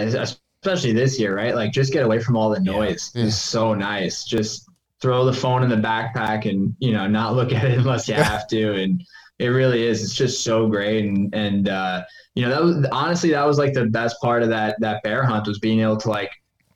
especially 0.62 0.94
this 0.94 1.20
year 1.20 1.36
right? 1.36 1.56
Like 1.56 1.72
just 1.72 1.92
get 1.92 2.06
away 2.06 2.20
from 2.20 2.38
all 2.38 2.50
the 2.50 2.60
noise. 2.60 3.12
Yeah. 3.16 3.24
is 3.24 3.42
so 3.42 3.74
nice. 3.74 4.24
Just 4.24 4.70
throw 5.02 5.26
the 5.26 5.34
phone 5.34 5.64
in 5.64 5.70
the 5.70 5.78
backpack 5.78 6.48
and 6.48 6.76
you 6.80 6.92
know 6.92 7.08
not 7.08 7.36
look 7.36 7.52
at 7.54 7.64
it 7.66 7.78
unless 7.80 8.08
you 8.08 8.14
have 8.14 8.48
to 8.50 8.74
and 8.74 9.04
it 9.40 9.48
really 9.48 9.86
is. 9.86 10.04
It's 10.04 10.14
just 10.14 10.44
so 10.44 10.68
great, 10.68 11.06
and 11.06 11.34
and 11.34 11.70
uh, 11.70 12.04
you 12.36 12.44
know 12.44 12.50
that 12.50 12.62
was 12.62 12.86
honestly 12.92 13.32
that 13.32 13.46
was 13.46 13.58
like 13.58 13.74
the 13.74 13.86
best 13.86 14.18
part 14.22 14.44
of 14.44 14.50
that 14.50 14.76
that 14.80 15.02
bear 15.04 15.24
hunt 15.24 15.48
was 15.48 15.60
being 15.60 15.80
able 15.80 15.98
to 15.98 16.10
like 16.10 16.30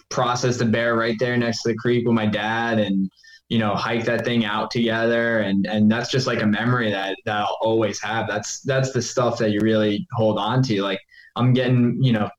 process 0.09 0.57
the 0.57 0.65
bear 0.65 0.95
right 0.95 1.17
there 1.19 1.35
next 1.37 1.63
to 1.63 1.69
the 1.69 1.75
creek 1.75 2.05
with 2.05 2.15
my 2.15 2.25
dad, 2.25 2.79
and 2.79 3.11
you 3.49 3.59
know 3.59 3.75
hike 3.75 4.05
that 4.05 4.23
thing 4.23 4.45
out 4.45 4.71
together, 4.71 5.39
and 5.39 5.67
and 5.67 5.91
that's 5.91 6.09
just 6.09 6.25
like 6.25 6.41
a 6.41 6.47
memory 6.47 6.89
that 6.89 7.17
that 7.25 7.41
I'll 7.41 7.57
always 7.61 8.01
have. 8.01 8.27
That's 8.27 8.61
that's 8.61 8.93
the 8.93 9.01
stuff 9.01 9.37
that 9.39 9.51
you 9.51 9.59
really 9.61 10.07
hold 10.13 10.37
on 10.37 10.63
to. 10.63 10.81
Like 10.81 11.01
I'm 11.35 11.53
getting 11.53 12.01
you 12.01 12.13
know 12.13 12.29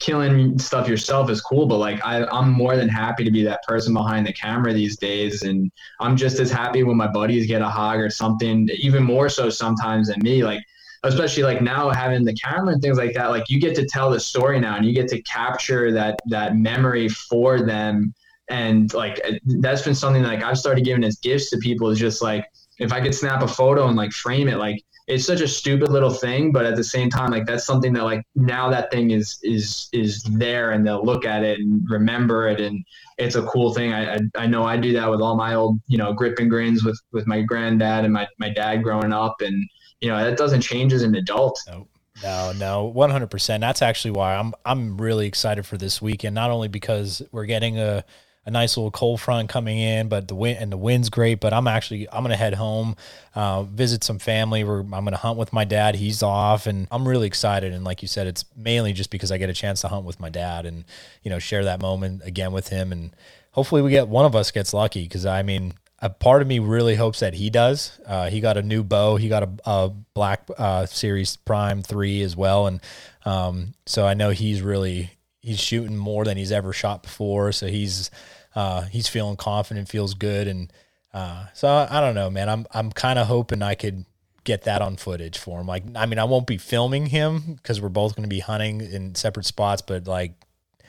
killing 0.00 0.58
stuff 0.58 0.88
yourself 0.88 1.30
is 1.30 1.40
cool, 1.40 1.66
but 1.66 1.78
like 1.78 2.04
I, 2.04 2.24
I'm 2.26 2.50
more 2.50 2.76
than 2.76 2.88
happy 2.88 3.24
to 3.24 3.30
be 3.30 3.44
that 3.44 3.62
person 3.62 3.94
behind 3.94 4.26
the 4.26 4.32
camera 4.32 4.72
these 4.72 4.96
days. 4.96 5.42
And 5.42 5.70
I'm 6.00 6.16
just 6.16 6.40
as 6.40 6.50
happy 6.50 6.82
when 6.82 6.96
my 6.96 7.06
buddies 7.06 7.46
get 7.46 7.62
a 7.62 7.68
hog 7.68 8.00
or 8.00 8.10
something, 8.10 8.68
even 8.76 9.02
more 9.02 9.28
so 9.28 9.48
sometimes 9.48 10.08
than 10.08 10.20
me. 10.22 10.44
Like, 10.44 10.60
especially 11.04 11.44
like 11.44 11.62
now 11.62 11.90
having 11.90 12.24
the 12.24 12.34
camera 12.34 12.72
and 12.72 12.82
things 12.82 12.98
like 12.98 13.14
that, 13.14 13.30
like 13.30 13.48
you 13.48 13.60
get 13.60 13.76
to 13.76 13.86
tell 13.86 14.10
the 14.10 14.18
story 14.18 14.58
now 14.58 14.76
and 14.76 14.84
you 14.84 14.92
get 14.92 15.08
to 15.08 15.22
capture 15.22 15.92
that, 15.92 16.18
that 16.26 16.56
memory 16.56 17.08
for 17.08 17.62
them. 17.62 18.12
And 18.48 18.92
like, 18.92 19.20
that's 19.44 19.82
been 19.82 19.94
something 19.94 20.22
like 20.22 20.42
I've 20.42 20.58
started 20.58 20.84
giving 20.84 21.04
as 21.04 21.16
gifts 21.18 21.50
to 21.50 21.58
people 21.58 21.90
is 21.90 21.98
just 21.98 22.22
like, 22.22 22.44
if 22.78 22.92
I 22.92 23.00
could 23.00 23.14
snap 23.14 23.42
a 23.42 23.48
photo 23.48 23.86
and 23.86 23.96
like 23.96 24.12
frame 24.12 24.48
it, 24.48 24.58
like 24.58 24.82
it's 25.06 25.24
such 25.24 25.40
a 25.40 25.46
stupid 25.46 25.90
little 25.90 26.10
thing, 26.10 26.50
but 26.50 26.66
at 26.66 26.74
the 26.74 26.82
same 26.82 27.08
time, 27.08 27.30
like 27.30 27.46
that's 27.46 27.64
something 27.64 27.92
that 27.92 28.02
like 28.02 28.22
now 28.34 28.68
that 28.70 28.90
thing 28.90 29.12
is 29.12 29.38
is 29.42 29.88
is 29.92 30.22
there, 30.24 30.72
and 30.72 30.86
they'll 30.86 31.04
look 31.04 31.24
at 31.24 31.44
it 31.44 31.60
and 31.60 31.88
remember 31.88 32.48
it, 32.48 32.60
and 32.60 32.84
it's 33.16 33.36
a 33.36 33.42
cool 33.44 33.72
thing. 33.72 33.92
I 33.92 34.16
I, 34.16 34.18
I 34.36 34.46
know 34.46 34.64
I 34.64 34.76
do 34.76 34.92
that 34.94 35.08
with 35.08 35.20
all 35.20 35.36
my 35.36 35.54
old 35.54 35.78
you 35.86 35.96
know 35.96 36.12
grip 36.12 36.38
and 36.38 36.50
grins 36.50 36.84
with 36.84 37.00
with 37.12 37.26
my 37.26 37.40
granddad 37.40 38.04
and 38.04 38.12
my 38.12 38.26
my 38.38 38.48
dad 38.48 38.82
growing 38.82 39.12
up, 39.12 39.36
and 39.40 39.68
you 40.00 40.08
know 40.08 40.22
that 40.22 40.36
doesn't 40.36 40.62
change 40.62 40.92
as 40.92 41.02
an 41.02 41.14
adult. 41.14 41.58
Nope. 41.68 41.88
No, 42.22 42.52
no, 42.52 42.84
one 42.84 43.10
hundred 43.10 43.30
percent. 43.30 43.60
That's 43.60 43.82
actually 43.82 44.12
why 44.12 44.34
I'm 44.36 44.54
I'm 44.64 44.96
really 44.96 45.26
excited 45.26 45.66
for 45.66 45.76
this 45.76 46.02
weekend. 46.02 46.34
Not 46.34 46.50
only 46.50 46.68
because 46.68 47.22
we're 47.30 47.44
getting 47.44 47.78
a 47.78 48.04
a 48.46 48.50
nice 48.50 48.76
little 48.76 48.92
cold 48.92 49.20
front 49.20 49.48
coming 49.48 49.78
in, 49.78 50.08
but 50.08 50.28
the 50.28 50.34
wind 50.36 50.58
and 50.60 50.70
the 50.70 50.76
wind's 50.76 51.10
great. 51.10 51.40
But 51.40 51.52
I'm 51.52 51.66
actually 51.66 52.08
I'm 52.10 52.22
gonna 52.22 52.36
head 52.36 52.54
home, 52.54 52.96
uh, 53.34 53.64
visit 53.64 54.04
some 54.04 54.20
family. 54.20 54.62
Where 54.62 54.78
I'm 54.78 54.90
gonna 54.90 55.16
hunt 55.16 55.36
with 55.36 55.52
my 55.52 55.64
dad. 55.64 55.96
He's 55.96 56.22
off, 56.22 56.66
and 56.66 56.86
I'm 56.90 57.06
really 57.06 57.26
excited. 57.26 57.72
And 57.72 57.84
like 57.84 58.02
you 58.02 58.08
said, 58.08 58.28
it's 58.28 58.44
mainly 58.56 58.92
just 58.92 59.10
because 59.10 59.32
I 59.32 59.38
get 59.38 59.50
a 59.50 59.54
chance 59.54 59.80
to 59.82 59.88
hunt 59.88 60.06
with 60.06 60.20
my 60.20 60.30
dad 60.30 60.64
and 60.64 60.84
you 61.22 61.30
know 61.30 61.40
share 61.40 61.64
that 61.64 61.82
moment 61.82 62.22
again 62.24 62.52
with 62.52 62.68
him. 62.68 62.92
And 62.92 63.14
hopefully 63.50 63.82
we 63.82 63.90
get 63.90 64.08
one 64.08 64.24
of 64.24 64.36
us 64.36 64.52
gets 64.52 64.72
lucky 64.72 65.02
because 65.02 65.26
I 65.26 65.42
mean 65.42 65.74
a 65.98 66.10
part 66.10 66.42
of 66.42 66.48
me 66.48 66.58
really 66.58 66.94
hopes 66.94 67.20
that 67.20 67.34
he 67.34 67.50
does. 67.50 67.98
Uh, 68.06 68.28
he 68.28 68.40
got 68.40 68.56
a 68.56 68.62
new 68.62 68.84
bow. 68.84 69.16
He 69.16 69.28
got 69.28 69.42
a, 69.42 69.50
a 69.64 69.88
Black 70.14 70.48
uh, 70.56 70.86
Series 70.86 71.36
Prime 71.36 71.82
three 71.82 72.22
as 72.22 72.36
well, 72.36 72.66
and 72.68 72.80
um, 73.24 73.74
so 73.86 74.06
I 74.06 74.14
know 74.14 74.30
he's 74.30 74.62
really 74.62 75.10
he's 75.40 75.60
shooting 75.60 75.96
more 75.96 76.24
than 76.24 76.36
he's 76.36 76.52
ever 76.52 76.72
shot 76.72 77.02
before. 77.02 77.52
So 77.52 77.68
he's 77.68 78.10
uh, 78.56 78.82
he's 78.82 79.06
feeling 79.06 79.36
confident, 79.36 79.88
feels 79.88 80.14
good, 80.14 80.48
and 80.48 80.72
uh, 81.12 81.46
so 81.52 81.68
I, 81.68 81.98
I, 81.98 82.00
don't 82.00 82.14
know, 82.14 82.30
man. 82.30 82.48
I'm 82.48 82.66
I'm 82.72 82.90
kind 82.90 83.18
of 83.18 83.26
hoping 83.26 83.62
I 83.62 83.74
could 83.74 84.06
get 84.44 84.62
that 84.62 84.80
on 84.80 84.96
footage 84.96 85.38
for 85.38 85.60
him. 85.60 85.66
Like, 85.66 85.84
I 85.94 86.06
mean, 86.06 86.18
I 86.18 86.24
won't 86.24 86.46
be 86.46 86.56
filming 86.56 87.06
him 87.06 87.54
because 87.56 87.80
we're 87.80 87.90
both 87.90 88.16
going 88.16 88.28
to 88.28 88.34
be 88.34 88.40
hunting 88.40 88.80
in 88.80 89.14
separate 89.14 89.44
spots. 89.46 89.82
But 89.82 90.06
like, 90.06 90.32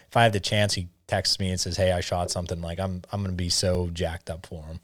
if 0.08 0.16
I 0.16 0.24
have 0.24 0.32
the 0.32 0.40
chance, 0.40 0.76
he 0.76 0.88
texts 1.08 1.40
me 1.40 1.50
and 1.50 1.60
says, 1.60 1.76
"Hey, 1.76 1.92
I 1.92 2.00
shot 2.00 2.32
something." 2.32 2.62
Like, 2.62 2.80
I'm 2.80 3.02
I'm 3.12 3.22
going 3.22 3.32
to 3.32 3.38
be 3.38 3.50
so 3.50 3.90
jacked 3.92 4.30
up 4.30 4.46
for 4.46 4.64
him. 4.64 4.80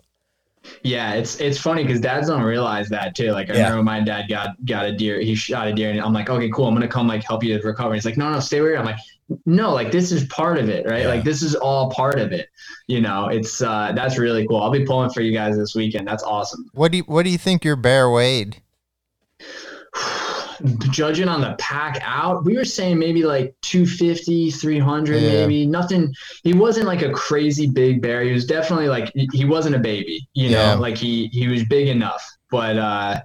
Yeah, 0.84 1.14
it's 1.14 1.40
it's 1.40 1.58
funny 1.58 1.84
because 1.84 2.00
dads 2.02 2.28
don't 2.28 2.42
realize 2.42 2.90
that 2.90 3.16
too. 3.16 3.32
Like 3.32 3.50
I 3.50 3.56
yeah. 3.56 3.64
remember 3.64 3.84
my 3.84 4.02
dad 4.02 4.28
got 4.30 4.64
got 4.66 4.86
a 4.86 4.94
deer, 4.96 5.20
he 5.20 5.36
shot 5.36 5.68
a 5.68 5.74
deer, 5.74 5.90
and 5.90 6.00
I'm 6.00 6.14
like, 6.14 6.30
okay, 6.30 6.50
cool, 6.50 6.68
I'm 6.68 6.74
gonna 6.74 6.88
come 6.88 7.08
like 7.08 7.24
help 7.24 7.44
you 7.44 7.60
recover. 7.62 7.94
He's 7.94 8.06
like, 8.06 8.18
no, 8.18 8.32
no, 8.32 8.40
stay 8.40 8.62
where. 8.62 8.78
I'm 8.78 8.86
like, 8.86 9.00
no, 9.46 9.74
like 9.74 9.92
this 9.92 10.12
is 10.12 10.26
part 10.26 10.58
of 10.58 10.70
it, 10.70 10.86
right? 10.86 11.04
Yeah. 11.04 11.08
Like 11.08 11.24
this 11.24 11.42
is 11.42 11.56
all 11.56 11.92
part 11.92 12.20
of 12.20 12.32
it. 12.32 12.50
You 12.88 13.02
know, 13.02 13.28
it's 13.28 13.62
uh 13.62 13.92
that's 13.96 14.18
really 14.18 14.48
cool. 14.48 14.62
I'll 14.62 14.72
be 14.72 14.86
pulling 14.86 15.10
for 15.10 15.22
you 15.22 15.34
guys 15.34 15.58
this 15.58 15.76
weekend. 15.76 16.08
That's 16.08 16.24
awesome. 16.24 16.70
What 16.74 16.92
do 16.92 16.98
you 16.98 17.04
what 17.04 17.24
do 17.24 17.30
you 17.30 17.38
think 17.38 17.64
your 17.64 17.76
bear 17.76 18.10
weighed? 18.10 18.62
Judging 20.92 21.28
on 21.28 21.42
the 21.42 21.56
pack 21.60 22.00
out, 22.04 22.46
we 22.46 22.56
were 22.56 22.64
saying 22.64 22.98
maybe 22.98 23.24
like 23.24 23.54
250, 23.62 24.52
300, 24.52 25.16
yeah. 25.16 25.30
maybe 25.30 25.66
nothing. 25.66 26.14
He 26.44 26.54
wasn't 26.54 26.88
like 26.88 27.02
a 27.02 27.12
crazy 27.12 27.68
big 27.68 28.02
bear. 28.02 28.24
He 28.24 28.32
was 28.32 28.46
definitely 28.46 28.88
like, 28.88 29.12
he 29.34 29.44
wasn't 29.44 29.76
a 29.76 29.80
baby, 29.80 30.28
you 30.34 30.52
know, 30.52 30.78
like 30.80 30.96
he, 30.96 31.28
he 31.34 31.48
was 31.48 31.66
big 31.66 31.90
enough, 31.90 32.24
but, 32.50 32.78
uh, 32.78 33.20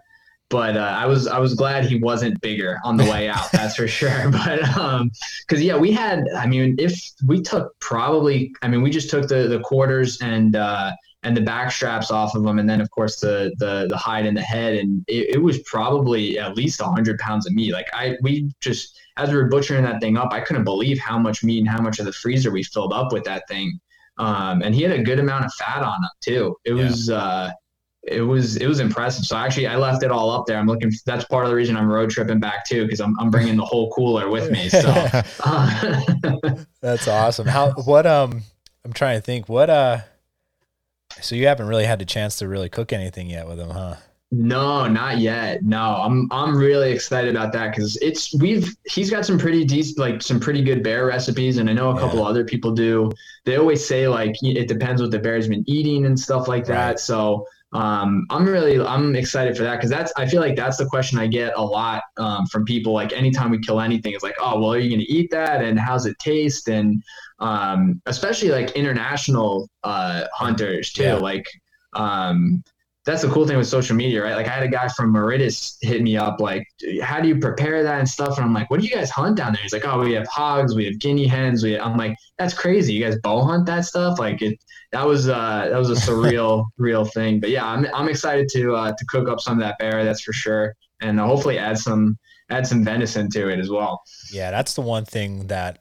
but 0.51 0.77
uh, 0.77 0.81
I 0.81 1.07
was 1.07 1.27
I 1.27 1.39
was 1.39 1.55
glad 1.55 1.85
he 1.85 1.99
wasn't 1.99 2.41
bigger 2.41 2.79
on 2.85 2.97
the 2.97 3.05
way 3.05 3.29
out. 3.29 3.51
that's 3.53 3.77
for 3.77 3.87
sure. 3.89 4.31
But 4.31 4.77
um, 4.77 5.11
because 5.47 5.63
yeah, 5.63 5.77
we 5.77 5.93
had. 5.93 6.25
I 6.37 6.47
mean, 6.47 6.77
if 6.79 6.99
we 7.27 7.43
took 7.43 7.79
probably, 7.81 8.53
I 8.63 8.69
mean, 8.69 8.83
we 8.83 8.91
just 8.91 9.11
took 9.11 9.29
the 9.29 9.49
the 9.49 9.61
quarters 9.61 10.19
and 10.23 10.57
uh, 10.57 10.93
and 11.23 11.37
the 11.37 11.41
back 11.41 11.71
straps 11.71 12.11
off 12.11 12.35
of 12.35 12.45
them, 12.45 12.59
and 12.59 12.69
then 12.69 12.81
of 12.81 12.91
course 12.91 13.21
the 13.21 13.53
the 13.59 13.87
the 13.89 13.97
hide 13.97 14.27
and 14.27 14.37
the 14.37 14.43
head, 14.43 14.75
and 14.75 15.05
it, 15.07 15.37
it 15.37 15.43
was 15.43 15.59
probably 15.65 16.39
at 16.39 16.57
least 16.57 16.81
hundred 16.81 17.19
pounds 17.19 17.47
of 17.47 17.53
meat. 17.53 17.73
Like 17.73 17.89
I, 17.93 18.17
we 18.23 18.51
just 18.61 18.99
as 19.17 19.31
we 19.31 19.37
were 19.37 19.49
butchering 19.49 19.83
that 19.83 20.01
thing 20.01 20.17
up, 20.17 20.33
I 20.33 20.41
couldn't 20.41 20.65
believe 20.65 20.99
how 20.99 21.19
much 21.19 21.45
meat 21.45 21.59
and 21.59 21.69
how 21.69 21.83
much 21.83 21.99
of 21.99 22.07
the 22.07 22.13
freezer 22.13 22.51
we 22.51 22.63
filled 22.63 22.93
up 22.93 23.13
with 23.13 23.25
that 23.25 23.47
thing. 23.49 23.79
Um, 24.17 24.63
and 24.63 24.75
he 24.75 24.83
had 24.83 24.93
a 24.93 25.03
good 25.03 25.19
amount 25.19 25.45
of 25.45 25.53
fat 25.55 25.83
on 25.83 26.03
him 26.03 26.11
too. 26.21 26.57
It 26.65 26.75
yeah. 26.75 26.85
was. 26.85 27.11
Uh, 27.11 27.51
it 28.11 28.23
was 28.23 28.57
it 28.57 28.67
was 28.67 28.81
impressive. 28.81 29.25
So 29.25 29.37
actually, 29.37 29.67
I 29.67 29.77
left 29.77 30.03
it 30.03 30.11
all 30.11 30.31
up 30.31 30.47
there. 30.47 30.59
I'm 30.59 30.67
looking. 30.67 30.91
For, 30.91 30.99
That's 31.07 31.25
part 31.25 31.45
of 31.45 31.51
the 31.51 31.57
reason 31.57 31.77
I'm 31.77 31.89
road 31.89 32.11
tripping 32.11 32.41
back 32.41 32.65
too, 32.65 32.85
because 32.85 33.01
I'm 33.01 33.19
I'm 33.19 33.31
bringing 33.31 33.57
the 33.57 33.65
whole 33.65 33.91
cooler 33.93 34.29
with 34.29 34.51
me. 34.51 34.69
So 34.69 34.89
uh, 35.45 36.01
that's 36.81 37.09
awesome. 37.09 37.47
How 37.47 37.73
what 37.73 38.07
um 38.07 38.43
I'm 38.85 38.93
trying 38.93 39.19
to 39.19 39.23
think 39.23 39.49
what 39.49 39.71
uh 39.71 40.01
so 41.21 41.35
you 41.35 41.47
haven't 41.47 41.67
really 41.67 41.85
had 41.85 41.99
the 41.99 42.05
chance 42.05 42.37
to 42.37 42.49
really 42.49 42.69
cook 42.69 42.93
anything 42.93 43.29
yet 43.29 43.49
with 43.49 43.59
him, 43.59 43.71
huh? 43.71 43.97
No, 44.31 44.87
not 44.87 45.19
yet. 45.19 45.63
No, 45.63 45.79
I'm 45.79 46.29
I'm 46.31 46.55
really 46.55 46.93
excited 46.93 47.35
about 47.35 47.51
that 47.55 47.75
because 47.75 47.97
it's 48.03 48.35
we've 48.35 48.77
he's 48.85 49.11
got 49.11 49.25
some 49.25 49.39
pretty 49.39 49.65
decent 49.65 49.99
like 49.99 50.21
some 50.21 50.39
pretty 50.39 50.63
good 50.63 50.83
bear 50.83 51.07
recipes, 51.07 51.57
and 51.57 51.71
I 51.71 51.73
know 51.73 51.91
a 51.91 51.95
yeah. 51.95 52.01
couple 52.01 52.27
other 52.27 52.45
people 52.45 52.73
do. 52.73 53.11
They 53.47 53.57
always 53.57 53.85
say 53.85 54.07
like 54.07 54.37
it 54.43 54.69
depends 54.69 55.01
what 55.01 55.13
the 55.13 55.19
bear's 55.19 55.49
been 55.49 55.65
eating 55.67 56.05
and 56.05 56.19
stuff 56.19 56.47
like 56.47 56.67
that. 56.67 56.87
Right. 56.87 56.99
So 56.99 57.47
um, 57.73 58.27
I'm 58.31 58.47
really 58.47 58.81
I'm 58.81 59.15
excited 59.15 59.57
for 59.57 59.63
that 59.63 59.77
because 59.77 59.91
that's 59.91 60.13
I 60.17 60.27
feel 60.27 60.41
like 60.41 60.57
that's 60.57 60.79
the 60.79 60.87
question 60.87 61.19
I 61.19 61.27
get 61.27 61.53
a 61.57 61.63
lot 61.63 62.03
um, 62.17 62.47
from 62.47 62.65
people. 62.65 62.95
Like 62.95 63.13
anytime 63.13 63.51
we 63.51 63.61
kill 63.61 63.81
anything, 63.81 64.15
it's 64.15 64.25
like, 64.25 64.37
oh 64.41 64.59
well, 64.59 64.73
are 64.73 64.79
you 64.79 64.89
going 64.89 65.01
to 65.01 65.13
eat 65.13 65.31
that 65.33 65.63
and 65.63 65.79
how's 65.79 66.07
it 66.07 66.19
taste? 66.19 66.69
And 66.69 67.03
um, 67.41 68.01
especially 68.07 68.49
like 68.49 68.71
international 68.71 69.69
uh, 69.85 70.25
hunters 70.33 70.93
too. 70.93 71.03
Yeah. 71.03 71.15
Like 71.17 71.47
um, 71.93 72.63
that's 73.09 73.23
the 73.23 73.29
cool 73.29 73.47
thing 73.47 73.57
with 73.57 73.67
social 73.67 73.97
media, 73.97 74.23
right? 74.23 74.35
Like 74.35 74.47
I 74.47 74.51
had 74.51 74.63
a 74.63 74.69
guy 74.69 74.87
from 74.89 75.13
Mauritius 75.13 75.79
hit 75.81 76.03
me 76.03 76.19
up, 76.19 76.43
like, 76.43 76.69
how 77.01 77.23
do 77.23 77.29
you 77.29 77.39
prepare 77.39 77.83
that 77.83 77.99
and 78.01 78.07
stuff? 78.07 78.37
And 78.37 78.45
I'm 78.45 78.53
like, 78.53 78.71
what 78.71 78.81
do 78.81 78.87
you 78.87 78.95
guys 78.95 79.09
hunt 79.11 79.39
down 79.39 79.55
there? 79.55 79.63
He's 79.63 79.73
like, 79.73 79.87
oh, 79.87 80.01
we 80.01 80.13
have 80.13 80.29
hogs, 80.29 80.75
we 80.75 80.85
have 80.85 80.99
guinea 80.99 81.27
hens. 81.27 81.63
We, 81.63 81.79
I'm 81.81 81.97
like, 81.97 82.19
that's 82.37 82.53
crazy. 82.53 82.93
You 82.93 83.03
guys 83.03 83.17
bow 83.23 83.41
hunt 83.41 83.65
that 83.65 83.87
stuff? 83.87 84.19
Like 84.19 84.43
it, 84.43 84.59
that 84.93 85.07
was, 85.07 85.27
uh, 85.27 85.69
that 85.71 85.79
was 85.79 85.89
a 85.89 85.95
surreal, 85.95 86.67
real 86.77 87.07
thing. 87.07 87.41
But 87.41 87.49
yeah, 87.49 87.65
I'm, 87.67 87.87
I'm 87.95 88.11
excited 88.11 88.47
to, 88.51 88.75
uh, 88.75 88.93
to 88.93 89.05
cook 89.07 89.27
up 89.27 89.41
some 89.41 89.55
of 89.55 89.61
that 89.61 89.79
bear. 89.79 90.05
That's 90.05 90.21
for 90.21 90.35
sure. 90.35 90.77
And 91.01 91.19
hopefully 91.19 91.59
add 91.59 91.79
some, 91.79 92.19
add 92.51 92.67
some 92.67 92.85
venison 92.85 93.31
to 93.31 93.49
it 93.49 93.59
as 93.59 93.71
well. 93.71 94.03
Yeah. 94.31 94.51
That's 94.51 94.75
the 94.75 94.83
one 94.83 95.07
thing 95.07 95.47
that, 95.47 95.79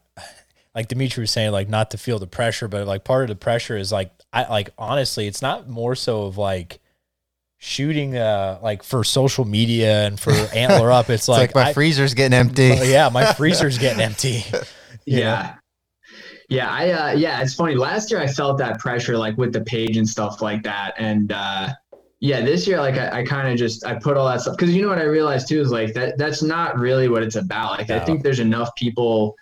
like 0.74 0.88
Dimitri 0.88 1.24
was 1.24 1.30
saying, 1.30 1.52
like 1.52 1.68
not 1.68 1.90
to 1.90 1.98
feel 1.98 2.18
the 2.18 2.26
pressure, 2.26 2.68
but 2.68 2.86
like 2.86 3.04
part 3.04 3.24
of 3.24 3.28
the 3.28 3.36
pressure 3.36 3.76
is 3.76 3.92
like, 3.92 4.12
I 4.32 4.48
like, 4.48 4.70
honestly, 4.78 5.26
it's 5.26 5.42
not 5.42 5.68
more 5.68 5.94
so 5.94 6.22
of 6.22 6.38
like, 6.38 6.80
shooting 7.60 8.16
uh 8.16 8.58
like 8.62 8.82
for 8.84 9.02
social 9.02 9.44
media 9.44 10.06
and 10.06 10.20
for 10.20 10.30
antler 10.54 10.92
up 10.92 11.10
it's, 11.10 11.22
It's 11.22 11.28
like, 11.28 11.54
like, 11.54 11.64
my 11.64 11.70
I- 11.70 11.72
freezer's 11.72 12.14
getting 12.14 12.38
empty. 12.38 12.68
yeah 12.84 13.08
my 13.08 13.32
freezer's 13.34 13.78
getting 13.78 14.00
empty 14.00 14.44
you 15.04 15.16
know? 15.16 15.22
Yeah. 15.22 15.54
Yeah, 16.50 16.70
I 16.70 16.90
uh 16.90 17.12
yeah, 17.12 17.42
it's 17.42 17.52
funny. 17.54 17.74
Last 17.74 18.10
year 18.10 18.20
I 18.20 18.26
felt 18.26 18.56
that 18.58 18.78
pressure 18.78 19.18
like 19.18 19.36
with 19.36 19.52
the 19.52 19.60
page 19.60 19.98
and 19.98 20.08
stuff 20.08 20.40
like 20.40 20.62
that. 20.62 20.94
And 20.98 21.30
uh 21.30 21.70
yeah, 22.20 22.40
this 22.40 22.66
year 22.66 22.78
like 22.80 22.94
I, 22.96 23.20
I 23.20 23.24
kind 23.24 23.48
of 23.48 23.58
just 23.58 23.84
I 23.84 23.98
put 23.98 24.16
all 24.16 24.26
that 24.28 24.40
stuff 24.40 24.56
because 24.56 24.74
you 24.74 24.80
know 24.82 24.88
what 24.88 24.98
I 24.98 25.04
realized 25.04 25.48
too 25.48 25.60
is 25.60 25.70
like 25.70 25.92
that 25.94 26.16
that's 26.16 26.42
not 26.42 26.78
really 26.78 27.08
what 27.08 27.22
it's 27.22 27.36
about. 27.36 27.78
Like 27.78 27.90
I 27.90 28.00
think 28.00 28.22
there's 28.22 28.40
enough 28.40 28.74
people 28.76 29.36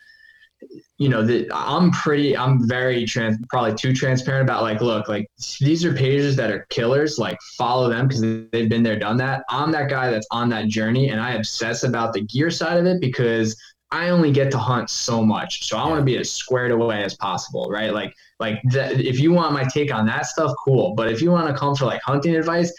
you 0.98 1.08
know 1.10 1.22
that 1.24 1.48
I'm 1.52 1.90
pretty 1.90 2.36
I'm 2.36 2.66
very 2.66 3.04
trans 3.04 3.36
probably 3.50 3.74
too 3.74 3.92
transparent 3.92 4.48
about 4.48 4.62
like 4.62 4.80
look 4.80 5.08
like 5.08 5.28
these 5.60 5.84
are 5.84 5.92
pages 5.92 6.36
that 6.36 6.50
are 6.50 6.66
killers 6.70 7.18
like 7.18 7.38
follow 7.58 7.88
them 7.90 8.08
because 8.08 8.22
they've 8.22 8.68
been 8.68 8.82
there 8.82 8.98
done 8.98 9.18
that. 9.18 9.44
I'm 9.50 9.70
that 9.72 9.90
guy 9.90 10.10
that's 10.10 10.26
on 10.30 10.48
that 10.50 10.68
journey 10.68 11.10
and 11.10 11.20
I 11.20 11.32
obsess 11.32 11.82
about 11.82 12.14
the 12.14 12.22
gear 12.22 12.50
side 12.50 12.78
of 12.78 12.86
it 12.86 13.00
because 13.00 13.54
I 13.92 14.08
only 14.08 14.32
get 14.32 14.50
to 14.52 14.58
hunt 14.58 14.90
so 14.90 15.22
much. 15.24 15.68
So 15.68 15.76
I 15.76 15.86
want 15.86 16.00
to 16.00 16.04
be 16.04 16.16
as 16.16 16.32
squared 16.32 16.72
away 16.72 17.04
as 17.04 17.14
possible 17.16 17.68
right? 17.70 17.92
Like 17.92 18.14
like 18.40 18.58
if 18.72 19.20
you 19.20 19.32
want 19.32 19.52
my 19.52 19.64
take 19.64 19.92
on 19.92 20.06
that 20.06 20.26
stuff 20.26 20.52
cool. 20.64 20.94
But 20.94 21.12
if 21.12 21.20
you 21.20 21.30
want 21.30 21.48
to 21.48 21.54
come 21.54 21.74
for 21.74 21.84
like 21.84 22.00
hunting 22.02 22.34
advice 22.36 22.72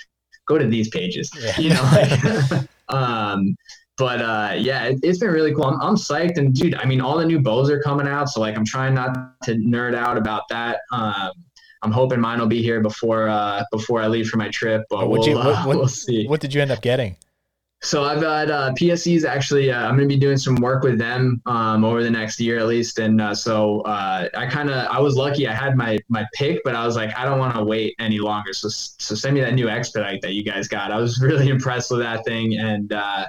go 0.48 0.58
to 0.58 0.66
these 0.66 0.90
pages 0.90 1.30
Yeah. 1.40 1.60
you 1.60 1.70
know? 1.70 1.84
Like, 1.92 2.68
um 2.90 3.56
but 3.98 4.22
uh 4.22 4.54
yeah 4.58 4.86
it, 4.86 5.00
it's 5.04 5.20
been 5.20 5.30
really 5.32 5.54
cool 5.54 5.66
I'm, 5.66 5.82
I'm 5.82 5.96
psyched 5.96 6.38
and 6.38 6.54
dude 6.54 6.76
i 6.76 6.86
mean 6.86 7.02
all 7.02 7.18
the 7.18 7.26
new 7.26 7.40
bows 7.40 7.70
are 7.70 7.82
coming 7.82 8.08
out 8.08 8.30
so 8.30 8.40
like 8.40 8.56
i'm 8.56 8.66
trying 8.66 8.94
not 8.94 9.42
to 9.44 9.56
nerd 9.56 9.96
out 9.96 10.18
about 10.18 10.44
that 10.50 10.80
um 10.92 11.32
i'm 11.84 11.92
hoping 11.92 12.20
mine 12.20 12.40
will 12.40 12.48
be 12.48 12.62
here 12.62 12.80
before 12.82 13.28
uh 13.28 13.64
before 13.72 14.02
i 14.02 14.08
leave 14.08 14.28
for 14.30 14.38
my 14.38 14.50
trip 14.50 14.84
but 14.90 15.10
we'll, 15.10 15.28
you- 15.28 15.36
what- 15.36 15.48
uh, 15.48 15.64
what- 15.64 15.78
we'll 15.78 15.88
see 15.88 16.28
what 16.28 16.40
did 16.40 16.54
you 16.54 16.62
end 16.62 16.72
up 16.72 16.82
getting 16.82 17.16
so 17.84 18.04
I've 18.04 18.20
got 18.22 18.50
uh, 18.50 18.74
PSEs 18.74 19.24
actually. 19.24 19.72
Uh, 19.72 19.80
I'm 19.88 19.96
going 19.96 20.10
to 20.10 20.16
be 20.16 20.20
doing 20.20 20.38
some 20.38 20.56
work 20.56 20.82
with 20.82 20.98
them 20.98 21.40
um, 21.46 21.86
over 21.86 22.02
the 22.02 22.10
next 22.10 22.40
year 22.40 22.58
at 22.58 22.66
least, 22.66 22.98
and 22.98 23.22
uh, 23.22 23.36
so 23.36 23.82
uh, 23.82 24.28
I 24.36 24.48
kind 24.48 24.72
of 24.72 24.88
I 24.88 25.00
was 25.00 25.16
lucky. 25.16 25.48
I 25.48 25.54
had 25.54 25.78
my 25.78 26.00
my 26.10 26.26
pick, 26.34 26.62
but 26.66 26.74
I 26.74 26.84
was 26.88 26.96
like, 26.96 27.16
I 27.16 27.24
don't 27.24 27.38
want 27.38 27.56
to 27.56 27.64
wait 27.64 27.94
any 28.00 28.18
longer. 28.18 28.52
So 28.52 28.68
so 28.70 29.14
send 29.14 29.36
me 29.36 29.42
that 29.42 29.54
new 29.54 29.70
expedite 29.70 30.24
that 30.24 30.34
you 30.34 30.44
guys 30.44 30.68
got. 30.68 30.92
I 30.92 30.98
was 30.98 31.22
really 31.28 31.50
impressed 31.50 31.92
with 31.92 32.00
that 32.00 32.26
thing, 32.26 32.58
and 32.58 32.92
uh, 32.94 33.26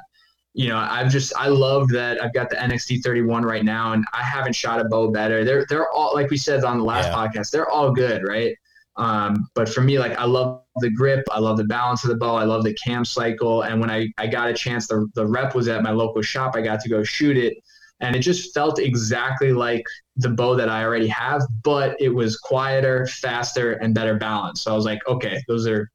you 0.54 0.68
know 0.68 0.76
I've 0.78 1.10
just 1.10 1.32
I 1.36 1.48
love 1.48 1.88
that 1.90 2.22
I've 2.22 2.32
got 2.34 2.50
the 2.50 2.56
NXT 2.56 3.02
31 3.02 3.44
right 3.44 3.64
now, 3.64 3.92
and 3.92 4.04
I 4.12 4.22
haven't 4.22 4.54
shot 4.54 4.80
a 4.80 4.84
bow 4.84 5.10
better. 5.10 5.44
They're 5.44 5.66
they're 5.68 5.90
all 5.92 6.14
like 6.14 6.30
we 6.30 6.36
said 6.36 6.64
on 6.64 6.78
the 6.78 6.84
last 6.84 7.08
Yeah. 7.08 7.14
podcast. 7.14 7.50
They're 7.50 7.68
all 7.68 7.92
good, 7.92 8.22
right? 8.26 8.54
Um, 8.96 9.48
but 9.54 9.68
for 9.68 9.80
me, 9.80 9.98
like 9.98 10.18
I 10.18 10.24
love 10.24 10.62
the 10.80 10.90
grip, 10.90 11.24
I 11.30 11.38
love 11.38 11.56
the 11.56 11.64
balance 11.64 12.02
of 12.02 12.10
the 12.10 12.16
bow, 12.16 12.34
I 12.34 12.42
love 12.44 12.64
the 12.64 12.74
cam 12.74 13.04
cycle. 13.04 13.62
And 13.62 13.80
when 13.80 13.90
I, 13.90 14.08
I 14.18 14.26
got 14.26 14.48
a 14.48 14.52
chance, 14.54 14.88
the, 14.88 15.06
the 15.14 15.24
rep 15.24 15.54
was 15.54 15.68
at 15.68 15.84
my 15.84 15.92
local 15.92 16.20
shop, 16.20 16.56
I 16.56 16.62
got 16.62 16.80
to 16.80 16.88
go 16.88 17.04
shoot 17.04 17.36
it. 17.36 17.56
And 18.00 18.16
it 18.16 18.20
just 18.20 18.52
felt 18.54 18.80
exactly 18.80 19.52
like 19.52 19.84
the 20.16 20.30
bow 20.30 20.56
that 20.56 20.68
I 20.68 20.82
already 20.84 21.06
have, 21.08 21.42
but 21.62 21.96
it 22.00 22.08
was 22.08 22.38
quieter, 22.38 23.06
faster, 23.06 23.74
and 23.74 23.94
better 23.94 24.16
balanced. 24.16 24.64
So 24.64 24.72
I 24.72 24.74
was 24.74 24.84
like, 24.84 24.98
okay, 25.06 25.40
those 25.46 25.68
are 25.68 25.88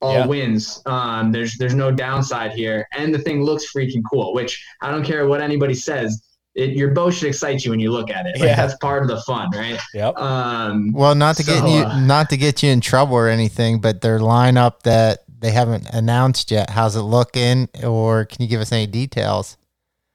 all 0.00 0.12
Yeah. 0.14 0.26
wins. 0.26 0.80
Um, 0.86 1.32
there's 1.32 1.56
there's 1.58 1.74
no 1.74 1.90
downside 1.90 2.52
here. 2.52 2.86
And 2.96 3.12
the 3.14 3.18
thing 3.18 3.42
looks 3.42 3.64
freaking 3.74 4.02
cool, 4.10 4.32
which 4.34 4.64
I 4.82 4.90
don't 4.90 5.04
care 5.04 5.26
what 5.26 5.40
anybody 5.40 5.74
says. 5.74 6.22
It, 6.54 6.70
your 6.70 6.92
bow 6.92 7.10
should 7.10 7.28
excite 7.28 7.64
you 7.64 7.70
when 7.70 7.78
you 7.80 7.92
look 7.92 8.10
at 8.10 8.26
it. 8.26 8.38
Like, 8.40 8.48
Yeah. 8.48 8.56
That's 8.56 8.74
part 8.76 9.02
of 9.02 9.08
the 9.08 9.20
fun, 9.22 9.50
right? 9.54 9.78
yep 9.94 10.16
Um, 10.18 10.90
Well, 10.92 11.14
not 11.14 11.36
to 11.36 11.44
get 11.44 11.62
you 11.68 11.80
uh, 11.84 12.00
not 12.00 12.30
to 12.30 12.36
get 12.36 12.62
you 12.62 12.70
in 12.70 12.80
trouble 12.80 13.14
or 13.16 13.28
anything, 13.28 13.80
but 13.80 14.00
their 14.00 14.18
lineup 14.18 14.80
that 14.84 15.24
they 15.40 15.50
haven't 15.52 15.86
announced 15.90 16.50
yet. 16.50 16.70
How's 16.70 16.96
it 16.96 17.02
looking? 17.02 17.68
Or 17.84 18.24
can 18.24 18.42
you 18.42 18.48
give 18.48 18.60
us 18.60 18.72
any 18.72 18.86
details? 18.86 19.56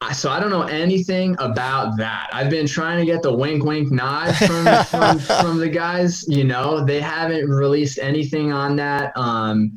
I- 0.09 0.13
so 0.13 0.29
I 0.29 0.39
don't 0.39 0.49
know 0.49 0.63
anything 0.63 1.35
about 1.39 1.97
that. 1.97 2.29
I've 2.33 2.49
been 2.49 2.67
trying 2.67 2.99
to 2.99 3.05
get 3.05 3.21
the 3.21 3.33
wink, 3.33 3.63
wink, 3.63 3.91
nod 3.91 4.33
from 4.35 4.65
from, 4.85 5.19
from 5.19 5.57
the 5.59 5.69
guys. 5.69 6.25
You 6.27 6.43
know, 6.43 6.83
they 6.83 6.99
haven't 7.01 7.49
released 7.49 7.99
anything 7.99 8.51
on 8.51 8.75
that. 8.77 9.11
Um, 9.17 9.71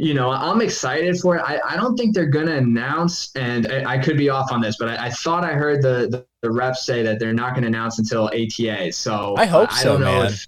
you 0.00 0.14
know, 0.14 0.30
I'm 0.30 0.60
excited 0.60 1.18
for 1.18 1.36
it. 1.36 1.42
I, 1.44 1.60
I 1.68 1.76
don't 1.76 1.96
think 1.96 2.14
they're 2.14 2.26
gonna 2.26 2.54
announce, 2.56 3.34
and 3.34 3.66
I, 3.72 3.94
I 3.94 3.98
could 3.98 4.16
be 4.16 4.28
off 4.30 4.52
on 4.52 4.60
this, 4.60 4.76
but 4.78 4.88
I, 4.88 5.06
I 5.06 5.10
thought 5.10 5.44
I 5.44 5.52
heard 5.54 5.82
the, 5.82 6.08
the 6.10 6.24
the 6.42 6.50
reps 6.52 6.86
say 6.86 7.02
that 7.02 7.18
they're 7.18 7.32
not 7.32 7.54
gonna 7.54 7.66
announce 7.66 7.98
until 7.98 8.26
ATA. 8.28 8.92
So 8.92 9.34
I 9.36 9.44
hope 9.46 9.72
I 9.72 9.82
so, 9.82 9.92
don't 9.94 10.02
know 10.02 10.22
man. 10.22 10.26
if. 10.26 10.46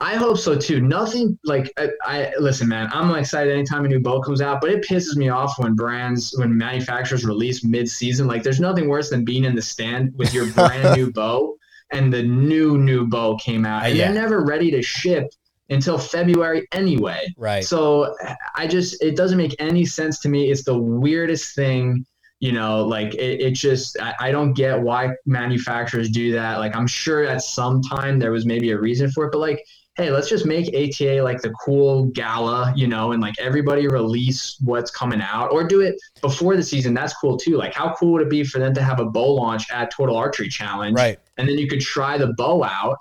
I 0.00 0.16
hope 0.16 0.36
so 0.36 0.54
too. 0.58 0.80
Nothing 0.82 1.38
like 1.44 1.72
I, 1.78 1.88
I 2.04 2.32
listen, 2.38 2.68
man. 2.68 2.88
I'm 2.92 3.14
excited 3.14 3.52
anytime 3.52 3.84
a 3.86 3.88
new 3.88 3.98
boat 4.00 4.24
comes 4.24 4.42
out, 4.42 4.60
but 4.60 4.70
it 4.70 4.84
pisses 4.86 5.16
me 5.16 5.30
off 5.30 5.54
when 5.58 5.74
brands, 5.74 6.34
when 6.36 6.56
manufacturers 6.56 7.24
release 7.24 7.64
mid-season. 7.64 8.26
Like, 8.26 8.42
there's 8.42 8.60
nothing 8.60 8.88
worse 8.88 9.08
than 9.08 9.24
being 9.24 9.44
in 9.44 9.54
the 9.54 9.62
stand 9.62 10.12
with 10.16 10.34
your 10.34 10.46
brand 10.52 10.96
new 10.96 11.10
bow, 11.14 11.56
and 11.92 12.12
the 12.12 12.22
new 12.22 12.76
new 12.76 13.06
bow 13.06 13.36
came 13.38 13.64
out, 13.64 13.84
Uh, 13.84 13.86
and 13.86 13.96
yeah. 13.96 14.12
they're 14.12 14.22
never 14.22 14.44
ready 14.44 14.70
to 14.72 14.82
ship 14.82 15.28
until 15.70 15.98
February 15.98 16.66
anyway. 16.72 17.26
right 17.38 17.64
So 17.64 18.14
I 18.54 18.66
just 18.66 19.02
it 19.02 19.16
doesn't 19.16 19.38
make 19.38 19.56
any 19.58 19.86
sense 19.86 20.20
to 20.20 20.28
me. 20.28 20.50
It's 20.50 20.62
the 20.64 20.78
weirdest 20.78 21.54
thing, 21.56 22.04
you 22.38 22.52
know. 22.52 22.84
Like 22.84 23.14
it, 23.14 23.40
it 23.40 23.54
just 23.54 23.98
I, 23.98 24.14
I 24.20 24.30
don't 24.30 24.52
get 24.52 24.78
why 24.80 25.10
manufacturers 25.24 26.10
do 26.10 26.32
that. 26.32 26.58
Like 26.58 26.76
I'm 26.76 26.86
sure 26.86 27.24
at 27.24 27.40
some 27.42 27.82
time 27.82 28.18
there 28.18 28.30
was 28.30 28.44
maybe 28.46 28.70
a 28.72 28.78
reason 28.78 29.10
for 29.10 29.24
it, 29.24 29.32
but 29.32 29.38
like 29.38 29.64
hey, 29.96 30.10
let's 30.10 30.28
just 30.28 30.44
make 30.44 30.68
ATA 30.68 31.22
like 31.22 31.40
the 31.40 31.50
cool 31.64 32.06
gala, 32.06 32.72
you 32.76 32.86
know, 32.86 33.12
and 33.12 33.22
like 33.22 33.38
everybody 33.38 33.88
release 33.88 34.58
what's 34.62 34.90
coming 34.90 35.22
out 35.22 35.50
or 35.52 35.64
do 35.64 35.80
it 35.80 35.96
before 36.20 36.56
the 36.56 36.62
season. 36.62 36.92
That's 36.94 37.14
cool 37.14 37.36
too. 37.36 37.56
Like 37.56 37.74
how 37.74 37.94
cool 37.94 38.12
would 38.12 38.22
it 38.22 38.30
be 38.30 38.44
for 38.44 38.58
them 38.58 38.74
to 38.74 38.82
have 38.82 39.00
a 39.00 39.06
bow 39.06 39.34
launch 39.34 39.70
at 39.70 39.90
Total 39.90 40.16
Archery 40.16 40.48
Challenge? 40.48 40.96
right 40.96 41.18
and 41.36 41.48
then 41.48 41.58
you 41.58 41.68
could 41.68 41.80
try 41.80 42.18
the 42.18 42.28
bow 42.34 42.62
out, 42.64 42.98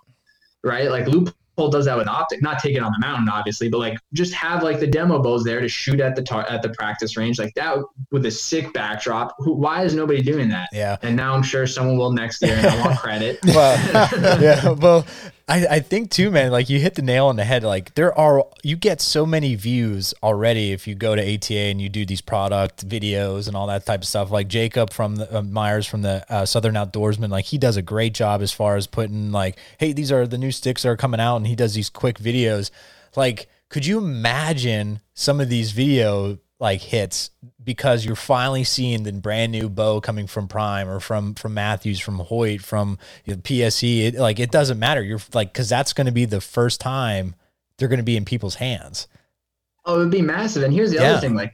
right? 0.64 0.90
Like 0.90 1.06
Leupold 1.06 1.72
does 1.72 1.86
that 1.86 1.98
with 1.98 2.08
optic, 2.08 2.42
not 2.42 2.60
take 2.60 2.76
it 2.76 2.84
on 2.84 2.92
the 2.92 3.00
mountain, 3.00 3.30
obviously, 3.30 3.70
but 3.70 3.80
like 3.80 3.98
just 4.14 4.34
have 4.34 4.64
like 4.64 4.80
the 4.80 4.88
demo 4.88 5.22
bows 5.22 5.44
there 5.44 5.62
to 5.62 5.68
shoot 5.68 6.00
at 6.00 6.16
the 6.16 6.22
tar- 6.22 6.48
at 6.50 6.62
the 6.62 6.70
practice 6.70 7.16
range, 7.18 7.40
like 7.40 7.54
that 7.56 7.78
with 8.12 8.26
a 8.26 8.32
sick 8.32 8.74
backdrop. 8.74 9.36
Who, 9.40 9.54
why 9.54 9.84
is 9.84 9.96
nobody 9.96 10.22
doing 10.22 10.50
that? 10.50 10.70
yeah 10.74 10.98
And 11.02 11.16
now 11.16 11.34
I'm 11.34 11.44
sure 11.44 11.66
someone 11.66 11.98
will 11.98 12.12
next 12.12 12.42
year, 12.42 12.56
and 12.56 12.68
I 12.68 12.86
want 12.86 13.00
credit. 13.00 13.40
well 13.46 14.42
yeah 14.42 14.70
well 14.72 15.06
I, 15.48 15.68
I 15.68 15.80
think 15.80 16.10
too 16.10 16.32
man 16.32 16.52
like 16.52 16.70
you 16.70 16.80
hit 16.80 16.96
the 16.96 17.04
nail 17.04 17.28
on 17.28 17.36
the 17.36 17.44
head 17.44 17.64
like 17.64 17.94
there 17.94 18.18
are 18.18 18.46
you 18.64 18.76
get 18.76 19.00
so 19.00 19.28
many 19.28 19.54
views 19.54 20.12
already 20.24 20.72
if 20.72 20.88
you 20.88 20.96
go 20.96 21.16
to 21.16 21.22
ata 21.22 21.54
and 21.54 21.80
you 21.80 21.88
do 21.88 22.04
these 22.04 22.22
product 22.22 22.88
videos 22.88 23.48
and 23.48 23.56
all 23.56 23.68
that 23.68 23.86
type 23.86 24.02
of 24.02 24.08
stuff. 24.08 24.32
Like 24.32 24.48
jacob 24.48 24.92
from 24.92 25.18
the 25.18 25.38
uh, 25.38 25.42
myers 25.44 25.86
from 25.86 26.02
the 26.02 26.26
uh, 26.34 26.46
southern 26.48 26.74
outdoorsman 26.74 27.30
like 27.30 27.46
he 27.46 27.60
does 27.60 27.78
a 27.78 27.84
great 27.84 28.16
job 28.16 28.42
as 28.42 28.52
far 28.52 28.76
as 28.76 28.88
putting 28.88 29.32
like 29.32 29.58
hey 29.80 29.94
these 29.94 30.12
are 30.12 30.26
the 30.26 30.40
new 30.40 30.52
sticks 30.52 30.82
that 30.82 30.90
are 30.90 30.98
coming 30.98 31.20
out 31.20 31.38
and 31.38 31.48
he 31.48 31.56
does 31.56 31.76
these 31.76 31.90
quick 31.92 32.18
videos. 32.18 32.72
Like 33.16 33.48
could 33.70 33.86
you 33.86 34.00
imagine 34.00 35.02
some 35.14 35.40
of 35.40 35.50
these 35.50 35.74
video 35.74 36.40
like 36.60 36.82
hits 36.82 37.32
because 37.64 38.06
you're 38.06 38.16
finally 38.16 38.64
seeing 38.64 39.04
the 39.04 39.12
brand 39.12 39.52
new 39.52 39.68
bow 39.68 40.00
coming 40.00 40.26
from 40.28 40.48
Prime 40.48 40.88
or 40.88 41.00
from 41.00 41.34
from 41.36 41.54
Mathews, 41.54 42.00
from 42.00 42.20
Hoyt, 42.20 42.62
from 42.62 42.98
you 43.26 43.36
know, 43.36 43.42
PSE. 43.42 44.06
It, 44.08 44.16
like 44.16 44.40
it 44.40 44.52
doesn't 44.52 44.80
matter. 44.80 45.02
You're 45.04 45.20
like 45.34 45.52
because 45.52 45.68
that's 45.70 45.92
going 45.94 46.06
to 46.08 46.14
be 46.14 46.26
the 46.26 46.42
first 46.42 46.80
time 46.80 47.36
they're 47.78 47.90
going 47.90 47.98
to 48.00 48.04
be 48.04 48.16
in 48.18 48.24
people's 48.26 48.56
hands. 48.56 49.08
Oh, 49.88 49.96
it 49.98 49.98
would 50.00 50.10
be 50.12 50.22
massive. 50.22 50.64
And 50.64 50.74
here's 50.74 50.90
the 50.92 50.96
Yeah. 50.98 51.12
other 51.12 51.22
thing: 51.22 51.36
like 51.36 51.54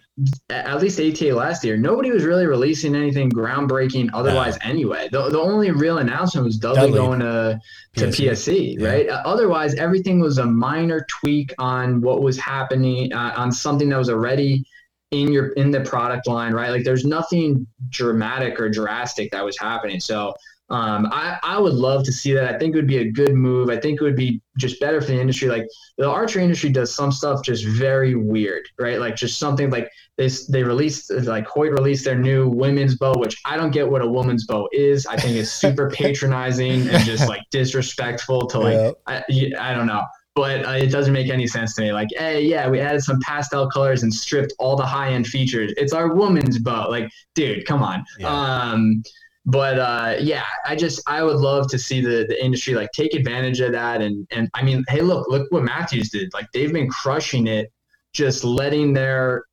at 0.50 0.80
least 0.80 1.00
ATA 1.02 1.36
last 1.36 1.66
year, 1.66 1.76
nobody 1.76 2.12
was 2.12 2.24
really 2.24 2.46
releasing 2.46 2.96
anything 2.96 3.30
groundbreaking 3.32 4.10
otherwise. 4.14 4.58
Anyway, 4.64 5.10
the, 5.12 5.30
the 5.30 5.40
only 5.40 5.72
real 5.72 5.98
announcement 5.98 6.46
was 6.46 6.58
Dudley, 6.58 6.92
Dudley. 6.92 6.98
going 6.98 7.20
to 7.22 7.60
to 7.98 8.06
PSE. 8.08 8.30
PSE, 8.30 8.76
Yeah. 8.80 8.88
right? 8.88 9.10
Uh, 9.10 9.22
Otherwise, 9.26 9.74
everything 9.76 10.20
was 10.22 10.38
a 10.38 10.46
minor 10.46 11.06
tweak 11.10 11.54
on 11.60 12.00
what 12.02 12.22
was 12.22 12.38
happening 12.38 13.12
uh, 13.12 13.34
on 13.36 13.52
something 13.52 13.90
that 13.90 13.98
was 13.98 14.10
already 14.10 14.64
in 15.12 15.32
your 15.32 15.50
in 15.54 15.72
the 15.72 15.82
product 15.82 16.28
line, 16.28 16.54
right? 16.54 16.72
Like 16.72 16.84
there's 16.84 17.06
nothing 17.06 17.68
dramatic 17.90 18.60
or 18.60 18.70
drastic 18.70 19.32
that 19.32 19.44
was 19.46 19.58
happening. 19.60 20.00
So 20.00 20.34
Um, 20.72 21.08
I, 21.12 21.38
I 21.44 21.60
would 21.60 21.74
love 21.74 22.06
to 22.06 22.14
see 22.14 22.32
that. 22.32 22.46
I 22.56 22.58
think 22.58 22.74
it 22.74 22.78
would 22.78 22.88
be 22.88 23.00
a 23.00 23.12
good 23.12 23.34
move. 23.36 23.70
I 23.70 23.78
think 23.78 24.00
it 24.00 24.06
would 24.06 24.16
be 24.16 24.42
just 24.58 24.80
better 24.80 25.02
for 25.02 25.08
the 25.08 25.20
industry. 25.20 25.50
Like 25.50 25.68
the 25.98 26.10
archery 26.10 26.44
industry 26.44 26.70
does 26.70 26.96
some 26.96 27.12
stuff 27.12 27.44
just 27.44 27.66
very 27.66 28.16
weird, 28.16 28.64
right? 28.80 28.98
Like 28.98 29.18
just 29.18 29.38
something 29.38 29.70
like 29.70 29.90
they 30.16 30.30
they 30.50 30.64
released 30.64 31.12
like 31.12 31.46
Hoyt 31.46 31.74
released 31.74 32.06
their 32.06 32.18
new 32.18 32.48
women's 32.48 32.96
bow, 32.98 33.14
which 33.18 33.36
I 33.44 33.58
don't 33.58 33.72
get 33.72 33.92
what 33.92 34.02
a 34.02 34.08
woman's 34.08 34.46
bow 34.48 34.70
is. 34.72 35.06
I 35.08 35.18
think 35.18 35.36
it's 35.36 35.52
super 35.52 35.90
patronizing 36.02 36.88
and 36.88 37.04
just 37.04 37.28
like 37.28 37.42
disrespectful 37.52 38.48
to 38.48 38.60
like 38.60 38.96
I, 39.08 39.24
I 39.60 39.74
don't 39.74 39.88
know 39.88 40.04
but 40.36 40.66
uh, 40.66 40.72
it 40.72 40.88
doesn't 40.88 41.14
make 41.14 41.30
any 41.30 41.48
sense 41.48 41.76
to 41.76 41.82
me. 41.82 41.94
Like, 41.94 42.08
hey, 42.18 42.42
yeah, 42.42 42.70
we 42.70 42.80
added 42.80 43.04
some 43.04 43.20
pastel 43.22 43.70
colors 43.70 44.04
and 44.04 44.14
stripped 44.14 44.54
all 44.60 44.76
the 44.76 44.86
high 44.86 45.12
end 45.12 45.28
features. 45.28 45.74
It's 45.78 45.94
our 45.94 46.14
woman's 46.14 46.60
boat. 46.60 46.90
Like, 46.90 47.10
dude, 47.36 47.66
come 47.66 47.84
on. 47.84 48.04
Yeah. 48.18 48.30
Um, 48.30 49.04
but 49.46 49.80
uh, 49.80 50.18
yeah, 50.20 50.46
I 50.66 50.76
just 50.76 51.02
I 51.08 51.24
would 51.24 51.38
love 51.38 51.68
to 51.72 51.80
see 51.80 52.00
the 52.00 52.26
the 52.30 52.44
industry 52.44 52.76
like 52.76 52.92
take 52.94 53.14
advantage 53.14 53.60
of 53.60 53.72
that. 53.74 54.02
And 54.02 54.28
and 54.32 54.50
I 54.54 54.64
mean, 54.64 54.84
hey, 54.88 55.02
look, 55.02 55.28
look 55.30 55.52
what 55.52 55.64
Mathews 55.64 56.10
did. 56.10 56.34
Like, 56.34 56.46
they've 56.54 56.72
been 56.72 56.90
crushing 56.90 57.48
it, 57.48 57.72
just 58.14 58.44
letting 58.44 58.94
their 58.94 59.46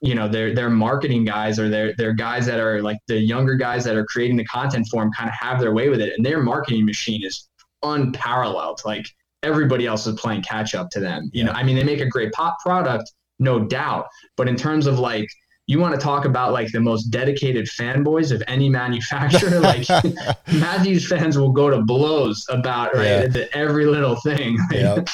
you 0.00 0.14
know 0.14 0.28
their 0.28 0.54
their 0.54 0.70
marketing 0.70 1.24
guys 1.24 1.58
or 1.58 1.68
their 1.68 1.94
their 1.94 2.12
guys 2.12 2.46
that 2.46 2.60
are 2.60 2.82
like 2.82 2.98
the 3.08 3.18
younger 3.18 3.54
guys 3.54 3.82
that 3.84 3.96
are 3.96 4.04
creating 4.04 4.36
the 4.36 4.44
content 4.44 4.86
for 4.90 5.02
them 5.02 5.10
kind 5.16 5.28
of 5.28 5.34
have 5.34 5.58
their 5.58 5.72
way 5.72 5.88
with 5.88 6.00
it 6.00 6.12
and 6.16 6.24
their 6.24 6.42
marketing 6.42 6.84
machine 6.84 7.24
is 7.24 7.48
unparalleled 7.82 8.78
like 8.84 9.06
everybody 9.42 9.86
else 9.86 10.06
is 10.06 10.18
playing 10.18 10.42
catch 10.42 10.74
up 10.74 10.90
to 10.90 11.00
them. 11.00 11.30
You 11.32 11.44
know, 11.44 11.52
I 11.52 11.62
mean, 11.62 11.76
they 11.76 11.84
make 11.84 12.00
a 12.00 12.06
great 12.06 12.32
pop 12.32 12.58
product, 12.60 13.12
no 13.38 13.60
doubt. 13.60 14.08
But 14.36 14.48
in 14.48 14.56
terms 14.56 14.86
of 14.86 14.98
like, 14.98 15.28
you 15.68 15.80
want 15.80 15.94
to 15.94 16.00
talk 16.00 16.24
about 16.24 16.52
like 16.52 16.70
the 16.70 16.80
most 16.80 17.04
dedicated 17.06 17.66
fanboys 17.66 18.32
of 18.32 18.42
any 18.46 18.68
manufacturer, 18.82 19.60
like 19.60 19.86
mathews 20.52 21.08
fans 21.08 21.38
will 21.38 21.52
go 21.52 21.70
to 21.70 21.82
blows 21.82 22.46
about 22.48 22.94
right 22.94 23.34
yeah. 23.34 23.44
every 23.52 23.86
little 23.86 24.16
thing. 24.16 24.58
Yep. 24.72 25.08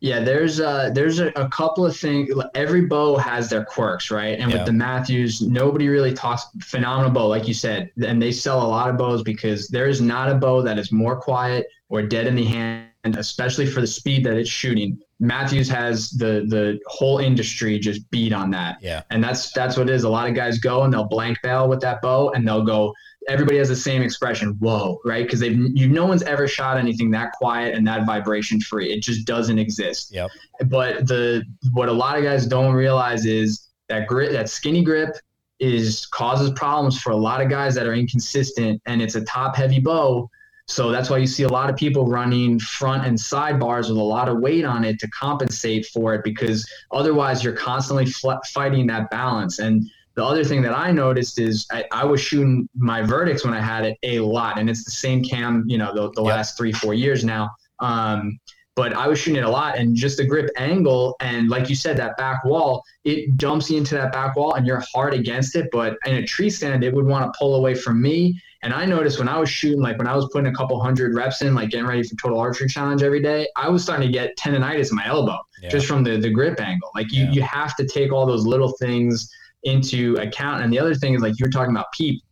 Yeah, 0.00 0.20
there's 0.20 0.60
uh 0.60 0.90
there's 0.92 1.18
a, 1.18 1.28
a, 1.28 1.48
couple 1.48 1.86
of 1.86 1.96
things. 1.96 2.28
Every 2.54 2.82
bow 2.82 3.16
has 3.16 3.48
their 3.48 3.64
quirks, 3.64 4.10
right? 4.10 4.38
And 4.38 4.52
with 4.52 4.66
the 4.66 4.72
mathews 4.72 5.40
nobody 5.40 5.88
really 5.88 6.12
talks 6.12 6.44
phenomenal 6.60 7.10
bow, 7.10 7.26
like 7.26 7.48
you 7.48 7.54
said, 7.54 7.90
and 8.04 8.20
they 8.20 8.30
sell 8.30 8.66
a 8.66 8.68
lot 8.68 8.90
of 8.90 8.98
bows 8.98 9.22
because 9.22 9.66
there 9.68 9.88
is 9.88 10.02
not 10.02 10.30
a 10.30 10.34
bow 10.34 10.60
that 10.60 10.78
is 10.78 10.92
more 10.92 11.18
quiet 11.18 11.68
or 11.88 12.02
dead 12.02 12.26
in 12.26 12.34
the 12.34 12.44
hand 12.44 12.88
and 13.04 13.16
especially 13.16 13.66
for 13.66 13.80
the 13.80 13.86
speed 13.86 14.24
that 14.24 14.36
it's 14.36 14.50
shooting. 14.50 14.98
Mathews 15.20 15.68
has 15.68 16.10
the 16.10 16.46
the 16.48 16.80
whole 16.86 17.18
industry 17.18 17.78
just 17.78 18.10
beat 18.10 18.32
on 18.32 18.50
that. 18.50 18.78
Yeah. 18.80 19.02
And 19.10 19.22
that's 19.22 19.52
that's 19.52 19.76
what 19.76 19.88
it 19.88 19.94
is. 19.94 20.04
A 20.04 20.08
lot 20.08 20.28
of 20.28 20.34
guys 20.34 20.58
go 20.58 20.82
and 20.82 20.92
they'll 20.92 21.04
blank 21.04 21.38
bale 21.42 21.68
with 21.68 21.80
that 21.80 22.02
bow 22.02 22.30
and 22.30 22.46
they'll 22.46 22.64
go 22.64 22.92
everybody 23.28 23.58
has 23.58 23.68
the 23.68 23.76
same 23.76 24.02
expression, 24.02 24.56
whoa, 24.58 25.00
right? 25.04 25.24
Because 25.24 25.40
they've 25.40 25.56
you 25.74 25.88
no 25.88 26.06
one's 26.06 26.22
ever 26.22 26.48
shot 26.48 26.76
anything 26.76 27.10
that 27.12 27.32
quiet 27.32 27.74
and 27.74 27.86
that 27.86 28.06
vibration 28.06 28.60
free. 28.60 28.92
It 28.92 29.02
just 29.02 29.26
doesn't 29.26 29.58
exist. 29.58 30.12
Yep. 30.12 30.30
But 30.66 31.06
the 31.06 31.44
what 31.72 31.88
a 31.88 31.92
lot 31.92 32.16
of 32.16 32.24
guys 32.24 32.46
don't 32.46 32.74
realize 32.74 33.26
is 33.26 33.68
that 33.88 34.06
grit 34.08 34.32
that 34.32 34.48
skinny 34.48 34.82
grip 34.82 35.16
is 35.60 36.06
causes 36.06 36.50
problems 36.56 37.00
for 37.00 37.10
a 37.10 37.16
lot 37.16 37.40
of 37.40 37.48
guys 37.48 37.74
that 37.74 37.86
are 37.86 37.94
inconsistent 37.94 38.82
and 38.86 39.00
it's 39.00 39.14
a 39.14 39.24
top 39.24 39.54
heavy 39.54 39.78
bow 39.78 40.28
so 40.66 40.90
that's 40.90 41.10
why 41.10 41.18
you 41.18 41.26
see 41.26 41.42
a 41.42 41.48
lot 41.48 41.68
of 41.68 41.76
people 41.76 42.06
running 42.06 42.58
front 42.58 43.06
and 43.06 43.20
side 43.20 43.60
bars 43.60 43.88
with 43.88 43.98
a 43.98 44.02
lot 44.02 44.28
of 44.28 44.38
weight 44.38 44.64
on 44.64 44.82
it 44.84 44.98
to 45.00 45.08
compensate 45.08 45.86
for 45.86 46.14
it 46.14 46.24
because 46.24 46.66
otherwise 46.90 47.44
you're 47.44 47.56
constantly 47.56 48.06
fl- 48.06 48.32
fighting 48.52 48.86
that 48.86 49.10
balance. 49.10 49.58
And 49.58 49.84
the 50.14 50.24
other 50.24 50.42
thing 50.42 50.62
that 50.62 50.76
I 50.76 50.90
noticed 50.90 51.38
is 51.38 51.66
I, 51.70 51.84
I, 51.92 52.04
was 52.04 52.20
shooting 52.20 52.68
my 52.74 53.02
Vertix 53.02 53.44
when 53.44 53.52
I 53.52 53.60
had 53.60 53.84
it 53.84 53.98
a 54.04 54.20
lot, 54.20 54.58
and 54.58 54.70
it's 54.70 54.84
the 54.84 54.90
same 54.90 55.22
cam, 55.22 55.64
you 55.66 55.76
know, 55.76 55.92
the, 55.92 56.12
the 56.12 56.22
yep. 56.22 56.36
last 56.36 56.56
three, 56.56 56.72
four 56.72 56.94
years 56.94 57.24
now. 57.24 57.50
Um, 57.80 58.38
but 58.76 58.92
I 58.92 59.06
was 59.06 59.20
shooting 59.20 59.38
it 59.38 59.44
a 59.44 59.50
lot 59.50 59.78
and 59.78 59.94
just 59.94 60.16
the 60.16 60.26
grip 60.26 60.50
angle 60.56 61.14
and 61.20 61.48
like 61.48 61.68
you 61.68 61.76
said, 61.76 61.96
that 61.98 62.16
back 62.16 62.44
wall, 62.44 62.82
it 63.04 63.36
dumps 63.36 63.70
you 63.70 63.78
into 63.78 63.94
that 63.94 64.12
back 64.12 64.34
wall 64.34 64.54
and 64.54 64.66
you're 64.66 64.82
hard 64.92 65.14
against 65.14 65.54
it. 65.54 65.68
But 65.70 65.96
in 66.06 66.16
a 66.16 66.26
tree 66.26 66.50
stand, 66.50 66.82
it 66.82 66.92
would 66.92 67.06
want 67.06 67.32
to 67.32 67.38
pull 67.38 67.54
away 67.54 67.74
from 67.74 68.02
me. 68.02 68.40
And 68.64 68.72
I 68.72 68.84
noticed 68.86 69.18
when 69.18 69.28
I 69.28 69.38
was 69.38 69.48
shooting, 69.48 69.80
like 69.80 69.98
when 69.98 70.06
I 70.06 70.16
was 70.16 70.28
putting 70.32 70.52
a 70.52 70.54
couple 70.54 70.80
hundred 70.80 71.14
reps 71.14 71.42
in, 71.42 71.54
like 71.54 71.70
getting 71.70 71.86
ready 71.86 72.02
for 72.02 72.16
total 72.16 72.40
archery 72.40 72.66
challenge 72.66 73.02
every 73.02 73.22
day, 73.22 73.46
I 73.56 73.68
was 73.68 73.82
starting 73.82 74.06
to 74.06 74.12
get 74.12 74.36
tendonitis 74.36 74.90
in 74.90 74.96
my 74.96 75.06
elbow 75.06 75.38
yeah. 75.62 75.68
just 75.68 75.86
from 75.86 76.02
the, 76.02 76.16
the 76.16 76.30
grip 76.30 76.60
angle. 76.60 76.90
Like 76.94 77.12
you, 77.12 77.24
yeah. 77.24 77.30
you 77.30 77.42
have 77.42 77.76
to 77.76 77.86
take 77.86 78.10
all 78.10 78.26
those 78.26 78.46
little 78.46 78.72
things 78.80 79.30
into 79.64 80.16
account. 80.16 80.64
And 80.64 80.72
the 80.72 80.78
other 80.78 80.94
thing 80.94 81.14
is 81.14 81.22
like 81.22 81.38
you 81.38 81.44
were 81.44 81.50
talking 81.50 81.74
about 81.74 81.92
PEEP. 81.92 82.22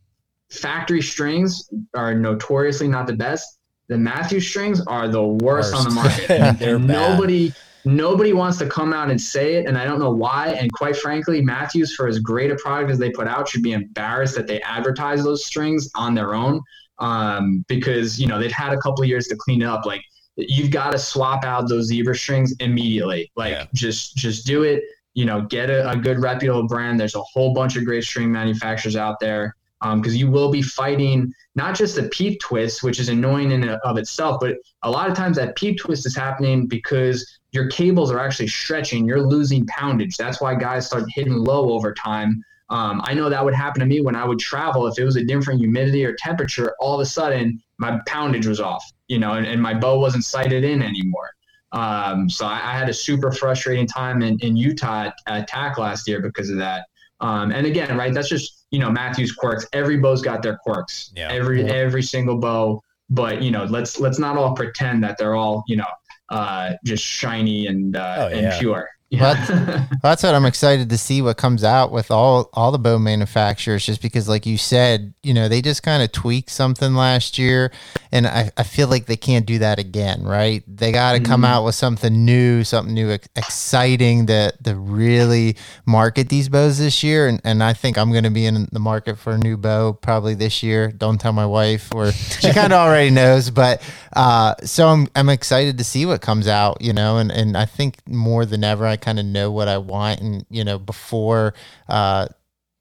Factory 0.51 1.01
strings 1.01 1.71
are 1.95 2.15
notoriously 2.15 2.89
not 2.89 3.07
the 3.07 3.15
best 3.15 3.59
the 3.93 3.99
Matthew 3.99 4.41
strings 4.41 4.81
are 4.87 5.07
the 5.07 5.23
worst, 5.23 5.73
worst. 5.73 5.75
on 5.75 5.85
the 5.85 5.91
market. 5.91 6.31
and 6.63 6.87
nobody 6.87 7.53
nobody 7.85 8.33
wants 8.33 8.59
to 8.59 8.67
come 8.67 8.93
out 8.93 9.11
and 9.11 9.21
say 9.21 9.55
it, 9.55 9.67
and 9.67 9.77
I 9.77 9.85
don't 9.85 9.99
know 9.99 10.13
why. 10.13 10.49
And 10.49 10.73
quite 10.73 10.97
frankly, 10.97 11.41
Mathews, 11.43 11.95
for 11.95 12.07
as 12.07 12.19
great 12.19 12.51
a 12.51 12.57
product 12.57 12.91
as 12.91 12.99
they 12.99 13.11
put 13.11 13.27
out, 13.27 13.49
should 13.49 13.63
be 13.63 13.73
embarrassed 13.73 14.35
that 14.37 14.47
they 14.47 14.61
advertise 14.63 15.25
those 15.25 15.45
strings 15.45 15.91
on 15.95 16.15
their 16.15 16.35
own 16.35 16.61
um, 16.99 17.65
because 17.69 18.21
you 18.21 18.27
know 18.27 18.39
they've 18.39 18.53
had 18.53 18.73
a 18.73 18.79
couple 18.79 19.05
years 19.05 19.27
to 19.29 19.37
clean 19.37 19.63
it 19.63 19.67
up. 19.67 19.85
Like 19.85 20.03
you've 20.37 20.71
got 20.71 20.93
to 20.93 20.99
swap 20.99 21.45
out 21.45 21.69
those 21.69 21.87
zebra 21.87 22.15
strings 22.15 22.55
immediately. 22.61 23.31
Like 23.37 23.53
yeah. 23.53 23.67
just 23.75 24.17
just 24.17 24.47
do 24.47 24.63
it. 24.63 24.83
You 25.15 25.27
know, 25.27 25.43
get 25.43 25.69
a, 25.69 25.91
a 25.91 25.97
good 25.97 26.21
reputable 26.21 26.67
brand. 26.67 26.99
There's 26.99 27.17
a 27.17 27.23
whole 27.23 27.53
bunch 27.53 27.77
of 27.77 27.85
great 27.85 28.05
string 28.05 28.33
manufacturers 28.33 28.97
out 28.97 29.21
there 29.21 29.57
because 29.83 30.13
um, 30.13 30.19
you 30.19 30.31
will 30.31 30.51
be 30.51 30.63
fighting 30.63 31.33
not 31.55 31.75
just 31.75 31.97
the 31.97 32.05
PEEP 32.05 32.41
twist, 32.41 32.83
which 32.83 33.01
is 33.01 33.09
annoying 33.09 33.51
in 33.51 33.65
and 33.65 33.79
of 33.85 33.99
itself, 33.99 34.39
but 34.41 34.57
a 34.83 34.91
lot 34.91 35.11
of 35.11 35.17
times 35.17 35.37
that 35.37 35.57
PEEP 35.57 35.79
twist 35.79 36.07
is 36.07 36.17
happening 36.17 36.67
because 36.67 37.41
your 37.53 37.69
cables 37.69 38.11
are 38.11 38.19
actually 38.19 38.49
stretching. 38.49 39.07
You're 39.07 39.23
losing 39.23 39.67
poundage. 39.67 40.17
That's 40.17 40.41
why 40.41 40.55
guys 40.55 40.87
start 40.87 41.05
hitting 41.09 41.35
low 41.35 41.73
over 41.73 41.93
time. 41.93 42.43
Um, 42.71 43.03
I 43.05 43.13
know 43.13 43.29
that 43.29 43.45
would 43.45 43.55
happen 43.55 43.81
to 43.81 43.87
me 43.87 44.01
when 44.01 44.17
I 44.17 44.25
would 44.25 44.39
travel. 44.39 44.87
If 44.87 44.99
it 44.99 45.05
was 45.05 45.17
a 45.17 45.25
different 45.25 45.61
humidity 45.61 46.05
or 46.07 46.15
temperature, 46.15 46.75
all 46.81 46.95
of 46.95 47.01
a 47.01 47.07
sudden 47.07 47.63
my 47.77 48.01
poundage 48.07 48.47
was 48.47 48.61
off, 48.61 48.83
you 49.09 49.19
know, 49.19 49.35
and, 49.35 49.47
and 49.47 49.61
my 49.61 49.75
bow 49.75 49.99
wasn't 49.99 50.25
sighted 50.25 50.65
in 50.65 50.81
anymore. 50.81 51.31
Um, 51.73 52.31
so 52.31 52.47
I, 52.47 52.57
I, 52.57 52.79
had 52.79 52.89
a 52.91 52.95
super 52.95 53.33
frustrating 53.33 53.87
time 53.87 54.21
in, 54.21 54.39
in 54.41 54.57
Utah 54.57 55.05
at, 55.05 55.15
at 55.27 55.49
TAC 55.49 55.79
last 55.79 56.07
year 56.07 56.21
because 56.21 56.51
of 56.51 56.59
that. 56.59 56.85
Um, 57.21 57.51
and 57.51 57.67
again, 57.67 57.97
right, 57.97 58.13
that's 58.13 58.29
just 58.29 58.67
you 58.71 58.79
know 58.79 58.91
Matthew's 58.91 59.33
quirks. 59.33 59.67
Every 59.73 59.97
bow's 59.97 60.23
got 60.23 60.43
their 60.43 60.59
quirks. 60.59 61.13
Yeah. 61.17 61.31
Every 61.31 61.63
yeah. 61.63 61.73
every 61.73 62.03
single 62.03 62.37
bow. 62.37 62.83
But 63.09 63.43
you 63.43 63.51
know, 63.51 63.65
let's 63.65 64.01
let's 64.01 64.19
not 64.19 64.37
all 64.37 64.55
pretend 64.55 65.03
that 65.05 65.19
they're 65.19 65.35
all 65.35 65.65
you 65.67 65.77
know 65.77 65.87
uh, 66.33 66.73
just 66.85 67.05
shiny 67.05 67.67
and 67.67 67.97
uh, 67.97 68.17
oh, 68.19 68.27
and 68.29 68.59
pure. 68.59 68.89
Yeah. 69.13 69.35
That's, 69.35 69.91
that's 70.03 70.23
what 70.23 70.35
I'm 70.35 70.47
excited 70.47 70.89
to 70.89 70.97
see 70.97 71.21
what 71.21 71.37
comes 71.37 71.65
out 71.65 71.93
with 71.93 72.11
all 72.11 72.49
all 72.55 72.73
the 72.73 72.79
bow 72.79 72.99
manufacturers. 72.99 73.85
Just 73.85 74.01
because, 74.01 74.27
like 74.27 74.47
you 74.47 74.57
said, 74.57 75.13
you 75.23 75.35
know 75.35 75.49
they 75.49 75.61
just 75.61 75.83
kind 75.83 76.03
of 76.03 76.11
tweaked 76.13 76.49
something 76.49 76.95
last 76.95 77.39
year, 77.39 77.71
and 78.11 78.27
I, 78.27 78.51
I 78.57 78.63
feel 78.63 78.89
like 78.89 79.05
they 79.05 79.19
can't 79.19 79.45
do 79.45 79.59
that 79.59 79.79
again. 79.79 80.23
Right? 80.25 80.65
They 80.67 80.93
got 80.93 81.13
to 81.13 81.19
mm-hmm. 81.19 81.31
come 81.31 81.45
out 81.45 81.63
with 81.63 81.75
something 81.75 82.25
new, 82.25 82.65
something 82.65 82.95
new, 82.95 83.11
exciting 83.37 84.27
that 84.27 84.65
to 84.65 84.77
really 84.77 85.57
market 85.85 86.31
these 86.31 86.49
bows 86.49 86.79
this 86.79 87.03
year. 87.03 87.29
And 87.29 87.39
and 87.45 87.63
I 87.63 87.75
think 87.75 87.99
I'm 87.99 88.13
going 88.13 88.25
to 88.25 88.31
be 88.31 88.47
in 88.47 88.67
the 88.73 88.81
market 88.81 89.19
for 89.19 89.33
a 89.35 89.39
new 89.39 89.59
bow 89.59 89.93
probably 89.93 90.35
this 90.35 90.63
year. 90.63 90.91
Don't 90.91 91.21
tell 91.21 91.35
my 91.35 91.47
wife, 91.47 91.95
or 91.95 92.13
she 92.13 92.51
kind 92.55 92.73
of 92.73 92.79
already 92.79 93.11
knows. 93.11 93.51
But 93.51 93.83
uh, 94.15 94.55
so 94.65 94.89
I'm 94.89 95.09
I'm 95.15 95.29
excited 95.29 95.77
to 95.77 95.85
see 95.85 96.07
what 96.07 96.23
comes 96.23 96.49
out. 96.49 96.81
You 96.81 96.95
know, 96.95 97.19
and 97.19 97.31
and 97.31 97.59
I 97.59 97.67
think 97.67 97.99
more 98.09 98.47
than 98.47 98.65
ever 98.65 98.87
I 98.87 98.97
kind 99.03 99.19
of 99.19 99.27
know 99.27 99.51
what 99.51 99.69
I 99.69 99.79
want. 99.79 100.21
And, 100.21 100.47
you 100.49 100.65
know, 100.65 100.79
before, 100.79 101.53
uh, 101.89 102.29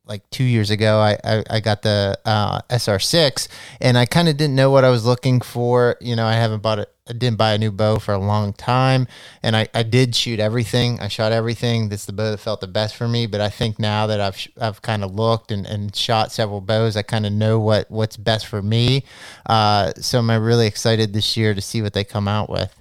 like 0.06 0.30
two 0.30 0.44
years 0.44 0.70
ago, 0.70 1.00
I, 1.00 1.18
I, 1.24 1.44
I 1.50 1.60
got 1.60 1.84
the 1.84 2.20
uh, 2.26 2.62
SR6 2.70 3.48
and 3.80 3.98
I 3.98 4.06
kind 4.06 4.28
of 4.28 4.38
didn't 4.38 4.56
know 4.56 4.72
what 4.72 4.84
I 4.84 4.90
was 4.90 5.06
looking 5.06 5.42
for. 5.42 5.96
You 6.02 6.16
know, 6.16 6.26
I 6.26 6.34
haven't 6.34 6.62
bought 6.62 6.80
it. 6.80 6.90
I 7.10 7.14
didn't 7.14 7.38
buy 7.38 7.54
a 7.54 7.58
new 7.58 7.72
bow 7.72 7.98
for 7.98 8.14
a 8.14 8.18
long 8.18 8.54
time, 8.54 9.06
and 9.44 9.54
I, 9.56 9.68
I 9.74 9.84
did 9.84 10.16
shoot 10.16 10.40
everything. 10.40 11.00
I 11.02 11.10
shot 11.10 11.34
everything. 11.34 11.90
That's 11.90 12.06
the 12.06 12.14
bow 12.14 12.32
that 12.32 12.38
felt 12.38 12.62
the 12.62 12.68
best 12.68 12.96
for 12.96 13.06
me. 13.06 13.26
But 13.26 13.42
I 13.42 13.50
think 13.50 13.80
now 13.80 14.08
that 14.08 14.22
I've 14.22 14.48
I've 14.62 14.82
kind 14.82 15.04
of 15.04 15.14
looked 15.14 15.52
and, 15.52 15.66
and 15.66 15.94
shot 15.94 16.32
several 16.32 16.62
bows, 16.62 16.96
I 16.96 17.02
kind 17.02 17.26
of 17.26 17.34
know 17.34 17.60
what 17.60 17.92
what's 17.92 18.16
best 18.16 18.48
for 18.48 18.62
me. 18.62 19.04
Uh, 19.46 19.92
so 19.98 20.20
I'm 20.20 20.30
really 20.30 20.68
excited 20.68 21.12
this 21.12 21.36
year 21.36 21.54
to 21.54 21.62
see 21.62 21.82
what 21.82 21.94
they 21.94 22.06
come 22.06 22.30
out 22.30 22.50
with. 22.50 22.81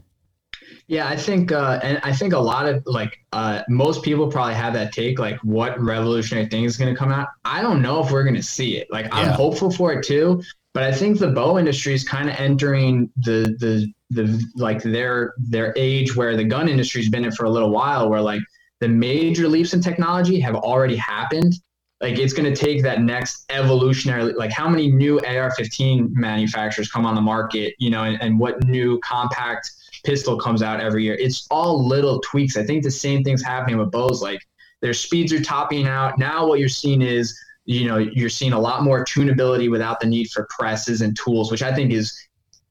Yeah, 0.90 1.08
I 1.08 1.16
think, 1.16 1.52
uh, 1.52 1.78
and 1.84 2.00
I 2.02 2.12
think 2.12 2.32
a 2.32 2.38
lot 2.38 2.66
of 2.66 2.82
like 2.84 3.24
uh, 3.32 3.62
most 3.68 4.02
people 4.02 4.26
probably 4.26 4.54
have 4.54 4.72
that 4.72 4.92
take, 4.92 5.20
like 5.20 5.38
what 5.44 5.80
revolutionary 5.80 6.48
thing 6.48 6.64
is 6.64 6.76
going 6.76 6.92
to 6.92 6.98
come 6.98 7.12
out. 7.12 7.28
I 7.44 7.62
don't 7.62 7.80
know 7.80 8.02
if 8.04 8.10
we're 8.10 8.24
going 8.24 8.34
to 8.34 8.42
see 8.42 8.76
it. 8.76 8.88
Like, 8.90 9.04
yeah. 9.04 9.10
I'm 9.12 9.28
hopeful 9.28 9.70
for 9.70 9.92
it 9.92 10.04
too, 10.04 10.42
but 10.74 10.82
I 10.82 10.90
think 10.90 11.20
the 11.20 11.28
bow 11.28 11.60
industry 11.60 11.94
is 11.94 12.02
kind 12.02 12.28
of 12.28 12.34
entering 12.40 13.08
the 13.18 13.56
the 13.60 13.86
the 14.10 14.44
like 14.56 14.82
their 14.82 15.34
their 15.38 15.72
age 15.76 16.16
where 16.16 16.36
the 16.36 16.42
gun 16.42 16.68
industry's 16.68 17.08
been 17.08 17.24
in 17.24 17.30
for 17.30 17.44
a 17.44 17.50
little 17.50 17.70
while, 17.70 18.10
where 18.10 18.20
like 18.20 18.42
the 18.80 18.88
major 18.88 19.46
leaps 19.46 19.74
in 19.74 19.80
technology 19.80 20.40
have 20.40 20.56
already 20.56 20.96
happened, 20.96 21.54
like 22.00 22.18
it's 22.18 22.32
going 22.32 22.52
to 22.52 22.60
take 22.60 22.82
that 22.82 23.00
next 23.00 23.44
evolutionary 23.50 24.32
like 24.32 24.50
how 24.50 24.68
many 24.68 24.90
new 24.90 25.20
ar-15 25.20 26.10
manufacturers 26.14 26.90
come 26.90 27.06
on 27.06 27.14
the 27.14 27.20
market 27.20 27.74
you 27.78 27.90
know 27.90 28.02
and, 28.04 28.20
and 28.20 28.38
what 28.38 28.64
new 28.64 28.98
compact 29.04 29.70
pistol 30.04 30.38
comes 30.38 30.62
out 30.62 30.80
every 30.80 31.04
year. 31.04 31.14
It's 31.14 31.46
all 31.50 31.86
little 31.86 32.20
tweaks. 32.20 32.56
I 32.56 32.64
think 32.64 32.82
the 32.82 32.90
same 32.90 33.22
thing's 33.22 33.42
happening 33.42 33.78
with 33.78 33.90
bows. 33.90 34.22
Like 34.22 34.40
their 34.80 34.94
speeds 34.94 35.32
are 35.32 35.42
topping 35.42 35.86
out. 35.86 36.18
Now 36.18 36.46
what 36.46 36.58
you're 36.60 36.68
seeing 36.68 37.02
is 37.02 37.38
you 37.66 37.86
know 37.86 37.98
you're 37.98 38.30
seeing 38.30 38.52
a 38.52 38.58
lot 38.58 38.82
more 38.82 39.04
tunability 39.04 39.70
without 39.70 40.00
the 40.00 40.06
need 40.06 40.30
for 40.30 40.48
presses 40.58 41.02
and 41.02 41.14
tools 41.16 41.50
which 41.52 41.62
i 41.62 41.72
think 41.72 41.92
is 41.92 42.18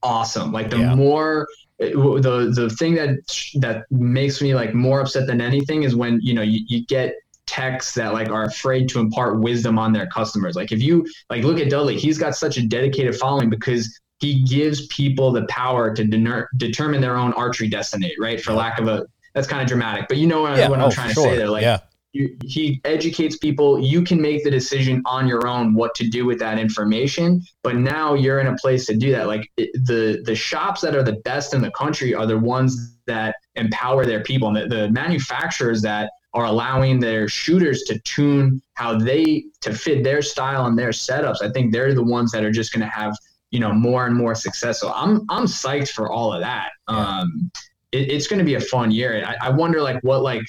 awesome. 0.02 0.52
Like 0.52 0.70
the 0.70 0.78
Yeah. 0.78 0.94
more 0.94 1.46
eh, 1.80 1.90
the 1.90 2.52
the 2.54 2.70
thing 2.70 2.94
that 2.94 3.18
that 3.60 3.84
makes 3.90 4.40
me 4.40 4.54
like 4.54 4.74
more 4.74 5.00
upset 5.00 5.26
than 5.26 5.40
anything 5.40 5.82
is 5.82 5.94
when 5.94 6.20
you 6.22 6.34
know 6.34 6.42
you, 6.42 6.60
you 6.66 6.84
get 6.86 7.14
techs 7.46 7.94
that 7.94 8.12
like 8.12 8.28
are 8.30 8.44
afraid 8.44 8.88
to 8.90 9.00
impart 9.00 9.40
wisdom 9.40 9.78
on 9.78 9.92
their 9.92 10.06
customers. 10.06 10.56
Like 10.56 10.72
if 10.72 10.80
you 10.82 11.06
like 11.28 11.44
look 11.44 11.58
at 11.58 11.70
dudley. 11.70 11.98
He's 11.98 12.18
got 12.18 12.34
such 12.36 12.56
a 12.58 12.66
dedicated 12.66 13.16
following 13.16 13.50
because 13.50 13.98
he 14.20 14.42
gives 14.44 14.86
people 14.88 15.32
the 15.32 15.46
power 15.46 15.94
to 15.94 16.04
dener- 16.04 16.46
determine 16.56 17.00
their 17.00 17.16
own 17.16 17.32
archery 17.34 17.68
destiny 17.68 18.14
right? 18.18 18.40
For 18.40 18.52
lack 18.52 18.78
of 18.78 18.88
a 18.88 19.06
that's 19.34 19.46
kind 19.46 19.62
of 19.62 19.68
dramatic 19.68 20.06
but 20.08 20.16
you 20.16 20.26
know 20.26 20.42
what, 20.42 20.70
what 20.70 20.80
i'm 20.80 20.86
oh, 20.86 20.90
trying 20.90 21.14
for 21.14 21.22
to 21.22 21.30
say 21.30 21.36
there 21.36 21.48
like 21.48 21.62
yeah, 21.62 21.78
you, 22.12 22.36
he 22.44 22.80
educates 22.84 23.38
people 23.38 23.78
you 23.78 24.02
can 24.02 24.20
make 24.20 24.42
the 24.42 24.50
decision 24.50 25.02
on 25.04 25.28
your 25.28 25.46
own 25.46 25.74
what 25.74 25.94
to 25.94 26.08
do 26.08 26.24
with 26.26 26.38
that 26.38 26.58
information 26.58 27.42
but 27.62 27.76
now 27.76 28.14
you're 28.14 28.40
in 28.40 28.48
a 28.48 28.56
place 28.56 28.86
to 28.86 28.96
do 28.96 29.12
that 29.12 29.26
like 29.26 29.50
it, 29.56 29.70
the 29.86 30.22
the 30.24 30.34
shops 30.34 30.80
that 30.80 30.96
are 30.96 31.02
the 31.02 31.20
best 31.24 31.54
in 31.54 31.60
the 31.60 31.70
country 31.70 32.14
are 32.14 32.26
the 32.26 32.38
ones 32.38 32.96
that 33.06 33.36
empower 33.54 34.04
their 34.04 34.22
people 34.22 34.48
and 34.48 34.56
the, 34.56 34.76
the 34.76 34.90
manufacturers 34.90 35.82
that 35.82 36.10
are 36.32 36.44
allowing 36.44 37.00
their 37.00 37.28
shooters 37.28 37.82
to 37.82 37.98
tune 38.00 38.60
how 38.74 38.96
they 38.98 39.44
to 39.60 39.72
fit 39.72 40.02
their 40.02 40.22
style 40.22 40.66
and 40.66 40.76
their 40.76 40.90
setups 40.90 41.42
i 41.42 41.50
think 41.50 41.72
they're 41.72 41.94
the 41.94 42.02
ones 42.02 42.32
that 42.32 42.42
are 42.42 42.52
just 42.52 42.72
going 42.72 42.84
to 42.84 42.92
have 42.92 43.16
you 43.50 43.60
know 43.60 43.72
more 43.72 44.06
and 44.06 44.16
more 44.16 44.34
successful. 44.34 44.92
i'm 44.94 45.26
i'm 45.28 45.44
psyched 45.44 45.90
for 45.90 46.10
all 46.10 46.32
of 46.32 46.40
that. 46.40 46.70
Um 46.88 47.50
it, 47.92 48.10
it's 48.10 48.26
going 48.26 48.38
to 48.38 48.44
be 48.44 48.54
a 48.54 48.60
fun 48.60 48.90
year. 48.90 49.24
I, 49.26 49.48
I 49.48 49.50
wonder 49.50 49.80
like 49.82 50.02
what 50.02 50.22
like 50.22 50.42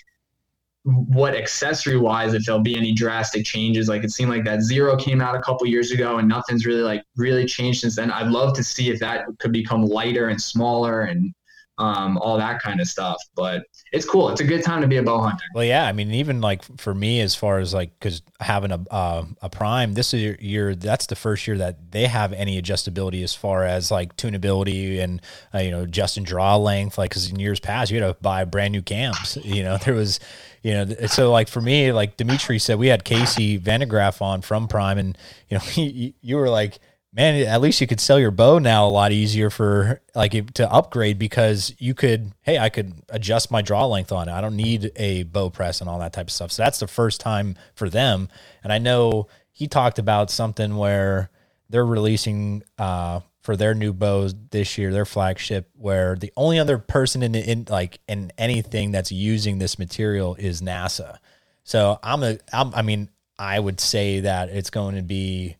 what 0.83 1.35
accessory 1.35 1.97
wise 1.97 2.33
if 2.33 2.43
there'll 2.45 2.61
be 2.61 2.75
any 2.75 2.91
drastic 2.91 3.45
changes. 3.45 3.87
Like 3.87 4.03
it 4.03 4.11
seemed 4.11 4.31
like 4.31 4.43
that 4.45 4.61
zero 4.61 4.95
came 4.95 5.21
out 5.21 5.35
a 5.35 5.41
couple 5.41 5.67
years 5.67 5.91
ago 5.91 6.17
and 6.17 6.27
nothing's 6.27 6.65
really 6.65 6.81
like 6.81 7.03
really 7.17 7.45
changed 7.45 7.81
since 7.81 7.95
then. 7.95 8.11
I'd 8.11 8.27
love 8.27 8.53
to 8.55 8.63
see 8.63 8.89
if 8.89 8.99
that 8.99 9.25
could 9.39 9.51
become 9.51 9.83
lighter 9.83 10.29
and 10.29 10.41
smaller 10.41 11.01
and 11.01 11.33
um, 11.81 12.17
all 12.19 12.37
that 12.37 12.61
kind 12.61 12.79
of 12.79 12.87
stuff 12.87 13.17
but 13.35 13.63
it's 13.91 14.05
cool 14.05 14.29
it's 14.29 14.41
a 14.41 14.43
good 14.43 14.63
time 14.63 14.81
to 14.81 14.87
be 14.87 14.97
a 14.97 15.03
bow 15.03 15.19
hunter 15.19 15.43
Well, 15.55 15.63
yeah. 15.63 15.85
I 15.85 15.91
mean, 15.91 16.11
even 16.11 16.41
like 16.41 16.63
for 16.77 16.93
me, 16.93 17.21
as 17.21 17.35
far 17.35 17.59
as 17.59 17.73
like, 17.73 17.97
because 17.99 18.21
having 18.39 18.71
a 18.71 18.79
uh, 18.91 19.25
a 19.41 19.49
prime, 19.49 19.93
this 19.93 20.13
year. 20.13 20.75
That's 20.75 21.05
the 21.07 21.15
first 21.15 21.47
year 21.47 21.57
that 21.57 21.91
they 21.91 22.07
have 22.07 22.33
any 22.33 22.61
adjustability 22.61 23.23
as 23.23 23.33
far 23.33 23.63
as 23.63 23.89
like 23.89 24.15
tunability 24.17 24.99
and 24.99 25.21
uh, 25.53 25.59
you 25.59 25.71
know 25.71 25.85
just 25.85 26.17
and 26.17 26.25
draw 26.25 26.55
length. 26.57 26.97
Like, 26.97 27.09
because 27.09 27.29
in 27.29 27.39
years 27.39 27.59
past, 27.59 27.91
you 27.91 28.01
had 28.01 28.07
to 28.07 28.21
buy 28.21 28.45
brand 28.45 28.73
new 28.73 28.81
cams. 28.81 29.37
You 29.51 29.63
know, 29.63 29.77
there 29.77 29.93
was, 29.93 30.19
you 30.63 30.73
know, 30.73 30.85
so 31.07 31.29
like 31.31 31.49
for 31.49 31.61
me, 31.61 31.91
like 31.91 32.15
Dimitri 32.15 32.57
said, 32.57 32.79
we 32.79 32.87
had 32.87 33.03
Casey 33.03 33.59
Vandegraff 33.59 34.21
on 34.21 34.41
from 34.41 34.67
Prime, 34.67 34.97
and 34.97 35.17
you 35.49 35.57
know, 35.57 35.63
you 36.21 36.35
were 36.37 36.49
like. 36.49 36.79
Man, 37.13 37.45
at 37.45 37.59
least 37.59 37.81
you 37.81 37.87
could 37.87 37.99
sell 37.99 38.17
your 38.17 38.31
bow 38.31 38.57
now 38.57 38.87
a 38.87 38.89
lot 38.89 39.11
easier 39.11 39.49
for 39.49 40.01
like 40.15 40.53
to 40.53 40.71
upgrade 40.71 41.19
because 41.19 41.73
you 41.77 41.93
could, 41.93 42.31
hey, 42.41 42.57
I 42.57 42.69
could 42.69 42.93
adjust 43.09 43.51
my 43.51 43.61
draw 43.61 43.85
length 43.85 44.13
on 44.13 44.29
it. 44.29 44.31
I 44.31 44.39
don't 44.39 44.55
need 44.55 44.91
a 44.95 45.23
bow 45.23 45.49
press 45.49 45.81
and 45.81 45.89
all 45.89 45.99
that 45.99 46.13
type 46.13 46.27
of 46.27 46.31
stuff. 46.31 46.53
So 46.53 46.63
that's 46.63 46.79
the 46.79 46.87
first 46.87 47.19
time 47.19 47.57
for 47.75 47.89
them. 47.89 48.29
And 48.63 48.71
I 48.71 48.77
know 48.77 49.27
he 49.51 49.67
talked 49.67 49.99
about 49.99 50.31
something 50.31 50.77
where 50.77 51.29
they're 51.69 51.85
releasing 51.85 52.63
uh, 52.77 53.19
for 53.41 53.57
their 53.57 53.73
new 53.73 53.91
bows 53.91 54.33
this 54.51 54.77
year, 54.77 54.93
their 54.93 55.05
flagship, 55.05 55.69
where 55.73 56.15
the 56.15 56.31
only 56.37 56.59
other 56.59 56.77
person 56.77 57.23
in, 57.23 57.35
in 57.35 57.65
like 57.69 57.99
in 58.07 58.31
anything 58.37 58.91
that's 58.91 59.11
using 59.11 59.57
this 59.57 59.77
material 59.77 60.35
is 60.35 60.61
NASA. 60.61 61.17
So 61.65 61.99
I'm 62.01 62.23
a, 62.23 62.37
I'm, 62.53 62.73
I 62.73 62.83
mean, 62.83 63.09
I 63.37 63.59
would 63.59 63.81
say 63.81 64.21
that 64.21 64.49
it's 64.49 64.69
going 64.69 64.95
to 64.95 65.01
be 65.01 65.57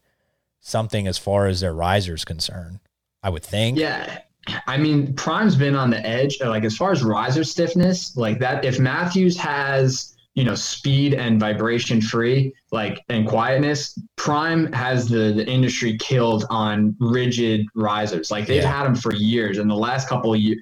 something 0.62 1.08
as 1.08 1.18
far 1.18 1.48
as 1.48 1.60
their 1.60 1.74
risers 1.74 2.24
concerned. 2.24 2.80
I 3.24 3.30
would 3.30 3.44
think. 3.44 3.78
Yeah. 3.78 4.20
I 4.66 4.78
mean, 4.78 5.14
Prime's 5.14 5.56
been 5.56 5.76
on 5.76 5.92
the 5.92 6.04
edge. 6.06 6.40
Like 6.42 6.64
as 6.64 6.76
far 6.76 6.92
as 6.92 7.04
riser 7.04 7.44
stiffness, 7.44 8.16
like 8.18 8.40
that, 8.40 8.66
if 8.66 8.80
Mathews 8.80 9.38
has, 9.38 10.16
you 10.34 10.44
know, 10.44 10.56
speed 10.56 11.14
and 11.14 11.40
vibration 11.40 12.02
free, 12.02 12.52
like 12.72 13.00
and 13.10 13.28
quietness, 13.28 14.00
Prime 14.16 14.72
has 14.74 15.08
the, 15.08 15.34
the 15.34 15.46
industry 15.46 15.98
killed 15.98 16.46
on 16.50 16.96
rigid 17.00 17.68
risers. 17.76 18.32
Like 18.32 18.48
they've 18.48 18.64
Yeah. 18.64 18.72
had 18.78 18.86
them 18.86 18.96
for 18.96 19.14
years. 19.14 19.60
And 19.60 19.70
the 19.70 19.76
last 19.76 20.10
couple 20.10 20.34
of 20.34 20.40
years, 20.40 20.58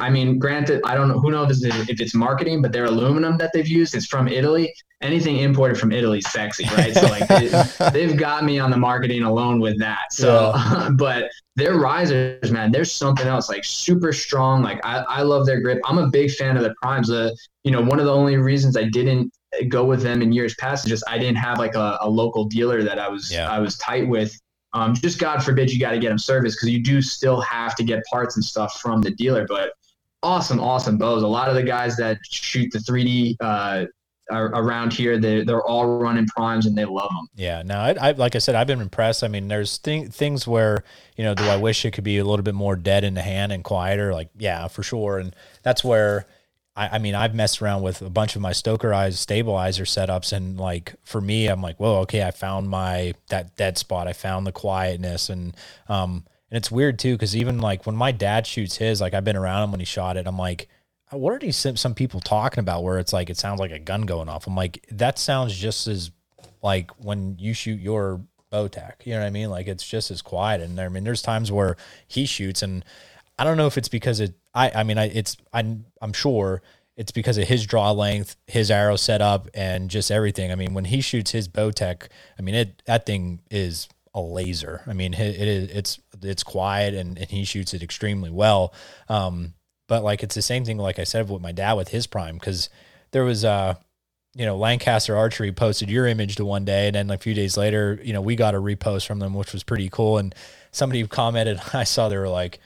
I 0.00 0.08
mean, 0.08 0.38
granted, 0.38 0.80
I 0.86 0.94
don't 0.94 1.08
know 1.08 1.20
who 1.20 1.30
knows 1.30 1.62
if 1.62 2.00
it's 2.00 2.14
marketing, 2.14 2.62
but 2.62 2.72
their 2.72 2.86
aluminum 2.86 3.36
that 3.36 3.50
they've 3.52 3.68
used 3.68 3.94
is 3.94 4.06
from 4.06 4.26
Italy. 4.28 4.72
Anything 5.02 5.38
imported 5.38 5.78
from 5.78 5.92
Italy 5.92 6.18
is 6.18 6.30
sexy, 6.30 6.64
right? 6.76 6.94
So 6.94 7.02
like 7.06 7.28
they, 7.28 7.90
they've 7.92 8.16
got 8.16 8.44
me 8.44 8.58
on 8.58 8.70
the 8.70 8.76
marketing 8.76 9.22
alone 9.24 9.60
with 9.60 9.78
that. 9.80 10.12
So, 10.12 10.52
but 10.96 11.30
their 11.56 11.74
risers, 11.74 12.50
man, 12.50 12.72
there's 12.72 12.92
something 12.92 13.26
else 13.26 13.48
like 13.48 13.64
super 13.64 14.12
strong. 14.12 14.62
Like 14.62 14.80
I, 14.84 14.98
I 15.08 15.22
love 15.22 15.46
their 15.46 15.60
grip. 15.60 15.80
I'm 15.84 15.98
a 15.98 16.08
big 16.08 16.30
fan 16.30 16.56
of 16.56 16.62
the 16.62 16.74
primes. 16.80 17.10
Uh, 17.10 17.30
you 17.64 17.70
know, 17.70 17.82
one 17.82 17.98
of 17.98 18.06
the 18.06 18.12
only 18.12 18.36
reasons 18.36 18.76
I 18.76 18.84
didn't 18.84 19.32
go 19.68 19.84
with 19.84 20.02
them 20.02 20.22
in 20.22 20.32
years 20.32 20.54
past 20.54 20.84
is 20.86 20.90
just 20.90 21.04
I 21.08 21.18
didn't 21.18 21.36
have 21.36 21.58
like 21.58 21.74
a, 21.74 21.98
a 22.00 22.08
local 22.08 22.44
dealer 22.44 22.82
that 22.82 22.98
I 22.98 23.08
was 23.08 23.30
Yeah. 23.30 23.50
I 23.50 23.58
was 23.58 23.76
tight 23.78 24.08
with. 24.08 24.38
Um, 24.74 24.94
just 24.94 25.18
God 25.18 25.44
forbid 25.44 25.70
you 25.70 25.78
got 25.78 25.90
to 25.90 25.98
get 25.98 26.08
them 26.08 26.18
serviced 26.18 26.56
because 26.56 26.70
you 26.70 26.82
do 26.82 27.02
still 27.02 27.42
have 27.42 27.74
to 27.74 27.84
get 27.84 28.02
parts 28.10 28.36
and 28.36 28.44
stuff 28.44 28.80
from 28.80 29.02
the 29.02 29.10
dealer. 29.10 29.46
But 29.46 29.72
awesome, 30.22 30.60
awesome 30.60 30.96
bows. 30.96 31.22
A 31.22 31.26
lot 31.26 31.48
of 31.48 31.54
the 31.54 31.62
guys 31.62 31.96
that 31.96 32.18
shoot 32.30 32.72
the 32.72 32.78
3D 32.78 33.36
uh, 33.40 33.84
around 34.32 34.92
here, 34.92 35.18
they 35.18 35.44
they're 35.44 35.62
all 35.62 35.98
running 35.98 36.26
primes 36.26 36.66
and 36.66 36.76
they 36.76 36.84
love 36.84 37.10
them. 37.10 37.28
Yeah, 37.34 37.62
no, 37.64 37.76
I, 37.76 37.94
I 38.00 38.10
like 38.12 38.34
I 38.36 38.38
said, 38.38 38.54
I've 38.54 38.66
been 38.66 38.80
impressed. 38.80 39.22
I 39.22 39.28
mean, 39.28 39.48
there's 39.48 39.78
thing, 39.78 40.10
things 40.10 40.46
where 40.46 40.84
you 41.16 41.24
know, 41.24 41.34
do 41.34 41.44
I 41.44 41.56
wish 41.56 41.84
it 41.84 41.92
could 41.92 42.04
be 42.04 42.18
a 42.18 42.24
little 42.24 42.42
bit 42.42 42.54
more 42.54 42.76
dead 42.76 43.04
in 43.04 43.14
the 43.14 43.22
hand 43.22 43.52
and 43.52 43.62
quieter? 43.62 44.12
Like, 44.12 44.30
yeah, 44.36 44.68
for 44.68 44.82
sure. 44.82 45.18
And 45.18 45.36
that's 45.62 45.84
where 45.84 46.26
I, 46.74 46.88
I 46.96 46.98
mean, 46.98 47.14
I've 47.14 47.34
messed 47.34 47.60
around 47.60 47.82
with 47.82 48.00
a 48.02 48.10
bunch 48.10 48.34
of 48.36 48.42
my 48.42 48.52
Stokerized 48.52 49.14
stabilizer 49.14 49.84
setups, 49.84 50.32
and 50.32 50.58
like 50.58 50.94
for 51.04 51.20
me, 51.20 51.46
I'm 51.46 51.62
like, 51.62 51.78
whoa, 51.78 52.00
okay, 52.00 52.22
I 52.24 52.30
found 52.30 52.68
my 52.68 53.14
that 53.28 53.56
dead 53.56 53.78
spot. 53.78 54.08
I 54.08 54.12
found 54.12 54.46
the 54.46 54.52
quietness, 54.52 55.28
and 55.28 55.54
um, 55.88 56.24
and 56.50 56.56
it's 56.56 56.70
weird 56.70 56.98
too 56.98 57.14
because 57.14 57.36
even 57.36 57.58
like 57.58 57.86
when 57.86 57.96
my 57.96 58.12
dad 58.12 58.46
shoots 58.46 58.76
his, 58.76 59.00
like 59.00 59.14
I've 59.14 59.24
been 59.24 59.36
around 59.36 59.64
him 59.64 59.70
when 59.72 59.80
he 59.80 59.86
shot 59.86 60.16
it, 60.16 60.26
I'm 60.26 60.38
like. 60.38 60.68
What 61.12 61.32
are 61.34 61.38
these 61.38 61.66
some 61.74 61.94
people 61.94 62.20
talking 62.20 62.60
about? 62.60 62.82
Where 62.82 62.98
it's 62.98 63.12
like 63.12 63.30
it 63.30 63.36
sounds 63.36 63.60
like 63.60 63.70
a 63.70 63.78
gun 63.78 64.02
going 64.02 64.28
off. 64.28 64.46
I'm 64.46 64.56
like 64.56 64.84
that 64.90 65.18
sounds 65.18 65.56
just 65.56 65.86
as 65.86 66.10
like 66.62 66.90
when 66.92 67.36
you 67.38 67.54
shoot 67.54 67.80
your 67.80 68.20
Bowtech, 68.52 69.06
you 69.06 69.14
know 69.14 69.20
what 69.20 69.26
I 69.26 69.30
mean? 69.30 69.50
Like 69.50 69.66
it's 69.66 69.86
just 69.86 70.10
as 70.10 70.22
quiet. 70.22 70.60
And 70.60 70.78
I 70.78 70.88
mean, 70.88 71.04
there's 71.04 71.22
times 71.22 71.50
where 71.50 71.76
he 72.06 72.26
shoots, 72.26 72.62
and 72.62 72.84
I 73.38 73.44
don't 73.44 73.56
know 73.56 73.66
if 73.66 73.78
it's 73.78 73.88
because 73.88 74.20
it. 74.20 74.34
I 74.54 74.70
I 74.74 74.82
mean, 74.84 74.98
I 74.98 75.06
it's 75.08 75.36
I'm 75.52 75.86
I'm 76.00 76.12
sure 76.12 76.62
it's 76.96 77.12
because 77.12 77.38
of 77.38 77.48
his 77.48 77.66
draw 77.66 77.90
length, 77.92 78.36
his 78.46 78.70
arrow 78.70 78.96
setup, 78.96 79.48
and 79.54 79.90
just 79.90 80.10
everything. 80.10 80.52
I 80.52 80.54
mean, 80.54 80.74
when 80.74 80.84
he 80.84 81.00
shoots 81.00 81.30
his 81.30 81.48
Bowtech, 81.48 82.08
I 82.38 82.42
mean 82.42 82.54
it 82.54 82.82
that 82.84 83.06
thing 83.06 83.40
is 83.50 83.88
a 84.14 84.20
laser. 84.20 84.82
I 84.86 84.92
mean, 84.92 85.14
it, 85.14 85.40
it 85.40 85.48
is 85.48 85.70
it's 85.70 86.00
it's 86.22 86.42
quiet, 86.42 86.92
and 86.94 87.18
and 87.18 87.30
he 87.30 87.44
shoots 87.44 87.72
it 87.72 87.82
extremely 87.82 88.30
well. 88.30 88.74
Um, 89.08 89.54
but 89.88 90.02
like 90.02 90.22
it's 90.22 90.34
the 90.34 90.42
same 90.42 90.64
thing, 90.64 90.78
like 90.78 90.98
I 90.98 91.04
said 91.04 91.28
with 91.28 91.42
my 91.42 91.52
dad 91.52 91.74
with 91.74 91.88
his 91.88 92.06
prime, 92.06 92.34
because 92.34 92.68
there 93.12 93.24
was 93.24 93.44
uh 93.44 93.74
you 94.34 94.46
know, 94.46 94.56
Lancaster 94.56 95.16
Archery 95.16 95.52
posted 95.52 95.90
your 95.90 96.06
image 96.06 96.36
to 96.36 96.44
one 96.44 96.64
day, 96.64 96.86
and 96.86 96.96
then 96.96 97.10
a 97.10 97.18
few 97.18 97.34
days 97.34 97.56
later, 97.56 98.00
you 98.02 98.12
know, 98.12 98.22
we 98.22 98.34
got 98.34 98.54
a 98.54 98.58
repost 98.58 99.06
from 99.06 99.18
them, 99.18 99.34
which 99.34 99.52
was 99.52 99.62
pretty 99.62 99.90
cool. 99.90 100.18
And 100.18 100.34
somebody 100.70 101.06
commented, 101.06 101.60
I 101.74 101.84
saw 101.84 102.08
they 102.08 102.16
were 102.16 102.28
like, 102.28 102.58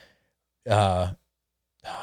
uh, 0.69 1.11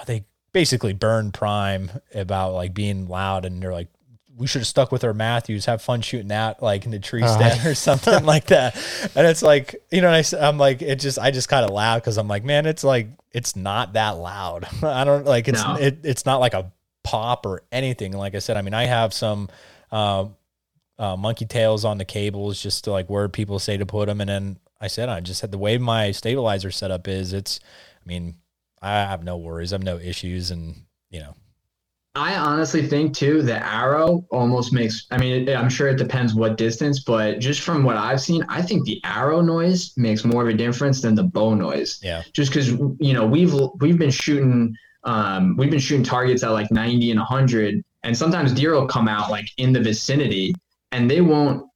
they 0.06 0.24
basically 0.52 0.92
burned 0.92 1.34
Prime 1.34 1.90
about 2.14 2.52
like 2.52 2.74
being 2.74 3.08
loud, 3.08 3.44
and 3.44 3.62
they're 3.62 3.72
like, 3.72 3.88
we 4.36 4.46
should 4.46 4.60
have 4.62 4.66
stuck 4.66 4.90
with 4.90 5.04
our 5.04 5.14
Mathews, 5.14 5.66
have 5.66 5.80
fun 5.80 6.00
shooting 6.00 6.28
that 6.28 6.62
like 6.62 6.84
in 6.84 6.90
the 6.90 6.98
tree 6.98 7.22
Uh. 7.22 7.28
stand 7.28 7.66
or 7.66 7.74
something 7.76 8.24
like 8.24 8.46
that. 8.46 8.74
And 9.14 9.26
it's 9.26 9.42
like, 9.42 9.76
you 9.92 10.00
know, 10.00 10.08
and 10.08 10.16
I, 10.16 10.20
s- 10.20 10.34
I'm 10.34 10.58
like, 10.58 10.82
it 10.82 10.96
just, 11.00 11.18
I 11.18 11.30
just 11.30 11.48
kind 11.48 11.64
of 11.64 11.70
laugh 11.70 12.00
because 12.00 12.18
I'm 12.18 12.26
like, 12.28 12.42
man, 12.44 12.66
it's 12.66 12.82
like, 12.84 13.08
it's 13.30 13.54
not 13.54 13.92
that 13.92 14.10
loud. 14.18 14.66
I 14.82 15.04
don't 15.04 15.24
like 15.24 15.46
it's, 15.48 15.62
No. 15.64 15.76
it, 15.76 15.98
it's 16.04 16.26
not 16.26 16.40
like 16.40 16.54
a 16.54 16.72
pop 17.04 17.46
or 17.46 17.62
anything. 17.70 18.12
Like 18.12 18.34
I 18.34 18.38
said, 18.40 18.56
I 18.56 18.62
mean, 18.62 18.74
I 18.74 18.84
have 18.86 19.12
some 19.14 19.48
uh, 19.92 20.26
uh, 20.98 21.16
monkey 21.16 21.44
tails 21.46 21.84
on 21.84 21.98
the 21.98 22.04
cables 22.04 22.60
just 22.62 22.84
to 22.84 22.90
like 22.92 23.08
where 23.08 23.28
people 23.28 23.58
say 23.58 23.76
to 23.76 23.86
put 23.86 24.06
them. 24.06 24.20
And 24.20 24.28
then 24.30 24.58
I 24.80 24.88
said, 24.88 25.08
I 25.08 25.20
just 25.20 25.40
had 25.42 25.50
the 25.52 25.58
way 25.58 25.78
my 25.78 26.10
stabilizer 26.10 26.70
setup 26.70 27.06
is, 27.08 27.32
it's, 27.32 27.60
I 28.04 28.08
mean, 28.08 28.36
I 28.82 28.90
have 28.90 29.22
no 29.22 29.36
worries. 29.36 29.72
I 29.72 29.76
have 29.76 29.82
no 29.82 29.96
issues. 29.98 30.50
And, 30.50 30.84
you 31.10 31.20
know, 31.20 31.34
I 32.16 32.36
honestly 32.36 32.86
think 32.86 33.12
too 33.14 33.42
the 33.42 33.64
arrow 33.66 34.24
almost 34.30 34.72
makes. 34.72 35.06
I 35.10 35.18
mean, 35.18 35.48
I'm 35.48 35.68
sure 35.68 35.88
it 35.88 35.96
depends 35.96 36.32
what 36.32 36.56
distance, 36.56 37.00
but 37.00 37.40
just 37.40 37.62
from 37.62 37.82
what 37.82 37.96
I've 37.96 38.20
seen, 38.20 38.44
I 38.48 38.62
think 38.62 38.84
the 38.84 39.00
arrow 39.02 39.40
noise 39.40 39.92
makes 39.96 40.24
more 40.24 40.42
of 40.42 40.48
a 40.48 40.52
difference 40.52 41.00
than 41.00 41.16
the 41.16 41.24
bow 41.24 41.54
noise. 41.54 41.98
Yeah. 42.02 42.22
Just 42.32 42.52
because 42.52 42.68
you 43.00 43.12
know 43.14 43.26
we've 43.26 43.52
we've 43.80 43.98
been 43.98 44.12
shooting 44.12 44.76
um, 45.02 45.56
we've 45.56 45.70
been 45.70 45.80
shooting 45.80 46.04
targets 46.04 46.44
at 46.44 46.50
like 46.50 46.70
90 46.70 47.10
and 47.10 47.18
100, 47.18 47.84
and 48.04 48.16
sometimes 48.16 48.52
deer 48.52 48.74
will 48.74 48.86
come 48.86 49.08
out 49.08 49.28
like 49.30 49.48
in 49.56 49.72
the 49.72 49.80
vicinity, 49.80 50.54
and 50.92 51.10
they 51.10 51.20
won't 51.20 51.68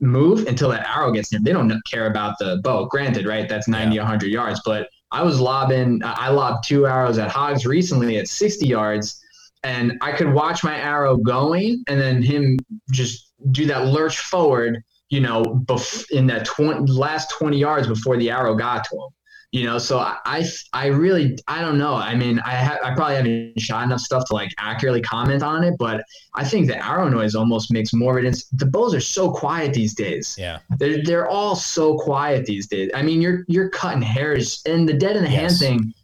move 0.00 0.46
until 0.46 0.70
that 0.70 0.88
arrow 0.88 1.12
gets 1.12 1.32
near. 1.32 1.40
They 1.44 1.52
don't 1.52 1.70
care 1.90 2.06
about 2.06 2.38
the 2.38 2.60
bow. 2.64 2.86
Granted, 2.86 3.26
right? 3.26 3.46
That's 3.46 3.68
90, 3.68 3.94
yeah. 3.94 4.02
100 4.02 4.28
yards, 4.28 4.62
but 4.64 4.88
I 5.10 5.22
was 5.22 5.38
lobbing. 5.38 6.00
I 6.02 6.30
lobbed 6.30 6.66
two 6.66 6.86
arrows 6.86 7.18
at 7.18 7.30
hogs 7.30 7.66
recently 7.66 8.16
at 8.16 8.26
60 8.26 8.66
yards 8.66 9.21
and 9.64 9.98
I 10.00 10.12
could 10.12 10.32
watch 10.32 10.64
my 10.64 10.76
arrow 10.76 11.16
going 11.16 11.84
and 11.86 12.00
then 12.00 12.22
him 12.22 12.58
just 12.90 13.32
do 13.50 13.66
that 13.66 13.86
lurch 13.86 14.18
forward, 14.18 14.82
you 15.08 15.20
know, 15.20 15.42
bef- 15.42 16.10
in 16.10 16.26
that 16.28 16.44
20, 16.46 16.90
last 16.90 17.30
20 17.30 17.56
yards 17.58 17.86
before 17.86 18.16
the 18.16 18.30
arrow 18.30 18.54
got 18.54 18.84
to 18.84 18.96
him. 18.96 19.08
You 19.52 19.64
know, 19.64 19.76
so 19.76 19.98
I, 19.98 20.46
I 20.72 20.86
really, 20.86 21.36
I 21.46 21.60
don't 21.60 21.76
know. 21.76 21.94
I 21.94 22.14
mean, 22.14 22.38
I 22.38 22.54
ha- 22.54 22.78
I 22.82 22.94
probably 22.94 23.16
haven't 23.16 23.60
shot 23.60 23.84
enough 23.84 24.00
stuff 24.00 24.24
to 24.28 24.34
like 24.34 24.50
accurately 24.56 25.02
comment 25.02 25.42
on 25.42 25.62
it, 25.62 25.74
but 25.78 26.02
I 26.34 26.42
think 26.42 26.68
the 26.68 26.82
arrow 26.82 27.10
noise 27.10 27.34
almost 27.34 27.70
makes 27.70 27.92
more 27.92 28.18
of 28.18 28.24
it. 28.24 28.42
The 28.54 28.64
bows 28.64 28.94
are 28.94 29.00
so 29.00 29.30
quiet 29.30 29.74
these 29.74 29.94
days. 29.94 30.36
Yeah, 30.38 30.60
they're 30.78 31.04
they're 31.04 31.28
all 31.28 31.54
so 31.54 31.98
quiet 31.98 32.46
these 32.46 32.66
days. 32.66 32.92
I 32.94 33.02
mean, 33.02 33.20
you're 33.20 33.44
you're 33.46 33.68
cutting 33.68 34.00
hairs, 34.00 34.62
and 34.64 34.88
the 34.88 34.94
dead 34.94 35.16
in 35.16 35.24
the 35.24 35.30
yes. 35.30 35.60
hand 35.60 35.82
thing 35.82 35.94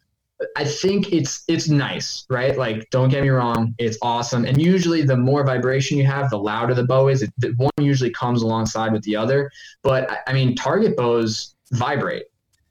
I 0.56 0.64
think 0.64 1.12
it's 1.12 1.42
it's 1.48 1.68
nice, 1.68 2.24
right? 2.30 2.56
Like, 2.56 2.88
don't 2.90 3.08
get 3.08 3.22
me 3.22 3.28
wrong, 3.28 3.74
it's 3.78 3.98
awesome. 4.02 4.44
And 4.44 4.60
usually, 4.60 5.02
the 5.02 5.16
more 5.16 5.44
vibration 5.44 5.98
you 5.98 6.06
have, 6.06 6.30
the 6.30 6.38
louder 6.38 6.74
the 6.74 6.84
bow 6.84 7.08
is. 7.08 7.22
It, 7.22 7.32
one 7.56 7.70
usually 7.80 8.10
comes 8.10 8.42
alongside 8.42 8.92
with 8.92 9.02
the 9.02 9.16
other. 9.16 9.50
But 9.82 10.22
I 10.26 10.32
mean, 10.32 10.54
target 10.54 10.96
bows 10.96 11.56
vibrate, 11.72 12.26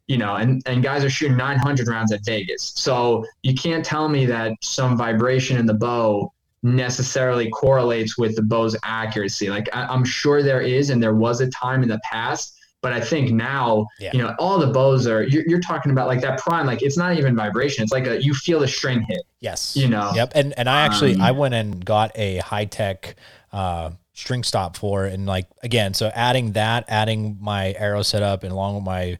you 0.07 0.17
know, 0.17 0.35
and 0.35 0.61
and 0.65 0.81
guys 0.81 1.03
are 1.03 1.09
shooting 1.09 1.35
900 1.35 1.87
rounds 1.87 2.13
at 2.13 2.23
Vegas, 2.23 2.71
so 2.75 3.25
you 3.43 3.53
can't 3.53 3.83
tell 3.83 4.07
me 4.07 4.25
that 4.25 4.53
some 4.61 4.95
vibration 4.95 5.57
in 5.57 5.65
the 5.65 5.73
bow 5.73 6.31
necessarily 6.63 7.49
correlates 7.49 8.17
with 8.17 8.35
the 8.35 8.41
bow's 8.41 8.75
accuracy. 8.83 9.49
Like, 9.49 9.67
I, 9.73 9.85
I'm 9.87 10.05
sure 10.05 10.41
there 10.41 10.61
is, 10.61 10.89
and 10.89 11.03
there 11.03 11.15
was 11.15 11.41
a 11.41 11.49
time 11.49 11.83
in 11.83 11.89
the 11.89 11.99
past 12.09 12.57
but 12.87 12.93
I 12.93 13.01
think 13.01 13.31
now, 13.31 13.85
yeah. 13.99 14.11
you 14.13 14.19
know, 14.19 14.33
all 14.39 14.57
the 14.59 14.67
bows 14.67 15.07
are, 15.07 15.23
you're, 15.23 15.43
you're, 15.45 15.59
talking 15.59 15.91
about 15.91 16.07
like 16.07 16.21
that 16.21 16.39
prime, 16.39 16.65
like 16.65 16.81
it's 16.81 16.95
not 16.97 17.17
even 17.17 17.35
vibration. 17.35 17.83
It's 17.83 17.91
like 17.91 18.07
a, 18.07 18.23
you 18.23 18.33
feel 18.33 18.61
the 18.61 18.67
string 18.67 19.01
hit. 19.01 19.23
Yes. 19.41 19.75
You 19.75 19.89
know? 19.89 20.13
Yep. 20.15 20.31
And, 20.35 20.57
and 20.57 20.69
I 20.69 20.85
actually, 20.85 21.15
um, 21.15 21.21
I 21.21 21.31
went 21.31 21.53
and 21.53 21.83
got 21.83 22.13
a 22.15 22.37
high 22.37 22.63
tech, 22.63 23.17
uh, 23.51 23.91
string 24.13 24.43
stop 24.43 24.77
for. 24.77 25.03
And 25.03 25.25
like, 25.25 25.47
again, 25.63 25.93
so 25.93 26.09
adding 26.15 26.53
that, 26.53 26.85
adding 26.87 27.37
my 27.41 27.73
arrow 27.73 28.03
setup 28.03 28.43
and 28.43 28.53
along 28.53 28.75
with 28.75 28.85
my, 28.85 29.17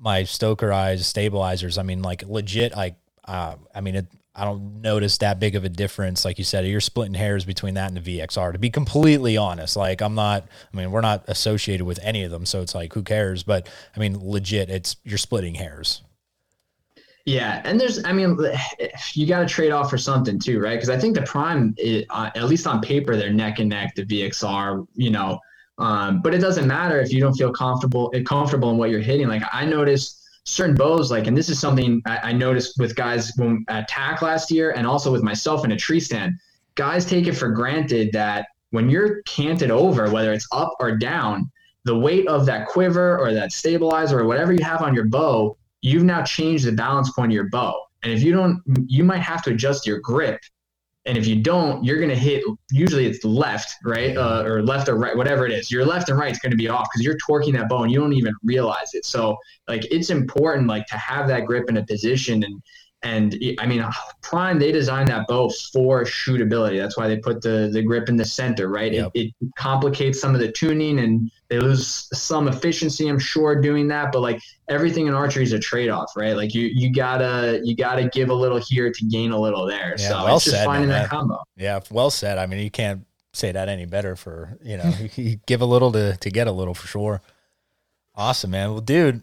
my 0.00 0.22
Stokerized 0.22 1.04
stabilizers. 1.04 1.78
I 1.78 1.84
mean, 1.84 2.02
like 2.02 2.24
legit, 2.24 2.74
like, 2.74 2.96
uh, 3.26 3.54
I 3.72 3.80
mean, 3.80 3.94
it, 3.94 4.06
I 4.36 4.44
don't 4.44 4.80
notice 4.80 5.18
that 5.18 5.38
big 5.38 5.54
of 5.54 5.64
a 5.64 5.68
difference. 5.68 6.24
Like 6.24 6.38
you 6.38 6.44
said, 6.44 6.66
you're 6.66 6.80
splitting 6.80 7.14
hairs 7.14 7.44
between 7.44 7.74
that 7.74 7.92
and 7.92 7.96
the 7.96 8.18
VXR. 8.18 8.52
To 8.52 8.58
be 8.58 8.70
completely 8.70 9.36
honest, 9.36 9.76
like 9.76 10.00
I'm 10.00 10.14
not. 10.14 10.44
I 10.72 10.76
mean, 10.76 10.90
we're 10.90 11.00
not 11.00 11.24
associated 11.28 11.84
with 11.84 12.00
any 12.02 12.24
of 12.24 12.30
them, 12.30 12.44
so 12.44 12.60
it's 12.60 12.74
like 12.74 12.92
who 12.94 13.02
cares? 13.02 13.42
But 13.42 13.68
I 13.96 14.00
mean, 14.00 14.18
legit, 14.18 14.70
it's 14.70 14.96
you're 15.04 15.18
splitting 15.18 15.54
hairs. 15.54 16.02
Yeah, 17.26 17.62
and 17.64 17.80
there's, 17.80 18.04
I 18.04 18.12
mean, 18.12 18.38
you 19.12 19.26
got 19.26 19.40
to 19.40 19.46
trade 19.46 19.70
off 19.70 19.88
for 19.88 19.98
something 19.98 20.38
too, 20.38 20.60
right? 20.60 20.74
Because 20.74 20.90
I 20.90 20.98
think 20.98 21.14
the 21.14 21.22
Prime, 21.22 21.74
uh, 22.10 22.30
at 22.34 22.44
least 22.44 22.66
on 22.66 22.80
paper, 22.80 23.16
they're 23.16 23.32
neck 23.32 23.60
and 23.60 23.70
neck. 23.70 23.94
The 23.94 24.04
VXR, 24.04 24.86
you 24.94 25.10
know, 25.10 25.38
um, 25.78 26.22
but 26.22 26.34
it 26.34 26.38
doesn't 26.38 26.66
matter 26.66 27.00
if 27.00 27.12
you 27.12 27.20
don't 27.20 27.34
feel 27.34 27.52
comfortable 27.52 28.12
comfortable 28.26 28.70
in 28.70 28.76
what 28.76 28.90
you're 28.90 29.00
hitting. 29.00 29.28
Like 29.28 29.42
I 29.52 29.64
noticed 29.64 30.23
certain 30.44 30.74
bows, 30.74 31.10
like, 31.10 31.26
and 31.26 31.36
this 31.36 31.48
is 31.48 31.58
something 31.58 32.02
I, 32.06 32.18
I 32.18 32.32
noticed 32.32 32.78
with 32.78 32.94
guys 32.94 33.32
when, 33.36 33.64
at 33.68 33.88
TAC 33.88 34.22
last 34.22 34.50
year 34.50 34.72
and 34.72 34.86
also 34.86 35.10
with 35.10 35.22
myself 35.22 35.64
in 35.64 35.72
a 35.72 35.76
tree 35.76 36.00
stand. 36.00 36.34
Guys 36.74 37.04
take 37.04 37.26
it 37.26 37.32
for 37.32 37.48
granted 37.48 38.10
that 38.12 38.46
when 38.70 38.90
you're 38.90 39.22
canted 39.22 39.70
over, 39.70 40.10
whether 40.10 40.32
it's 40.32 40.46
up 40.52 40.74
or 40.80 40.96
down, 40.96 41.50
the 41.84 41.96
weight 41.96 42.26
of 42.28 42.46
that 42.46 42.66
quiver 42.66 43.18
or 43.18 43.32
that 43.32 43.52
stabilizer 43.52 44.20
or 44.20 44.26
whatever 44.26 44.52
you 44.52 44.64
have 44.64 44.82
on 44.82 44.94
your 44.94 45.04
bow, 45.04 45.56
you've 45.80 46.04
now 46.04 46.22
changed 46.22 46.64
the 46.66 46.72
balance 46.72 47.10
point 47.12 47.30
of 47.30 47.34
your 47.34 47.48
bow. 47.50 47.80
And 48.02 48.12
if 48.12 48.22
you 48.22 48.32
don't, 48.32 48.60
you 48.86 49.04
might 49.04 49.18
have 49.18 49.42
to 49.44 49.50
adjust 49.50 49.86
your 49.86 50.00
grip 50.00 50.40
and 51.06 51.18
if 51.18 51.26
you 51.26 51.36
don't, 51.36 51.84
you're 51.84 51.98
going 51.98 52.08
to 52.08 52.16
hit, 52.16 52.42
usually 52.70 53.06
it's 53.06 53.24
left, 53.24 53.74
right? 53.84 54.16
Uh, 54.16 54.42
or 54.42 54.62
left 54.62 54.88
or 54.88 54.96
right, 54.96 55.14
whatever 55.16 55.44
it 55.44 55.52
is. 55.52 55.70
Your 55.70 55.84
left 55.84 56.08
and 56.08 56.18
right 56.18 56.32
is 56.32 56.38
going 56.38 56.50
to 56.50 56.56
be 56.56 56.68
off 56.68 56.88
because 56.92 57.04
you're 57.04 57.18
torquing 57.28 57.52
that 57.54 57.68
bone. 57.68 57.90
you 57.90 58.00
don't 58.00 58.14
even 58.14 58.34
realize 58.42 58.94
it. 58.94 59.04
So, 59.04 59.36
like, 59.68 59.84
it's 59.90 60.08
important, 60.08 60.66
like, 60.66 60.86
to 60.86 60.96
have 60.96 61.28
that 61.28 61.44
grip 61.44 61.68
in 61.68 61.76
a 61.76 61.84
position 61.84 62.42
and, 62.42 62.62
and 63.04 63.38
I 63.58 63.66
mean, 63.66 63.84
Prime 64.22 64.58
they 64.58 64.72
designed 64.72 65.08
that 65.08 65.26
bow 65.28 65.50
for 65.72 66.04
shootability. 66.04 66.78
That's 66.78 66.96
why 66.96 67.06
they 67.06 67.18
put 67.18 67.42
the 67.42 67.68
the 67.70 67.82
grip 67.82 68.08
in 68.08 68.16
the 68.16 68.24
center, 68.24 68.68
right? 68.68 68.92
Yep. 68.92 69.10
It, 69.14 69.34
it, 69.40 69.54
complicates 69.56 70.20
some 70.20 70.34
of 70.34 70.40
the 70.40 70.50
tuning, 70.50 70.98
and 70.98 71.30
they 71.48 71.58
lose 71.58 72.08
some 72.18 72.48
efficiency. 72.48 73.08
I'm 73.08 73.18
sure 73.18 73.60
doing 73.60 73.88
that, 73.88 74.10
but 74.10 74.20
like 74.20 74.40
everything 74.68 75.06
in 75.06 75.14
archery 75.14 75.42
is 75.42 75.52
a 75.52 75.58
trade 75.58 75.90
off, 75.90 76.16
right? 76.16 76.34
Like 76.34 76.54
you 76.54 76.70
you 76.72 76.92
gotta 76.92 77.60
you 77.62 77.76
gotta 77.76 78.08
give 78.08 78.30
a 78.30 78.34
little 78.34 78.58
here 78.58 78.90
to 78.90 79.04
gain 79.06 79.32
a 79.32 79.38
little 79.38 79.66
there. 79.66 79.94
Yeah, 79.98 80.08
so 80.08 80.24
well 80.24 80.36
it's 80.36 80.46
just 80.46 80.56
said, 80.56 80.64
finding 80.64 80.88
man. 80.88 81.02
that 81.02 81.10
combo. 81.10 81.38
Yeah, 81.56 81.80
well 81.90 82.10
said. 82.10 82.38
I 82.38 82.46
mean, 82.46 82.60
you 82.60 82.70
can't 82.70 83.06
say 83.34 83.52
that 83.52 83.68
any 83.68 83.84
better. 83.84 84.16
For 84.16 84.58
you 84.62 84.78
know, 84.78 84.92
you 85.16 85.36
give 85.46 85.60
a 85.60 85.66
little 85.66 85.92
to 85.92 86.16
to 86.16 86.30
get 86.30 86.46
a 86.46 86.52
little 86.52 86.74
for 86.74 86.86
sure. 86.86 87.20
Awesome, 88.14 88.52
man. 88.52 88.70
Well, 88.70 88.80
dude, 88.80 89.22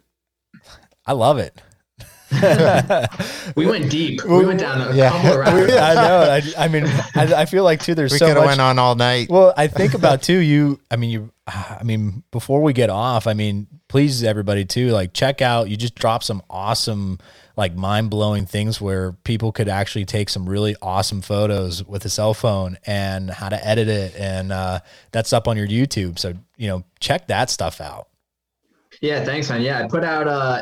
I 1.05 1.13
love 1.13 1.39
it. 1.39 1.59
we 3.55 3.65
went 3.65 3.89
deep. 3.89 4.23
We 4.23 4.45
went 4.45 4.59
down 4.59 4.81
a 4.81 4.95
yeah. 4.95 5.09
couple 5.09 5.31
of 5.31 5.38
rounds. 5.39 5.73
I 5.73 5.93
know. 5.93 6.19
I, 6.22 6.65
I 6.65 6.68
mean, 6.68 6.85
I, 6.85 7.41
I, 7.41 7.45
feel 7.45 7.63
like 7.63 7.84
too. 7.84 7.95
There's 7.95 8.11
we 8.11 8.18
so 8.18 8.27
could 8.27 8.38
have 8.38 8.45
went 8.45 8.61
on 8.61 8.80
all 8.80 8.95
night. 8.95 9.30
Well, 9.30 9.53
I 9.55 9.68
think 9.68 9.93
about 9.93 10.22
too. 10.22 10.38
You, 10.38 10.80
I 10.89 10.95
mean, 10.95 11.09
you, 11.09 11.31
I 11.47 11.81
mean, 11.84 12.23
before 12.31 12.61
we 12.61 12.73
get 12.73 12.89
off, 12.89 13.27
I 13.27 13.34
mean, 13.34 13.68
please 13.88 14.23
everybody 14.23 14.65
too, 14.65 14.89
like 14.89 15.13
check 15.13 15.41
out. 15.41 15.69
You 15.69 15.77
just 15.77 15.95
drop 15.95 16.23
some 16.23 16.41
awesome, 16.49 17.19
like 17.57 17.76
mind 17.76 18.09
blowing 18.09 18.45
things 18.45 18.80
where 18.80 19.11
people 19.11 19.51
could 19.51 19.68
actually 19.68 20.05
take 20.05 20.30
some 20.30 20.47
really 20.47 20.76
awesome 20.81 21.22
photos 21.22 21.84
with 21.84 22.05
a 22.05 22.09
cell 22.09 22.34
phone 22.34 22.77
and 22.85 23.30
how 23.30 23.49
to 23.49 23.68
edit 23.68 23.88
it, 23.88 24.15
and 24.15 24.51
uh, 24.51 24.80
that's 25.11 25.34
up 25.34 25.47
on 25.47 25.57
your 25.57 25.68
YouTube. 25.68 26.19
So 26.19 26.34
you 26.57 26.68
know, 26.68 26.84
check 26.99 27.27
that 27.27 27.49
stuff 27.49 27.81
out. 27.81 28.07
Yeah, 29.01 29.23
thanks, 29.25 29.49
man. 29.49 29.61
Yeah, 29.61 29.83
I 29.83 29.87
put 29.87 30.03
out, 30.03 30.27
uh, 30.27 30.61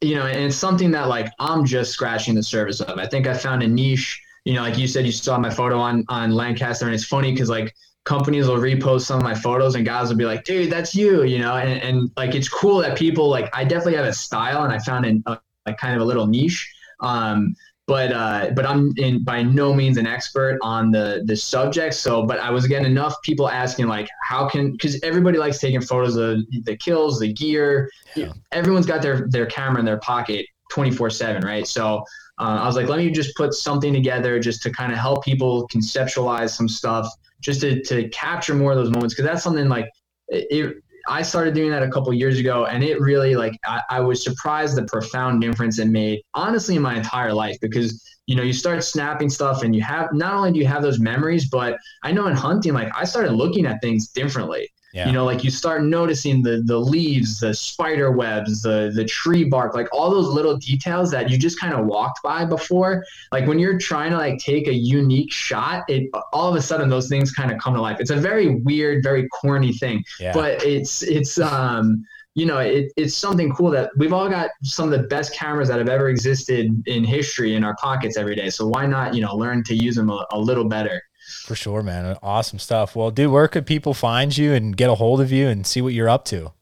you 0.00 0.14
know, 0.14 0.26
and 0.26 0.38
it's 0.44 0.56
something 0.56 0.92
that 0.92 1.08
like 1.08 1.28
I'm 1.40 1.64
just 1.64 1.90
scratching 1.92 2.36
the 2.36 2.42
surface 2.42 2.80
of. 2.80 2.98
I 2.98 3.06
think 3.06 3.26
I 3.26 3.34
found 3.34 3.62
a 3.62 3.66
niche. 3.68 4.20
You 4.44 4.54
know, 4.54 4.62
like 4.62 4.78
you 4.78 4.86
said, 4.86 5.04
you 5.04 5.12
saw 5.12 5.38
my 5.38 5.50
photo 5.50 5.78
on 5.78 6.04
on 6.08 6.30
Lancaster, 6.30 6.86
and 6.86 6.94
it's 6.94 7.04
funny 7.04 7.32
because 7.32 7.50
like 7.50 7.74
companies 8.04 8.46
will 8.46 8.58
repost 8.58 9.02
some 9.02 9.18
of 9.18 9.24
my 9.24 9.34
photos, 9.34 9.74
and 9.74 9.84
guys 9.84 10.08
will 10.08 10.16
be 10.16 10.24
like, 10.24 10.44
"Dude, 10.44 10.70
that's 10.70 10.94
you," 10.94 11.24
you 11.24 11.38
know, 11.40 11.56
and 11.56 11.82
and 11.82 12.10
like 12.16 12.36
it's 12.36 12.48
cool 12.48 12.78
that 12.78 12.96
people 12.96 13.28
like 13.28 13.50
I 13.54 13.64
definitely 13.64 13.96
have 13.96 14.06
a 14.06 14.12
style, 14.12 14.62
and 14.62 14.72
I 14.72 14.78
found 14.78 15.04
a, 15.26 15.32
a, 15.32 15.40
a 15.66 15.74
kind 15.74 15.96
of 15.96 16.02
a 16.02 16.04
little 16.04 16.28
niche. 16.28 16.72
Um, 17.00 17.54
but 17.90 18.12
uh, 18.12 18.50
but 18.54 18.64
I'm 18.64 18.92
in 18.98 19.24
by 19.24 19.42
no 19.42 19.74
means 19.74 19.96
an 19.96 20.06
expert 20.06 20.60
on 20.62 20.92
the 20.92 21.24
the 21.24 21.34
subject. 21.34 21.94
So, 21.94 22.24
but 22.24 22.38
I 22.38 22.48
was 22.48 22.68
getting 22.68 22.86
enough 22.86 23.20
people 23.22 23.50
asking 23.50 23.88
like, 23.88 24.08
how 24.22 24.48
can 24.48 24.70
because 24.70 25.02
everybody 25.02 25.38
likes 25.38 25.58
taking 25.58 25.80
photos 25.80 26.14
of 26.14 26.38
the 26.62 26.76
kills, 26.76 27.18
the 27.18 27.32
gear. 27.32 27.90
Yeah. 28.14 28.32
Everyone's 28.52 28.86
got 28.86 29.02
their 29.02 29.26
their 29.28 29.46
camera 29.46 29.80
in 29.80 29.84
their 29.84 29.98
pocket 29.98 30.46
24 30.70 31.10
seven, 31.10 31.42
right? 31.44 31.66
So. 31.66 32.04
Uh, 32.38 32.58
I 32.62 32.66
was 32.66 32.74
like, 32.74 32.88
let 32.88 32.98
me 32.98 33.10
just 33.10 33.36
put 33.36 33.52
something 33.52 33.92
together 33.92 34.40
just 34.40 34.62
to 34.62 34.70
kind 34.70 34.92
of 34.92 34.98
help 34.98 35.22
people 35.22 35.68
conceptualize 35.68 36.56
some 36.56 36.68
stuff, 36.68 37.06
just 37.42 37.60
to, 37.60 37.82
to 37.82 38.08
capture 38.08 38.54
more 38.54 38.72
of 38.72 38.78
those 38.78 38.88
moments. 38.88 39.14
Cause 39.14 39.26
that's 39.26 39.42
something 39.42 39.68
like 39.68 39.90
it, 40.28 40.82
I 41.10 41.22
started 41.22 41.54
doing 41.54 41.70
that 41.70 41.82
a 41.82 41.90
couple 41.90 42.12
years 42.14 42.38
ago, 42.38 42.66
and 42.66 42.84
it 42.84 43.00
really 43.00 43.34
like 43.34 43.58
I, 43.66 43.82
I, 43.90 44.00
was 44.00 44.22
surprised 44.22 44.76
the 44.76 44.84
profound 44.84 45.42
difference 45.42 45.80
it 45.80 45.88
made. 45.88 46.22
Honestly, 46.34 46.76
in 46.76 46.82
my 46.82 46.96
entire 46.96 47.34
life, 47.34 47.56
because 47.60 48.00
you 48.26 48.36
know 48.36 48.44
you 48.44 48.52
start 48.52 48.84
snapping 48.84 49.28
stuff, 49.28 49.64
and 49.64 49.74
you 49.74 49.82
have 49.82 50.12
not 50.12 50.34
only 50.34 50.52
do 50.52 50.60
you 50.60 50.66
have 50.66 50.82
those 50.82 51.00
memories, 51.00 51.48
but 51.50 51.76
I 52.04 52.12
know 52.12 52.28
in 52.28 52.36
hunting, 52.36 52.74
like 52.74 52.92
I 52.96 53.04
started 53.04 53.32
looking 53.32 53.66
at 53.66 53.82
things 53.82 54.08
differently. 54.10 54.70
Yeah. 54.92 55.06
You 55.06 55.12
know, 55.12 55.24
like 55.24 55.44
you 55.44 55.50
start 55.50 55.84
noticing 55.84 56.42
the 56.42 56.62
the 56.64 56.78
leaves, 56.78 57.40
the 57.40 57.54
spider 57.54 58.10
webs, 58.10 58.62
the 58.62 58.92
the 58.94 59.04
tree 59.04 59.44
bark, 59.44 59.74
like 59.74 59.88
all 59.92 60.10
those 60.10 60.28
little 60.28 60.56
details 60.56 61.10
that 61.12 61.30
you 61.30 61.38
just 61.38 61.60
kind 61.60 61.74
of 61.74 61.86
walked 61.86 62.22
by 62.22 62.44
before. 62.44 63.04
Like 63.30 63.46
when 63.46 63.58
you're 63.58 63.78
trying 63.78 64.10
to 64.10 64.18
like 64.18 64.38
take 64.38 64.66
a 64.66 64.74
unique 64.74 65.32
shot, 65.32 65.84
it 65.88 66.10
all 66.32 66.48
of 66.50 66.56
a 66.56 66.62
sudden 66.62 66.88
those 66.88 67.08
things 67.08 67.30
kind 67.32 67.52
of 67.52 67.58
come 67.58 67.74
to 67.74 67.80
life. 67.80 67.98
It's 68.00 68.10
a 68.10 68.16
very 68.16 68.56
weird, 68.56 69.02
very 69.02 69.28
corny 69.28 69.72
thing, 69.72 70.02
yeah. 70.18 70.32
but 70.32 70.64
it's 70.64 71.02
it's 71.02 71.38
um 71.38 72.04
you 72.34 72.46
know, 72.46 72.58
it, 72.58 72.92
it's 72.96 73.16
something 73.16 73.52
cool 73.52 73.70
that 73.70 73.90
we've 73.96 74.12
all 74.12 74.28
got 74.28 74.50
some 74.62 74.92
of 74.92 74.98
the 74.98 75.06
best 75.08 75.34
cameras 75.34 75.68
that 75.68 75.78
have 75.78 75.88
ever 75.88 76.08
existed 76.08 76.70
in 76.86 77.04
history 77.04 77.54
in 77.54 77.64
our 77.64 77.74
pockets 77.76 78.16
every 78.16 78.36
day. 78.36 78.50
So 78.50 78.68
why 78.68 78.86
not, 78.86 79.14
you 79.14 79.20
know, 79.20 79.34
learn 79.34 79.64
to 79.64 79.74
use 79.74 79.96
them 79.96 80.10
a, 80.10 80.24
a 80.30 80.38
little 80.38 80.64
better? 80.64 81.02
For 81.30 81.54
sure, 81.54 81.82
man. 81.82 82.16
Awesome 82.22 82.58
stuff. 82.58 82.94
Well, 82.96 83.10
dude, 83.10 83.30
where 83.30 83.48
could 83.48 83.66
people 83.66 83.94
find 83.94 84.36
you 84.36 84.52
and 84.52 84.76
get 84.76 84.90
a 84.90 84.94
hold 84.94 85.20
of 85.20 85.30
you 85.32 85.48
and 85.48 85.66
see 85.66 85.80
what 85.80 85.92
you're 85.92 86.08
up 86.08 86.24
to? 86.26 86.52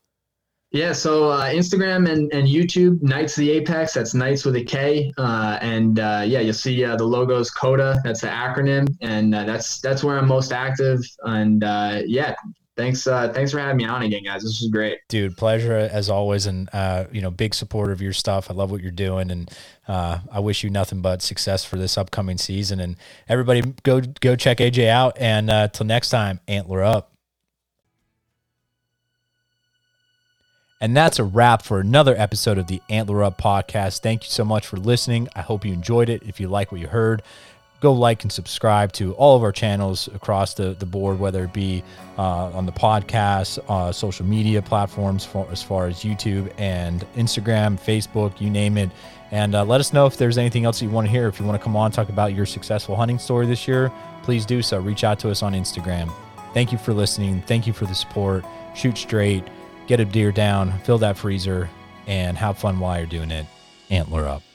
Yeah, 0.71 0.93
so 0.93 1.31
uh, 1.31 1.47
Instagram 1.47 2.11
and, 2.11 2.31
and 2.35 2.47
YouTube, 2.47 3.01
Knights 3.01 3.39
of 3.39 3.41
the 3.41 3.53
Apex. 3.53 3.95
That's 3.95 4.13
Knights 4.13 4.45
with 4.45 4.55
a 4.57 4.63
K, 4.63 5.11
uh, 5.17 5.59
and 5.63 5.99
uh, 5.99 6.25
yeah, 6.27 6.41
you'll 6.41 6.53
see 6.53 6.85
uh, 6.85 6.95
the 6.95 7.05
logos 7.05 7.51
CODA. 7.51 8.03
That's 8.05 8.21
the 8.21 8.27
acronym, 8.27 8.87
and 9.01 9.35
uh, 9.35 9.45
that's 9.45 9.81
that's 9.81 10.05
where 10.05 10.19
I'm 10.19 10.29
most 10.29 10.53
active. 10.53 11.01
And 11.23 11.65
uh, 11.65 12.03
yeah, 12.05 12.35
thanks 12.79 13.07
uh, 13.07 13.31
thanks 13.33 13.53
for 13.53 13.59
having 13.59 13.77
me 13.77 13.85
on 13.85 14.03
again, 14.03 14.23
guys. 14.23 14.43
This 14.43 14.61
was 14.61 14.71
great, 14.71 15.01
dude. 15.09 15.37
Pleasure 15.37 15.77
as 15.77 16.09
always, 16.09 16.47
and 16.47 16.71
uh, 16.73 17.05
you 17.13 17.21
know, 17.21 17.31
big 17.31 17.55
supporter 17.55 17.93
of 17.93 18.01
your 18.01 18.15
stuff. 18.15 18.51
I 18.51 18.55
love 18.55 18.71
what 18.71 18.81
you're 18.81 18.91
doing, 18.91 19.31
and 19.31 19.51
uh, 19.87 20.21
I 20.33 20.41
wish 20.41 20.65
you 20.65 20.71
nothing 20.71 21.03
but 21.03 21.21
success 21.21 21.65
for 21.65 21.77
this 21.77 21.99
upcoming 21.99 22.39
season. 22.39 22.81
And 22.81 22.97
everybody, 23.29 23.61
go 23.83 24.01
go 24.01 24.37
check 24.37 24.59
AJ 24.59 24.89
out. 24.89 25.19
And 25.19 25.73
till 25.75 25.87
next 25.87 26.09
time, 26.09 26.41
antler 26.49 26.83
up. 26.83 27.13
And 30.81 30.97
that's 30.97 31.19
a 31.19 31.25
wrap 31.25 31.63
for 31.63 31.81
another 31.81 32.15
episode 32.17 32.57
of 32.57 32.69
the 32.69 32.81
Antler 32.89 33.25
Up 33.25 33.41
podcast. 33.41 34.01
Thank 34.01 34.23
you 34.25 34.31
so 34.31 34.45
much 34.45 34.65
for 34.65 34.77
listening. 34.77 35.29
I 35.35 35.41
hope 35.41 35.65
you 35.65 35.73
enjoyed 35.73 36.09
it. 36.09 36.23
If 36.25 36.39
you 36.39 36.47
like 36.47 36.71
what 36.71 36.81
you 36.81 36.87
heard, 36.87 37.23
go 37.81 37.93
like 37.93 38.23
and 38.23 38.33
subscribe 38.33 38.93
to 38.93 39.15
all 39.15 39.37
of 39.37 39.43
our 39.43 39.53
channels 39.53 40.09
across 40.15 40.55
the, 40.55 40.75
the 40.75 40.87
board, 40.87 41.19
whether 41.19 41.45
it 41.45 41.53
be 41.53 41.85
uh, 42.19 42.51
on 42.51 42.67
the 42.67 42.73
podcast, 42.73 43.59
uh, 43.69 43.93
social 43.93 44.27
media 44.27 44.61
platforms, 44.61 45.25
for, 45.25 45.47
as 45.51 45.63
far 45.63 45.87
as 45.87 46.01
YouTube 46.01 46.53
and 46.59 47.07
Instagram, 47.15 47.79
Facebook, 47.79 48.41
you 48.41 48.51
name 48.51 48.77
it. 48.77 48.91
And 49.31 49.55
uh, 49.55 49.65
let 49.65 49.81
us 49.81 49.93
know 49.93 50.07
if 50.07 50.17
there's 50.17 50.39
anything 50.39 50.65
else 50.65 50.83
you 50.83 50.91
want 50.91 51.07
to 51.07 51.11
hear. 51.11 51.29
If 51.29 51.39
you 51.39 51.47
want 51.47 51.61
to 51.61 51.63
come 51.63 51.77
on 51.77 51.93
talk 51.93 52.09
about 52.09 52.35
your 52.35 52.47
successful 52.47 52.97
hunting 52.97 53.19
story 53.19 53.47
this 53.47 53.69
year, 53.69 53.93
please 54.23 54.45
do 54.45 54.63
so. 54.63 54.81
Reach 54.81 55.05
out 55.05 55.19
to 55.21 55.31
us 55.31 55.43
on 55.43 55.53
Instagram. 55.53 56.13
Thank 56.55 56.73
you 56.73 56.79
for 56.79 56.93
listening. 56.93 57.43
Thank 57.43 57.67
you 57.67 57.73
for 57.73 57.85
the 57.85 57.95
support. 57.95 58.45
Shoot 58.75 58.97
straight 58.97 59.45
get 59.89 59.99
a 59.99 60.05
deer 60.05 60.31
down, 60.31 60.79
fill 60.81 60.99
that 60.99 61.19
freezer, 61.19 61.69
and 62.07 62.39
have 62.39 62.59
fun 62.59 62.79
while 62.79 62.99
you're 62.99 63.07
doing 63.09 63.33
it. 63.33 63.47
Antler 63.91 64.29
up. 64.29 64.48